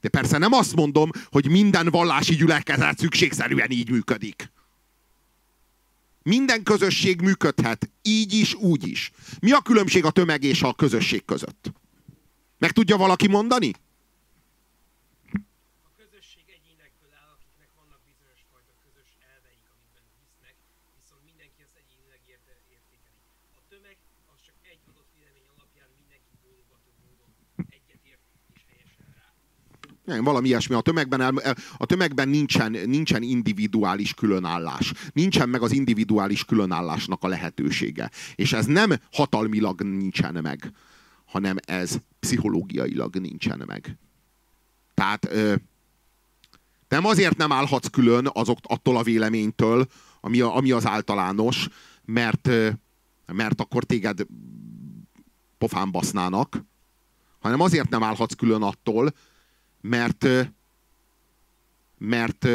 De 0.00 0.08
persze 0.08 0.38
nem 0.38 0.52
azt 0.52 0.74
mondom, 0.74 1.10
hogy 1.24 1.50
minden 1.50 1.86
vallási 1.86 2.34
gyülekezet 2.34 2.98
szükségszerűen 2.98 3.70
így 3.70 3.90
működik. 3.90 4.50
Minden 6.22 6.62
közösség 6.62 7.20
működhet, 7.20 7.90
így 8.02 8.32
is, 8.32 8.54
úgy 8.54 8.88
is. 8.88 9.10
Mi 9.40 9.52
a 9.52 9.60
különbség 9.60 10.04
a 10.04 10.10
tömeg 10.10 10.42
és 10.42 10.62
a 10.62 10.74
közösség 10.74 11.24
között? 11.24 11.72
Meg 12.58 12.72
tudja 12.72 12.96
valaki 12.96 13.28
mondani? 13.28 13.72
Nem, 30.10 30.24
valami 30.24 30.48
ilyesmi. 30.48 30.74
A 30.74 30.80
tömegben, 30.80 31.20
el, 31.20 31.56
a 31.76 31.86
tömegben 31.86 32.28
nincsen, 32.28 32.76
nincsen 32.84 33.22
individuális 33.22 34.14
különállás. 34.14 34.92
Nincsen 35.12 35.48
meg 35.48 35.62
az 35.62 35.72
individuális 35.72 36.44
különállásnak 36.44 37.24
a 37.24 37.28
lehetősége. 37.28 38.10
És 38.34 38.52
ez 38.52 38.66
nem 38.66 38.92
hatalmilag 39.12 39.82
nincsen 39.82 40.38
meg, 40.42 40.72
hanem 41.24 41.56
ez 41.66 41.96
pszichológiailag 42.20 43.16
nincsen 43.16 43.62
meg. 43.66 43.98
Tehát 44.94 45.28
ö, 45.30 45.54
nem 46.88 47.04
azért 47.04 47.36
nem 47.36 47.52
állhatsz 47.52 47.90
külön 47.90 48.30
azok, 48.32 48.58
attól 48.62 48.96
a 48.96 49.02
véleménytől, 49.02 49.86
ami, 50.20 50.40
a, 50.40 50.56
ami 50.56 50.70
az 50.70 50.86
általános, 50.86 51.68
mert, 52.04 52.48
mert 53.26 53.60
akkor 53.60 53.84
téged 53.84 54.26
pofán 55.58 55.90
basznának, 55.90 56.64
hanem 57.38 57.60
azért 57.60 57.88
nem 57.88 58.02
állhatsz 58.02 58.34
külön 58.34 58.62
attól, 58.62 59.12
mert, 59.80 60.26
mert 61.98 62.48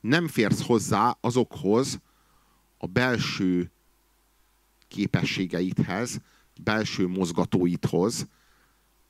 nem 0.00 0.28
férsz 0.28 0.66
hozzá 0.66 1.16
azokhoz 1.20 2.00
a 2.78 2.86
belső 2.86 3.70
képességeidhez, 4.88 6.20
belső 6.62 7.06
mozgatóidhoz, 7.06 8.26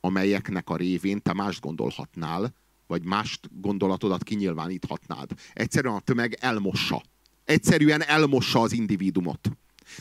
amelyeknek 0.00 0.70
a 0.70 0.76
révén 0.76 1.22
te 1.22 1.32
mást 1.32 1.60
gondolhatnál, 1.60 2.54
vagy 2.86 3.04
mást 3.04 3.60
gondolatodat 3.60 4.22
kinyilváníthatnád. 4.22 5.30
Egyszerűen 5.52 5.94
a 5.94 6.00
tömeg 6.00 6.36
elmossa. 6.40 7.02
Egyszerűen 7.44 8.02
elmossa 8.02 8.60
az 8.60 8.72
individumot. 8.72 9.50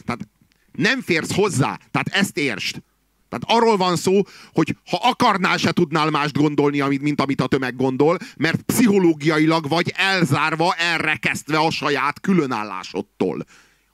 Tehát 0.06 0.28
Nem 0.72 1.02
férsz 1.02 1.36
hozzá. 1.36 1.80
Tehát 1.92 2.08
ezt 2.08 2.38
értsd. 2.38 2.82
Tehát 3.30 3.60
arról 3.60 3.78
van 3.78 3.96
szó, 3.96 4.22
hogy 4.54 4.78
ha 4.90 4.98
akarnál, 5.02 5.58
se 5.58 5.72
tudnál 5.72 6.10
mást 6.10 6.38
gondolni, 6.38 6.98
mint 6.98 7.22
amit 7.22 7.42
a 7.42 7.48
tömeg 7.48 7.76
gondol, 7.76 8.18
mert 8.38 8.62
pszichológiailag 8.62 9.68
vagy 9.68 9.94
elzárva, 9.96 10.74
elrekesztve 10.74 11.58
a 11.58 11.72
saját 11.72 12.20
különállásodtól. 12.20 13.46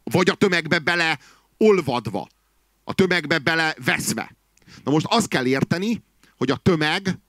Vagy 0.04 0.30
a 0.30 0.36
tömegbe 0.36 0.80
bele 0.80 1.20
olvadva. 1.58 2.28
A 2.84 2.94
tömegbe 2.94 3.40
bele 3.40 3.76
veszve. 3.86 4.36
Na 4.84 4.92
most 4.92 5.06
azt 5.10 5.28
kell 5.28 5.46
érteni, 5.46 6.04
hogy 6.38 6.52
a 6.52 6.56
tömeg 6.56 7.20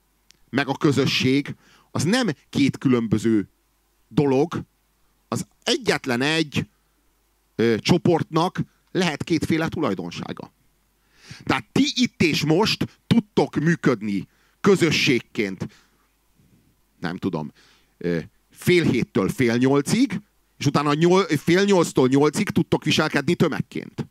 meg 0.49 0.67
a 0.67 0.75
közösség 0.75 1.55
az 1.91 2.03
nem 2.03 2.29
két 2.49 2.77
különböző 2.77 3.49
dolog, 4.07 4.61
az 5.27 5.47
egyetlen 5.63 6.21
egy 6.21 6.67
ö, 7.55 7.75
csoportnak 7.79 8.61
lehet 8.91 9.23
kétféle 9.23 9.67
tulajdonsága. 9.67 10.53
Tehát 11.43 11.65
ti 11.71 11.91
itt 11.95 12.21
és 12.21 12.45
most 12.45 13.01
tudtok 13.07 13.55
működni 13.55 14.27
közösségként, 14.61 15.67
nem 16.99 17.17
tudom, 17.17 17.51
fél 18.51 18.83
héttől 18.83 19.29
fél 19.29 19.55
nyolcig, 19.55 20.21
és 20.57 20.65
utána 20.65 20.93
nyol, 20.93 21.23
fél 21.23 21.63
nyolctól 21.63 22.07
nyolcig 22.07 22.49
tudtok 22.49 22.83
viselkedni 22.83 23.35
tömegként. 23.35 24.07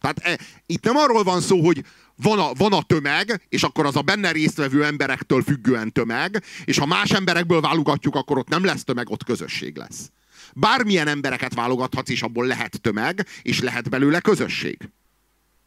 Tehát 0.00 0.18
e, 0.18 0.44
itt 0.66 0.84
nem 0.84 0.96
arról 0.96 1.22
van 1.22 1.40
szó, 1.40 1.64
hogy 1.64 1.84
van 2.16 2.38
a, 2.38 2.52
van 2.52 2.72
a 2.72 2.82
tömeg, 2.82 3.46
és 3.48 3.62
akkor 3.62 3.86
az 3.86 3.96
a 3.96 4.02
benne 4.02 4.32
résztvevő 4.32 4.84
emberektől 4.84 5.42
függően 5.42 5.92
tömeg, 5.92 6.44
és 6.64 6.78
ha 6.78 6.86
más 6.86 7.10
emberekből 7.10 7.60
válogatjuk, 7.60 8.14
akkor 8.14 8.38
ott 8.38 8.48
nem 8.48 8.64
lesz 8.64 8.84
tömeg, 8.84 9.10
ott 9.10 9.24
közösség 9.24 9.76
lesz. 9.76 10.10
Bármilyen 10.54 11.08
embereket 11.08 11.54
válogathatsz, 11.54 12.10
és 12.10 12.22
abból 12.22 12.46
lehet 12.46 12.80
tömeg, 12.80 13.26
és 13.42 13.60
lehet 13.60 13.90
belőle 13.90 14.20
közösség. 14.20 14.88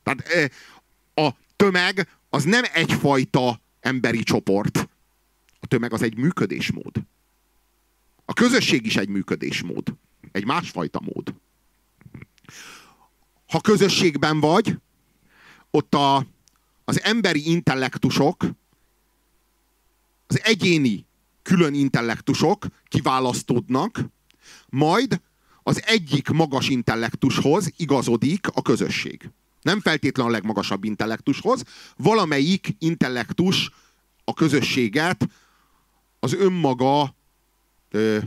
Tehát 0.03 0.51
a 1.13 1.29
tömeg 1.55 2.07
az 2.29 2.43
nem 2.43 2.63
egyfajta 2.73 3.61
emberi 3.79 4.23
csoport. 4.23 4.89
A 5.59 5.67
tömeg 5.67 5.93
az 5.93 6.01
egy 6.01 6.17
működésmód. 6.17 6.95
A 8.25 8.33
közösség 8.33 8.85
is 8.85 8.95
egy 8.95 9.09
működésmód. 9.09 9.95
Egy 10.31 10.45
másfajta 10.45 11.01
mód. 11.01 11.33
Ha 13.47 13.61
közösségben 13.61 14.39
vagy, 14.39 14.77
ott 15.71 15.95
a, 15.95 16.25
az 16.85 17.01
emberi 17.01 17.49
intellektusok, 17.49 18.45
az 20.27 20.41
egyéni 20.43 21.05
külön 21.41 21.73
intellektusok 21.73 22.65
kiválasztódnak, 22.87 23.99
majd 24.75 25.21
az 25.63 25.83
egyik 25.85 26.29
magas 26.29 26.69
intellektushoz 26.69 27.71
igazodik 27.77 28.47
a 28.47 28.61
közösség. 28.61 29.29
Nem 29.61 29.79
feltétlen 29.81 30.25
a 30.25 30.29
legmagasabb 30.29 30.83
intellektushoz, 30.83 31.63
valamelyik 31.97 32.75
intellektus 32.79 33.71
a 34.23 34.33
közösséget 34.33 35.27
az 36.19 36.33
önmaga 36.33 37.15
ö, 37.91 38.17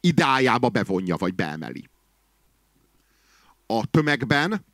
ideájába 0.00 0.68
bevonja, 0.68 1.16
vagy 1.16 1.34
beemeli. 1.34 1.88
A 3.66 3.86
tömegben 3.86 4.64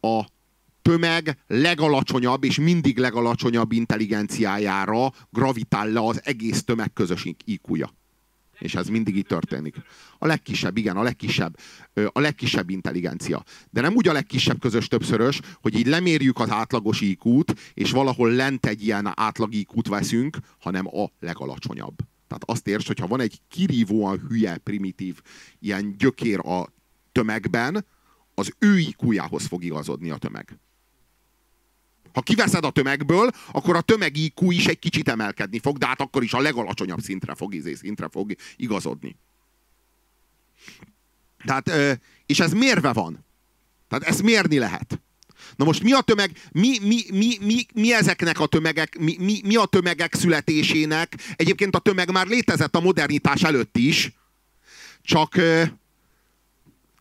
a 0.00 0.24
tömeg 0.82 1.38
legalacsonyabb 1.46 2.44
és 2.44 2.58
mindig 2.58 2.98
legalacsonyabb 2.98 3.72
intelligenciájára 3.72 5.12
gravitál 5.30 5.88
le 5.88 6.00
az 6.00 6.20
egész 6.24 6.62
tömeg 6.64 6.92
közös 6.92 7.24
iq 7.44 7.88
És 8.58 8.74
ez 8.74 8.88
mindig 8.88 9.16
így 9.16 9.26
történik. 9.26 9.76
A 10.18 10.26
legkisebb, 10.26 10.76
igen, 10.76 10.96
a 10.96 11.02
legkisebb, 11.02 11.58
a 12.12 12.20
legkisebb 12.20 12.70
intelligencia. 12.70 13.44
De 13.70 13.80
nem 13.80 13.94
úgy 13.94 14.08
a 14.08 14.12
legkisebb 14.12 14.60
közös 14.60 14.88
többszörös, 14.88 15.40
hogy 15.60 15.78
így 15.78 15.86
lemérjük 15.86 16.38
az 16.38 16.50
átlagos 16.50 17.00
iq 17.00 17.44
és 17.74 17.90
valahol 17.90 18.30
lent 18.30 18.66
egy 18.66 18.84
ilyen 18.84 19.12
átlag 19.14 19.54
iq 19.54 19.88
veszünk, 19.88 20.36
hanem 20.60 20.86
a 20.86 21.10
legalacsonyabb. 21.20 21.96
Tehát 22.26 22.44
azt 22.46 22.66
érts, 22.66 22.86
hogyha 22.86 23.06
van 23.06 23.20
egy 23.20 23.40
kirívóan 23.48 24.26
hülye, 24.28 24.58
primitív 24.58 25.20
ilyen 25.58 25.96
gyökér 25.98 26.38
a 26.38 26.66
tömegben, 27.12 27.86
az 28.34 28.52
ő 28.58 28.78
iq 28.78 29.28
fog 29.38 29.64
igazodni 29.64 30.10
a 30.10 30.16
tömeg. 30.16 30.58
Ha 32.12 32.20
kiveszed 32.20 32.64
a 32.64 32.70
tömegből, 32.70 33.30
akkor 33.52 33.76
a 33.76 33.80
tömeg 33.80 34.16
IQ 34.16 34.50
is 34.50 34.66
egy 34.66 34.78
kicsit 34.78 35.08
emelkedni 35.08 35.58
fog, 35.58 35.78
de 35.78 35.86
hát 35.86 36.00
akkor 36.00 36.22
is 36.22 36.32
a 36.32 36.40
legalacsonyabb 36.40 37.00
szintre 37.00 37.34
fog, 37.34 37.54
izé, 37.54 37.74
szintre 37.74 38.08
fog 38.08 38.34
igazodni. 38.56 39.16
Tehát, 41.44 41.70
és 42.26 42.40
ez 42.40 42.52
mérve 42.52 42.92
van. 42.92 43.24
Tehát 43.88 44.04
ezt 44.04 44.22
mérni 44.22 44.58
lehet. 44.58 45.00
Na 45.56 45.64
most 45.64 45.82
mi 45.82 45.92
a 45.92 46.00
tömeg, 46.00 46.30
mi, 46.52 46.78
mi, 46.82 47.02
mi, 47.12 47.36
mi, 47.40 47.66
mi 47.74 47.92
ezeknek 47.92 48.40
a 48.40 48.46
tömegek, 48.46 48.98
mi, 48.98 49.16
mi, 49.18 49.40
mi 49.44 49.56
a 49.56 49.64
tömegek 49.64 50.14
születésének? 50.14 51.34
Egyébként 51.36 51.76
a 51.76 51.78
tömeg 51.78 52.12
már 52.12 52.26
létezett 52.26 52.76
a 52.76 52.80
modernitás 52.80 53.42
előtt 53.42 53.76
is, 53.76 54.12
csak, 55.02 55.34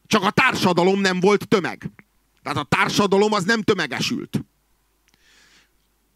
csak 0.07 0.23
a 0.23 0.31
társadalom 0.31 0.99
nem 0.99 1.19
volt 1.19 1.47
tömeg. 1.47 1.89
Tehát 2.43 2.57
a 2.57 2.63
társadalom 2.63 3.34
az 3.34 3.43
nem 3.43 3.61
tömegesült. 3.61 4.45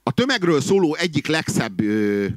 A 0.03 0.11
tömegről 0.11 0.61
szóló 0.61 0.95
egyik 0.95 1.27
legszebb 1.27 1.81
ö, 1.81 2.27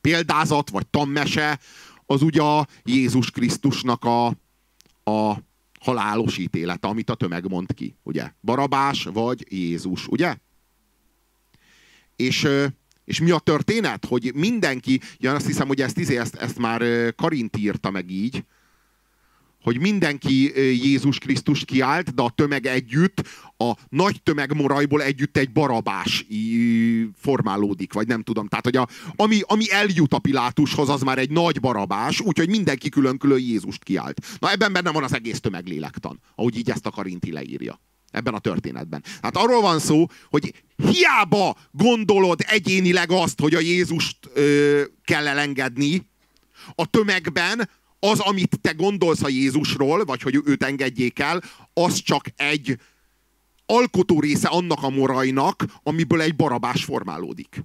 példázat, 0.00 0.70
vagy 0.70 0.86
tanmese, 0.86 1.58
az 2.06 2.22
ugye 2.22 2.42
a 2.42 2.66
Jézus 2.84 3.30
Krisztusnak 3.30 4.04
a, 4.04 4.26
a 5.10 5.36
halálos 5.80 6.38
ítélete, 6.38 6.88
amit 6.88 7.10
a 7.10 7.14
tömeg 7.14 7.48
mond 7.48 7.74
ki, 7.74 7.96
ugye? 8.02 8.32
Barabás 8.40 9.04
vagy 9.12 9.46
Jézus, 9.48 10.06
ugye? 10.06 10.36
És, 12.16 12.48
és 13.04 13.20
mi 13.20 13.30
a 13.30 13.38
történet? 13.38 14.04
Hogy 14.04 14.34
mindenki, 14.34 15.00
ja, 15.18 15.34
azt 15.34 15.46
hiszem, 15.46 15.66
hogy 15.66 15.80
ezt, 15.80 15.98
izé, 15.98 16.16
ezt, 16.16 16.34
ezt 16.34 16.58
már 16.58 17.14
Karint 17.14 17.56
írta 17.56 17.90
meg 17.90 18.10
így, 18.10 18.44
hogy 19.62 19.80
mindenki 19.80 20.52
Jézus 20.84 21.18
Krisztus 21.18 21.64
kiállt, 21.64 22.14
de 22.14 22.22
a 22.22 22.30
tömeg 22.30 22.66
együtt, 22.66 23.28
a 23.56 23.72
nagy 23.88 24.22
tömeg 24.22 24.54
morajból 24.54 25.02
együtt 25.02 25.36
egy 25.36 25.52
barabás 25.52 26.26
formálódik, 27.14 27.92
vagy 27.92 28.06
nem 28.06 28.22
tudom. 28.22 28.48
Tehát, 28.48 28.64
hogy 28.64 28.76
a, 28.76 28.88
ami, 29.16 29.40
ami 29.46 29.70
eljut 29.70 30.14
a 30.14 30.18
Pilátushoz, 30.18 30.88
az 30.88 31.02
már 31.02 31.18
egy 31.18 31.30
nagy 31.30 31.60
barabás, 31.60 32.20
úgyhogy 32.20 32.48
mindenki 32.48 32.88
külön-külön 32.88 33.38
Jézust 33.38 33.84
kiállt. 33.84 34.26
Na 34.38 34.50
ebben 34.50 34.72
benne 34.72 34.90
van 34.90 35.04
az 35.04 35.14
egész 35.14 35.40
tömeglélektan, 35.40 36.20
ahogy 36.34 36.56
így 36.56 36.70
ezt 36.70 36.86
a 36.86 36.90
Karinti 36.90 37.32
leírja 37.32 37.80
ebben 38.10 38.34
a 38.34 38.38
történetben. 38.38 39.04
Hát 39.22 39.36
arról 39.36 39.60
van 39.60 39.78
szó, 39.78 40.06
hogy 40.30 40.64
hiába 40.76 41.56
gondolod 41.70 42.40
egyénileg 42.46 43.10
azt, 43.10 43.40
hogy 43.40 43.54
a 43.54 43.60
Jézust 43.60 44.16
ö, 44.34 44.82
kell 45.04 45.26
elengedni, 45.28 46.10
a 46.74 46.86
tömegben 46.86 47.68
az, 48.10 48.20
amit 48.20 48.60
te 48.60 48.72
gondolsz 48.72 49.22
a 49.22 49.28
Jézusról, 49.28 50.04
vagy 50.04 50.22
hogy 50.22 50.40
őt 50.44 50.62
engedjék 50.62 51.18
el, 51.18 51.42
az 51.72 51.94
csak 51.94 52.24
egy 52.36 52.78
alkotó 53.66 54.20
része 54.20 54.48
annak 54.48 54.82
a 54.82 54.90
morajnak, 54.90 55.64
amiből 55.82 56.20
egy 56.20 56.36
barabás 56.36 56.84
formálódik. 56.84 57.64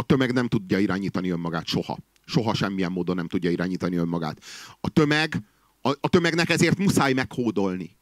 A 0.00 0.02
tömeg 0.02 0.32
nem 0.32 0.48
tudja 0.48 0.78
irányítani 0.78 1.30
önmagát 1.30 1.66
soha. 1.66 1.98
Soha 2.24 2.54
semmilyen 2.54 2.92
módon 2.92 3.16
nem 3.16 3.28
tudja 3.28 3.50
irányítani 3.50 3.96
önmagát. 3.96 4.42
A 4.80 4.88
tömeg, 4.88 5.42
a, 5.80 5.88
a 6.00 6.08
tömegnek 6.08 6.50
ezért 6.50 6.78
muszáj 6.78 7.12
meghódolni. 7.12 7.96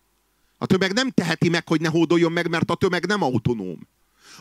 A 0.58 0.66
tömeg 0.66 0.92
nem 0.92 1.10
teheti 1.10 1.48
meg, 1.48 1.68
hogy 1.68 1.80
ne 1.80 1.88
hódoljon 1.88 2.32
meg, 2.32 2.48
mert 2.48 2.70
a 2.70 2.74
tömeg 2.74 3.06
nem 3.06 3.22
autonóm. 3.22 3.88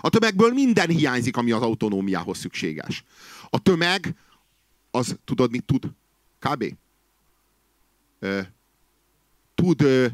A 0.01 0.09
tömegből 0.09 0.53
minden 0.53 0.89
hiányzik, 0.89 1.37
ami 1.37 1.51
az 1.51 1.61
autonómiához 1.61 2.37
szükséges. 2.37 3.03
A 3.49 3.59
tömeg, 3.59 4.15
az 4.91 5.17
tudod, 5.25 5.51
mit 5.51 5.65
tud? 5.65 5.91
Kb. 6.39 6.75
Ö, 8.19 8.41
tud, 9.55 9.81
ö, 9.81 10.07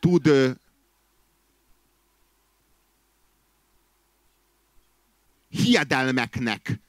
tud 0.00 0.26
ö, 0.26 0.50
hiedelmeknek 5.56 6.80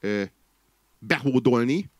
ö, 0.00 0.22
behódolni, 0.98 1.90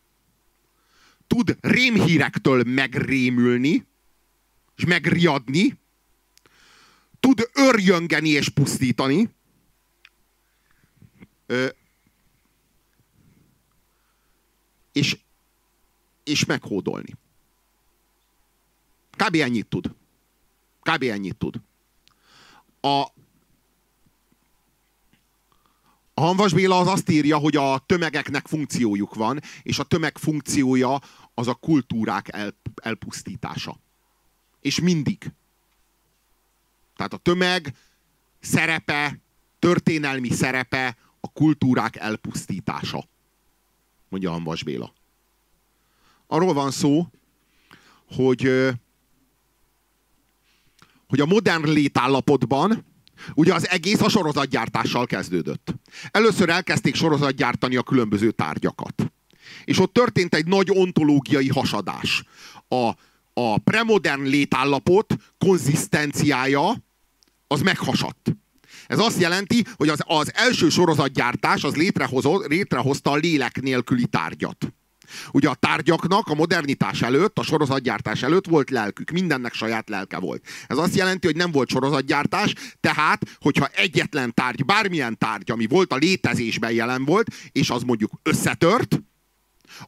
tud 1.27 1.57
rémhírektől 1.61 2.63
megrémülni, 2.63 3.87
és 4.77 4.85
megriadni, 4.85 5.79
tud 7.21 7.51
örjöngeni 7.53 8.29
és 8.29 8.49
pusztítani, 8.49 9.29
ö, 11.47 11.69
és, 14.93 15.17
és 16.25 16.45
meghódolni. 16.45 17.17
Kb. 19.17 19.35
ennyit 19.35 19.67
tud. 19.67 19.95
Kb. 20.83 21.03
ennyit 21.03 21.37
tud. 21.37 21.61
A, 22.81 23.07
a 26.15 26.21
Hanvas 26.21 26.53
Béla 26.53 26.79
az 26.79 26.87
azt 26.87 27.11
írja, 27.11 27.39
hogy 27.39 27.57
a 27.57 27.79
tömegeknek 27.87 28.47
funkciójuk 28.47 29.15
van, 29.15 29.41
és 29.63 29.79
a 29.79 29.85
tömeg 29.85 30.19
funkciója 30.19 31.01
az 31.35 31.49
a 31.49 31.55
kultúrák 31.55 32.29
el, 32.33 32.55
elpusztítása. 32.83 33.81
És 34.61 34.81
mindig. 34.81 35.33
Tehát 36.97 37.13
a 37.13 37.17
tömeg 37.17 37.77
szerepe, 38.41 39.21
történelmi 39.59 40.31
szerepe 40.31 40.97
a 41.21 41.33
kultúrák 41.33 41.97
elpusztítása. 41.97 43.05
Mondja 44.09 44.31
Hanvas 44.31 44.63
Béla. 44.63 44.93
Arról 46.27 46.53
van 46.53 46.71
szó, 46.71 47.09
hogy, 48.09 48.43
hogy 51.09 51.21
a 51.21 51.27
modern 51.27 51.69
létállapotban 51.69 52.94
Ugye 53.35 53.55
az 53.55 53.69
egész 53.69 54.01
a 54.01 54.09
sorozatgyártással 54.09 55.07
kezdődött. 55.07 55.75
Először 56.11 56.49
elkezdték 56.49 56.95
sorozatgyártani 56.95 57.77
a 57.77 57.83
különböző 57.83 58.31
tárgyakat. 58.31 59.13
És 59.65 59.79
ott 59.79 59.93
történt 59.93 60.35
egy 60.35 60.47
nagy 60.47 60.71
ontológiai 60.71 61.49
hasadás. 61.49 62.25
A, 62.69 62.91
a 63.33 63.59
premodern 63.59 64.23
létállapot 64.23 65.15
konzisztenciája 65.39 66.83
az 67.47 67.61
meghasadt. 67.61 68.37
Ez 68.87 68.99
azt 68.99 69.21
jelenti, 69.21 69.65
hogy 69.77 69.89
az, 69.89 70.01
az 70.07 70.35
első 70.35 70.69
sorozatgyártás 70.69 71.65
az 71.65 71.75
létrehozta 72.49 73.11
a 73.11 73.17
lélek 73.17 73.61
nélküli 73.61 74.07
tárgyat. 74.07 74.75
Ugye 75.33 75.49
a 75.49 75.55
tárgyaknak 75.55 76.29
a 76.29 76.35
modernitás 76.35 77.03
előtt, 77.03 77.39
a 77.39 77.43
sorozatgyártás 77.43 78.23
előtt 78.23 78.47
volt 78.47 78.71
lelkük, 78.71 79.11
mindennek 79.11 79.55
saját 79.55 79.89
lelke 79.89 80.19
volt. 80.19 80.45
Ez 80.67 80.79
azt 80.79 80.95
jelenti, 80.95 81.27
hogy 81.27 81.37
nem 81.37 81.51
volt 81.51 81.69
sorozatgyártás, 81.69 82.55
tehát, 82.81 83.23
hogyha 83.41 83.67
egyetlen 83.67 84.35
tárgy, 84.35 84.65
bármilyen 84.65 85.19
tárgy, 85.19 85.51
ami 85.51 85.67
volt 85.67 85.93
a 85.93 85.97
létezésben 85.97 86.73
jelen 86.73 87.05
volt, 87.05 87.35
és 87.53 87.71
az 87.71 87.83
mondjuk 87.83 88.11
összetört, 88.23 89.03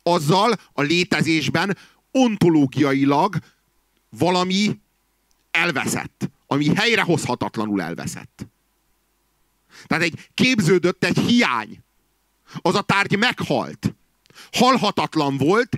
azzal 0.02 0.54
a 0.72 0.82
létezésben 0.82 1.76
ontológiailag 2.10 3.36
valami 4.08 4.80
elveszett, 5.50 6.30
ami 6.46 6.74
helyrehozhatatlanul 6.74 7.82
elveszett. 7.82 8.46
Tehát 9.86 10.04
egy 10.04 10.28
képződött 10.34 11.04
egy 11.04 11.18
hiány. 11.18 11.78
Az 12.56 12.74
a 12.74 12.82
tárgy 12.82 13.18
meghalt 13.18 13.94
halhatatlan 14.52 15.36
volt, 15.36 15.76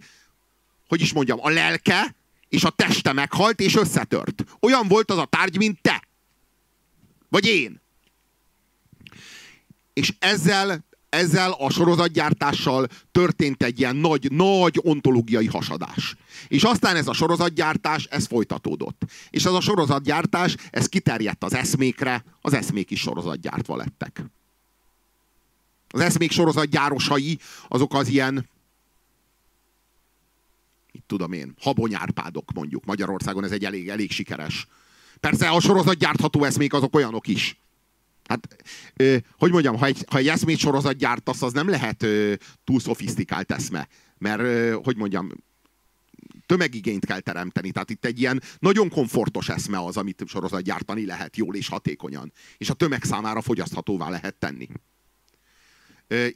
hogy 0.88 1.00
is 1.00 1.12
mondjam, 1.12 1.38
a 1.42 1.48
lelke 1.48 2.16
és 2.48 2.64
a 2.64 2.70
teste 2.70 3.12
meghalt 3.12 3.60
és 3.60 3.76
összetört. 3.76 4.44
Olyan 4.60 4.88
volt 4.88 5.10
az 5.10 5.18
a 5.18 5.24
tárgy, 5.24 5.56
mint 5.56 5.82
te. 5.82 6.02
Vagy 7.28 7.46
én. 7.46 7.80
És 9.92 10.12
ezzel, 10.18 10.84
ezzel 11.08 11.52
a 11.52 11.70
sorozatgyártással 11.70 12.86
történt 13.12 13.62
egy 13.62 13.78
ilyen 13.78 13.96
nagy, 13.96 14.32
nagy 14.32 14.80
ontológiai 14.82 15.46
hasadás. 15.46 16.16
És 16.48 16.62
aztán 16.62 16.96
ez 16.96 17.06
a 17.06 17.12
sorozatgyártás, 17.12 18.04
ez 18.04 18.26
folytatódott. 18.26 19.02
És 19.30 19.44
ez 19.44 19.52
a 19.52 19.60
sorozatgyártás, 19.60 20.54
ez 20.70 20.86
kiterjedt 20.86 21.44
az 21.44 21.54
eszmékre, 21.54 22.24
az 22.40 22.52
eszmék 22.52 22.90
is 22.90 23.00
sorozatgyártva 23.00 23.76
lettek. 23.76 24.22
Az 25.88 26.00
eszmék 26.00 26.30
sorozatgyárosai, 26.30 27.38
azok 27.68 27.94
az 27.94 28.08
ilyen 28.08 28.48
mit 30.92 31.06
tudom 31.06 31.32
én, 31.32 31.54
habonyárpádok 31.60 32.52
mondjuk. 32.54 32.84
Magyarországon 32.84 33.44
ez 33.44 33.50
egy 33.50 33.64
elég, 33.64 33.88
elég 33.88 34.10
sikeres. 34.10 34.66
Persze 35.20 35.48
a 35.48 35.60
sorozat 35.60 35.96
gyártható 35.96 36.44
eszmék 36.44 36.72
azok 36.72 36.94
olyanok 36.94 37.26
is. 37.26 37.56
Hát, 38.24 38.56
ö, 38.96 39.16
hogy 39.38 39.50
mondjam, 39.50 39.76
ha 39.76 39.86
egy, 39.86 40.04
ha 40.10 40.18
egy 40.18 40.28
eszmét 40.28 40.58
sorozat 40.58 40.96
gyártasz, 40.96 41.42
az 41.42 41.52
nem 41.52 41.68
lehet 41.68 42.02
ö, 42.02 42.34
túl 42.64 42.80
szofisztikált 42.80 43.52
eszme. 43.52 43.88
Mert, 44.18 44.40
ö, 44.40 44.76
hogy 44.82 44.96
mondjam, 44.96 45.30
tömegigényt 46.46 47.06
kell 47.06 47.20
teremteni. 47.20 47.70
Tehát 47.70 47.90
itt 47.90 48.04
egy 48.04 48.20
ilyen 48.20 48.42
nagyon 48.58 48.88
komfortos 48.88 49.48
eszme 49.48 49.84
az, 49.84 49.96
amit 49.96 50.22
sorozat 50.26 50.62
gyártani 50.62 51.06
lehet 51.06 51.36
jól 51.36 51.54
és 51.54 51.68
hatékonyan. 51.68 52.32
És 52.56 52.70
a 52.70 52.74
tömeg 52.74 53.04
számára 53.04 53.40
fogyaszthatóvá 53.40 54.08
lehet 54.08 54.34
tenni 54.34 54.68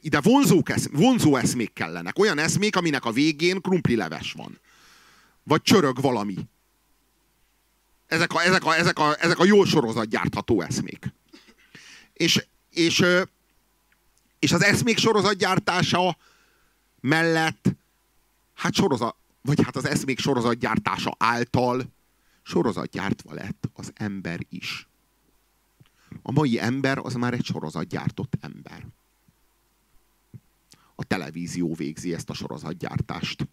ide 0.01 0.21
vonzók 0.21 0.69
esz, 0.69 0.89
vonzó 0.91 1.35
eszmék 1.35 1.73
kellenek. 1.73 2.19
Olyan 2.19 2.37
eszmék, 2.37 2.75
aminek 2.75 3.05
a 3.05 3.11
végén 3.11 3.61
krumpli 3.61 3.95
leves 3.95 4.31
van. 4.31 4.59
Vagy 5.43 5.61
csörög 5.61 6.01
valami. 6.01 6.35
Ezek 8.07 8.33
a, 8.33 8.41
ezek 8.41 8.65
a, 8.65 8.75
ezek 8.75 8.99
a, 8.99 9.15
ezek 9.19 9.39
a 9.39 9.45
jó 9.45 9.63
sorozat 9.63 10.07
gyártható 10.07 10.61
eszmék. 10.61 11.13
És, 12.13 12.45
és, 12.69 13.03
és 14.39 14.51
az 14.51 14.63
eszmék 14.63 14.97
sorozatgyártása 14.97 16.17
mellett, 16.99 17.75
hát 18.53 18.73
sorozat, 18.73 19.15
vagy 19.41 19.63
hát 19.63 19.75
az 19.75 19.85
eszmék 19.85 20.19
sorozatgyártása 20.19 21.15
által 21.17 21.93
sorozatgyártva 22.43 23.33
lett 23.33 23.69
az 23.73 23.91
ember 23.95 24.39
is. 24.49 24.87
A 26.21 26.31
mai 26.31 26.59
ember 26.59 26.97
az 26.97 27.13
már 27.13 27.33
egy 27.33 27.45
sorozatgyártott 27.45 28.33
ember 28.41 28.85
a 31.03 31.07
televízió 31.07 31.73
végzi 31.73 32.13
ezt 32.13 32.29
a 32.29 32.33
sorozatgyártást. 32.33 33.47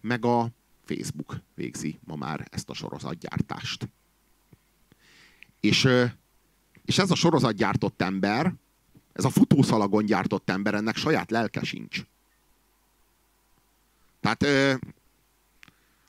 Meg 0.00 0.24
a 0.24 0.48
Facebook 0.84 1.40
végzi 1.54 1.98
ma 2.04 2.16
már 2.16 2.48
ezt 2.50 2.70
a 2.70 2.74
sorozatgyártást. 2.74 3.88
És, 5.60 5.88
és 6.84 6.98
ez 6.98 7.10
a 7.10 7.14
sorozatgyártott 7.14 8.02
ember, 8.02 8.54
ez 9.12 9.24
a 9.24 9.30
futószalagon 9.30 10.04
gyártott 10.04 10.50
ember, 10.50 10.74
ennek 10.74 10.96
saját 10.96 11.30
lelke 11.30 11.64
sincs. 11.64 12.00
Tehát 14.20 14.44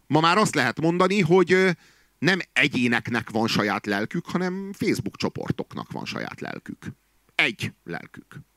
ma 0.08 0.20
már 0.20 0.38
azt 0.38 0.56
lehet 0.56 0.82
mondani, 0.82 1.22
hogy 1.22 1.78
nem 2.18 2.40
egyéneknek 2.54 3.30
van 3.30 3.48
saját 3.48 3.86
lelkük, 3.86 4.26
hanem 4.26 4.74
Facebook 4.74 5.18
csoportoknak 5.18 5.92
van 5.92 6.06
saját 6.06 6.42
lelkük. 6.42 6.86
Egy 7.36 7.74
lelkük. 7.84 8.49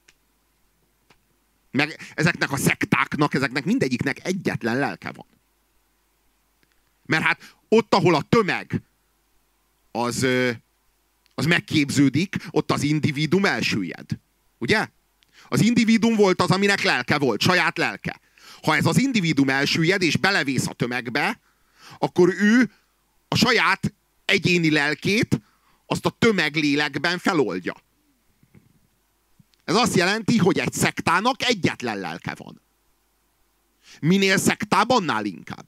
Meg 1.73 2.13
ezeknek 2.15 2.53
a 2.53 2.57
szektáknak, 2.57 3.35
ezeknek 3.35 3.65
mindegyiknek 3.65 4.27
egyetlen 4.27 4.77
lelke 4.77 5.13
van. 5.13 5.27
Mert 7.07 7.25
hát 7.25 7.55
ott, 7.69 7.95
ahol 7.95 8.15
a 8.15 8.23
tömeg 8.29 8.83
az, 9.91 10.27
az 11.35 11.47
megképződik, 11.47 12.37
ott 12.51 12.71
az 12.71 12.83
individum 12.83 13.45
elsüllyed. 13.45 14.07
Ugye? 14.59 14.89
Az 15.49 15.61
individum 15.61 16.15
volt 16.15 16.41
az, 16.41 16.51
aminek 16.51 16.83
lelke 16.83 17.19
volt, 17.19 17.41
saját 17.41 17.79
lelke. 17.79 18.21
Ha 18.63 18.77
ez 18.77 18.87
az 18.87 18.99
individum 18.99 19.49
elsüllyed 19.49 20.03
és 20.03 20.17
belevész 20.17 20.67
a 20.67 20.73
tömegbe, 20.73 21.41
akkor 21.99 22.35
ő 22.39 22.71
a 23.29 23.37
saját 23.37 23.93
egyéni 24.25 24.71
lelkét 24.71 25.41
azt 25.87 26.07
a 26.07 26.17
tömeglélekben 26.19 27.19
feloldja. 27.19 27.77
Ez 29.65 29.75
azt 29.75 29.97
jelenti, 29.97 30.39
hogy 30.39 30.59
egy 30.59 30.73
szektának 30.73 31.43
egyetlen 31.43 31.99
lelke 31.99 32.35
van. 32.37 32.61
Minél 34.01 34.37
szektább, 34.37 34.91
annál 34.91 35.25
inkább. 35.25 35.67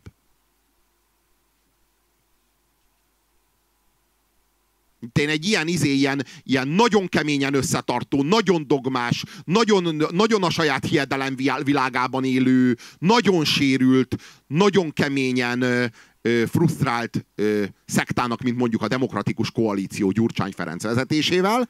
Én 5.12 5.28
egy 5.28 5.44
ilyen 5.44 5.68
izé, 5.68 5.92
ilyen, 5.92 6.26
ilyen 6.42 6.68
nagyon 6.68 7.06
keményen 7.06 7.54
összetartó, 7.54 8.22
nagyon 8.22 8.66
dogmás, 8.66 9.24
nagyon, 9.44 10.04
nagyon 10.10 10.42
a 10.42 10.50
saját 10.50 10.86
hiedelem 10.86 11.36
világában 11.62 12.24
élő, 12.24 12.76
nagyon 12.98 13.44
sérült, 13.44 14.16
nagyon 14.46 14.92
keményen 14.92 15.62
ö, 15.62 15.84
ö, 16.22 16.44
frusztrált 16.46 17.26
ö, 17.34 17.64
szektának, 17.86 18.42
mint 18.42 18.56
mondjuk 18.56 18.82
a 18.82 18.88
Demokratikus 18.88 19.50
Koalíció 19.50 20.10
Gyurcsány 20.10 20.52
Ferenc 20.52 20.82
vezetésével, 20.82 21.68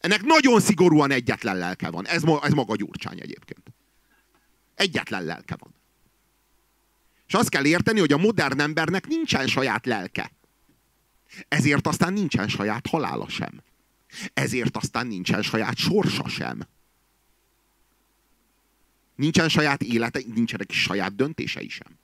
ennek 0.00 0.22
nagyon 0.22 0.60
szigorúan 0.60 1.10
egyetlen 1.10 1.56
lelke 1.56 1.90
van. 1.90 2.06
Ez, 2.06 2.22
ez 2.42 2.52
maga 2.52 2.76
Gyurcsány 2.76 3.20
egyébként. 3.20 3.72
Egyetlen 4.74 5.24
lelke 5.24 5.56
van. 5.58 5.74
És 7.26 7.34
azt 7.34 7.48
kell 7.48 7.64
érteni, 7.64 8.00
hogy 8.00 8.12
a 8.12 8.16
modern 8.16 8.60
embernek 8.60 9.06
nincsen 9.06 9.46
saját 9.46 9.86
lelke. 9.86 10.32
Ezért 11.48 11.86
aztán 11.86 12.12
nincsen 12.12 12.48
saját 12.48 12.86
halála 12.86 13.28
sem. 13.28 13.62
Ezért 14.34 14.76
aztán 14.76 15.06
nincsen 15.06 15.42
saját 15.42 15.76
sorsa 15.76 16.28
sem. 16.28 16.66
Nincsen 19.14 19.48
saját 19.48 19.82
élete, 19.82 20.20
nincsenek 20.34 20.70
saját 20.70 21.14
döntései 21.14 21.68
sem. 21.68 21.98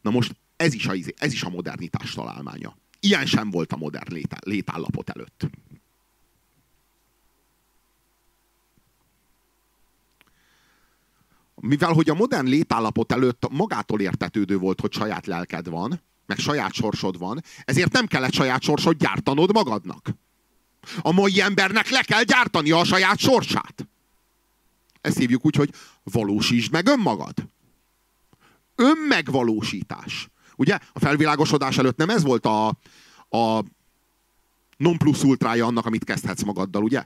Na 0.00 0.10
most 0.10 0.36
ez 0.56 0.74
is 0.74 0.86
a, 0.86 0.94
izé, 0.94 1.14
ez 1.16 1.32
is 1.32 1.42
a 1.42 1.48
modernitás 1.48 2.12
találmánya. 2.12 2.76
Ilyen 3.06 3.26
sem 3.26 3.50
volt 3.50 3.72
a 3.72 3.76
modern 3.76 4.12
létá 4.12 4.36
létállapot 4.40 5.10
előtt. 5.10 5.48
Mivel 11.54 11.92
hogy 11.92 12.10
a 12.10 12.14
modern 12.14 12.46
létállapot 12.46 13.12
előtt 13.12 13.48
magától 13.50 14.00
értetődő 14.00 14.58
volt, 14.58 14.80
hogy 14.80 14.92
saját 14.92 15.26
lelked 15.26 15.68
van, 15.68 16.02
meg 16.26 16.38
saját 16.38 16.72
sorsod 16.72 17.18
van, 17.18 17.42
ezért 17.64 17.92
nem 17.92 18.06
kellett 18.06 18.32
saját 18.32 18.62
sorsot 18.62 18.96
gyártanod 18.96 19.52
magadnak. 19.52 20.10
A 21.02 21.12
mai 21.12 21.40
embernek 21.40 21.88
le 21.88 22.02
kell 22.02 22.22
gyártani 22.22 22.70
a 22.70 22.84
saját 22.84 23.18
sorsát. 23.18 23.86
Ezt 25.00 25.18
hívjuk 25.18 25.46
úgy, 25.46 25.56
hogy 25.56 25.74
valósítsd 26.02 26.72
meg 26.72 26.86
önmagad. 26.86 27.34
Önmegvalósítás. 28.74 30.28
Ugye 30.56 30.78
a 30.92 30.98
felvilágosodás 30.98 31.78
előtt 31.78 31.96
nem 31.96 32.10
ez 32.10 32.22
volt 32.22 32.46
a, 32.46 32.68
a 33.28 33.64
non 34.76 34.98
plus 34.98 35.22
ultrája 35.22 35.66
annak, 35.66 35.86
amit 35.86 36.04
kezdhetsz 36.04 36.42
magaddal, 36.42 36.82
ugye? 36.82 37.04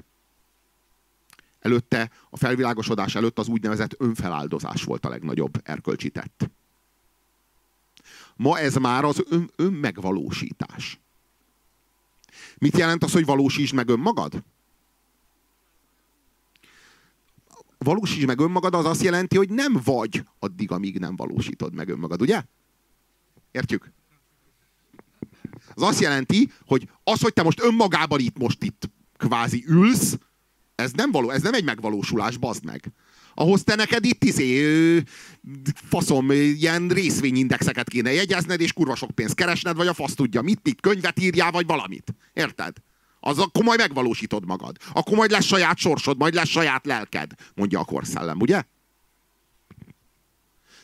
Előtte, 1.60 2.10
a 2.31 2.36
felvilágosodás 2.36 3.14
előtt 3.14 3.39
az 3.39 3.48
úgynevezett 3.48 3.94
önfeláldozás 3.98 4.85
volt 4.85 5.05
a 5.05 5.09
legnagyobb 5.09 5.60
erkölcsi 5.64 6.10
tett. 6.10 6.51
Ma 8.36 8.59
ez 8.59 8.74
már 8.74 9.05
az 9.05 9.22
ön, 9.28 9.51
önmegvalósítás. 9.56 11.01
Mit 12.59 12.78
jelent 12.78 13.05
az, 13.05 13.12
hogy 13.12 13.24
valósítsd 13.24 13.74
meg 13.74 13.89
önmagad? 13.89 14.43
Valósítsd 17.78 18.27
meg 18.27 18.40
önmagad 18.40 18.74
az 18.74 18.85
azt 18.85 19.02
jelenti, 19.02 19.36
hogy 19.36 19.51
nem 19.51 19.81
vagy 19.85 20.24
addig, 20.39 20.70
amíg 20.70 20.98
nem 20.98 21.16
valósítod 21.16 21.74
meg 21.74 21.89
önmagad, 21.89 22.20
ugye? 22.20 22.43
Értjük? 23.52 23.93
Az 25.74 25.82
azt 25.82 26.01
jelenti, 26.01 26.52
hogy 26.66 26.89
az, 27.05 27.20
hogy 27.20 27.32
te 27.32 27.43
most 27.43 27.62
önmagában 27.62 28.20
itt 28.20 28.39
most 28.39 28.64
itt 28.64 28.90
kvázi 29.16 29.64
ülsz, 29.66 30.18
ez 30.74 30.93
nem 30.93 31.10
való, 31.10 31.31
ez 31.31 31.43
nem 31.43 31.55
egy 31.55 31.64
megvalósulás, 31.64 32.36
bazd 32.36 32.64
meg. 32.64 32.93
Ahhoz 33.35 33.62
te 33.62 33.74
neked 33.74 34.05
itt 34.05 34.24
izé, 34.24 35.02
faszom, 35.74 36.31
ilyen 36.31 36.89
részvényindexeket 36.89 37.89
kéne 37.89 38.12
jegyezned, 38.12 38.60
és 38.60 38.72
kurva 38.72 38.94
sok 38.94 39.10
pénzt 39.10 39.35
keresned, 39.35 39.77
vagy 39.77 39.86
a 39.86 39.94
fasz 39.94 40.14
tudja 40.14 40.43
mit, 40.43 40.60
mit, 40.62 40.81
könyvet 40.81 41.20
írjál, 41.20 41.51
vagy 41.51 41.66
valamit. 41.66 42.14
Érted? 42.32 42.77
Az 43.20 43.39
akkor 43.39 43.64
majd 43.64 43.78
megvalósítod 43.78 44.47
magad. 44.47 44.77
Akkor 44.93 45.16
majd 45.16 45.31
lesz 45.31 45.44
saját 45.44 45.78
sorsod, 45.78 46.18
majd 46.18 46.35
lesz 46.35 46.48
saját 46.48 46.86
lelked, 46.86 47.32
mondja 47.55 47.81
a 47.81 47.85
korszellem, 47.85 48.40
ugye? 48.40 48.62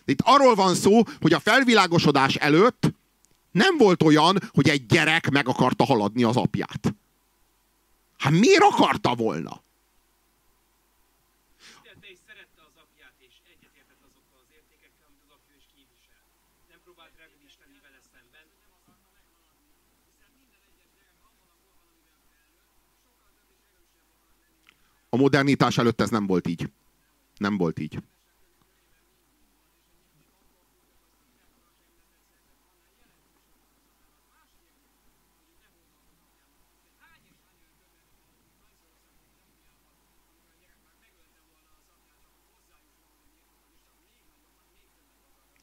Itt 0.06 0.20
arról 0.22 0.54
van 0.54 0.74
szó, 0.74 1.02
hogy 1.20 1.32
a 1.32 1.40
felvilágosodás 1.40 2.34
előtt 2.34 2.94
nem 3.50 3.76
volt 3.76 4.02
olyan, 4.02 4.38
hogy 4.52 4.68
egy 4.68 4.86
gyerek 4.86 5.30
meg 5.30 5.48
akarta 5.48 5.84
haladni 5.84 6.22
az 6.22 6.36
apját. 6.36 6.94
Hát 8.18 8.32
miért 8.32 8.62
akarta 8.62 9.14
volna? 9.14 9.64
A 25.08 25.18
modernitás 25.18 25.78
előtt 25.78 26.00
ez 26.00 26.10
nem 26.10 26.26
volt 26.26 26.46
így. 26.46 26.70
Nem 27.36 27.56
volt 27.56 27.78
így. 27.78 27.98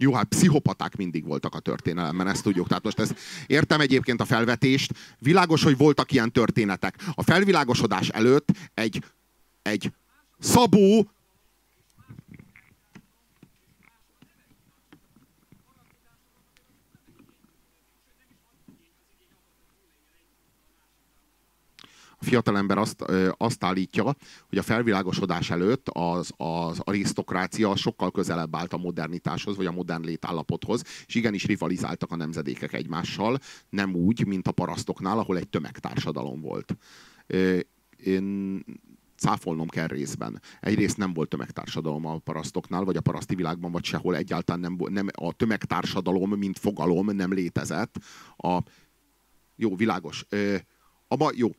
Jó, 0.03 0.13
hát 0.13 0.27
pszichopaták 0.27 0.95
mindig 0.95 1.25
voltak 1.25 1.55
a 1.55 1.59
történelemben, 1.59 2.27
ezt 2.27 2.43
tudjuk. 2.43 2.67
Tehát 2.67 2.83
most 2.83 2.99
ezt 2.99 3.15
értem 3.47 3.79
egyébként 3.79 4.21
a 4.21 4.25
felvetést. 4.25 4.93
Világos, 5.19 5.63
hogy 5.63 5.77
voltak 5.77 6.11
ilyen 6.11 6.31
történetek. 6.31 6.95
A 7.13 7.23
felvilágosodás 7.23 8.09
előtt 8.09 8.49
egy 8.73 9.03
egy 9.61 9.91
szabó 10.39 11.11
fiatalember 22.23 22.77
azt, 22.77 23.01
azt 23.37 23.63
állítja, 23.63 24.03
hogy 24.49 24.57
a 24.57 24.61
felvilágosodás 24.61 25.49
előtt 25.49 25.89
az, 25.89 26.31
az 26.37 26.79
arisztokrácia 26.79 27.75
sokkal 27.75 28.11
közelebb 28.11 28.55
állt 28.55 28.73
a 28.73 28.77
modernitáshoz, 28.77 29.55
vagy 29.55 29.65
a 29.65 29.71
modern 29.71 30.05
létállapothoz, 30.05 30.83
és 31.05 31.15
igenis 31.15 31.45
rivalizáltak 31.45 32.11
a 32.11 32.15
nemzedékek 32.15 32.73
egymással, 32.73 33.39
nem 33.69 33.95
úgy, 33.95 34.25
mint 34.25 34.47
a 34.47 34.51
parasztoknál, 34.51 35.19
ahol 35.19 35.37
egy 35.37 35.49
tömegtársadalom 35.49 36.41
volt. 36.41 36.77
Én 37.97 38.63
cáfolnom 39.23 39.67
kell 39.67 39.87
részben. 39.87 40.41
Egyrészt 40.59 40.97
nem 40.97 41.13
volt 41.13 41.29
tömegtársadalom 41.29 42.05
a 42.05 42.17
parasztoknál, 42.17 42.83
vagy 42.83 42.97
a 42.97 43.01
paraszti 43.01 43.35
világban, 43.35 43.71
vagy 43.71 43.83
sehol 43.83 44.15
egyáltalán 44.15 44.61
nem, 44.61 44.77
nem 44.93 45.07
a 45.13 45.33
tömegtársadalom, 45.33 46.29
mint 46.29 46.59
fogalom 46.59 47.15
nem 47.15 47.33
létezett. 47.33 47.95
A, 48.37 48.59
jó, 49.55 49.75
világos. 49.75 50.25
Ö, 50.29 50.55
abba, 51.07 51.31
jó. 51.35 51.49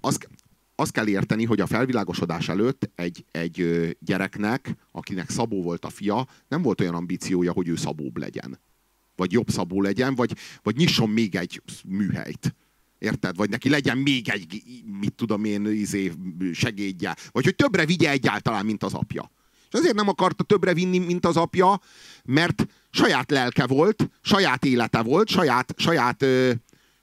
Azt, 0.00 0.28
azt 0.74 0.92
kell 0.92 1.08
érteni, 1.08 1.44
hogy 1.44 1.60
a 1.60 1.66
felvilágosodás 1.66 2.48
előtt 2.48 2.90
egy, 2.94 3.24
egy 3.30 3.66
gyereknek, 4.00 4.74
akinek 4.92 5.30
Szabó 5.30 5.62
volt 5.62 5.84
a 5.84 5.90
fia, 5.90 6.26
nem 6.48 6.62
volt 6.62 6.80
olyan 6.80 6.94
ambíciója, 6.94 7.52
hogy 7.52 7.68
ő 7.68 7.76
Szabóbb 7.76 8.16
legyen. 8.16 8.58
Vagy 9.16 9.32
jobb 9.32 9.50
Szabó 9.50 9.80
legyen, 9.80 10.14
vagy, 10.14 10.36
vagy 10.62 10.76
nyisson 10.76 11.08
még 11.10 11.34
egy 11.34 11.62
műhelyt 11.84 12.54
Érted? 13.02 13.36
Vagy 13.36 13.50
neki 13.50 13.68
legyen 13.68 13.98
még 13.98 14.28
egy, 14.28 14.62
mit 15.00 15.12
tudom 15.12 15.44
én, 15.44 15.66
izé, 15.66 16.12
segédje. 16.52 17.16
Vagy 17.30 17.44
hogy 17.44 17.54
többre 17.54 17.86
vigye 17.86 18.10
egyáltalán, 18.10 18.64
mint 18.64 18.82
az 18.82 18.94
apja. 18.94 19.30
És 19.70 19.78
azért 19.78 19.94
nem 19.94 20.08
akarta 20.08 20.44
többre 20.44 20.74
vinni, 20.74 20.98
mint 20.98 21.26
az 21.26 21.36
apja, 21.36 21.80
mert 22.24 22.66
saját 22.90 23.30
lelke 23.30 23.66
volt, 23.66 24.10
saját 24.20 24.64
élete 24.64 25.00
volt, 25.00 25.28
saját, 25.28 25.74
saját 25.76 26.22
ö, 26.22 26.52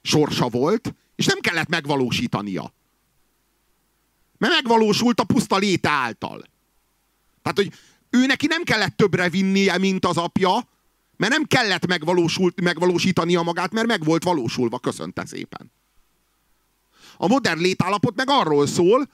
sorsa 0.02 0.48
volt, 0.48 0.94
és 1.20 1.26
nem 1.26 1.40
kellett 1.40 1.68
megvalósítania. 1.68 2.72
Mert 4.38 4.52
megvalósult 4.52 5.20
a 5.20 5.24
puszta 5.24 5.56
léte 5.56 5.88
által. 5.88 6.44
Tehát, 7.42 7.58
hogy 7.58 7.72
ő 8.10 8.26
neki 8.26 8.46
nem 8.46 8.62
kellett 8.62 8.96
többre 8.96 9.28
vinnie, 9.28 9.78
mint 9.78 10.06
az 10.06 10.16
apja, 10.16 10.68
mert 11.16 11.32
nem 11.32 11.44
kellett 11.44 11.86
megvalósult, 11.86 12.60
megvalósítania 12.60 13.42
magát, 13.42 13.72
mert 13.72 13.86
meg 13.86 14.04
volt 14.04 14.24
valósulva. 14.24 14.78
Köszönte 14.78 15.26
szépen. 15.26 15.72
A 17.16 17.26
modern 17.26 17.60
létállapot 17.60 18.16
meg 18.16 18.26
arról 18.30 18.66
szól, 18.66 19.08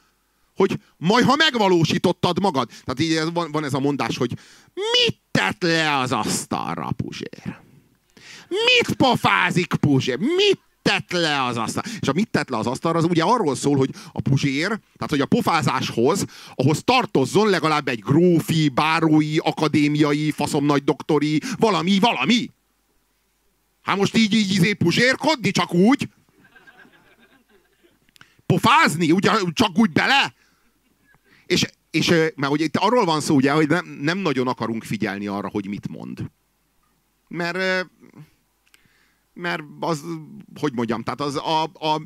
hogy 0.57 0.81
majd 0.97 1.25
ha 1.25 1.37
megvalósítottad 1.37 2.41
magad. 2.41 2.69
Tehát 2.69 3.01
így 3.01 3.33
van, 3.33 3.51
van 3.51 3.65
ez 3.65 3.75
a 3.75 3.81
mondás, 3.81 4.17
hogy 4.17 4.39
mit 4.75 5.19
tett 5.31 5.63
le 5.63 5.99
az 5.99 6.13
asztalra, 6.13 6.91
Puzsér? 6.97 7.59
Mit 8.49 8.97
pofázik 8.97 9.75
Puzsér? 9.75 10.19
Mit 10.19 10.65
tett 10.87 11.13
le 11.13 11.45
az 11.45 11.57
asztalra? 11.57 11.91
És 12.01 12.09
a 12.09 12.13
mit 12.13 12.31
tett 12.31 12.49
le 12.49 12.57
az 12.57 12.67
asztalra, 12.67 12.99
az 12.99 13.05
ugye 13.05 13.23
arról 13.23 13.57
szól, 13.57 13.77
hogy 13.77 13.91
a 14.13 14.21
Puzsér, 14.21 14.67
tehát 14.69 15.11
hogy 15.11 15.21
a 15.21 15.27
pofázáshoz, 15.27 16.25
ahhoz 16.55 16.83
tartozzon 16.85 17.49
legalább 17.49 17.89
egy 17.89 18.01
grófi, 18.01 18.69
bárói, 18.69 19.39
akadémiai, 19.39 20.31
faszom 20.31 20.65
nagy 20.65 20.85
doktori, 20.85 21.41
valami, 21.59 21.99
valami. 21.99 22.51
Hát 23.83 23.97
most 23.97 24.17
így, 24.17 24.35
így 24.35 24.51
izé 24.51 24.73
puzsérkodni, 24.73 25.51
csak 25.51 25.75
úgy, 25.75 26.09
pofázni, 28.47 29.13
ugye, 29.13 29.33
csak 29.53 29.79
úgy 29.79 29.91
bele. 29.91 30.35
És, 31.47 31.67
és 31.91 32.09
mert 32.35 32.53
ugye 32.53 32.65
itt 32.65 32.77
arról 32.77 33.05
van 33.05 33.21
szó, 33.21 33.35
ugye, 33.35 33.53
hogy 33.53 33.69
nem, 33.69 33.87
nem 34.01 34.19
nagyon 34.19 34.49
akarunk 34.49 34.85
figyelni 34.85 35.27
arra, 35.27 35.49
hogy 35.49 35.69
mit 35.69 35.89
mond. 35.89 36.31
Mert, 37.29 37.89
mert 39.37 39.63
az, 39.81 40.03
hogy 40.61 40.73
mondjam, 40.75 41.03
tehát 41.03 41.21
az 41.21 41.37
a, 41.37 41.63
a 41.63 42.03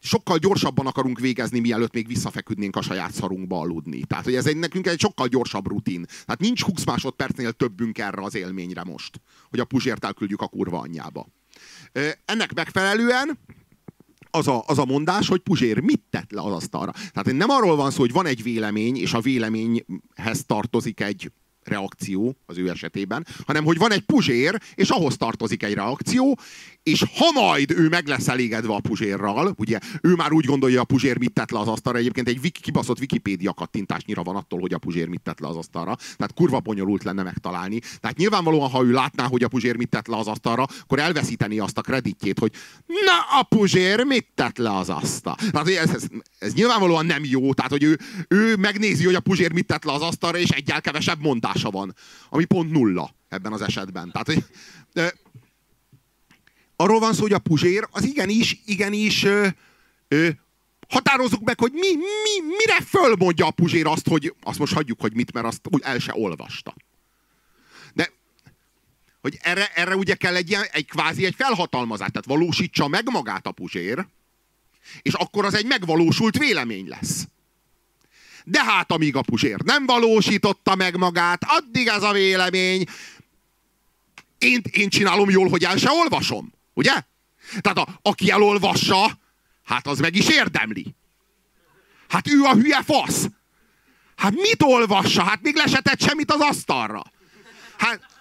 sokkal 0.00 0.38
gyorsabban 0.38 0.86
akarunk 0.86 1.20
végezni, 1.20 1.60
mielőtt 1.60 1.94
még 1.94 2.06
visszafeküdnénk 2.06 2.76
a 2.76 2.82
saját 2.82 3.12
szarunkba 3.12 3.60
aludni. 3.60 4.04
Tehát, 4.04 4.24
hogy 4.24 4.34
ez 4.34 4.46
egy, 4.46 4.56
nekünk 4.56 4.86
egy 4.86 5.00
sokkal 5.00 5.26
gyorsabb 5.26 5.68
rutin. 5.68 6.06
Tehát 6.24 6.40
nincs 6.40 6.62
20 6.62 6.84
másodpercnél 6.84 7.52
többünk 7.52 7.98
erre 7.98 8.22
az 8.22 8.34
élményre 8.34 8.84
most, 8.84 9.20
hogy 9.50 9.60
a 9.60 9.64
puzsért 9.64 10.04
elküldjük 10.04 10.40
a 10.40 10.46
kurva 10.46 10.78
anyjába. 10.78 11.26
Ennek 12.24 12.54
megfelelően 12.54 13.38
az 14.30 14.48
a, 14.48 14.64
az 14.66 14.78
a 14.78 14.84
mondás, 14.84 15.28
hogy 15.28 15.40
Puzsér 15.40 15.80
mit 15.80 16.02
tett 16.10 16.30
le 16.30 16.40
az 16.40 16.52
asztalra. 16.52 16.92
Tehát 16.92 17.32
nem 17.32 17.50
arról 17.50 17.76
van 17.76 17.90
szó, 17.90 17.98
hogy 18.00 18.12
van 18.12 18.26
egy 18.26 18.42
vélemény, 18.42 18.96
és 18.96 19.12
a 19.12 19.20
véleményhez 19.20 20.44
tartozik 20.46 21.00
egy 21.00 21.30
reakció 21.68 22.36
az 22.46 22.58
ő 22.58 22.70
esetében, 22.70 23.26
hanem 23.46 23.64
hogy 23.64 23.78
van 23.78 23.92
egy 23.92 24.00
puzsér, 24.00 24.60
és 24.74 24.88
ahhoz 24.88 25.16
tartozik 25.16 25.62
egy 25.62 25.74
reakció, 25.74 26.38
és 26.84 27.04
ha 27.14 27.30
majd 27.40 27.70
ő 27.70 27.88
meg 27.88 28.06
lesz 28.06 28.28
elégedve 28.28 28.74
a 28.74 28.80
puzsérral, 28.80 29.54
ugye 29.56 29.78
ő 30.02 30.14
már 30.14 30.32
úgy 30.32 30.44
gondolja, 30.44 30.80
a 30.80 30.84
puzsér 30.84 31.18
mit 31.18 31.32
tett 31.32 31.50
le 31.50 31.58
az 31.58 31.68
asztalra, 31.68 31.98
egyébként 31.98 32.28
egy 32.28 32.38
wiki, 32.42 32.60
kibaszott 32.60 33.00
Wikipédia 33.00 33.52
kattintásnyira 33.52 34.22
van 34.22 34.36
attól, 34.36 34.60
hogy 34.60 34.74
a 34.74 34.78
puzsér 34.78 35.08
mit 35.08 35.20
tett 35.20 35.40
le 35.40 35.48
az 35.48 35.56
asztalra, 35.56 35.94
tehát 35.94 36.34
kurva 36.34 36.60
bonyolult 36.60 37.04
lenne 37.04 37.22
megtalálni. 37.22 37.78
Tehát 38.00 38.16
nyilvánvalóan, 38.16 38.70
ha 38.70 38.84
ő 38.84 38.90
látná, 38.90 39.26
hogy 39.26 39.42
a 39.42 39.48
puzsér 39.48 39.76
mit 39.76 39.88
tett 39.88 40.06
le 40.06 40.16
az 40.16 40.26
asztalra, 40.26 40.66
akkor 40.82 40.98
elveszíteni 40.98 41.58
azt 41.58 41.78
a 41.78 41.80
kreditjét, 41.80 42.38
hogy 42.38 42.52
na 42.86 43.38
a 43.38 43.42
puzsér 43.42 44.04
mit 44.04 44.26
tett 44.34 44.58
le 44.58 44.76
az 44.76 44.88
asztalra. 44.88 45.50
Tehát 45.50 45.68
ez, 45.68 45.94
ez, 45.94 46.06
ez 46.38 46.52
nyilvánvalóan 46.52 47.06
nem 47.06 47.22
jó, 47.24 47.54
tehát 47.54 47.70
hogy 47.70 47.82
ő, 47.82 47.98
ő 48.28 48.56
megnézi, 48.56 49.04
hogy 49.04 49.14
a 49.14 49.20
puzsér 49.20 49.52
mit 49.52 49.66
tett 49.66 49.84
le 49.84 49.92
az 49.92 50.02
asztalra, 50.02 50.38
és 50.38 50.48
egyáltalán 50.48 50.80
kevesebb 50.80 51.20
mondása 51.20 51.70
van, 51.70 51.94
ami 52.28 52.44
pont 52.44 52.70
nulla 52.70 53.14
ebben 53.28 53.52
az 53.52 53.62
esetben. 53.62 54.10
Tehát, 54.10 54.26
hogy, 54.26 54.44
arról 56.84 57.00
van 57.00 57.14
szó, 57.14 57.20
hogy 57.20 57.32
a 57.32 57.38
puzsér 57.38 57.88
az 57.90 58.04
igenis, 58.04 58.60
igenis 58.64 59.24
ö, 59.24 59.46
ö, 60.08 60.28
határozzuk 60.88 61.44
meg, 61.44 61.60
hogy 61.60 61.72
mi, 61.72 61.94
mi, 61.96 62.54
mire 62.58 62.80
fölmondja 62.80 63.46
a 63.46 63.50
puzsér 63.50 63.86
azt, 63.86 64.08
hogy 64.08 64.34
azt 64.42 64.58
most 64.58 64.72
hagyjuk, 64.72 65.00
hogy 65.00 65.14
mit, 65.14 65.32
mert 65.32 65.46
azt 65.46 65.60
úgy 65.70 65.82
el 65.84 65.98
se 65.98 66.12
olvasta. 66.14 66.74
De 67.92 68.12
hogy 69.20 69.38
erre, 69.42 69.66
erre 69.74 69.96
ugye 69.96 70.14
kell 70.14 70.34
egy, 70.34 70.50
ilyen, 70.50 70.64
egy 70.72 70.86
kvázi 70.86 71.24
egy 71.24 71.34
felhatalmazás, 71.34 72.08
tehát 72.08 72.26
valósítsa 72.26 72.88
meg 72.88 73.10
magát 73.10 73.46
a 73.46 73.52
puzsér, 73.52 74.06
és 75.02 75.14
akkor 75.14 75.44
az 75.44 75.54
egy 75.54 75.66
megvalósult 75.66 76.38
vélemény 76.38 76.88
lesz. 76.88 77.26
De 78.44 78.64
hát 78.64 78.92
amíg 78.92 79.16
a 79.16 79.22
puzsér 79.22 79.60
nem 79.62 79.86
valósította 79.86 80.74
meg 80.74 80.96
magát, 80.96 81.42
addig 81.46 81.86
ez 81.86 82.02
a 82.02 82.12
vélemény, 82.12 82.84
én, 84.38 84.62
én 84.70 84.88
csinálom 84.88 85.30
jól, 85.30 85.48
hogy 85.48 85.64
el 85.64 85.76
se 85.76 85.90
olvasom. 85.90 86.53
Ugye? 86.74 86.92
Tehát 87.60 87.78
a, 87.78 87.98
aki 88.02 88.30
elolvassa, 88.30 89.18
hát 89.64 89.86
az 89.86 89.98
meg 89.98 90.16
is 90.16 90.28
érdemli. 90.28 90.94
Hát 92.08 92.28
ő 92.28 92.42
a 92.42 92.54
hülye 92.54 92.82
fasz. 92.82 93.28
Hát 94.16 94.32
mit 94.32 94.62
olvassa? 94.62 95.22
Hát 95.22 95.42
még 95.42 95.54
lesetett 95.54 96.00
semmit 96.00 96.32
az 96.32 96.40
asztalra. 96.40 97.02
Hát... 97.76 98.12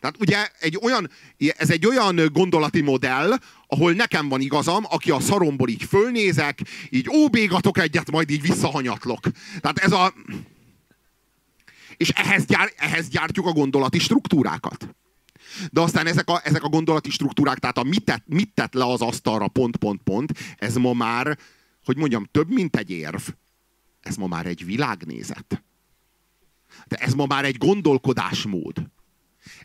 Tehát 0.00 0.20
ugye 0.20 0.48
egy 0.58 0.78
olyan, 0.82 1.10
ez 1.56 1.70
egy 1.70 1.86
olyan 1.86 2.28
gondolati 2.32 2.80
modell, 2.80 3.32
ahol 3.66 3.92
nekem 3.92 4.28
van 4.28 4.40
igazam, 4.40 4.84
aki 4.88 5.10
a 5.10 5.20
szaromból 5.20 5.68
így 5.68 5.84
fölnézek, 5.84 6.60
így 6.90 7.08
óbégatok 7.08 7.78
egyet, 7.78 8.10
majd 8.10 8.30
így 8.30 8.40
visszahanyatlok. 8.40 9.20
Tehát 9.60 9.78
ez 9.78 9.92
a... 9.92 10.14
És 11.96 12.08
ehhez, 12.08 12.44
gyár, 12.44 12.72
ehhez 12.76 13.08
gyártjuk 13.08 13.46
a 13.46 13.52
gondolati 13.52 13.98
struktúrákat. 13.98 14.88
De 15.70 15.80
aztán 15.80 16.06
ezek 16.06 16.28
a, 16.28 16.40
ezek 16.44 16.62
a 16.62 16.68
gondolati 16.68 17.10
struktúrák, 17.10 17.58
tehát 17.58 17.78
a 17.78 17.82
mit 17.82 18.04
tett, 18.04 18.24
mit 18.26 18.50
tett 18.54 18.74
le 18.74 18.84
az 18.84 19.00
asztalra 19.00 19.48
pont, 19.48 19.76
pont, 19.76 20.02
pont, 20.02 20.32
ez 20.56 20.76
ma 20.76 20.92
már, 20.92 21.38
hogy 21.84 21.96
mondjam, 21.96 22.28
több, 22.30 22.48
mint 22.52 22.76
egy 22.76 22.90
érv. 22.90 23.22
Ez 24.00 24.16
ma 24.16 24.26
már 24.26 24.46
egy 24.46 24.64
világnézet. 24.64 25.62
De 26.86 26.96
ez 26.96 27.14
ma 27.14 27.26
már 27.26 27.44
egy 27.44 27.58
gondolkodásmód. 27.58 28.90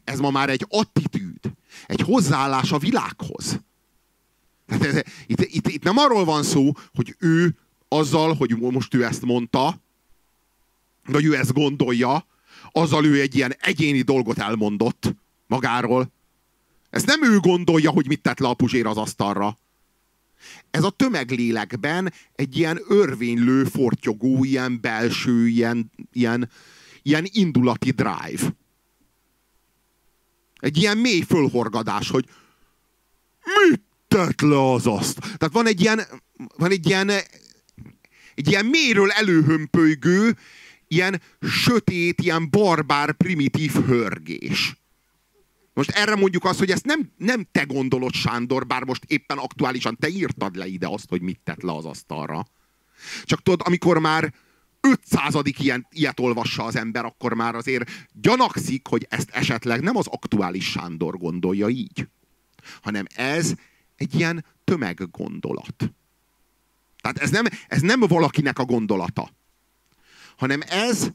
Ez 0.03 0.19
ma 0.19 0.29
már 0.29 0.49
egy 0.49 0.65
attitűd. 0.69 1.53
Egy 1.85 1.99
hozzáállás 1.99 2.71
a 2.71 2.77
világhoz. 2.77 3.59
Tehát 4.67 4.85
ez, 4.85 5.01
itt, 5.27 5.41
itt, 5.41 5.67
itt 5.67 5.83
nem 5.83 5.97
arról 5.97 6.25
van 6.25 6.43
szó, 6.43 6.71
hogy 6.93 7.15
ő 7.19 7.57
azzal, 7.87 8.33
hogy 8.33 8.57
most 8.57 8.93
ő 8.93 9.05
ezt 9.05 9.21
mondta, 9.21 9.81
vagy 11.05 11.25
ő 11.25 11.35
ezt 11.35 11.53
gondolja, 11.53 12.25
azzal 12.71 13.05
ő 13.05 13.21
egy 13.21 13.35
ilyen 13.35 13.55
egyéni 13.59 14.01
dolgot 14.01 14.37
elmondott, 14.37 15.15
magáról. 15.53 16.11
Ezt 16.89 17.05
nem 17.05 17.23
ő 17.23 17.37
gondolja, 17.39 17.91
hogy 17.91 18.07
mit 18.07 18.21
tett 18.21 18.39
le 18.39 18.47
a 18.47 18.53
puzsér 18.53 18.85
az 18.85 18.97
asztalra. 18.97 19.57
Ez 20.71 20.83
a 20.83 20.89
tömeglélekben 20.89 22.13
egy 22.35 22.57
ilyen 22.57 22.79
örvénylő, 22.87 23.63
fortyogó, 23.63 24.43
ilyen 24.43 24.81
belső, 24.81 25.47
ilyen, 25.47 25.91
ilyen, 26.11 26.49
ilyen 27.01 27.25
indulati 27.31 27.91
drive. 27.91 28.55
Egy 30.59 30.77
ilyen 30.77 30.97
mély 30.97 31.21
fölhorgadás, 31.21 32.09
hogy 32.09 32.25
mit 33.69 33.81
tett 34.07 34.41
le 34.41 34.73
az 34.73 34.87
azt? 34.87 35.19
Tehát 35.19 35.51
van 35.51 35.67
egy 35.67 35.81
ilyen, 35.81 36.01
van 36.57 36.71
egy 36.71 36.87
ilyen, 36.87 37.09
egy 38.35 38.47
ilyen 38.47 38.65
mélyről 38.65 39.11
előhömpölygő, 39.11 40.37
ilyen 40.87 41.21
sötét, 41.41 42.21
ilyen 42.21 42.49
barbár, 42.49 43.11
primitív 43.11 43.71
hörgés. 43.71 44.82
Most 45.73 45.89
erre 45.89 46.15
mondjuk 46.15 46.45
azt, 46.45 46.59
hogy 46.59 46.71
ezt 46.71 46.85
nem, 46.85 47.11
nem 47.17 47.47
te 47.51 47.63
gondolod, 47.63 48.13
Sándor, 48.13 48.67
bár 48.67 48.83
most 48.83 49.03
éppen 49.07 49.37
aktuálisan 49.37 49.97
te 49.99 50.07
írtad 50.07 50.55
le 50.55 50.67
ide 50.67 50.87
azt, 50.87 51.09
hogy 51.09 51.21
mit 51.21 51.39
tett 51.43 51.61
le 51.61 51.71
az 51.75 51.85
asztalra. 51.85 52.45
Csak 53.23 53.41
tudod, 53.41 53.61
amikor 53.63 53.99
már 53.99 54.33
500. 54.81 55.33
Ilyen, 55.43 55.87
ilyet 55.89 56.19
olvassa 56.19 56.63
az 56.63 56.75
ember, 56.75 57.05
akkor 57.05 57.33
már 57.33 57.55
azért 57.55 57.91
gyanakszik, 58.11 58.87
hogy 58.87 59.05
ezt 59.09 59.29
esetleg 59.29 59.81
nem 59.81 59.95
az 59.95 60.07
aktuális 60.07 60.69
Sándor 60.69 61.17
gondolja 61.17 61.69
így, 61.69 62.07
hanem 62.81 63.05
ez 63.15 63.53
egy 63.95 64.15
ilyen 64.15 64.45
tömeggondolat. 64.63 65.93
Tehát 67.01 67.17
ez 67.17 67.29
nem, 67.29 67.45
ez 67.67 67.81
nem 67.81 67.99
valakinek 67.99 68.59
a 68.59 68.65
gondolata, 68.65 69.29
hanem 70.37 70.61
ez 70.67 71.09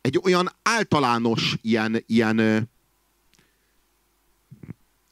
egy 0.00 0.20
olyan 0.22 0.48
általános 0.62 1.56
ilyen, 1.60 2.02
ilyen 2.06 2.68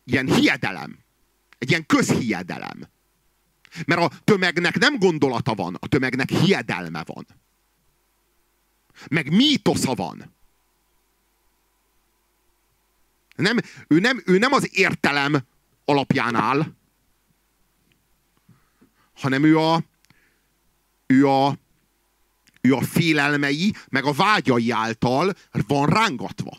ilyen 0.06 0.34
hiedelem. 0.34 0.98
Egy 1.58 1.70
ilyen 1.70 1.86
közhiedelem. 1.86 2.88
Mert 3.86 4.00
a 4.00 4.10
tömegnek 4.24 4.78
nem 4.78 4.98
gondolata 4.98 5.54
van, 5.54 5.74
a 5.74 5.86
tömegnek 5.86 6.30
hiedelme 6.30 7.02
van. 7.04 7.26
Meg 9.08 9.32
mítosza 9.32 9.94
van. 9.94 10.34
Nem, 13.36 13.58
ő, 13.88 13.98
nem, 13.98 14.22
ő 14.26 14.38
nem 14.38 14.52
az 14.52 14.68
értelem 14.72 15.42
alapján 15.84 16.34
áll, 16.34 16.74
hanem 19.14 19.44
ő 19.44 19.58
a, 19.58 19.82
ő 21.06 21.28
a, 21.28 21.58
ő 22.60 22.74
a 22.74 22.82
félelmei, 22.82 23.74
meg 23.88 24.04
a 24.04 24.12
vágyai 24.12 24.70
által 24.70 25.34
van 25.66 25.88
rángatva. 25.88 26.58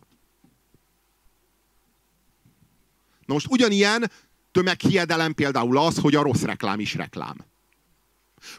Na 3.27 3.33
most 3.33 3.47
ugyanilyen 3.49 4.11
tömeghiedelem 4.51 5.33
például 5.33 5.77
az, 5.77 5.97
hogy 5.97 6.15
a 6.15 6.21
rossz 6.21 6.41
reklám 6.41 6.79
is 6.79 6.95
reklám. 6.95 7.45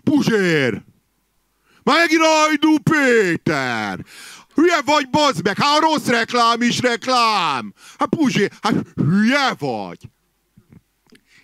Puzsér! 0.03 0.83
Megint 1.83 2.23
Ajdu 2.23 2.79
Péter! 2.79 4.05
Hülye 4.55 4.81
vagy, 4.85 5.11
bazd 5.11 5.45
meg! 5.45 5.59
Hát 5.59 5.79
a 5.79 5.81
rossz 5.81 6.07
reklám 6.07 6.63
is 6.63 6.81
reklám! 6.81 7.75
Hát 7.99 8.09
Puzsér, 8.09 8.53
hát 8.61 8.75
hülye 8.95 9.55
vagy! 9.59 10.09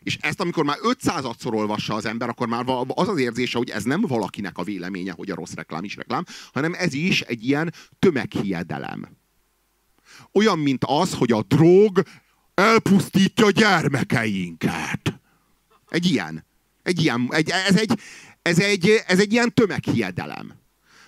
És 0.03 0.19
ezt, 0.21 0.41
amikor 0.41 0.65
már 0.65 0.77
500-szor 0.83 1.53
olvassa 1.53 1.95
az 1.95 2.07
ember, 2.07 2.29
akkor 2.29 2.49
már 2.49 2.65
az 2.87 3.09
az 3.09 3.19
érzése, 3.19 3.59
hogy 3.59 3.71
ez 3.71 3.83
nem 3.83 4.01
valakinek 4.01 4.59
a 4.59 4.63
véleménye, 4.63 5.13
hogy 5.13 5.31
a 5.31 5.35
rossz 5.35 5.53
reklám 5.53 5.85
is 5.85 5.97
reklám, 5.97 6.25
hanem 6.53 6.75
ez 6.75 6.93
is 6.93 7.21
egy 7.21 7.45
ilyen 7.45 7.75
tömeghiedelem. 7.99 9.09
Olyan, 10.33 10.59
mint 10.59 10.85
az, 10.87 11.15
hogy 11.15 11.33
a 11.33 11.43
drog 11.43 12.03
elpusztítja 12.55 13.51
gyermekeinket. 13.51 15.21
Egy 15.89 16.07
ilyen. 16.07 16.45
Egy 16.83 17.01
ilyen 17.01 17.29
egy, 17.31 17.51
ez, 17.51 17.77
egy, 17.77 18.01
ez, 18.43 18.59
egy, 18.59 19.03
ez 19.07 19.21
egy 19.21 19.33
ilyen 19.33 19.55
tömeghiedelem. 19.55 20.55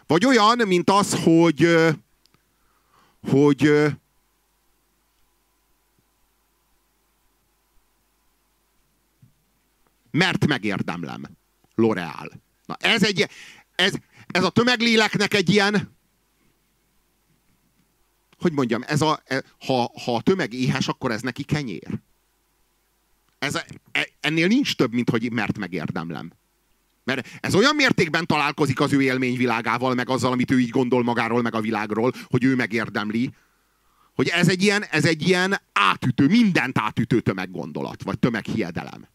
Vagy 0.06 0.26
olyan, 0.26 0.62
mint 0.66 0.90
az, 0.90 1.14
hogy, 1.22 1.76
hogy 3.30 3.72
mert 10.10 10.46
megérdemlem. 10.46 11.22
L'Oreal. 11.76 12.30
Na 12.66 12.76
ez 12.80 13.02
egy, 13.02 13.28
ez, 13.74 13.92
ez 14.26 14.44
a 14.44 14.50
tömegléleknek 14.50 15.34
egy 15.34 15.50
ilyen, 15.50 15.95
hogy 18.38 18.52
mondjam, 18.52 18.82
ez 18.86 19.00
a, 19.00 19.20
e, 19.24 19.42
ha, 19.66 19.92
ha 20.04 20.14
a 20.14 20.20
tömeg 20.20 20.52
éhes, 20.52 20.88
akkor 20.88 21.10
ez 21.10 21.22
neki 21.22 21.42
kenyér. 21.42 21.98
Ez, 23.38 23.54
e, 23.92 24.08
ennél 24.20 24.46
nincs 24.46 24.76
több, 24.76 24.92
mint 24.92 25.10
hogy 25.10 25.32
mert 25.32 25.58
megérdemlem. 25.58 26.32
Mert 27.04 27.28
ez 27.40 27.54
olyan 27.54 27.74
mértékben 27.74 28.26
találkozik 28.26 28.80
az 28.80 28.92
ő 28.92 29.02
élményvilágával, 29.02 29.94
meg 29.94 30.08
azzal, 30.08 30.32
amit 30.32 30.50
ő 30.50 30.60
így 30.60 30.68
gondol 30.68 31.02
magáról, 31.02 31.42
meg 31.42 31.54
a 31.54 31.60
világról, 31.60 32.12
hogy 32.24 32.44
ő 32.44 32.54
megérdemli, 32.54 33.34
hogy 34.14 34.28
ez 34.28 34.48
egy 34.48 34.62
ilyen, 34.62 34.84
ez 34.90 35.04
egy 35.04 35.28
ilyen 35.28 35.60
átütő, 35.72 36.26
mindent 36.26 36.78
átütő 36.78 37.20
tömeggondolat, 37.20 38.02
vagy 38.02 38.18
tömeghiedelem. 38.18 39.06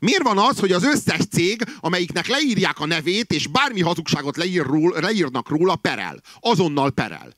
Miért 0.00 0.22
van 0.22 0.38
az, 0.38 0.58
hogy 0.58 0.72
az 0.72 0.84
összes 0.84 1.26
cég, 1.30 1.64
amelyiknek 1.80 2.26
leírják 2.26 2.80
a 2.80 2.86
nevét, 2.86 3.32
és 3.32 3.46
bármi 3.46 3.80
hazugságot 3.80 4.36
leír 4.36 4.66
ról, 4.66 5.00
leírnak 5.00 5.48
róla, 5.48 5.76
perel? 5.76 6.20
Azonnal 6.40 6.90
perel. 6.90 7.36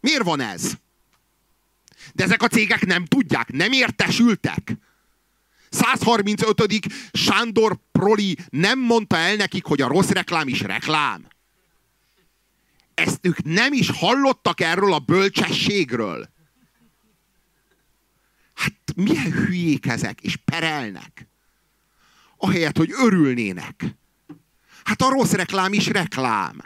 Miért 0.00 0.22
van 0.22 0.40
ez? 0.40 0.72
De 2.12 2.24
ezek 2.24 2.42
a 2.42 2.48
cégek 2.48 2.86
nem 2.86 3.04
tudják, 3.04 3.52
nem 3.52 3.72
értesültek. 3.72 4.76
135. 5.70 6.86
Sándor 7.12 7.78
Proli 7.92 8.36
nem 8.50 8.78
mondta 8.78 9.16
el 9.16 9.36
nekik, 9.36 9.64
hogy 9.64 9.80
a 9.80 9.88
rossz 9.88 10.08
reklám 10.08 10.48
is 10.48 10.60
reklám. 10.60 11.26
Ezt 12.94 13.18
ők 13.22 13.42
nem 13.42 13.72
is 13.72 13.90
hallottak 13.90 14.60
erről 14.60 14.92
a 14.92 14.98
bölcsességről. 14.98 16.33
Hát 18.54 18.94
milyen 18.96 19.32
hülyék 19.32 19.86
ezek, 19.86 20.20
és 20.20 20.36
perelnek. 20.36 21.26
Ahelyett, 22.36 22.76
hogy 22.76 22.90
örülnének. 22.92 23.84
Hát 24.84 25.02
a 25.02 25.08
rossz 25.08 25.32
reklám 25.32 25.72
is 25.72 25.86
reklám. 25.86 26.62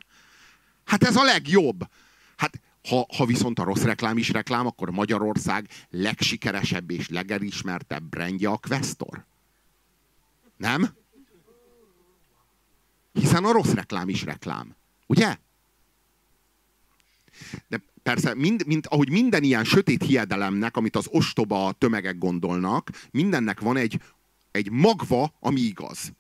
Hát 0.85 1.05
ez 1.05 1.16
a 1.16 1.23
legjobb. 1.23 1.89
Hát 2.36 2.60
ha, 2.89 3.06
ha 3.16 3.27
viszont 3.27 3.59
a 3.59 3.65
rossz 3.65 3.82
reklám 3.82 4.19
is 4.19 4.28
reklám, 4.28 4.66
akkor 4.66 4.90
Magyarország 4.90 5.69
legsikeresebb 5.90 6.90
és 6.90 7.09
legelismertebb 7.09 8.02
brandja 8.02 8.52
a 8.52 8.56
Questor. 8.56 9.24
Nem? 10.56 10.94
Hiszen 13.12 13.44
a 13.44 13.52
rossz 13.52 13.73
reklám 13.73 14.09
is 14.09 14.23
reklám. 14.23 14.77
Ugye? 15.06 15.36
De 17.69 17.82
persze, 18.09 18.35
mind, 18.35 18.66
mind, 18.66 18.86
ahogy 18.89 19.10
minden 19.10 19.43
ilyen 19.43 19.64
sötét 19.64 20.02
hiedelemnek, 20.02 20.76
amit 20.76 20.97
az 20.97 21.06
ostoba 21.10 21.72
tömegek 21.78 22.18
gondolnak, 22.18 22.90
mindennek 23.10 23.60
van 23.60 23.76
egy, 23.76 24.01
egy 24.51 24.70
magva, 24.70 25.35
ami 25.40 25.60
igaz. 25.60 26.12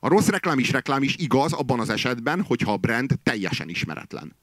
A 0.00 0.08
rossz 0.08 0.28
reklám 0.28 0.58
is 0.58 0.70
reklám 0.70 1.02
is 1.02 1.16
igaz 1.16 1.52
abban 1.52 1.80
az 1.80 1.88
esetben, 1.88 2.42
hogyha 2.42 2.72
a 2.72 2.76
brand 2.76 3.18
teljesen 3.22 3.68
ismeretlen. 3.68 4.36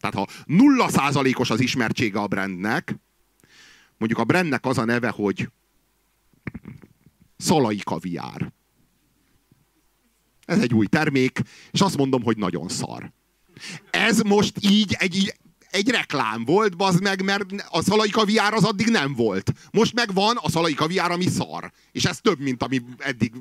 Tehát 0.00 0.16
ha 0.16 0.26
nulla 0.44 0.88
százalékos 0.88 1.50
az 1.50 1.60
ismertsége 1.60 2.20
a 2.20 2.26
brandnek, 2.26 2.96
mondjuk 3.98 4.20
a 4.20 4.24
brandnek 4.24 4.66
az 4.66 4.78
a 4.78 4.84
neve, 4.84 5.08
hogy 5.08 5.48
szalai 7.36 7.80
kaviár. 7.84 8.52
Ez 10.44 10.60
egy 10.60 10.74
új 10.74 10.86
termék, 10.86 11.40
és 11.70 11.80
azt 11.80 11.96
mondom, 11.96 12.22
hogy 12.22 12.36
nagyon 12.36 12.68
szar. 12.68 13.12
Ez 13.90 14.20
most 14.20 14.52
így 14.60 14.96
egy, 14.98 15.34
egy 15.70 15.88
reklám 15.88 16.44
volt, 16.44 16.76
bazd 16.76 17.02
meg, 17.02 17.24
mert 17.24 17.46
a 17.70 17.82
szalai 17.82 18.10
kaviár 18.10 18.52
az 18.52 18.64
addig 18.64 18.86
nem 18.86 19.14
volt. 19.14 19.52
Most 19.70 19.94
meg 19.94 20.14
van 20.14 20.38
a 20.42 20.50
szalai 20.50 20.74
kaviár, 20.74 21.10
ami 21.10 21.26
szar. 21.28 21.72
És 21.92 22.04
ez 22.04 22.18
több, 22.20 22.38
mint 22.38 22.62
ami 22.62 22.82
eddig... 22.98 23.32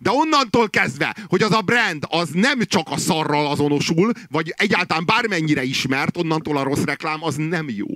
De 0.00 0.10
onnantól 0.10 0.70
kezdve, 0.70 1.16
hogy 1.26 1.42
az 1.42 1.52
a 1.52 1.60
brand 1.60 2.04
az 2.08 2.28
nem 2.32 2.64
csak 2.64 2.90
a 2.90 2.96
szarral 2.96 3.46
azonosul, 3.46 4.12
vagy 4.28 4.54
egyáltalán 4.56 5.06
bármennyire 5.06 5.62
ismert, 5.62 6.16
onnantól 6.16 6.56
a 6.56 6.62
rossz 6.62 6.82
reklám 6.82 7.22
az 7.22 7.34
nem 7.36 7.68
jó. 7.68 7.86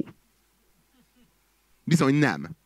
Bizony 1.84 2.14
nem. 2.14 2.58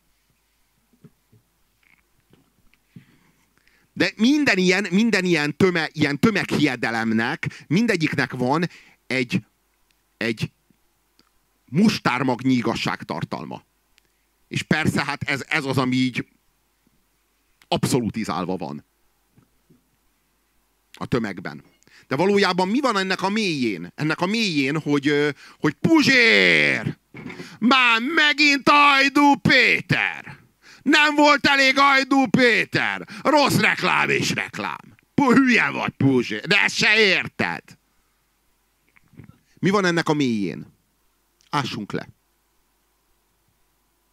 De 3.97 4.11
minden 4.15 4.57
ilyen, 4.57 4.87
minden 4.91 5.23
ilyen, 5.23 5.57
töme, 5.57 5.89
ilyen 5.91 6.19
tömeghiedelemnek, 6.19 7.63
mindegyiknek 7.67 8.31
van 8.31 8.69
egy, 9.07 9.41
egy 10.17 10.51
mustármagnyi 11.65 12.53
igazságtartalma. 12.53 13.63
És 14.47 14.63
persze, 14.63 15.03
hát 15.03 15.23
ez, 15.23 15.43
ez 15.47 15.65
az, 15.65 15.77
ami 15.77 15.95
így 15.95 16.27
abszolutizálva 17.67 18.55
van 18.55 18.85
a 20.91 21.05
tömegben. 21.05 21.63
De 22.07 22.15
valójában 22.15 22.67
mi 22.67 22.79
van 22.79 22.97
ennek 22.97 23.21
a 23.21 23.29
mélyén? 23.29 23.91
Ennek 23.95 24.21
a 24.21 24.25
mélyén, 24.25 24.79
hogy, 24.79 25.35
hogy 25.59 25.73
Puzsér! 25.73 26.97
Már 27.59 28.01
megint 28.15 28.69
Ajdú 28.69 29.35
Péter! 29.35 30.44
Nem 30.85 31.15
volt 31.15 31.45
elég 31.45 31.73
Ajdú 31.77 32.27
Péter! 32.27 33.07
Rossz 33.21 33.57
reklám 33.57 34.09
és 34.09 34.31
reklám! 34.31 34.95
Hülye 35.15 35.69
vagy, 35.69 35.91
Puzsér! 35.91 36.47
De 36.47 36.61
ezt 36.61 36.75
se 36.75 36.99
érted! 36.99 37.63
Mi 39.59 39.69
van 39.69 39.85
ennek 39.85 40.09
a 40.09 40.13
mélyén? 40.13 40.73
Ássunk 41.49 41.91
le. 41.91 42.07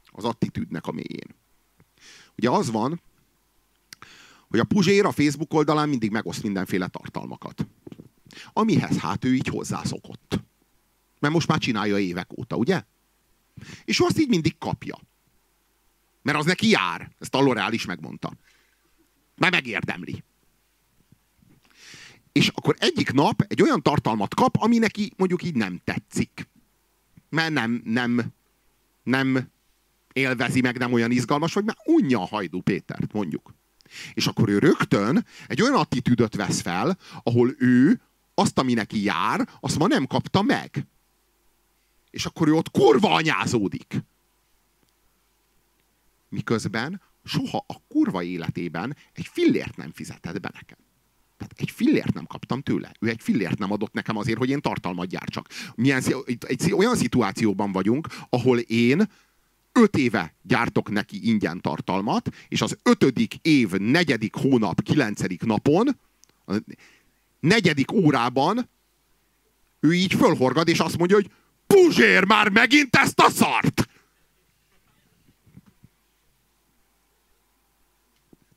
Az 0.06 0.24
attitűdnek 0.24 0.86
a 0.86 0.92
mélyén. 0.92 1.34
Ugye 2.36 2.50
az 2.50 2.70
van, 2.70 3.02
hogy 4.48 4.58
a 4.58 4.64
Puzsér 4.64 5.04
a 5.04 5.12
Facebook 5.12 5.54
oldalán 5.54 5.88
mindig 5.88 6.10
megoszt 6.10 6.42
mindenféle 6.42 6.86
tartalmakat. 6.86 7.66
Amihez 8.52 8.96
hát 8.98 9.24
ő 9.24 9.34
így 9.34 9.48
hozzászokott. 9.48 10.40
Mert 11.18 11.34
most 11.34 11.48
már 11.48 11.58
csinálja 11.58 11.98
évek 11.98 12.38
óta, 12.38 12.56
ugye? 12.56 12.82
És 13.84 14.00
ő 14.00 14.04
azt 14.04 14.18
így 14.18 14.28
mindig 14.28 14.58
kapja. 14.58 14.98
Mert 16.22 16.38
az 16.38 16.44
neki 16.44 16.68
jár. 16.68 17.10
Ezt 17.18 17.34
a 17.34 17.38
L'Oreal 17.38 17.70
is 17.70 17.84
megmondta. 17.84 18.32
Mert 19.36 19.52
megérdemli. 19.52 20.22
És 22.32 22.48
akkor 22.48 22.76
egyik 22.78 23.12
nap 23.12 23.44
egy 23.48 23.62
olyan 23.62 23.82
tartalmat 23.82 24.34
kap, 24.34 24.56
ami 24.56 24.78
neki 24.78 25.12
mondjuk 25.16 25.42
így 25.42 25.54
nem 25.54 25.80
tetszik. 25.84 26.48
Mert 27.28 27.52
nem, 27.52 27.82
nem, 27.84 28.32
nem 29.02 29.50
élvezi 30.12 30.60
meg, 30.60 30.78
nem 30.78 30.92
olyan 30.92 31.10
izgalmas, 31.10 31.52
vagy 31.52 31.64
már 31.64 31.76
unja 31.84 32.20
a 32.20 32.26
Hajdú 32.26 32.60
Pétert, 32.60 33.12
mondjuk. 33.12 33.54
És 34.14 34.26
akkor 34.26 34.48
ő 34.48 34.58
rögtön 34.58 35.26
egy 35.46 35.62
olyan 35.62 35.74
attitűdöt 35.74 36.34
vesz 36.34 36.60
fel, 36.60 36.98
ahol 37.22 37.54
ő 37.58 38.00
azt, 38.34 38.58
ami 38.58 38.72
neki 38.72 39.02
jár, 39.02 39.48
azt 39.60 39.78
ma 39.78 39.86
nem 39.86 40.06
kapta 40.06 40.42
meg. 40.42 40.86
És 42.10 42.26
akkor 42.26 42.48
ő 42.48 42.52
ott 42.52 42.70
kurva 42.70 43.14
anyázódik. 43.14 44.02
Miközben 46.32 47.00
soha 47.24 47.64
a 47.66 47.74
kurva 47.88 48.22
életében 48.22 48.96
egy 49.12 49.28
fillért 49.32 49.76
nem 49.76 49.92
fizetett 49.92 50.40
be 50.40 50.50
nekem. 50.52 50.78
Tehát 51.36 51.54
egy 51.56 51.70
fillért 51.70 52.14
nem 52.14 52.26
kaptam 52.26 52.62
tőle. 52.62 52.92
Ő 53.00 53.08
egy 53.08 53.20
fillért 53.22 53.58
nem 53.58 53.72
adott 53.72 53.92
nekem 53.92 54.16
azért, 54.16 54.38
hogy 54.38 54.50
én 54.50 54.60
tartalmat 54.60 55.06
gyártsak. 55.06 55.48
Milyen, 55.74 56.02
egy, 56.46 56.72
olyan 56.72 56.96
szituációban 56.96 57.72
vagyunk, 57.72 58.08
ahol 58.28 58.58
én 58.58 59.08
öt 59.72 59.96
éve 59.96 60.34
gyártok 60.42 60.90
neki 60.90 61.28
ingyen 61.28 61.60
tartalmat, 61.60 62.28
és 62.48 62.60
az 62.62 62.78
ötödik 62.82 63.34
év, 63.42 63.70
negyedik 63.70 64.34
hónap, 64.34 64.82
kilencedik 64.82 65.42
napon, 65.42 65.98
a 66.46 66.54
negyedik 67.40 67.92
órában 67.92 68.68
ő 69.80 69.94
így 69.94 70.14
fölhorgad, 70.14 70.68
és 70.68 70.78
azt 70.78 70.98
mondja, 70.98 71.16
hogy 71.16 71.30
Puzsér 71.66 72.24
már 72.24 72.48
megint 72.48 72.96
ezt 72.96 73.20
a 73.20 73.30
szart! 73.30 73.88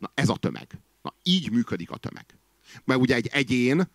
Na 0.06 0.11
ez 0.14 0.30
a 0.30 0.36
tömeg. 0.36 0.80
Na 1.02 1.14
így 1.23 1.52
működik 1.52 1.91
a 1.91 1.98
tömeg. 1.98 2.26
Mert 2.84 2.99
ugye 2.99 3.15
egy 3.15 3.27
egyén 3.27 3.88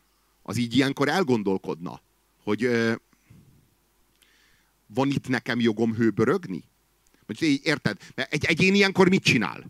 az 0.43 0.57
így 0.57 0.77
ilyenkor 0.77 1.09
elgondolkodna, 1.09 2.01
hogy 2.43 2.65
ö, 2.65 2.95
van 4.87 5.09
itt 5.09 5.29
nekem 5.29 5.61
jogom 5.61 5.95
hőbörögni? 5.95 6.65
Hogy 7.27 7.61
érted? 7.63 7.99
Mert 8.15 8.33
egy 8.33 8.45
egyén 8.45 8.75
ilyenkor 8.75 9.09
mit 9.09 9.23
csinál? 9.23 9.65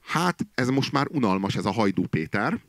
Hát 0.00 0.46
ez 0.54 0.68
most 0.68 0.92
már 0.92 1.06
unalmas, 1.10 1.56
ez 1.56 1.64
a 1.64 1.72
Hajdú 1.72 2.06
Péter. 2.06 2.60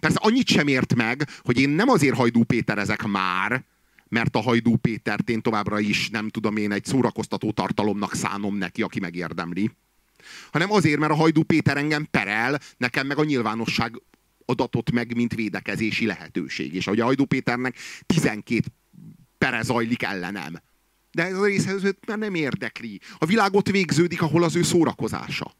Persze 0.00 0.18
annyit 0.22 0.48
sem 0.48 0.66
ért 0.66 0.94
meg, 0.94 1.28
hogy 1.42 1.60
én 1.60 1.68
nem 1.68 1.88
azért 1.88 2.16
Hajdú 2.16 2.44
Péter 2.44 2.78
ezek 2.78 3.06
már, 3.06 3.64
mert 4.08 4.36
a 4.36 4.40
Hajdú 4.40 4.76
Pétert 4.76 5.28
én 5.28 5.42
továbbra 5.42 5.78
is, 5.78 6.10
nem 6.10 6.28
tudom 6.28 6.56
én, 6.56 6.72
egy 6.72 6.84
szórakoztató 6.84 7.52
tartalomnak 7.52 8.14
szánom 8.14 8.56
neki, 8.56 8.82
aki 8.82 9.00
megérdemli. 9.00 9.70
Hanem 10.52 10.72
azért, 10.72 10.98
mert 10.98 11.12
a 11.12 11.14
Hajdú 11.14 11.42
Péter 11.42 11.76
engem 11.76 12.06
perel, 12.10 12.60
nekem 12.76 13.06
meg 13.06 13.18
a 13.18 13.24
nyilvánosság 13.24 14.02
adatot 14.44 14.90
meg, 14.90 15.14
mint 15.14 15.34
védekezési 15.34 16.06
lehetőség. 16.06 16.74
És 16.74 16.86
ahogy 16.86 17.00
a 17.00 17.04
Hajdú 17.04 17.24
Péternek 17.24 17.76
12 18.06 18.62
pere 19.38 19.62
zajlik 19.62 20.02
ellenem. 20.02 20.60
De 21.12 21.24
ez 21.24 21.36
a 21.36 21.44
részhez 21.44 21.84
őt 21.84 22.06
már 22.06 22.18
nem 22.18 22.34
érdekli. 22.34 23.00
A 23.18 23.26
világ 23.26 23.54
ott 23.54 23.68
végződik, 23.68 24.22
ahol 24.22 24.42
az 24.42 24.56
ő 24.56 24.62
szórakozása. 24.62 25.54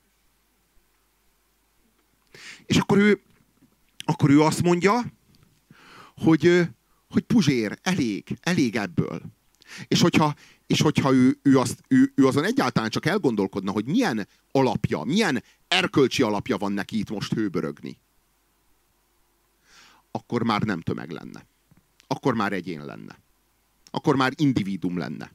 És 2.66 2.76
akkor 2.76 2.98
ő, 2.98 3.20
akkor 3.98 4.30
ő 4.30 4.40
azt 4.40 4.62
mondja, 4.62 5.04
hogy, 6.16 6.68
hogy 7.08 7.22
Puzsér, 7.22 7.78
elég, 7.82 8.38
elég 8.40 8.76
ebből. 8.76 9.22
És 9.88 10.00
hogyha, 10.00 10.34
és 10.70 10.80
hogyha 10.80 11.12
ő, 11.12 11.38
ő, 11.42 11.58
azt, 11.58 11.80
ő, 11.88 12.12
ő 12.14 12.26
azon 12.26 12.44
egyáltalán 12.44 12.90
csak 12.90 13.06
elgondolkodna, 13.06 13.70
hogy 13.70 13.84
milyen 13.84 14.28
alapja, 14.52 15.02
milyen 15.02 15.44
erkölcsi 15.68 16.22
alapja 16.22 16.56
van 16.56 16.72
neki 16.72 16.98
itt 16.98 17.10
most 17.10 17.32
hőbörögni, 17.32 17.98
akkor 20.10 20.42
már 20.42 20.62
nem 20.62 20.80
tömeg 20.80 21.10
lenne. 21.10 21.46
Akkor 22.06 22.34
már 22.34 22.52
egyén 22.52 22.84
lenne. 22.84 23.18
Akkor 23.90 24.16
már 24.16 24.32
individum 24.36 24.98
lenne. 24.98 25.32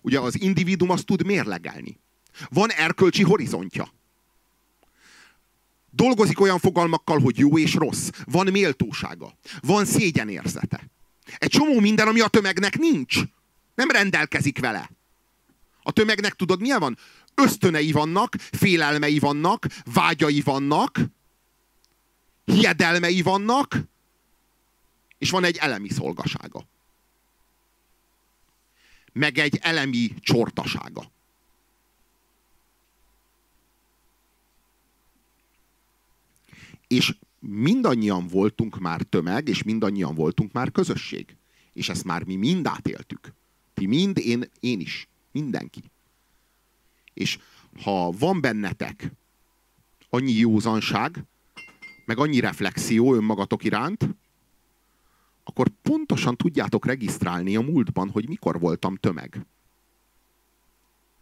Ugye 0.00 0.20
az 0.20 0.40
individum 0.40 0.90
azt 0.90 1.06
tud 1.06 1.26
mérlegelni. 1.26 1.98
Van 2.48 2.70
erkölcsi 2.70 3.22
horizontja. 3.22 3.92
Dolgozik 5.90 6.40
olyan 6.40 6.58
fogalmakkal, 6.58 7.18
hogy 7.18 7.38
jó 7.38 7.58
és 7.58 7.74
rossz. 7.74 8.08
Van 8.24 8.46
méltósága. 8.46 9.38
Van 9.60 9.84
szégyenérzete. 9.84 10.90
Egy 11.38 11.50
csomó 11.50 11.80
minden, 11.80 12.08
ami 12.08 12.20
a 12.20 12.28
tömegnek 12.28 12.78
nincs. 12.78 13.20
Nem 13.80 13.90
rendelkezik 13.90 14.58
vele. 14.58 14.90
A 15.82 15.92
tömegnek 15.92 16.34
tudod 16.34 16.60
milyen 16.60 16.80
van? 16.80 16.98
Ösztönei 17.34 17.92
vannak, 17.92 18.34
félelmei 18.34 19.18
vannak, 19.18 19.66
vágyai 19.84 20.40
vannak, 20.40 21.00
hiedelmei 22.44 23.22
vannak, 23.22 23.78
és 25.18 25.30
van 25.30 25.44
egy 25.44 25.56
elemi 25.56 25.88
szolgasága. 25.88 26.64
Meg 29.12 29.38
egy 29.38 29.58
elemi 29.62 30.14
csortasága. 30.20 31.10
És 36.86 37.14
mindannyian 37.38 38.26
voltunk 38.26 38.78
már 38.78 39.02
tömeg, 39.02 39.48
és 39.48 39.62
mindannyian 39.62 40.14
voltunk 40.14 40.52
már 40.52 40.70
közösség. 40.70 41.36
És 41.72 41.88
ezt 41.88 42.04
már 42.04 42.24
mi 42.24 42.36
mind 42.36 42.66
átéltük. 42.66 43.38
Ti 43.80 43.86
mind, 43.86 44.18
én, 44.18 44.44
én 44.60 44.80
is. 44.80 45.08
Mindenki. 45.32 45.82
És 47.14 47.38
ha 47.82 48.10
van 48.10 48.40
bennetek 48.40 49.12
annyi 50.10 50.32
józanság, 50.32 51.24
meg 52.06 52.18
annyi 52.18 52.40
reflexió 52.40 53.14
önmagatok 53.14 53.64
iránt, 53.64 54.08
akkor 55.44 55.68
pontosan 55.82 56.36
tudjátok 56.36 56.86
regisztrálni 56.86 57.56
a 57.56 57.60
múltban, 57.60 58.10
hogy 58.10 58.28
mikor 58.28 58.60
voltam 58.60 58.96
tömeg. 58.96 59.46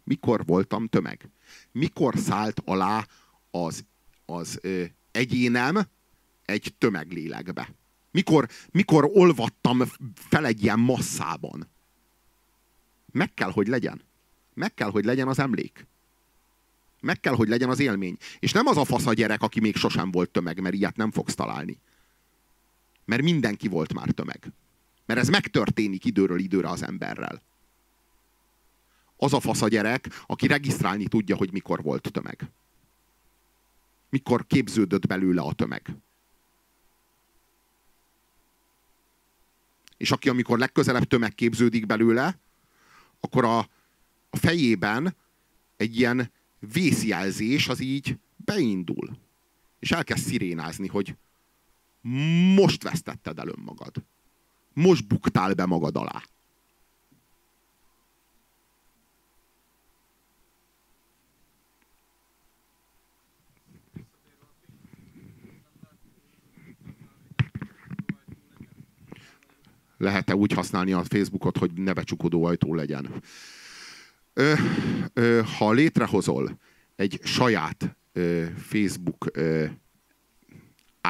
Mikor 0.03 0.45
voltam 0.45 0.87
tömeg. 0.87 1.29
Mikor 1.71 2.17
szállt 2.17 2.61
alá 2.65 3.07
az, 3.51 3.85
az 4.25 4.59
ö, 4.61 4.83
egyénem 5.11 5.87
egy 6.45 6.73
tömeglélekbe. 6.77 7.75
Mikor, 8.11 8.47
mikor 8.71 9.09
olvattam 9.13 9.81
fel 10.13 10.45
egy 10.45 10.63
ilyen 10.63 10.79
masszában. 10.79 11.67
Meg 13.11 13.33
kell, 13.33 13.51
hogy 13.51 13.67
legyen. 13.67 14.01
Meg 14.53 14.73
kell, 14.73 14.89
hogy 14.89 15.05
legyen 15.05 15.27
az 15.27 15.39
emlék. 15.39 15.87
Meg 17.01 17.19
kell, 17.19 17.35
hogy 17.35 17.47
legyen 17.47 17.69
az 17.69 17.79
élmény. 17.79 18.17
És 18.39 18.51
nem 18.51 18.67
az 18.67 18.77
a 18.77 18.85
fasz 18.85 19.05
a 19.05 19.13
gyerek, 19.13 19.41
aki 19.41 19.59
még 19.59 19.75
sosem 19.75 20.11
volt 20.11 20.29
tömeg, 20.29 20.61
mert 20.61 20.75
ilyet 20.75 20.95
nem 20.95 21.11
fogsz 21.11 21.35
találni. 21.35 21.79
Mert 23.05 23.21
mindenki 23.21 23.67
volt 23.67 23.93
már 23.93 24.09
tömeg. 24.09 24.51
Mert 25.05 25.19
ez 25.19 25.29
megtörténik 25.29 26.05
időről 26.05 26.39
időre 26.39 26.69
az 26.69 26.83
emberrel. 26.83 27.41
Az 29.17 29.33
a 29.33 29.39
fasz 29.39 29.61
a 29.61 29.67
gyerek, 29.67 30.23
aki 30.25 30.47
regisztrálni 30.47 31.07
tudja, 31.07 31.35
hogy 31.35 31.51
mikor 31.51 31.81
volt 31.81 32.11
tömeg. 32.11 32.51
Mikor 34.09 34.47
képződött 34.47 35.07
belőle 35.07 35.41
a 35.41 35.53
tömeg. 35.53 35.95
És 39.97 40.11
aki 40.11 40.29
amikor 40.29 40.59
legközelebb 40.59 41.03
tömeg 41.03 41.35
képződik 41.35 41.85
belőle, 41.85 42.39
akkor 43.19 43.45
a, 43.45 43.57
a 44.29 44.37
fejében 44.37 45.15
egy 45.77 45.97
ilyen 45.97 46.31
vészjelzés 46.59 47.67
az 47.67 47.79
így 47.79 48.17
beindul. 48.35 49.17
És 49.79 49.91
elkezd 49.91 50.25
szirénázni, 50.25 50.87
hogy 50.87 51.15
most 52.55 52.83
vesztetted 52.83 53.39
el 53.39 53.47
önmagad. 53.47 54.03
Most 54.73 55.07
buktál 55.07 55.53
be 55.53 55.65
magad 55.65 55.95
alá. 55.95 56.23
Lehet-e 69.99 70.35
úgy 70.35 70.53
használni 70.53 70.91
a 70.91 71.03
Facebookot, 71.03 71.57
hogy 71.57 71.71
ne 71.73 71.93
becsukodó 71.93 72.43
ajtó 72.43 72.73
legyen? 72.73 73.21
Ö, 74.33 74.53
ö, 75.13 75.41
ha 75.57 75.71
létrehozol 75.71 76.59
egy 76.95 77.19
saját 77.23 77.95
ö, 78.13 78.43
Facebook 78.57 79.25
ö, 79.31 79.65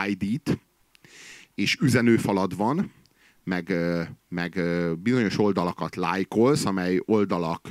ID-t, 0.08 0.60
és 1.56 1.78
üzenőfalad 1.82 2.56
van, 2.56 2.92
meg, 3.44 3.74
meg 4.28 4.62
bizonyos 5.00 5.40
oldalakat 5.40 5.96
lájkolsz, 5.96 6.66
amely 6.66 7.02
oldalak 7.06 7.70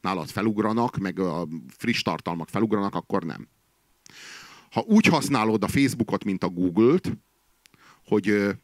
nálad 0.00 0.28
felugranak, 0.28 0.96
meg 0.96 1.18
a 1.18 1.48
friss 1.68 2.02
tartalmak 2.02 2.48
felugranak, 2.48 2.94
akkor 2.94 3.24
nem. 3.24 3.48
Ha 4.70 4.80
úgy 4.80 5.06
használod 5.06 5.64
a 5.64 5.68
Facebookot, 5.68 6.24
mint 6.24 6.44
a 6.44 6.48
Google-t, 6.48 7.12
hogy 8.06 8.56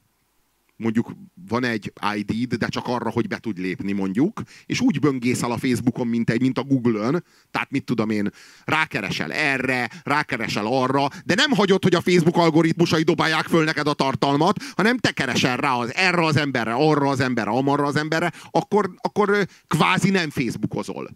mondjuk 0.79 1.13
van 1.49 1.65
egy 1.65 1.93
ID-d, 2.15 2.55
de 2.55 2.69
csak 2.69 2.87
arra, 2.87 3.11
hogy 3.11 3.29
be 3.29 3.39
tudj 3.39 3.61
lépni 3.61 3.93
mondjuk, 3.93 4.43
és 4.67 4.81
úgy 4.81 5.01
böngészel 5.01 5.51
a 5.51 5.59
Facebookon, 5.59 6.07
mint, 6.07 6.31
egy, 6.31 6.41
mint 6.41 6.59
a 6.59 6.63
Google-ön, 6.63 7.25
tehát 7.51 7.71
mit 7.71 7.85
tudom 7.85 8.11
én, 8.11 8.31
rákeresel 8.65 9.33
erre, 9.33 9.91
rákeresel 10.03 10.67
arra, 10.67 11.09
de 11.25 11.35
nem 11.35 11.51
hagyod, 11.51 11.83
hogy 11.83 11.95
a 11.95 12.01
Facebook 12.01 12.37
algoritmusai 12.37 13.03
dobálják 13.03 13.45
föl 13.45 13.65
neked 13.65 13.89
a 13.89 13.93
tartalmat, 13.93 14.63
hanem 14.77 14.99
te 14.99 15.11
keresel 15.11 15.57
rá 15.57 15.73
az, 15.73 15.95
erre 15.95 16.25
az 16.25 16.37
emberre, 16.37 16.73
arra 16.73 17.09
az 17.09 17.21
emberre, 17.21 17.51
amarra 17.51 17.85
az 17.85 17.97
emberre, 17.97 18.33
akkor, 18.51 18.91
akkor 19.01 19.47
kvázi 19.67 20.11
nem 20.11 20.31
Facebookozol. 20.31 21.11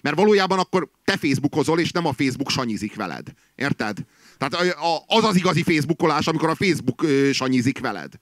Mert 0.00 0.16
valójában 0.16 0.58
akkor 0.58 0.88
te 1.04 1.16
Facebookozol, 1.16 1.80
és 1.80 1.90
nem 1.90 2.06
a 2.06 2.12
Facebook 2.12 2.50
sanyizik 2.50 2.94
veled. 2.94 3.26
Érted? 3.54 3.98
Tehát 4.38 4.76
az 5.06 5.24
az 5.24 5.36
igazi 5.36 5.62
Facebookolás, 5.62 6.26
amikor 6.26 6.48
a 6.48 6.54
Facebook 6.54 7.06
sanyizik 7.32 7.80
veled. 7.80 8.12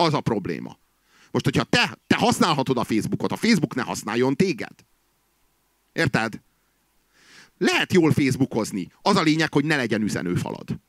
Az 0.00 0.14
a 0.14 0.20
probléma. 0.20 0.78
Most, 1.30 1.44
hogyha 1.44 1.62
te, 1.62 1.98
te 2.06 2.16
használhatod 2.16 2.78
a 2.78 2.84
Facebookot, 2.84 3.32
a 3.32 3.36
Facebook 3.36 3.74
ne 3.74 3.82
használjon 3.82 4.36
téged. 4.36 4.72
Érted? 5.92 6.40
Lehet 7.58 7.92
jól 7.92 8.12
Facebookozni. 8.12 8.92
Az 9.02 9.16
a 9.16 9.22
lényeg, 9.22 9.52
hogy 9.52 9.64
ne 9.64 9.76
legyen 9.76 10.02
üzenőfalad. 10.02 10.80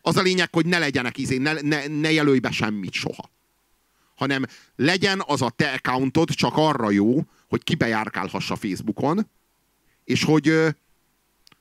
Az 0.00 0.16
a 0.16 0.22
lényeg, 0.22 0.48
hogy 0.52 0.66
ne 0.66 0.78
legyenek 0.78 1.18
izé, 1.18 1.36
ne, 1.36 1.52
ne, 1.52 1.86
ne 1.86 2.12
jelölj 2.12 2.38
be 2.38 2.50
semmit 2.50 2.92
soha. 2.92 3.30
Hanem 4.14 4.44
legyen 4.76 5.22
az 5.26 5.42
a 5.42 5.50
te 5.50 5.72
accountod 5.72 6.30
csak 6.30 6.52
arra 6.56 6.90
jó, 6.90 7.26
hogy 7.48 7.62
kibejárkálhassa 7.62 8.56
Facebookon, 8.56 9.28
és 10.04 10.24
hogy, 10.24 10.52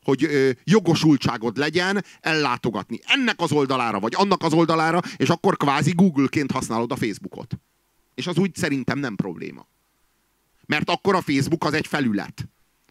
hogy 0.06 0.30
jogosultságod 0.64 1.58
legyen 1.58 2.04
ellátogatni 2.20 3.00
ennek 3.06 3.42
az 3.42 3.52
oldalára, 3.52 4.00
vagy 4.00 4.14
annak 4.16 4.44
az 4.44 4.54
oldalára, 4.54 5.02
és 5.18 5.30
akkor 5.30 5.58
kvázi 5.58 5.92
Google-ként 5.92 6.52
használod 6.52 6.92
a 6.92 6.96
Facebookot. 6.96 7.60
És 8.16 8.28
az 8.28 8.38
úgy 8.38 8.56
szerintem 8.56 9.00
nem 9.00 9.16
probléma. 9.16 9.68
Mert 10.66 10.90
akkor 10.90 11.16
a 11.16 11.22
Facebook 11.22 11.64
az 11.64 11.74
egy 11.74 11.88
felület, 11.88 12.48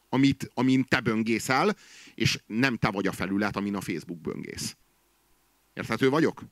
amit, 0.09 0.51
amin 0.55 0.85
te 0.89 1.01
böngészel, 1.01 1.77
és 2.15 2.39
nem 2.47 2.77
te 2.77 2.91
vagy 2.91 3.07
a 3.07 3.12
felület, 3.12 3.57
amin 3.57 3.74
a 3.74 3.81
Facebook 3.81 4.20
böngész. 4.20 4.77
Érthető 5.74 6.11
vagyok? 6.11 6.43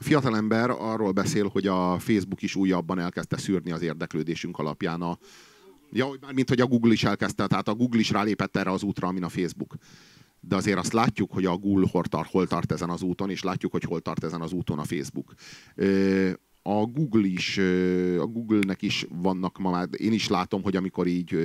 A 0.00 0.02
fiatalember 0.02 0.70
arról 0.70 1.12
beszél, 1.12 1.48
hogy 1.48 1.66
a 1.66 1.98
Facebook 1.98 2.42
is 2.42 2.54
újabban 2.54 2.98
elkezdte 2.98 3.36
szűrni 3.36 3.70
az 3.70 3.82
érdeklődésünk 3.82 4.58
alapján 4.58 5.02
a, 5.02 5.18
Ja, 5.92 6.08
mint 6.34 6.48
hogy 6.48 6.60
a 6.60 6.66
Google 6.66 6.92
is 6.92 7.04
elkezdte, 7.04 7.46
tehát 7.46 7.68
a 7.68 7.74
Google 7.74 8.00
is 8.00 8.10
rálépett 8.10 8.56
erre 8.56 8.70
az 8.70 8.82
útra, 8.82 9.08
amin 9.08 9.22
a 9.22 9.28
Facebook. 9.28 9.74
De 10.40 10.56
azért 10.56 10.78
azt 10.78 10.92
látjuk, 10.92 11.32
hogy 11.32 11.44
a 11.44 11.56
Google 11.56 11.88
hol 11.90 12.04
tart, 12.04 12.30
hol 12.30 12.46
tart 12.46 12.72
ezen 12.72 12.90
az 12.90 13.02
úton, 13.02 13.30
és 13.30 13.42
látjuk, 13.42 13.72
hogy 13.72 13.82
hol 13.82 14.00
tart 14.00 14.24
ezen 14.24 14.40
az 14.40 14.52
úton 14.52 14.78
a 14.78 14.84
Facebook. 14.84 15.34
A 16.62 16.84
Google 16.84 17.26
is, 17.26 17.58
a 18.18 18.26
Google-nek 18.26 18.82
is 18.82 19.06
vannak 19.22 19.58
ma 19.58 19.70
már, 19.70 19.88
én 19.96 20.12
is 20.12 20.28
látom, 20.28 20.62
hogy 20.62 20.76
amikor 20.76 21.06
így 21.06 21.36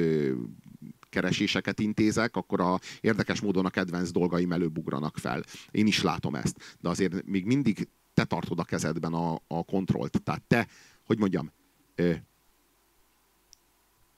kereséseket 1.10 1.80
intézek, 1.80 2.36
akkor 2.36 2.62
a 2.62 2.80
érdekes 3.02 3.42
módon 3.42 3.66
a 3.66 3.70
kedvenc 3.70 4.12
dolgaim 4.12 4.52
előbugranak 4.52 5.18
fel. 5.18 5.44
Én 5.72 5.88
is 5.88 6.02
látom 6.02 6.36
ezt. 6.36 6.78
De 6.80 6.90
azért 6.90 7.26
még 7.26 7.46
mindig 7.46 7.88
te 8.16 8.24
tartod 8.24 8.60
a 8.60 8.64
kezedben 8.64 9.14
a, 9.14 9.42
a 9.48 9.64
kontrollt. 9.64 10.22
Tehát 10.24 10.42
te, 10.42 10.68
hogy 11.06 11.18
mondjam, 11.18 11.52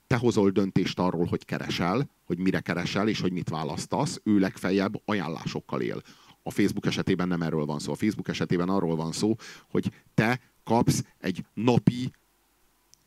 te 0.08 0.16
hozol 0.16 0.50
döntést 0.50 1.00
arról, 1.00 1.26
hogy 1.26 1.46
keresel, 1.46 2.10
hogy 2.26 2.38
mire 2.38 2.60
keresel, 2.60 3.08
és 3.08 3.20
hogy 3.20 3.32
mit 3.32 3.50
választasz, 3.50 4.22
ő 4.24 4.40
legfeljebb 4.40 5.02
ajánlásokkal 5.06 5.82
él. 5.82 6.02
A 6.44 6.52
Facebook 6.52 6.86
esetében 6.86 7.28
nem 7.28 7.42
erről 7.42 7.66
van 7.66 7.80
szó. 7.80 7.92
A 7.92 7.96
Facebook 7.96 8.28
esetében 8.28 8.70
arról 8.70 8.96
van 8.96 9.12
szó, 9.12 9.36
hogy 9.70 9.92
te 10.14 10.40
kapsz 10.64 11.04
egy 11.20 11.46
napi 11.54 12.12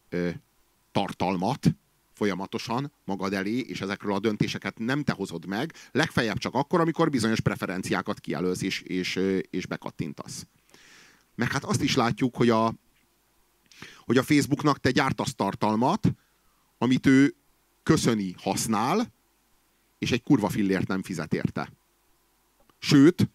ö, 0.08 0.30
tartalmat 0.92 1.74
folyamatosan 2.12 2.92
magad 3.04 3.32
elé, 3.32 3.58
és 3.58 3.80
ezekről 3.80 4.12
a 4.12 4.18
döntéseket 4.18 4.78
nem 4.78 5.02
te 5.02 5.12
hozod 5.12 5.46
meg, 5.46 5.72
legfeljebb 5.90 6.38
csak 6.38 6.54
akkor, 6.54 6.80
amikor 6.80 7.10
bizonyos 7.10 7.40
preferenciákat 7.40 8.20
kijelölsz 8.20 8.62
és, 8.62 8.80
és, 8.80 9.20
és 9.50 9.66
bekattintasz. 9.66 10.46
Meg 11.40 11.52
hát 11.52 11.64
azt 11.64 11.82
is 11.82 11.94
látjuk, 11.94 12.36
hogy 12.36 12.50
a, 12.50 12.74
hogy 14.04 14.16
a 14.16 14.22
Facebooknak 14.22 14.80
te 14.80 14.90
gyártasz 14.90 15.34
tartalmat, 15.34 16.14
amit 16.78 17.06
ő 17.06 17.34
köszöni, 17.82 18.34
használ, 18.38 19.12
és 19.98 20.10
egy 20.10 20.22
kurva 20.22 20.48
fillért 20.48 20.86
nem 20.86 21.02
fizet 21.02 21.34
érte. 21.34 21.72
Sőt, 22.78 23.30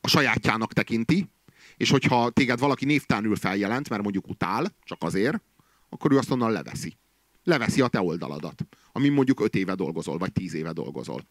a 0.00 0.08
sajátjának 0.08 0.72
tekinti, 0.72 1.28
és 1.76 1.90
hogyha 1.90 2.30
téged 2.30 2.58
valaki 2.58 2.84
névtelenül 2.84 3.36
feljelent, 3.36 3.88
mert 3.88 4.02
mondjuk 4.02 4.28
utál, 4.28 4.74
csak 4.84 5.02
azért, 5.02 5.42
akkor 5.88 6.12
ő 6.12 6.18
azt 6.18 6.30
onnan 6.30 6.52
leveszi. 6.52 6.96
Leveszi 7.42 7.80
a 7.80 7.88
te 7.88 8.00
oldaladat, 8.00 8.66
amin 8.92 9.12
mondjuk 9.12 9.40
öt 9.40 9.54
éve 9.54 9.74
dolgozol, 9.74 10.18
vagy 10.18 10.32
tíz 10.32 10.54
éve 10.54 10.72
dolgozol. 10.72 11.26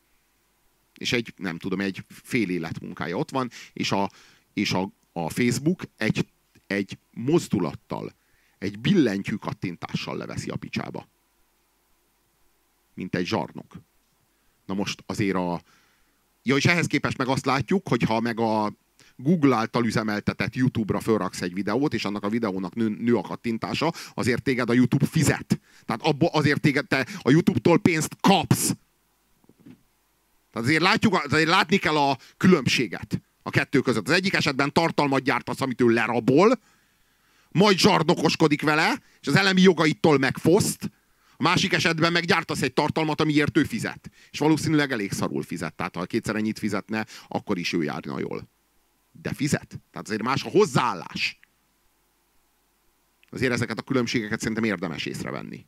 És 0.98 1.14
egy, 1.14 1.34
nem 1.38 1.57
tudom, 1.57 1.80
egy 1.80 2.06
fél 2.07 2.49
élet 2.49 2.80
munkája 2.80 3.18
ott 3.18 3.31
van, 3.31 3.49
és 3.73 3.91
a, 3.91 4.10
és 4.53 4.72
a, 4.72 4.91
a 5.14 5.30
Facebook 5.30 5.81
egy, 5.98 6.27
egy 6.68 6.98
mozdulattal, 7.11 8.14
egy 8.57 8.80
billentyű 8.80 9.35
kattintással 9.35 10.18
leveszi 10.18 10.49
a 10.49 10.56
picsába. 10.56 11.07
Mint 12.94 13.15
egy 13.15 13.26
zsarnok. 13.26 13.73
Na 14.65 14.73
most 14.73 15.03
azért 15.06 15.35
a... 15.35 15.61
Ja, 16.44 16.56
és 16.56 16.65
ehhez 16.65 16.88
képest 16.88 17.18
meg 17.18 17.27
azt 17.27 17.45
látjuk, 17.45 17.88
hogy 17.88 18.03
ha 18.03 18.19
meg 18.19 18.40
a 18.40 18.73
Google 19.15 19.56
által 19.56 19.85
üzemeltetett 19.85 20.56
YouTube-ra 20.56 20.99
felraksz 20.99 21.41
egy 21.41 21.53
videót, 21.53 21.94
és 21.94 22.06
annak 22.06 22.23
a 22.23 22.30
videónak 22.30 22.76
nő, 22.76 22.90
nő 22.90 23.15
a 23.15 23.22
kattintása, 23.22 23.94
azért 24.14 24.44
téged 24.44 24.69
a 24.69 24.73
YouTube 24.73 25.06
fizet. 25.06 25.60
Tehát 25.85 26.02
abba 26.02 26.27
azért 26.27 26.61
téged 26.61 26.88
te 26.88 27.07
a 27.22 27.31
YouTube-tól 27.31 27.80
pénzt 27.80 28.15
kapsz. 28.22 28.76
Tehát 30.52 30.68
azért, 30.68 30.81
látjuk, 30.81 31.14
azért 31.14 31.48
látni 31.48 31.77
kell 31.77 31.98
a 31.98 32.18
különbséget 32.38 33.22
a 33.44 33.49
kettő 33.49 33.80
között. 33.80 34.07
Az 34.07 34.14
egyik 34.14 34.34
esetben 34.34 34.74
tartalmat 34.74 35.22
gyártasz, 35.22 35.61
amit 35.61 35.82
ő 35.82 35.88
lerabol, 35.88 36.60
majd 37.52 37.78
zsarnokoskodik 37.78 38.61
vele, 38.61 39.02
és 39.22 39.28
az 39.28 39.36
elemi 39.36 39.61
jogaitól 39.61 40.18
megfoszt, 40.18 40.91
a 41.38 41.44
másik 41.44 41.74
esetben 41.74 42.11
meggyártasz 42.11 42.61
egy 42.61 42.74
tartalmat, 42.74 43.22
amiért 43.22 43.57
ő 43.57 43.64
fizet. 43.64 44.10
És 44.32 44.40
valószínűleg 44.40 44.91
elég 44.91 45.11
szarul 45.11 45.44
fizet. 45.44 45.74
Tehát 45.74 45.95
ha 45.95 46.06
kétszer 46.06 46.36
ennyit 46.36 46.60
fizetne, 46.60 47.06
akkor 47.28 47.57
is 47.57 47.74
ő 47.74 47.84
járna 47.84 48.20
jól. 48.20 48.49
De 49.22 49.34
fizet. 49.34 49.68
Tehát 49.68 50.07
azért 50.07 50.24
más 50.24 50.44
a 50.44 50.49
hozzáállás. 50.49 51.40
Azért 53.30 53.52
ezeket 53.52 53.80
a 53.80 53.82
különbségeket 53.82 54.40
szerintem 54.40 54.64
érdemes 54.64 55.06
észrevenni. 55.06 55.65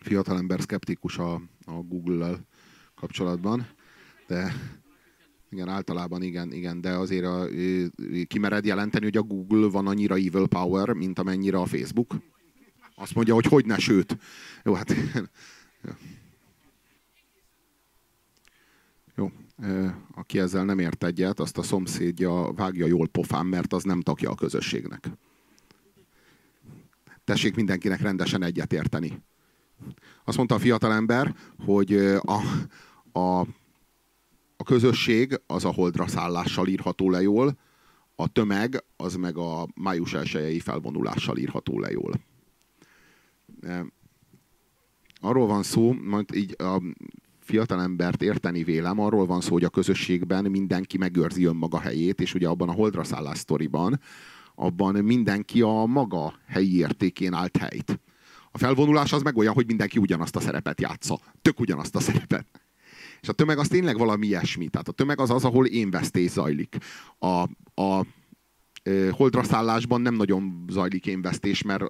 Fiatalember 0.00 0.60
szkeptikus 0.60 1.18
a, 1.18 1.34
a 1.64 1.72
Google-lel 1.72 2.46
kapcsolatban, 3.00 3.66
de 4.26 4.54
igen, 5.50 5.68
általában 5.68 6.22
igen, 6.22 6.52
igen, 6.52 6.80
de 6.80 6.90
azért 6.90 7.24
a, 7.24 7.46
kimered 8.26 8.64
jelenteni, 8.64 9.04
hogy 9.04 9.16
a 9.16 9.22
Google 9.22 9.68
van 9.68 9.86
annyira 9.86 10.14
evil 10.14 10.46
power, 10.46 10.92
mint 10.92 11.18
amennyire 11.18 11.58
a 11.58 11.66
Facebook. 11.66 12.14
Azt 12.94 13.14
mondja, 13.14 13.34
hogy 13.34 13.44
hogy 13.44 13.66
ne, 13.66 13.78
sőt. 13.78 14.16
Jó, 14.64 14.72
hát... 14.72 14.94
Jó, 19.16 19.32
aki 20.14 20.38
ezzel 20.38 20.64
nem 20.64 20.78
ért 20.78 21.04
egyet, 21.04 21.40
azt 21.40 21.58
a 21.58 21.62
szomszédja 21.62 22.52
vágja 22.52 22.86
jól 22.86 23.08
pofán, 23.08 23.46
mert 23.46 23.72
az 23.72 23.82
nem 23.82 24.00
tagja 24.00 24.30
a 24.30 24.34
közösségnek. 24.34 25.10
Tessék 27.24 27.54
mindenkinek 27.54 28.00
rendesen 28.00 28.42
egyet 28.42 28.72
érteni. 28.72 29.22
Azt 30.24 30.36
mondta 30.36 30.54
a 30.54 30.58
fiatalember, 30.58 31.34
hogy 31.64 31.94
a, 32.16 32.40
a 33.12 33.46
a 34.60 34.62
közösség 34.62 35.40
az 35.46 35.64
a 35.64 35.72
holdra 35.72 36.06
szállással 36.06 36.66
írható 36.66 37.10
le 37.10 37.22
jól, 37.22 37.58
a 38.14 38.28
tömeg 38.28 38.84
az 38.96 39.14
meg 39.14 39.36
a 39.36 39.68
május 39.74 40.14
elsőjei 40.14 40.60
felvonulással 40.60 41.38
írható 41.38 41.78
le 41.78 41.90
jól. 41.90 42.12
Arról 45.20 45.46
van 45.46 45.62
szó, 45.62 45.92
majd 45.92 46.34
így 46.34 46.54
a 46.58 46.82
fiatalembert 47.40 48.22
érteni 48.22 48.64
vélem, 48.64 48.98
arról 48.98 49.26
van 49.26 49.40
szó, 49.40 49.52
hogy 49.52 49.64
a 49.64 49.68
közösségben 49.68 50.44
mindenki 50.44 50.98
megőrzi 50.98 51.44
önmaga 51.44 51.78
helyét, 51.78 52.20
és 52.20 52.34
ugye 52.34 52.48
abban 52.48 52.68
a 52.68 52.72
holdra 52.72 53.04
szállás 53.04 53.38
sztoriban, 53.38 54.00
abban 54.54 54.94
mindenki 54.94 55.62
a 55.62 55.84
maga 55.86 56.34
helyi 56.46 56.76
értékén 56.76 57.32
állt 57.32 57.56
helyt. 57.56 58.00
A 58.50 58.58
felvonulás 58.58 59.12
az 59.12 59.22
meg 59.22 59.36
olyan, 59.36 59.54
hogy 59.54 59.66
mindenki 59.66 59.98
ugyanazt 59.98 60.36
a 60.36 60.40
szerepet 60.40 60.80
játsza. 60.80 61.20
Tök 61.42 61.60
ugyanazt 61.60 61.96
a 61.96 62.00
szerepet. 62.00 62.46
És 63.20 63.28
a 63.28 63.32
tömeg 63.32 63.58
az 63.58 63.68
tényleg 63.68 63.98
valami 63.98 64.26
ilyesmi. 64.26 64.68
Tehát 64.68 64.88
a 64.88 64.92
tömeg 64.92 65.20
az 65.20 65.30
az, 65.30 65.44
ahol 65.44 65.66
én 65.66 65.90
vesztés 65.90 66.30
zajlik. 66.30 66.76
A, 67.18 67.48
a 67.82 68.06
holdraszállásban 69.10 70.00
nem 70.00 70.14
nagyon 70.14 70.64
zajlik 70.68 71.06
énvesztés, 71.06 71.62
mert 71.62 71.84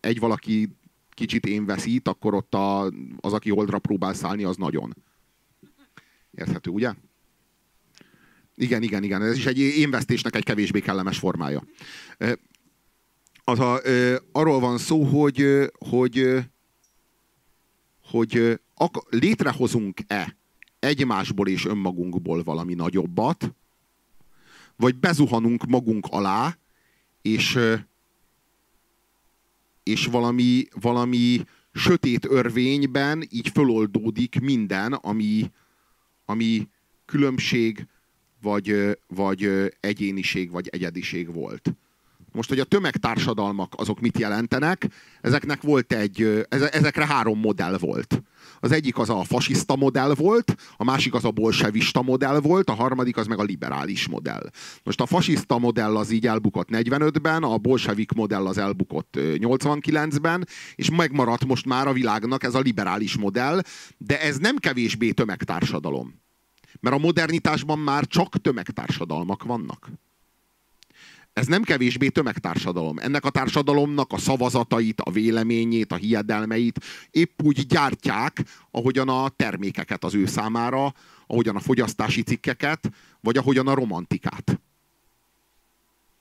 egy 0.00 0.18
valaki 0.18 0.76
kicsit 1.10 1.46
én 1.46 1.64
veszít, 1.64 2.08
akkor 2.08 2.34
ott 2.34 2.54
a, 2.54 2.92
az, 3.16 3.32
aki 3.32 3.50
holdra 3.50 3.78
próbál 3.78 4.14
szállni, 4.14 4.44
az 4.44 4.56
nagyon. 4.56 4.96
Érthető, 6.30 6.70
ugye? 6.70 6.94
Igen, 8.54 8.82
igen, 8.82 9.02
igen. 9.02 9.22
Ez 9.22 9.36
is 9.36 9.46
egy 9.46 9.58
énvesztésnek 9.58 10.36
egy 10.36 10.44
kevésbé 10.44 10.80
kellemes 10.80 11.18
formája. 11.18 11.64
Az 13.44 13.58
a, 13.58 13.80
arról 14.32 14.60
van 14.60 14.78
szó, 14.78 15.02
hogy, 15.02 15.70
hogy, 15.78 16.38
hogy 18.04 18.60
létrehozunk-e 19.08 20.36
egymásból 20.78 21.48
és 21.48 21.64
önmagunkból 21.64 22.42
valami 22.42 22.74
nagyobbat, 22.74 23.54
vagy 24.76 24.96
bezuhanunk 24.96 25.66
magunk 25.66 26.06
alá, 26.10 26.56
és, 27.22 27.58
és 29.82 30.06
valami, 30.06 30.64
valami 30.80 31.44
sötét 31.72 32.24
örvényben 32.24 33.26
így 33.30 33.48
föloldódik 33.48 34.40
minden, 34.40 34.92
ami, 34.92 35.50
ami 36.24 36.68
különbség, 37.04 37.86
vagy, 38.42 38.98
vagy 39.06 39.50
egyéniség, 39.80 40.50
vagy 40.50 40.68
egyediség 40.68 41.32
volt. 41.32 41.74
Most, 42.32 42.48
hogy 42.48 42.60
a 42.60 42.64
tömegtársadalmak 42.64 43.72
azok 43.76 44.00
mit 44.00 44.18
jelentenek, 44.18 44.86
ezeknek 45.20 45.62
volt 45.62 45.92
egy, 45.92 46.46
ezekre 46.48 47.06
három 47.06 47.38
modell 47.38 47.78
volt. 47.78 48.22
Az 48.60 48.72
egyik 48.72 48.98
az 48.98 49.10
a 49.10 49.24
fasiszta 49.24 49.76
modell 49.76 50.14
volt, 50.14 50.54
a 50.76 50.84
másik 50.84 51.14
az 51.14 51.24
a 51.24 51.30
bolsevista 51.30 52.02
modell 52.02 52.40
volt, 52.40 52.70
a 52.70 52.74
harmadik 52.74 53.16
az 53.16 53.26
meg 53.26 53.38
a 53.38 53.42
liberális 53.42 54.08
modell. 54.08 54.50
Most 54.82 55.00
a 55.00 55.06
fasiszta 55.06 55.58
modell 55.58 55.96
az 55.96 56.10
így 56.10 56.26
elbukott 56.26 56.68
45-ben, 56.72 57.42
a 57.42 57.58
bolsevik 57.58 58.12
modell 58.12 58.46
az 58.46 58.58
elbukott 58.58 59.14
89-ben, 59.18 60.46
és 60.74 60.90
megmaradt 60.90 61.44
most 61.44 61.66
már 61.66 61.86
a 61.86 61.92
világnak 61.92 62.42
ez 62.42 62.54
a 62.54 62.60
liberális 62.60 63.16
modell, 63.16 63.60
de 63.98 64.20
ez 64.20 64.36
nem 64.36 64.56
kevésbé 64.56 65.10
tömegtársadalom. 65.10 66.20
Mert 66.80 66.96
a 66.96 66.98
modernitásban 66.98 67.78
már 67.78 68.06
csak 68.06 68.40
tömegtársadalmak 68.40 69.42
vannak 69.42 69.90
ez 71.38 71.46
nem 71.46 71.62
kevésbé 71.62 72.08
tömegtársadalom. 72.08 72.98
Ennek 72.98 73.24
a 73.24 73.30
társadalomnak 73.30 74.12
a 74.12 74.18
szavazatait, 74.18 75.00
a 75.00 75.10
véleményét, 75.10 75.92
a 75.92 75.96
hiedelmeit 75.96 76.84
épp 77.10 77.42
úgy 77.42 77.66
gyártják, 77.66 78.44
ahogyan 78.70 79.08
a 79.08 79.28
termékeket 79.28 80.04
az 80.04 80.14
ő 80.14 80.26
számára, 80.26 80.94
ahogyan 81.26 81.56
a 81.56 81.60
fogyasztási 81.60 82.22
cikkeket, 82.22 82.90
vagy 83.20 83.36
ahogyan 83.36 83.66
a 83.66 83.74
romantikát. 83.74 84.60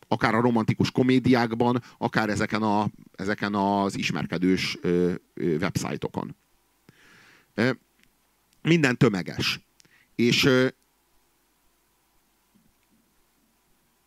Akár 0.08 0.36
a 0.36 0.42
romantikus 0.42 0.92
komédiákban, 0.92 1.84
akár 1.98 2.30
ezeken, 2.30 2.62
a, 2.62 2.88
ezeken 3.16 3.56
az 3.56 3.98
ismerkedős 3.98 4.78
ö, 4.82 5.14
ö, 5.34 5.56
websájtokon. 5.56 6.36
Minden 8.62 8.98
tömeges. 8.98 9.60
És 10.16 10.50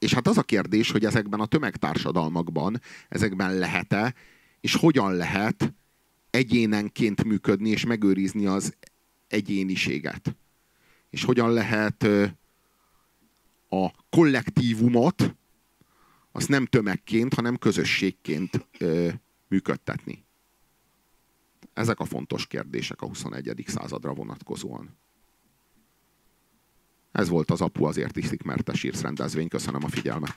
És 0.01 0.15
hát 0.15 0.27
az 0.27 0.39
a 0.39 0.43
kérdés, 0.43 0.91
hogy 0.91 1.05
ezekben 1.05 1.41
a 1.41 1.47
tömegtársadalmakban, 1.47 2.81
ezekben 3.09 3.59
lehet-e, 3.59 4.15
és 4.61 4.75
hogyan 4.75 5.15
lehet 5.15 5.75
egyénenként 6.31 7.25
működni, 7.25 7.69
és 7.69 7.85
megőrizni 7.85 8.47
az 8.47 8.77
egyéniséget. 9.29 10.37
És 11.11 11.25
hogyan 11.25 11.53
lehet 11.53 12.03
a 13.69 13.91
kollektívumot, 14.11 15.35
azt 16.33 16.49
nem 16.49 16.67
tömegként, 16.67 17.35
hanem 17.35 17.57
közösségként 17.57 18.67
működtetni. 19.49 20.25
Ezek 21.73 22.01
a 22.01 22.05
fontos 22.05 22.47
kérdések 22.47 23.03
a 23.03 23.07
21. 23.07 23.65
századra 23.67 24.13
vonatkozóan. 24.13 24.99
Ez 27.13 27.29
volt 27.29 27.51
az 27.51 27.61
Apu 27.61 27.85
azért 27.85 28.17
iszik, 28.17 28.43
mert 28.43 28.65
te 28.65 28.75
sírsz 28.75 29.01
rendezvény. 29.01 29.49
Köszönöm 29.49 29.85
a 29.85 29.89
figyelmet. 29.89 30.33